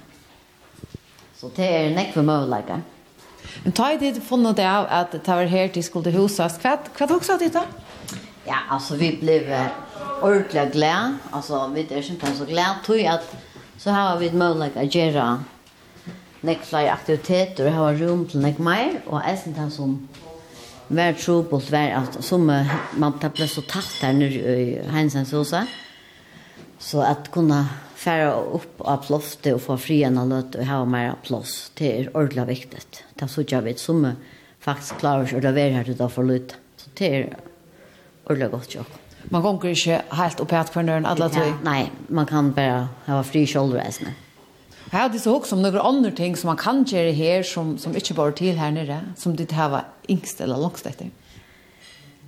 Så 1.37 1.49
det 1.57 1.65
er 1.65 1.95
nekve 1.97 2.23
møvelager. 2.23 2.85
Men 3.65 3.73
ta 3.73 3.89
i 3.93 3.99
tid 4.01 4.21
funnet 4.25 4.59
det 4.59 4.67
av 4.69 4.87
at 4.93 5.13
det 5.13 5.27
var 5.27 5.49
her 5.49 5.69
til 5.73 5.85
skulle 5.85 6.13
huset. 6.13 6.61
Hva, 6.63 6.77
hva 6.97 7.09
tok 7.09 7.25
så 7.25 7.39
ditt 7.41 7.57
da? 7.57 7.65
Ja, 8.47 8.63
altså 8.71 8.99
vi 9.01 9.11
ble 9.21 9.41
ordentlig 10.21 10.69
glad. 10.73 11.19
Altså 11.33 11.67
vi 11.75 11.87
er 11.87 12.03
ikke 12.03 12.35
så 12.37 12.47
glad. 12.49 12.83
Tog 12.85 13.01
at 13.01 13.25
så 13.79 13.93
har 13.93 14.19
vi 14.19 14.31
et 14.31 14.37
møvelager 14.37 14.89
gjør 14.89 15.39
nekve 16.47 16.69
flere 16.69 16.93
aktiviteter 16.93 17.67
og 17.67 17.75
har 17.75 18.01
rom 18.01 18.27
til 18.29 18.45
nekve 18.45 18.65
mer. 18.65 19.01
Og 19.07 19.23
æsne 19.25 19.55
den 19.57 19.71
som 19.71 19.99
vær 20.89 21.17
trobult 21.19 21.71
vær 21.73 21.97
at 21.99 22.21
som 22.25 22.45
man 22.47 23.19
tar 23.21 23.33
ble 23.35 23.49
så 23.51 23.65
tatt 23.67 23.99
her 24.05 24.15
nere 24.17 24.57
i 24.61 24.69
Heinsens 24.95 25.35
huset, 25.35 25.67
så 26.79 27.03
at 27.07 27.31
kunne 27.35 27.63
fære 27.97 28.29
opp 28.59 28.83
av 28.85 29.07
ploftet 29.07 29.55
og 29.57 29.63
få 29.65 29.79
fri 29.81 30.03
en 30.07 30.21
av 30.21 30.29
løt 30.31 30.59
og 30.59 30.69
ha 30.69 30.83
mer 30.89 31.17
plås, 31.25 31.73
det 31.79 31.89
er 31.93 32.13
ordentlig 32.13 32.47
viktig. 32.53 32.85
Det 33.17 33.25
er 33.25 33.33
så 33.33 33.43
ikke 33.43 33.57
jeg 33.57 33.69
vet, 33.71 33.83
som 33.83 34.05
faktisk 34.63 35.01
klarer 35.03 35.27
seg 35.31 35.41
å 35.41 35.47
levere 35.49 35.79
her 35.79 35.89
til 35.89 36.05
å 36.05 36.13
få 36.13 36.27
løt. 36.27 36.55
Så 36.77 36.93
det 36.99 37.09
er 37.09 37.27
ordentlig 38.27 38.53
godt 38.53 38.79
jobb. 38.79 38.95
Man 39.33 39.43
kan 39.43 39.59
ikke 39.73 40.03
helt 40.21 40.41
opp 40.45 40.53
i 40.53 40.59
hatt 40.61 40.71
på 40.75 40.85
nøren 40.87 41.09
alle 41.09 41.31
tog? 41.33 41.49
Ja, 41.49 41.59
nei, 41.67 41.81
man 42.15 42.29
kan 42.31 42.53
bare 42.55 42.87
ha 43.09 43.19
fri 43.27 43.43
kjoldereisene. 43.51 44.15
Jag 44.91 44.99
hade 44.99 45.19
så 45.19 45.35
också 45.37 45.55
om 45.55 45.63
några 45.63 45.81
andra 45.81 46.11
ting 46.11 46.37
som 46.37 46.47
man 46.47 46.57
kan 46.57 46.85
göra 46.85 47.13
här 47.13 47.43
som, 47.43 47.79
som 47.79 47.95
inte 47.95 48.15
bara 48.15 48.33
till 48.33 48.57
här 48.57 48.71
nere, 48.71 49.01
som 49.17 49.37
det 49.37 49.53
här 49.53 49.69
var 49.69 49.85
yngst 50.09 50.41
eller 50.41 50.57
långst 50.57 50.87
efter. 50.87 51.11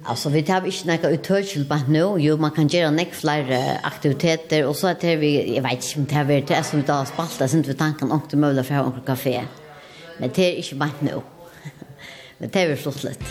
Alltså 0.05 0.29
vi 0.29 0.43
tar 0.43 0.67
inte 0.67 0.87
några 0.87 1.09
uttörkel 1.09 1.65
på 1.65 1.77
nu. 1.89 2.17
Jo, 2.19 2.37
man 2.37 2.51
kan 2.51 2.69
göra 2.69 2.91
några 2.91 3.11
fler 3.11 3.79
aktiviteter 3.83 4.67
och 4.67 4.77
så 4.77 4.87
att 4.87 5.05
vi, 5.05 5.55
jag 5.57 5.63
vet 5.63 5.73
inte 5.73 5.99
om 5.99 6.05
det 6.05 6.15
här 6.15 6.31
är 6.31 6.43
det 6.43 6.65
som 6.65 6.81
vi 6.81 6.87
tar 6.87 7.39
det 7.39 7.49
så 7.49 7.57
inte 7.57 7.71
vi 7.71 7.77
tanken 7.77 8.13
om 8.13 8.21
det 8.31 8.37
är 8.37 8.39
möjligt 8.39 8.67
för 8.67 8.75
att 8.75 8.87
ha 8.87 8.95
en 8.95 9.01
kafé. 9.01 9.45
Men 10.19 10.31
det 10.35 10.43
är 10.43 10.57
inte 10.57 10.75
bara 10.75 10.91
nu. 10.99 11.21
Men 12.39 12.51
det 12.51 12.63
är 12.63 12.69
vi 12.69 12.77
flott 12.77 13.05
lite. 13.05 13.25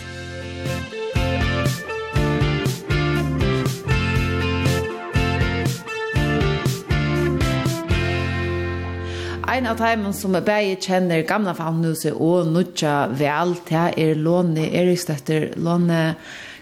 en 9.58 9.66
av 9.66 9.78
teimen 9.80 10.12
som 10.14 10.36
er 10.38 10.44
bare 10.46 10.76
kjenner 10.78 11.24
gamla 11.26 11.50
fagnhuset 11.56 12.14
og 12.14 12.46
nutja 12.52 13.08
vel 13.18 13.56
til 13.66 13.96
er 13.98 14.18
Låne 14.18 14.68
Eriksdøtter. 14.70 15.48
Låne, 15.58 16.14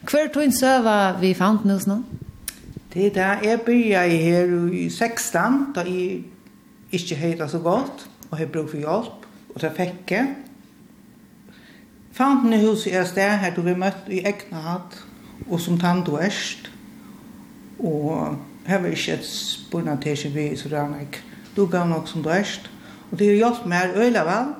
hver 0.08 0.30
tog 0.32 0.46
en 0.46 0.54
søva 0.54 0.94
vi 1.20 1.34
fagnhuset 1.36 1.90
nå? 1.90 1.96
Det 2.94 3.10
er 3.10 3.12
det. 3.18 3.48
jeg 3.48 3.60
begynte 3.66 4.22
her 4.22 4.54
i 4.72 4.88
16, 4.88 5.74
da 5.76 5.84
jeg 5.84 6.22
ikke 6.90 7.18
høyde 7.20 7.48
så 7.48 7.58
godt, 7.60 8.06
og 8.30 8.38
har 8.38 8.48
brug 8.52 8.70
for 8.70 8.80
hjelp, 8.80 9.26
og 9.54 9.60
det 9.60 9.72
fikk 9.76 10.14
jeg. 10.14 10.30
Fagnhuset 12.16 12.94
er 12.94 13.04
sted 13.04 13.34
her 13.42 13.52
du 13.52 13.60
vi 13.66 13.74
møtt 13.76 14.08
i 14.08 14.22
Egnad, 14.24 14.96
og 15.50 15.60
som 15.60 15.76
tann 15.78 16.00
og 16.08 16.22
erst, 16.24 16.70
og 17.78 18.38
her 18.66 18.80
var 18.80 18.88
ikke 18.88 19.18
et 19.18 19.28
spørsmål 19.28 20.00
til 20.02 20.16
seg 20.16 20.32
vi 20.32 20.46
så 20.56 20.72
det 20.72 20.78
er 20.78 20.86
rannig. 20.86 21.20
Du 21.56 21.66
gav 21.66 21.84
nok 21.88 22.08
som 22.08 22.24
du 22.24 22.32
erst, 22.32 22.70
Og 23.10 23.18
det 23.18 23.28
har 23.30 23.40
hjulpet 23.40 23.68
meg 23.70 23.96
øyla 23.96 24.22
vel 24.26 24.54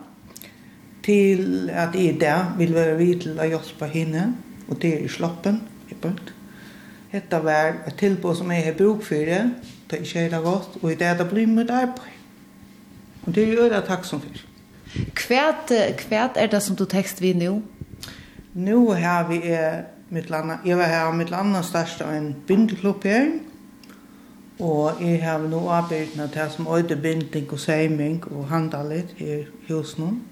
til 1.06 1.70
at 1.70 1.94
jeg 1.94 2.16
der 2.20 2.55
vil 2.59 2.74
være 2.74 2.97
vid 2.98 3.20
til 3.23 3.39
å 3.39 3.47
hjelpe 3.47 3.86
henne, 3.90 4.27
og 4.68 4.81
det 4.82 4.93
er 4.94 5.05
i 5.06 5.10
sloppen, 5.10 5.60
i 5.90 5.94
punkt. 5.94 6.32
Hetta 7.12 7.39
var 7.43 7.82
et 7.86 7.94
tilbud 7.98 8.35
som 8.35 8.51
jeg 8.51 8.64
har 8.64 8.77
bruk 8.78 9.05
for 9.06 9.14
det, 9.14 9.43
det 9.86 9.98
er 9.98 10.02
ikke 10.02 10.27
helt 10.27 10.43
godt, 10.44 10.78
og 10.82 10.90
det 10.90 11.06
er 11.06 11.16
det 11.18 11.28
blir 11.31 11.47
mitt 11.47 11.70
arbeid. 11.70 12.14
Og 13.27 13.35
det 13.35 13.43
er 13.43 13.52
jo 13.52 13.66
øyla 13.66 13.81
takksom 13.86 14.23
for. 14.23 14.43
Kvært, 15.14 15.73
kvært 15.98 16.39
er 16.40 16.51
det 16.51 16.62
som 16.62 16.77
du 16.77 16.85
tekst 16.85 17.20
vi 17.23 17.32
nå? 17.36 17.60
Nå 18.55 18.81
har 18.94 19.28
vi 19.28 19.40
mitt 20.10 20.31
landa, 20.31 20.59
jeg 20.64 20.78
var 20.78 20.90
her 20.90 21.12
mitt 21.12 21.31
landa 21.31 21.62
største 21.66 22.06
av 22.06 22.14
en 22.14 22.31
bindeklubb 22.47 23.05
her, 23.05 23.31
Og 24.59 25.01
jeg 25.01 25.20
har 25.23 25.39
nå 25.39 25.69
arbeidet 25.69 26.16
med 26.16 26.28
det 26.33 26.47
som 26.53 26.66
øyde 26.66 26.97
binding 26.97 27.53
og 27.53 27.61
seiming 27.61 28.23
og 28.33 28.49
handalit 28.49 29.12
her 29.16 29.45
i 29.45 29.73
husen. 29.73 30.23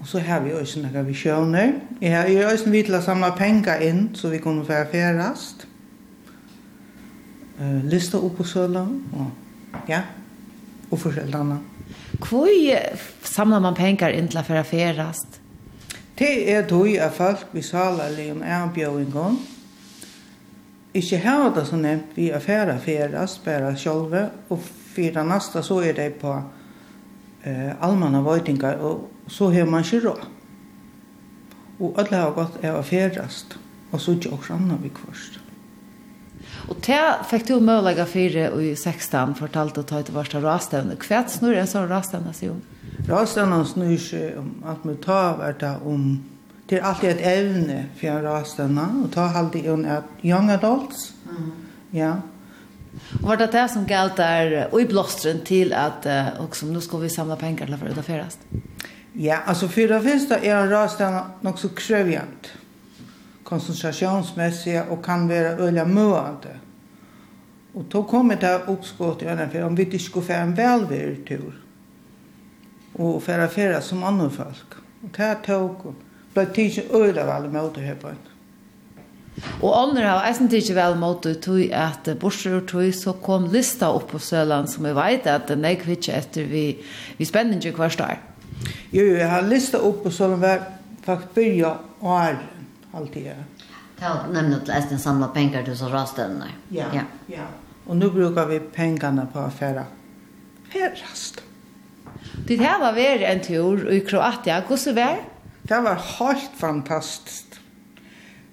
Og 0.00 0.08
så 0.08 0.18
har 0.18 0.40
vi 0.40 0.52
også 0.52 0.82
noen 0.82 1.06
visjoner. 1.06 1.72
Jeg 2.00 2.16
har 2.16 2.28
jo 2.28 2.48
også 2.48 2.70
vidt 2.70 2.90
til 2.90 2.98
å 2.98 3.00
samle 3.00 3.30
penger 3.38 3.80
inn, 3.86 4.10
så 4.14 4.28
vi 4.28 4.40
kunne 4.42 4.66
være 4.68 4.90
færest. 4.90 5.66
Uh, 7.60 7.84
Lista 7.86 8.18
opp 8.18 8.34
på 8.36 8.44
sølen, 8.44 8.98
og 9.14 9.88
ja, 9.88 10.02
og 10.90 10.98
forskjellig 10.98 11.38
annet. 11.38 11.70
Hvor 12.18 12.50
samler 13.22 13.62
man 13.62 13.78
penger 13.78 14.12
inn 14.12 14.28
til 14.28 14.42
å 14.42 14.46
være 14.48 14.64
færest? 14.64 15.40
Det 16.18 16.50
er 16.50 16.66
tog 16.68 16.90
av 17.00 17.14
folk 17.14 17.54
vi 17.54 17.62
saler 17.62 18.12
litt 18.14 18.34
om 18.34 18.42
erbjøringen, 18.42 19.38
ikke 20.94 21.20
hava 21.24 21.50
det 21.56 21.66
så 21.68 21.78
nevnt 21.78 22.14
vi 22.14 22.30
er 22.30 22.42
færa 22.42 22.76
færast, 22.82 23.42
bare 23.44 23.74
sjølve, 23.78 24.28
og 24.50 24.60
fyra 24.94 25.24
nasta 25.26 25.62
så 25.62 25.80
er 25.82 25.96
det 25.96 26.10
på 26.20 26.34
eh, 27.44 27.72
allmanna 27.82 28.22
vøytingar, 28.22 28.78
og 28.78 29.08
så 29.26 29.50
har 29.54 29.66
man 29.66 29.82
ikke 29.82 30.04
råd. 30.06 30.26
Og 31.82 31.98
alle 31.98 32.20
har 32.20 32.36
gått 32.36 32.60
av 32.64 32.82
færast, 32.86 33.56
og 33.90 34.00
så 34.00 34.14
ikke 34.14 34.36
også 34.36 34.54
anna 34.54 34.78
vi 34.82 34.92
kvarst. 34.94 35.40
Og 36.70 36.78
te 36.84 36.96
fikk 37.28 37.48
du 37.48 37.56
mølega 37.60 38.06
fire 38.08 38.46
og 38.54 38.62
i 38.62 38.72
16 38.76 39.34
fortalte 39.36 39.82
å 39.82 39.88
ta 39.88 40.00
til 40.04 40.14
varsta 40.16 40.40
rastevne. 40.40 40.96
Hva 41.00 41.24
snur 41.28 41.56
en 41.58 41.68
sånn 41.68 41.90
rastevne 41.90 42.32
seg 42.36 42.54
om? 42.54 42.62
Rastevne 43.08 43.58
snur 43.68 43.98
seg 44.00 44.38
om 44.40 44.54
at 44.70 44.86
vi 44.86 44.94
tar 45.04 45.36
hvert 45.40 45.64
om 45.82 46.06
det 46.66 46.78
är 46.78 46.82
alltid 46.82 47.10
ett 47.10 47.26
ämne 47.26 47.86
för 47.96 48.06
jag 48.06 48.24
rastarna 48.24 49.02
och 49.04 49.12
ta 49.12 49.20
alltid 49.20 49.66
en 49.66 49.84
att 49.84 50.04
young 50.22 50.50
adults. 50.50 51.12
Mm. 51.30 51.52
Ja. 51.90 52.20
Og 53.22 53.28
var 53.28 53.36
det 53.36 53.52
det 53.52 53.68
som 53.68 53.86
galt 53.86 54.16
där 54.16 54.68
och 54.72 54.80
i 54.80 54.84
blåstren 54.86 55.40
till 55.44 55.72
att 55.72 56.06
uh, 56.06 56.50
som 56.52 56.72
nu 56.72 56.80
ska 56.80 56.98
vi 56.98 57.08
samla 57.08 57.36
pengar 57.36 57.66
till 57.66 57.76
för 57.76 57.88
det 57.88 58.02
färast. 58.02 58.38
Ja, 59.12 59.38
alltså 59.46 59.68
för 59.68 59.88
det 59.88 60.00
første 60.00 60.34
är 60.34 60.56
en 60.56 60.70
rastarna 60.70 61.30
nog 61.40 61.58
så 61.58 61.68
krävjant. 61.68 62.52
Koncentrationsmässiga 63.44 64.84
och 64.84 65.04
kan 65.04 65.28
vara 65.28 65.48
öliga 65.48 65.84
möande. 65.84 66.58
Och 67.72 67.84
då 67.88 68.02
kommer 68.02 68.36
det 68.36 68.60
uppskott 68.66 69.22
i 69.22 69.26
ögonen 69.26 69.50
för 69.50 69.62
om 69.62 69.74
vi 69.74 69.82
ikke 69.82 69.98
skulle 69.98 70.26
få 70.26 70.32
en 70.32 70.54
velværetur. 70.54 71.38
tur 71.38 71.54
och 72.92 73.22
färra 73.22 73.48
färra 73.48 73.80
som 73.80 74.02
andre 74.02 74.30
folk. 74.30 74.74
Och 75.02 75.08
det 75.16 75.22
här 75.22 75.34
tog 75.34 75.94
blei 76.34 76.46
tidsi 76.54 76.86
øyla 76.90 77.26
vel 77.28 77.50
mot 77.52 77.76
her 77.76 77.98
på 78.00 78.12
en. 78.12 78.22
Og 79.62 79.72
andre 79.74 80.04
har 80.06 80.28
eisen 80.28 80.48
tidsi 80.50 80.76
vel 80.76 80.94
mot 80.98 81.22
det 81.24 81.40
tog 81.42 81.72
at 81.74 82.08
borser 82.20 82.60
og 82.60 82.68
tog 82.70 82.92
så 82.94 83.16
kom 83.22 83.48
lista 83.52 83.90
opp 83.90 84.12
på 84.12 84.20
Søland 84.22 84.70
som 84.70 84.86
vi 84.86 84.94
veit 84.94 85.26
at 85.30 85.48
den 85.50 85.64
er 85.66 85.80
kvitsi 85.80 86.12
etter 86.14 86.46
vi, 86.50 86.66
vi 87.18 87.26
spenner 87.26 87.58
ikke 87.58 87.82
hver 87.82 87.94
stær. 87.96 88.22
Jo, 88.92 89.02
jo, 89.02 89.16
jeg 89.18 89.30
har 89.30 89.48
lista 89.48 89.82
opp 89.82 90.04
på 90.04 90.12
Søland 90.14 90.44
var 90.44 90.62
faktisk 91.04 91.34
byrja 91.34 91.74
og 92.00 92.14
er 92.20 92.38
alltid. 92.94 93.32
Ja, 94.00 94.14
nemlig 94.30 94.62
at 94.62 94.72
eisen 94.78 95.02
samla 95.02 95.32
penger 95.34 95.66
til 95.66 95.76
så 95.78 95.90
rastene. 95.90 96.50
Ja, 96.70 96.90
ja. 96.94 97.06
ja. 97.28 97.50
Og 97.86 97.96
nu 97.96 98.10
brukar 98.10 98.46
vi 98.46 98.60
pengarna 98.60 99.26
på 99.32 99.38
affära. 99.38 99.84
Färrast. 100.72 101.42
Det 102.46 102.56
här 102.56 102.80
var 102.80 102.92
väl 102.92 103.22
en 103.22 103.40
tur 103.40 103.90
i 103.90 104.00
Kroatia. 104.00 104.62
Hur 104.68 104.76
så 104.76 104.92
var 104.92 105.02
det? 105.02 105.33
Det 105.68 105.80
var 105.84 105.94
helt 106.18 106.56
fantastiskt. 106.56 107.60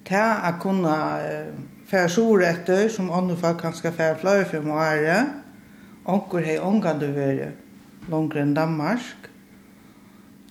Det 0.08 0.36
att 0.42 0.60
kunna 0.60 1.18
færa 1.86 2.08
sorretter 2.08 2.88
som 2.88 3.10
andre 3.10 3.36
folk 3.36 3.60
kan 3.60 3.72
skal 3.72 3.92
færa 3.92 4.16
flere 4.16 4.44
for 4.44 4.64
må 4.64 4.78
ære. 4.80 5.26
Onker 6.04 6.42
hei 6.42 6.58
ongan 6.58 6.98
du 6.98 7.06
vere 7.12 7.52
langere 8.10 8.42
enn 8.42 8.54
Danmark. 8.56 9.28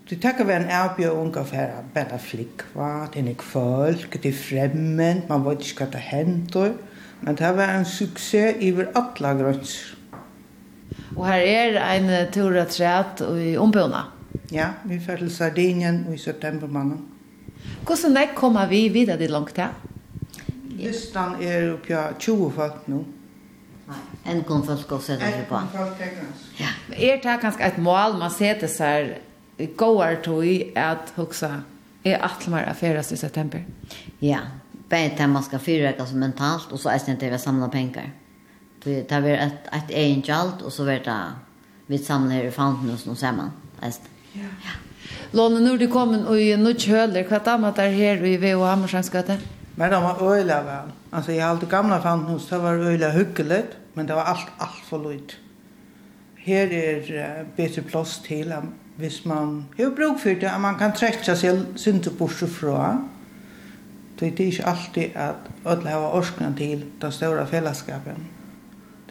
Det 0.09 0.19
takker 0.21 0.45
vi 0.47 0.53
en 0.53 0.69
avbjø 0.69 1.09
unga 1.09 1.43
færa 1.43 1.81
bare 1.95 2.19
flikva, 2.19 3.07
det 3.13 3.23
er 3.23 3.33
ikke 3.33 3.43
folk, 3.43 4.23
det 4.23 4.29
er 4.29 4.37
fremmed, 4.37 5.21
man 5.29 5.45
vet 5.45 5.65
ikke 5.65 5.85
hva 5.85 5.91
det 5.93 6.05
hender. 6.11 6.73
Men 7.21 7.35
det 7.35 7.51
var 7.57 7.75
en 7.77 7.85
suksess 7.85 8.57
iver 8.59 8.93
alle 8.95 9.35
grønser. 9.43 9.97
Og 11.17 11.27
her 11.27 11.77
er 11.79 11.93
en 11.97 12.31
tur 12.31 12.55
og 12.59 12.67
træt 12.67 13.23
i 13.39 13.57
ombøna. 13.57 14.20
Ja, 14.51 14.67
vi 14.85 14.99
fer 14.99 15.21
til 15.21 15.31
Sardinien 15.31 16.05
i 16.13 16.17
september 16.17 16.67
måned. 16.67 16.97
Hvordan 17.85 18.15
vekk 18.17 18.35
kommer 18.35 18.67
vi 18.67 18.87
videre 18.89 19.17
til 19.17 19.31
langt 19.31 19.57
her? 19.57 19.73
Listan 20.77 21.35
er 21.41 21.73
oppe 21.73 21.97
av 21.97 22.15
20 22.19 22.51
folk 22.55 22.87
nå. 22.91 23.01
En 24.31 24.43
kom 24.47 24.63
folk 24.65 24.91
også 24.91 25.17
der 25.19 25.43
på. 25.49 25.57
En 25.57 25.69
folk 25.73 25.97
tekkens. 25.99 26.45
Ja. 26.59 26.71
Er 26.95 27.19
det 27.23 27.39
kanskje 27.41 27.67
et 27.67 27.77
mål 27.81 28.17
man 28.19 28.31
setter 28.31 28.69
seg 28.71 29.15
går 29.77 30.21
til 30.23 30.71
at 30.75 31.13
huxa 31.15 31.51
er 32.05 32.17
alt 32.17 32.47
mer 32.47 32.69
affæres 32.69 33.11
i 33.11 33.17
september? 33.17 33.59
Ja, 34.21 34.39
bare 34.89 35.15
til 35.17 35.29
man 35.29 35.43
skal 35.43 35.59
fyrreka 35.59 36.05
som 36.05 36.19
mentalt, 36.19 36.71
og 36.71 36.79
så 36.79 36.89
er 36.89 37.03
det 37.05 37.19
til 37.19 37.33
å 37.33 37.37
samle 37.37 37.69
penger. 37.69 38.09
Det 38.83 39.11
er 39.11 39.27
et, 39.35 39.69
et 39.73 39.91
egen 39.93 40.23
kjalt, 40.25 40.61
og 40.61 40.71
så 40.71 40.87
er 40.89 41.03
det 41.05 41.19
vi 41.87 41.97
samler 41.97 42.49
fantene 42.51 42.95
hos 42.95 43.05
noe 43.05 43.15
sammen. 43.15 43.51
Eist. 43.83 44.07
Ja. 44.35 44.47
ja. 44.65 44.77
Låne, 45.31 45.59
nu 45.59 45.73
er 45.73 45.77
du 45.77 45.87
kommet 45.87 46.27
i 46.39 46.55
nødt 46.55 46.85
høler. 46.87 47.23
Hva 47.27 47.39
damer 47.43 47.71
der 47.75 47.91
her 47.95 48.23
i 48.23 48.37
VH 48.39 48.63
Hammershansgata? 48.67 49.37
Men 49.75 49.91
det 49.91 50.01
var 50.03 50.23
øyla 50.23 50.59
vel. 50.67 50.91
Altså, 51.11 51.31
jeg 51.31 51.43
har 51.43 51.51
alltid 51.51 51.67
gamla 51.67 51.99
fant 51.99 52.27
hos, 52.29 52.45
det 52.45 52.59
var 52.63 52.79
øyla 52.79 53.11
hyggelig, 53.11 53.63
men 53.95 54.07
det 54.07 54.15
var 54.15 54.23
alt, 54.23 54.51
alt 54.59 54.83
for 54.89 54.97
lyd. 54.97 55.35
Her 56.35 56.67
er 56.71 56.99
uh, 56.99 57.47
bedre 57.57 57.81
plass 57.81 58.19
til, 58.19 58.53
um, 58.57 58.73
hvis 58.97 59.25
man 59.25 59.65
har 59.77 59.89
bruk 59.95 60.19
for 60.19 60.29
det, 60.29 60.43
at 60.43 60.61
man 60.61 60.77
kan 60.77 60.93
trekke 60.95 61.35
seg 61.35 61.65
synte 61.75 62.11
borse 62.11 62.47
fra. 62.47 62.97
Det 64.19 64.27
er 64.39 64.45
ikke 64.45 64.67
alltid 64.67 65.15
at 65.15 65.49
alle 65.65 65.89
har 65.89 66.13
orskene 66.13 66.53
til 66.57 66.85
den 67.01 67.11
store 67.11 67.47
fellesskapen. 67.47 68.27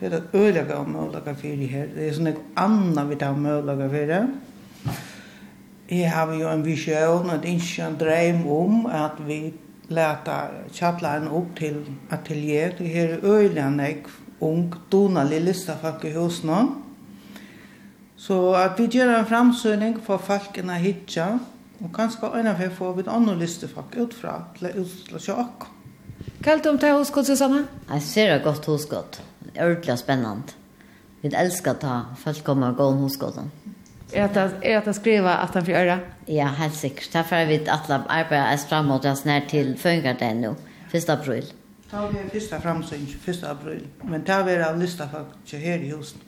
Det 0.00 0.06
er 0.06 0.10
det 0.10 0.22
øyla 0.34 0.62
gav 0.64 0.88
møllaga 0.88 1.34
fyrir 1.36 1.68
her. 1.68 1.88
Det 1.94 2.08
er 2.08 2.14
sånn 2.16 2.30
et 2.30 2.38
anna 2.56 3.04
vi 3.04 3.18
tar 3.20 3.36
møllaga 3.36 3.88
fyrir 3.90 4.14
her. 4.14 4.30
Jeg 5.90 6.10
har 6.12 6.30
jo 6.34 6.46
en 6.46 6.64
vision, 6.64 7.30
et 7.30 7.44
ikke 7.50 7.82
en 7.82 7.96
drøm 7.98 8.44
om 8.46 8.86
at 8.86 9.16
vi 9.26 9.52
leta 9.90 10.36
tjattlein 10.70 11.26
opp 11.26 11.56
til 11.58 11.80
atelier. 12.14 12.76
Det 12.78 12.86
her 12.86 13.16
er 13.16 13.24
øyelig 13.24 14.04
ung, 14.40 14.74
donalig 14.92 15.40
listafakk 15.40 16.04
i 16.04 16.12
nå. 16.14 16.60
Så 18.16 18.54
at 18.54 18.78
vi 18.78 18.86
gjør 18.86 19.18
en 19.18 19.26
framsøgning 19.26 19.98
for 20.04 20.18
folkene 20.18 20.78
hitja, 20.78 21.38
og 21.80 21.90
kanskje 21.94 22.30
øyne 22.36 22.54
for 22.54 22.76
få 22.76 22.92
vi 22.92 23.00
et 23.00 23.08
annet 23.08 23.38
listafakk 23.38 23.96
utfra 23.98 24.44
til 24.58 25.16
å 25.16 25.18
sjokk. 25.18 25.66
Hva 26.40 26.52
er 26.52 26.62
det 26.62 26.70
om 26.70 26.78
det 26.78 26.92
huskott, 26.94 27.26
Susanne? 27.26 27.66
Jeg 27.90 28.02
ser 28.02 28.34
det 28.34 28.44
godt 28.44 28.66
huskott. 28.66 29.22
Det 29.42 29.56
er 29.56 29.66
ordentlig 29.66 29.98
spennende. 29.98 30.54
Vi 31.22 31.34
elsker 31.34 31.74
å 31.74 31.80
ta 31.80 31.96
folk 32.16 32.44
kommer 32.44 32.70
og 32.70 32.76
gå 32.76 32.92
om 32.92 33.02
huskotten. 33.02 33.50
Er 34.12 34.28
det 34.28 34.50
är 34.62 34.88
att 34.88 34.96
skriva 34.96 35.34
att 35.34 35.54
han 35.54 35.64
får 35.64 35.74
göra? 35.74 35.98
Ja, 36.26 36.46
helt 36.46 36.74
säkert. 36.74 37.12
Därför 37.12 37.36
har 37.36 37.46
vi 37.46 37.68
att 37.68 37.90
arbeta 37.90 38.54
oss 38.54 38.64
framåt 38.64 39.04
oss 39.04 39.24
när 39.24 39.40
till 39.40 39.76
fungerar 39.76 40.16
det 40.18 40.34
nu. 40.34 40.54
1 40.92 41.08
april. 41.08 41.44
Ta 41.90 42.08
vi 42.08 42.40
första 42.40 42.60
framsyn 42.60 43.06
1 43.26 43.44
april. 43.44 43.86
Men 44.02 44.22
ta 44.24 44.42
vi 44.42 44.62
av 44.62 44.78
lista 44.78 45.08
för 45.08 45.58
här 45.58 45.78
i 45.78 45.88
husen. 45.88 46.18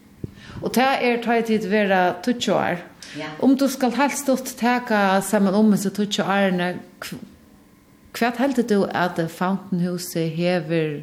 Och 0.62 0.74
ta 0.74 1.00
er 1.00 1.22
ta 1.22 1.42
tid 1.42 1.70
vara 1.70 2.14
tutchar. 2.22 2.78
Ja. 3.18 3.26
Om 3.40 3.56
du 3.56 3.68
skall 3.68 3.92
helst 3.92 4.18
stått 4.18 4.58
ta 4.58 5.20
samman 5.22 5.54
om 5.54 5.76
så 5.76 5.90
tutcharna 5.90 6.74
Kvart 8.12 8.36
heldur 8.36 8.62
du 8.62 8.84
at 8.84 9.30
Fountain 9.30 9.80
House 9.80 10.18
hever 10.18 11.02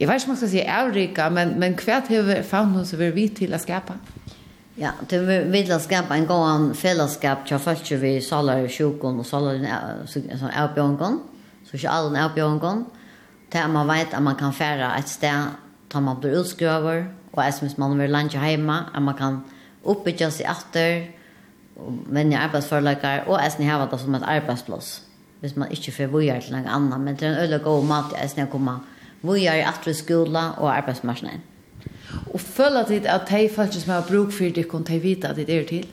Jeg 0.00 0.08
vet 0.08 0.14
ikke 0.14 0.26
om 0.26 0.30
man 0.30 0.36
skal 0.36 0.48
si 0.48 0.60
avrika, 0.60 1.28
men, 1.28 1.60
men 1.60 1.74
kvart 1.74 2.08
hever 2.08 2.42
Fountainhuset 2.42 3.14
vi 3.14 3.28
til 3.28 3.54
å 3.54 3.58
skapa? 3.58 3.92
Ja. 3.92 4.15
Ja, 4.78 4.90
det 5.08 5.18
vil 5.44 5.72
att 5.72 5.82
skapa 5.82 6.16
en 6.16 6.26
gåan 6.26 6.74
fellesskap 6.74 7.46
til 7.48 7.58
folk 7.58 7.90
vi 7.90 8.20
salar 8.20 8.58
i 8.58 8.68
sjukon 8.68 9.18
og 9.18 9.26
salar 9.26 9.54
en 9.54 10.38
sån 10.38 10.50
avbjörngon. 10.50 11.20
Så 11.64 11.76
ju 11.76 11.88
all 11.88 12.16
en 12.16 12.84
til 13.50 13.58
at 13.58 13.70
man 13.70 13.88
vet 13.88 14.14
at 14.14 14.22
man 14.22 14.36
kan 14.36 14.52
färra 14.52 14.98
et 14.98 15.08
sted 15.08 15.44
tar 15.88 16.00
man 16.00 16.20
blir 16.20 16.40
utskröver 16.40 17.04
og 17.32 17.46
at 17.46 17.60
hvis 17.60 17.78
man 17.78 17.98
vil 17.98 18.10
lande 18.10 18.48
hjemme, 18.48 18.78
at 18.94 19.02
man 19.02 19.14
kan 19.14 19.40
oppbygge 19.84 20.30
seg 20.30 20.46
efter 20.50 21.10
och 21.76 21.92
vänja 22.06 22.38
arbetsförläggare 22.38 23.26
og 23.26 23.44
at 23.44 23.58
ni 23.58 23.64
har 23.64 23.86
det 23.86 24.00
som 24.00 24.14
et 24.14 24.22
arbeidsplass, 24.22 25.02
Hvis 25.40 25.56
man 25.56 25.70
ikke 25.70 25.92
får 25.92 26.06
vojar 26.06 26.40
til 26.40 26.52
något 26.52 26.66
annat 26.66 27.00
men 27.00 27.16
det 27.16 27.26
är 27.26 27.30
en 27.30 27.38
öliga 27.38 27.58
god 27.58 27.84
mat 27.84 28.12
at 28.16 28.36
ni 28.36 28.46
kommer 28.46 28.78
vojar 29.22 29.54
efter 29.54 29.92
skola 29.92 30.52
och 30.58 30.72
arbetsmarknaden. 30.72 31.40
Og 32.32 32.40
føler 32.40 32.88
dit 32.88 33.06
at 33.06 33.28
de 33.30 33.48
faktisk 33.52 33.84
som 33.84 33.94
har 33.94 34.08
bruk 34.08 34.32
for 34.32 34.52
det, 34.54 34.68
kan 34.70 34.84
de 34.86 34.98
vite 35.02 35.28
at 35.28 35.36
det 35.36 35.50
er 35.50 35.64
til? 35.68 35.86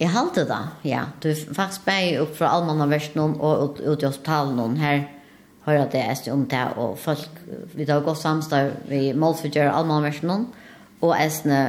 Jeg 0.00 0.10
halte 0.10 0.46
det, 0.48 0.60
ja. 0.84 1.04
Du 1.22 1.28
er 1.28 1.40
faktisk 1.52 1.84
bare 1.84 2.20
opp 2.22 2.36
fra 2.38 2.54
allmannversen 2.56 3.20
og 3.20 3.64
ut, 3.64 3.80
ut 3.84 4.02
i 4.02 4.06
hospitalen 4.06 4.76
her 4.80 5.02
hører 5.66 5.90
det 5.92 6.00
jeg 6.00 6.32
om 6.32 6.46
det, 6.48 6.62
og 6.76 6.98
folk, 6.98 7.40
vi 7.74 7.84
har 7.84 8.00
gått 8.04 8.22
samstår, 8.22 8.72
vi 8.88 9.10
målfordgjør 9.12 9.72
allmannversen 9.74 10.46
og 11.00 11.14
æsne 11.16 11.60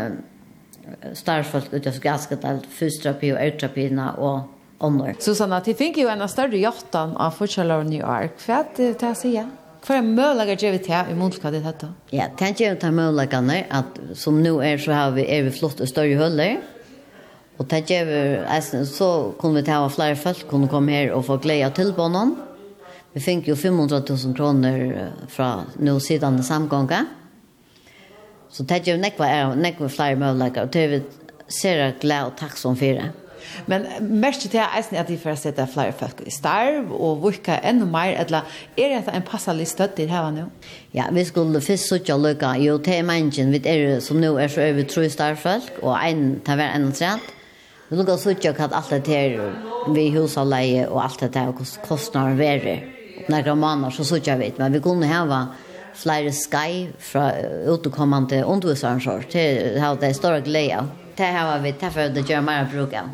starfolk 1.15 1.73
ut 1.73 1.85
i 1.85 1.91
hospitalen, 1.91 2.63
fysioterapi 2.69 3.33
og 3.35 3.41
eroterapiene 3.43 4.09
og 4.17 4.41
ånder. 4.81 5.19
Susanna, 5.19 5.59
de 5.59 5.75
finner 5.77 6.05
jo 6.05 6.11
en 6.11 6.27
større 6.31 6.59
jottan 6.59 7.15
av 7.19 7.35
forskjellene 7.37 7.99
i 7.99 8.01
år. 8.01 8.31
Hva 8.45 8.63
er 8.63 8.71
det 8.77 8.93
til 9.01 9.11
å 9.11 9.17
si? 9.17 9.35
Ja? 9.35 9.47
Hva 9.81 9.97
er 9.97 10.05
møllegger 10.05 10.59
å 10.59 10.65
gjøre 10.67 10.79
til 10.85 11.09
i 11.09 11.15
månedskade 11.17 11.57
i 11.57 11.63
dette? 11.65 11.87
Ja, 12.13 12.27
det 12.37 12.51
jeg 12.59 12.77
til 12.81 12.93
mulighetene, 12.93 13.63
at 13.73 13.97
som 14.17 14.37
nå 14.37 14.59
er 14.61 14.77
så 14.81 14.93
har 14.93 15.15
vi, 15.15 15.25
er 15.25 15.47
vi 15.47 15.53
flott 15.55 15.81
og 15.81 15.89
større 15.89 16.19
huller. 16.19 16.59
Og 17.57 17.65
det 17.69 17.81
jeg 17.89 18.05
vi, 18.05 18.19
så 18.89 19.09
kunne 19.41 19.61
vi 19.61 19.65
til 19.65 19.81
å 19.81 19.89
flere 19.93 20.19
folk, 20.19 20.45
kunne 20.49 20.69
komme 20.69 20.93
her 20.93 21.15
og 21.15 21.25
få 21.25 21.39
glede 21.41 21.71
av 21.71 21.73
tilbånden. 21.77 22.35
Vi 23.15 23.23
fikk 23.25 23.49
jo 23.49 23.57
500 23.57 24.03
000 24.05 24.37
kroner 24.37 24.85
fra 25.33 25.49
nå 25.81 25.97
siden 25.99 26.37
i 26.39 26.45
samgången. 26.45 27.09
Så 28.51 28.67
det 28.67 28.83
jeg 28.85 28.99
vi 28.99 29.01
nekva, 29.01 29.31
nekva 29.57 29.89
flere 29.89 30.19
møllegger, 30.19 30.67
og 30.67 30.73
det 30.75 30.85
er 30.85 30.93
vi 30.93 31.01
ser 31.51 31.83
glede 31.99 32.29
og 32.29 32.37
takk 32.39 32.57
som 32.59 32.77
fire. 32.77 33.09
det. 33.09 33.20
Men 33.71 33.85
mest 34.21 34.43
til 34.45 34.59
jeg 34.59 34.77
eisen 34.77 34.95
er 34.95 35.03
at 35.03 35.09
de 35.11 35.17
får 35.19 35.39
sette 35.41 35.65
flere 35.73 35.95
folk 35.97 36.21
i 36.25 36.33
starv, 36.33 36.91
og 36.91 37.21
vurka 37.23 37.59
enda 37.67 37.85
mer, 37.85 38.15
eller 38.21 38.47
er 38.77 38.95
det 38.97 39.15
en 39.15 39.27
passelig 39.27 39.67
støtt 39.71 39.99
i 39.99 40.07
her 40.11 40.31
nå? 40.35 40.47
Ja, 40.93 41.09
vi 41.11 41.25
skulle 41.27 41.61
først 41.61 41.89
sitte 41.89 42.17
lykke. 42.17 42.55
jo, 42.65 42.77
til 42.77 43.05
mennesken, 43.05 43.51
vi 43.51 43.61
er 43.65 43.99
som 43.99 44.17
nå 44.21 44.37
er 44.37 44.47
så 44.47 44.61
over 44.61 44.83
tro 44.83 45.01
i 45.01 45.09
starvfolk, 45.09 45.81
og 45.81 45.97
en 45.99 46.41
tar 46.45 46.55
hver 46.55 46.75
enda 46.75 46.91
trent. 46.91 47.33
Vi 47.89 47.97
lukker 47.97 48.13
og 48.13 48.55
hva 48.55 48.67
hatt 48.69 48.73
alt 48.73 49.05
det 49.05 49.11
her 49.11 49.33
ved 49.91 50.13
husavleie 50.15 50.85
og 50.87 51.01
alt 51.03 51.19
det 51.19 51.35
er 51.35 51.49
og 51.51 51.59
kostnader 51.83 52.37
verer. 52.39 52.85
Når 53.29 53.55
måneder 53.55 53.91
så 53.91 54.05
sitte 54.07 54.37
vi, 54.39 54.53
men 54.57 54.73
vi 54.73 54.79
kunne 54.79 55.09
hava 55.11 55.41
flere 55.93 56.31
skai 56.31 56.87
fra 56.99 57.25
utkommande 57.67 58.45
undervisarensår 58.47 59.27
til 59.31 59.75
å 59.75 59.83
ha 59.83 59.91
det 59.99 60.15
større 60.15 60.39
glede. 60.45 60.85
Det 61.17 61.27
har 61.35 61.59
vi, 61.59 61.75
derfor 61.81 62.13
det 62.15 62.23
gjør 62.29 62.47
mer 62.47 62.69
bruk 62.71 62.95
av. 62.95 63.11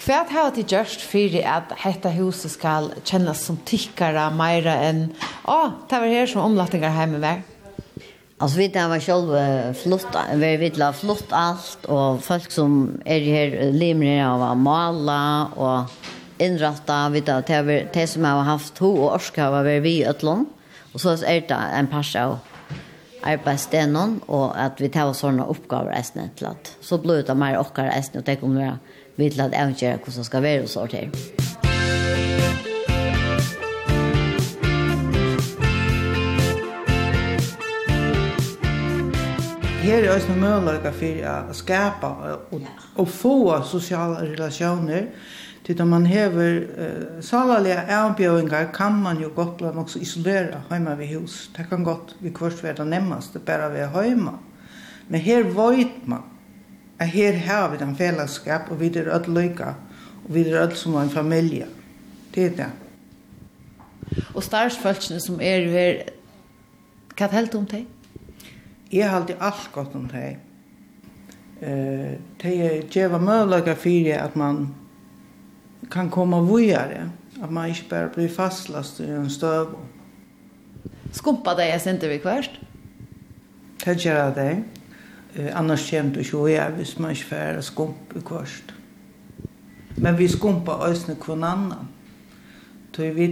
Hva 0.00 0.24
har 0.30 0.50
du 0.54 0.62
gjort 0.64 1.02
for 1.04 1.34
at 1.44 1.72
dette 1.76 2.10
huset 2.16 2.50
skal 2.54 2.88
kjennes 3.04 3.42
som 3.44 3.58
tykkere 3.68 4.30
mer 4.34 4.64
enn 4.72 5.02
«Å, 5.44 5.52
oh, 5.52 5.74
det 5.88 6.00
var 6.00 6.10
her 6.10 6.30
som 6.30 6.46
omlattinger 6.46 6.96
hjemme 6.96 7.20
var»? 7.22 7.42
Altså, 8.42 8.58
vi 8.58 8.68
där 8.68 8.88
var 8.88 8.98
selv 8.98 9.74
flott, 9.74 10.16
vi 10.34 10.56
vil 10.56 10.82
ha 10.82 10.92
flott 10.92 11.28
allt 11.30 11.84
och 11.84 12.24
folk 12.24 12.50
som 12.50 13.00
är 13.04 13.20
her 13.20 13.72
limmer 13.72 14.24
av 14.26 14.42
å 14.42 14.54
male 14.54 15.46
och 15.54 15.92
innrette, 16.38 17.08
vi 17.12 17.20
där 17.20 17.44
det 17.46 17.62
var 17.62 17.86
det 17.92 18.06
som 18.06 18.24
har 18.24 18.42
haft 18.42 18.78
ho 18.78 18.90
och 18.96 19.14
orska 19.14 19.50
var 19.50 19.62
vi 19.62 19.90
i 19.90 20.06
ötlån 20.06 20.46
och 20.92 21.00
så 21.00 21.12
er 21.12 21.44
det 21.48 21.54
en 21.54 21.86
par 21.86 22.16
av 22.16 22.38
arbeidsstenen, 23.22 24.20
och 24.26 24.60
att 24.60 24.80
vi 24.80 24.88
tar 24.88 25.12
sånne 25.12 25.44
oppgaver 25.44 25.92
ästnet 25.92 26.36
till 26.36 26.48
så 26.80 26.98
blir 26.98 27.22
det 27.22 27.34
mer 27.34 27.58
åkare 27.58 27.92
ästnet 27.92 28.22
og 28.22 28.26
det 28.26 28.40
kommer 28.40 28.60
være 28.60 28.78
vi 29.22 29.30
til 29.30 29.40
at 29.40 29.54
eventyr 29.54 29.96
hvordan 30.02 30.24
skal 30.24 30.42
være 30.42 30.60
hos 30.60 30.76
året 30.76 30.92
här. 30.92 31.08
Her 39.82 40.04
er 40.04 40.14
også 40.14 40.32
mulighet 40.38 40.94
for 40.94 41.22
å 41.50 41.54
skapa 41.58 42.10
og, 42.54 42.66
og 42.96 43.08
få 43.08 43.36
sosiale 43.66 44.28
relasjoner. 44.30 45.08
Til 45.62 45.78
da 45.78 45.84
man 45.86 46.06
hever 46.06 46.60
uh, 46.74 47.18
salalige 47.22 47.82
avbjøringer 47.90 48.70
kan 48.74 48.96
man 49.02 49.20
jo 49.22 49.30
godt 49.34 49.56
blant 49.58 49.78
også 49.78 49.98
isolere 50.02 50.62
hjemme 50.70 50.94
ved 50.98 51.10
hus. 51.16 51.50
Det 51.56 51.66
kan 51.70 51.84
godt 51.84 52.16
vi 52.20 52.30
kvart 52.34 52.62
være 52.62 52.80
det 52.80 52.86
nemmeste 52.86 53.38
bare 53.38 53.70
ved 53.74 54.02
hjemme. 54.04 54.38
Men 55.08 55.20
her 55.20 55.42
vet 55.42 56.06
man 56.06 56.22
at 57.02 57.08
her 57.10 57.38
har 57.46 57.70
vi 57.72 57.80
den 57.80 57.96
fellesskap, 57.96 58.70
og 58.70 58.80
vi 58.80 58.90
er 58.96 59.10
alle 59.10 59.34
lykka, 59.34 59.74
og 60.24 60.34
vi 60.34 60.44
er 60.46 60.60
alle 60.60 60.76
som 60.78 60.94
en 60.96 61.10
familie. 61.10 61.66
Det 62.34 62.44
er 62.46 62.56
det. 62.56 62.70
Og 64.34 64.42
starsfølsene 64.42 65.20
som 65.20 65.40
er 65.40 65.66
her, 65.72 66.02
hva 67.16 67.26
er 67.26 67.36
helt 67.36 67.56
om 67.58 67.66
deg? 67.68 67.86
Jeg 68.92 69.08
har 69.08 69.20
alltid 69.20 69.40
alt 69.40 69.70
godt 69.72 69.96
om 69.96 70.06
deg. 70.10 70.38
Uh, 71.62 72.18
det 72.42 72.52
er 72.52 72.86
djeva 72.90 73.20
møllaga 73.22 73.74
fyrir 73.78 74.18
at 74.18 74.36
man 74.36 74.66
kan 75.90 76.10
komma 76.10 76.40
vujare, 76.42 77.08
at 77.42 77.50
man 77.50 77.70
ikke 77.70 77.88
bare 77.90 78.12
blir 78.14 78.28
fastlast 78.28 79.00
i 79.00 79.08
en 79.10 79.30
støv. 79.30 79.74
Skumpa 81.12 81.54
deg, 81.58 81.72
jeg 81.72 81.94
inte 81.94 82.08
vi 82.08 82.20
hverst? 82.22 82.60
Det 83.84 83.96
gjør 83.98 84.18
jeg 84.24 84.34
deg. 84.36 84.81
Eh, 85.36 85.58
annars 85.58 85.90
kommer 85.90 86.12
du 86.12 86.20
ikke 86.20 86.36
å 86.36 86.48
gjøre 86.50 86.76
hvis 86.76 86.98
man 87.00 87.14
ikke 87.14 87.30
får 87.30 87.60
skump 87.64 88.16
i 88.16 88.22
kvørst. 88.26 88.74
Men 90.02 90.16
vi 90.18 90.28
skumpar 90.28 90.84
øsne 90.90 91.16
kvann 91.20 91.44
annan. 91.44 91.88
Så 92.92 93.08
vi, 93.16 93.28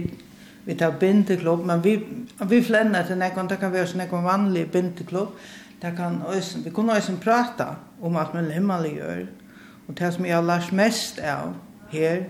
vi 0.65 0.75
tar 0.77 0.97
bindeklubb, 0.99 1.65
men 1.65 1.83
vi, 1.83 1.95
vi 2.49 2.61
flenner 2.65 3.05
til 3.05 3.19
nekon, 3.21 3.49
det 3.49 3.59
kan 3.61 3.73
være 3.73 3.91
sånn 3.91 4.01
nekon 4.01 4.25
vanlig 4.25 4.65
bindeklubb. 4.73 5.35
Det 5.81 5.93
kan 5.97 6.19
øsne, 6.29 6.63
vi 6.65 6.73
kunne 6.73 6.97
øsne 6.97 7.21
prata 7.21 7.75
om 8.01 8.17
alt 8.17 8.33
man 8.33 8.49
himmelig 8.53 8.95
gjør. 8.97 9.21
Og 9.87 9.97
det 9.97 10.13
som 10.13 10.25
jeg 10.25 10.37
har 10.37 10.45
lært 10.45 10.73
mest 10.77 11.19
av 11.25 11.53
her, 11.91 12.23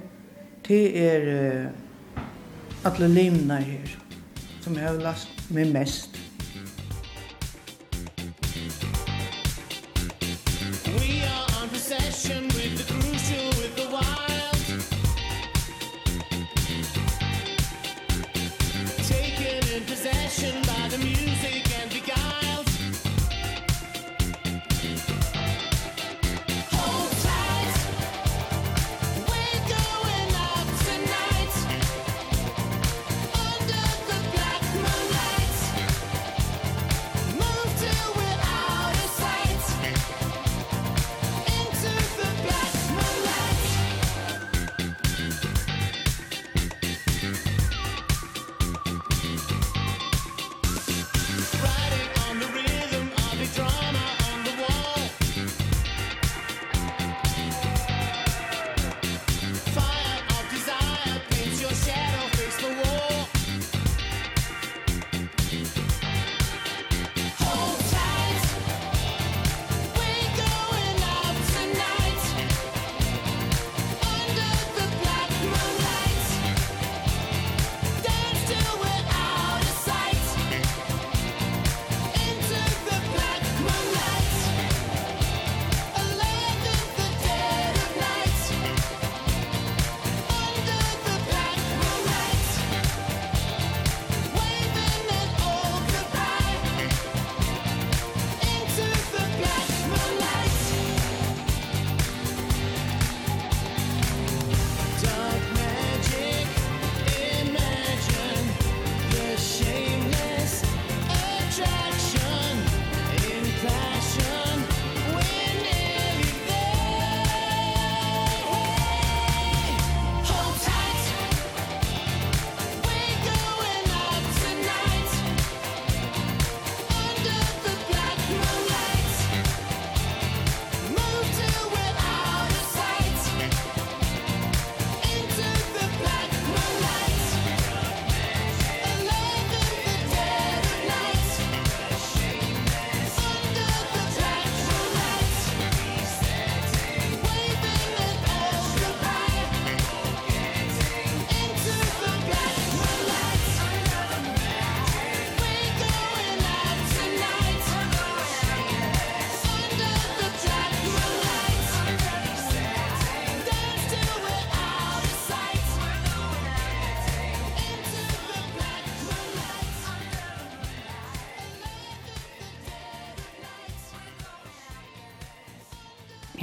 det 0.67 0.83
er 0.99 1.27
uh, 1.31 2.21
alle 2.87 3.07
limene 3.11 3.59
her, 3.63 3.95
som 4.63 4.75
jeg 4.75 4.87
har 4.87 4.99
lært 4.99 5.47
meg 5.51 5.71
mest. 5.75 6.20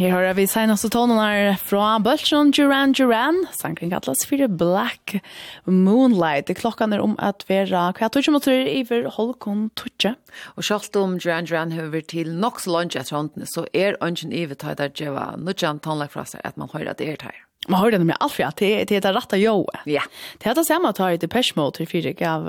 Her 0.08 0.14
hører 0.22 0.36
vi 0.38 0.46
seneste 0.48 0.88
her 0.88 1.58
fra 1.60 1.98
Bøltsjon 2.00 2.48
Duran 2.56 2.94
Duran. 2.96 3.42
Sanken 3.52 3.90
kallas 3.92 4.22
for 4.24 4.40
Black 4.48 5.18
Moonlight. 5.66 6.46
Det 6.48 6.56
klokken 6.56 6.94
er 6.94 7.02
om 7.04 7.12
at 7.20 7.44
vera 7.44 7.92
hva 7.92 8.08
tog 8.08 8.24
mot 8.32 8.40
tør 8.40 8.64
iver 8.64 9.04
holkon 9.12 9.66
tog. 9.76 10.14
Og 10.56 10.64
selv 10.64 10.96
om 10.96 11.18
Duran 11.18 11.44
Duran 11.44 11.74
høver 11.76 12.00
til 12.08 12.32
nok 12.32 12.56
så 12.64 12.72
langt 12.72 12.96
etter 12.96 13.18
håndene, 13.18 13.44
så 13.44 13.66
er 13.76 14.00
ønsken 14.00 14.32
iver 14.32 14.56
tøy 14.56 14.78
der 14.80 14.88
djeva 14.88 15.34
nødjan 15.36 15.82
tonlag 15.84 16.08
fra 16.14 16.24
seg 16.24 16.40
at 16.40 16.56
man 16.56 16.72
hører 16.72 16.94
at 16.94 17.02
det 17.02 17.10
er 17.12 17.20
tøy. 17.26 17.36
Man 17.68 17.82
hører 17.82 17.98
det 17.98 18.08
med 18.08 18.16
alt, 18.24 18.38
ja. 18.40 18.48
Det 18.56 18.88
er 18.88 19.02
det 19.04 19.12
rette 19.12 19.36
joe. 19.36 19.66
Ja. 19.84 20.08
Det 20.40 20.48
er 20.48 20.56
det 20.56 20.64
samme 20.70 20.88
at 20.88 21.02
i 21.04 21.20
Depeche 21.20 21.52
Mode 21.60 21.82
til 21.82 21.90
fire 21.90 22.14
gav, 22.16 22.48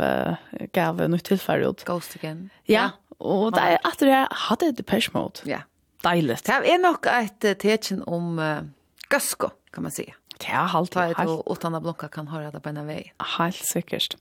gav 0.72 1.04
nytt 1.12 1.28
tilfelle 1.28 1.68
ut. 1.68 1.84
Ghost 1.84 2.16
again. 2.16 2.54
Ja, 2.72 2.94
og 3.20 3.52
det 3.58 3.68
er 3.76 3.84
at 3.84 4.00
det 4.00 4.22
hadde 4.48 4.72
Depeche 4.80 5.12
Mode. 5.12 5.44
Ja. 5.44 5.66
Deiligt. 6.04 6.46
Det 6.46 6.74
är 6.74 6.80
nog 6.80 7.08
ett 7.08 7.60
tekjen 7.60 8.04
om 8.08 8.40
uh, 8.40 8.64
gøsko, 9.12 9.52
kan 9.74 9.84
man 9.84 9.92
si. 9.92 10.08
Det 10.40 10.48
er 10.48 10.72
halt. 10.72 10.96
Det 10.96 11.28
og 11.28 11.44
utan 11.52 11.76
å 11.76 11.84
blocka 11.84 12.08
kan 12.08 12.32
høre 12.32 12.54
det 12.54 12.64
på 12.64 12.72
en 12.72 12.86
vei. 12.88 13.04
Helt 13.38 13.64
sikkert. 13.68 14.16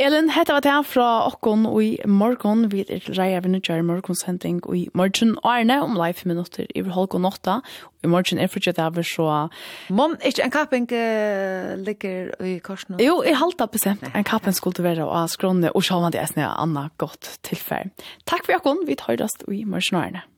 Elin, 0.00 0.30
hetta 0.32 0.54
var 0.56 0.62
det 0.64 0.72
fra 0.88 1.06
okkon 1.28 1.66
og 1.68 1.82
i 1.84 1.90
morgon. 2.08 2.64
Vi 2.72 2.80
er 2.80 3.02
til 3.04 3.18
reia 3.18 3.42
vi 3.44 3.50
nødgjør 3.52 3.82
morgonsending 3.84 4.62
og 4.64 4.78
i 4.78 4.86
morgen 4.96 5.34
og 5.42 5.50
erne 5.50 5.82
om 5.84 5.98
live 5.98 6.24
minutter 6.24 6.64
i 6.72 6.80
halv 6.80 7.12
og 7.12 7.20
nåtta. 7.20 7.58
I 8.00 8.08
morgen 8.08 8.40
er 8.40 8.48
fortsatt 8.48 8.80
av 8.80 8.96
vi 8.96 9.04
så... 9.04 9.28
Mån, 9.92 10.16
ikke 10.24 10.46
en 10.46 10.54
kapping 10.54 10.88
uh, 10.88 11.76
ligger 11.76 12.32
i 12.40 12.56
korsen? 12.64 12.96
Jo, 13.04 13.20
i 13.20 13.36
halta 13.36 13.68
bestemt. 13.68 14.06
En 14.14 14.24
kapping 14.24 14.56
skulle 14.56 14.86
være 14.86 15.04
å 15.04 15.26
skråne 15.28 15.74
og 15.76 15.84
sjåvandig 15.84 16.22
er 16.22 16.32
snø 16.32 16.48
Anna 16.48 16.88
godt 16.96 17.36
tilfell. 17.44 17.92
Takk 18.24 18.48
for 18.48 18.62
okkon, 18.62 18.86
vi 18.88 18.96
tar 18.96 19.20
oss 19.20 19.42
i 19.50 19.66
morgen 19.66 20.00
og. 20.00 20.28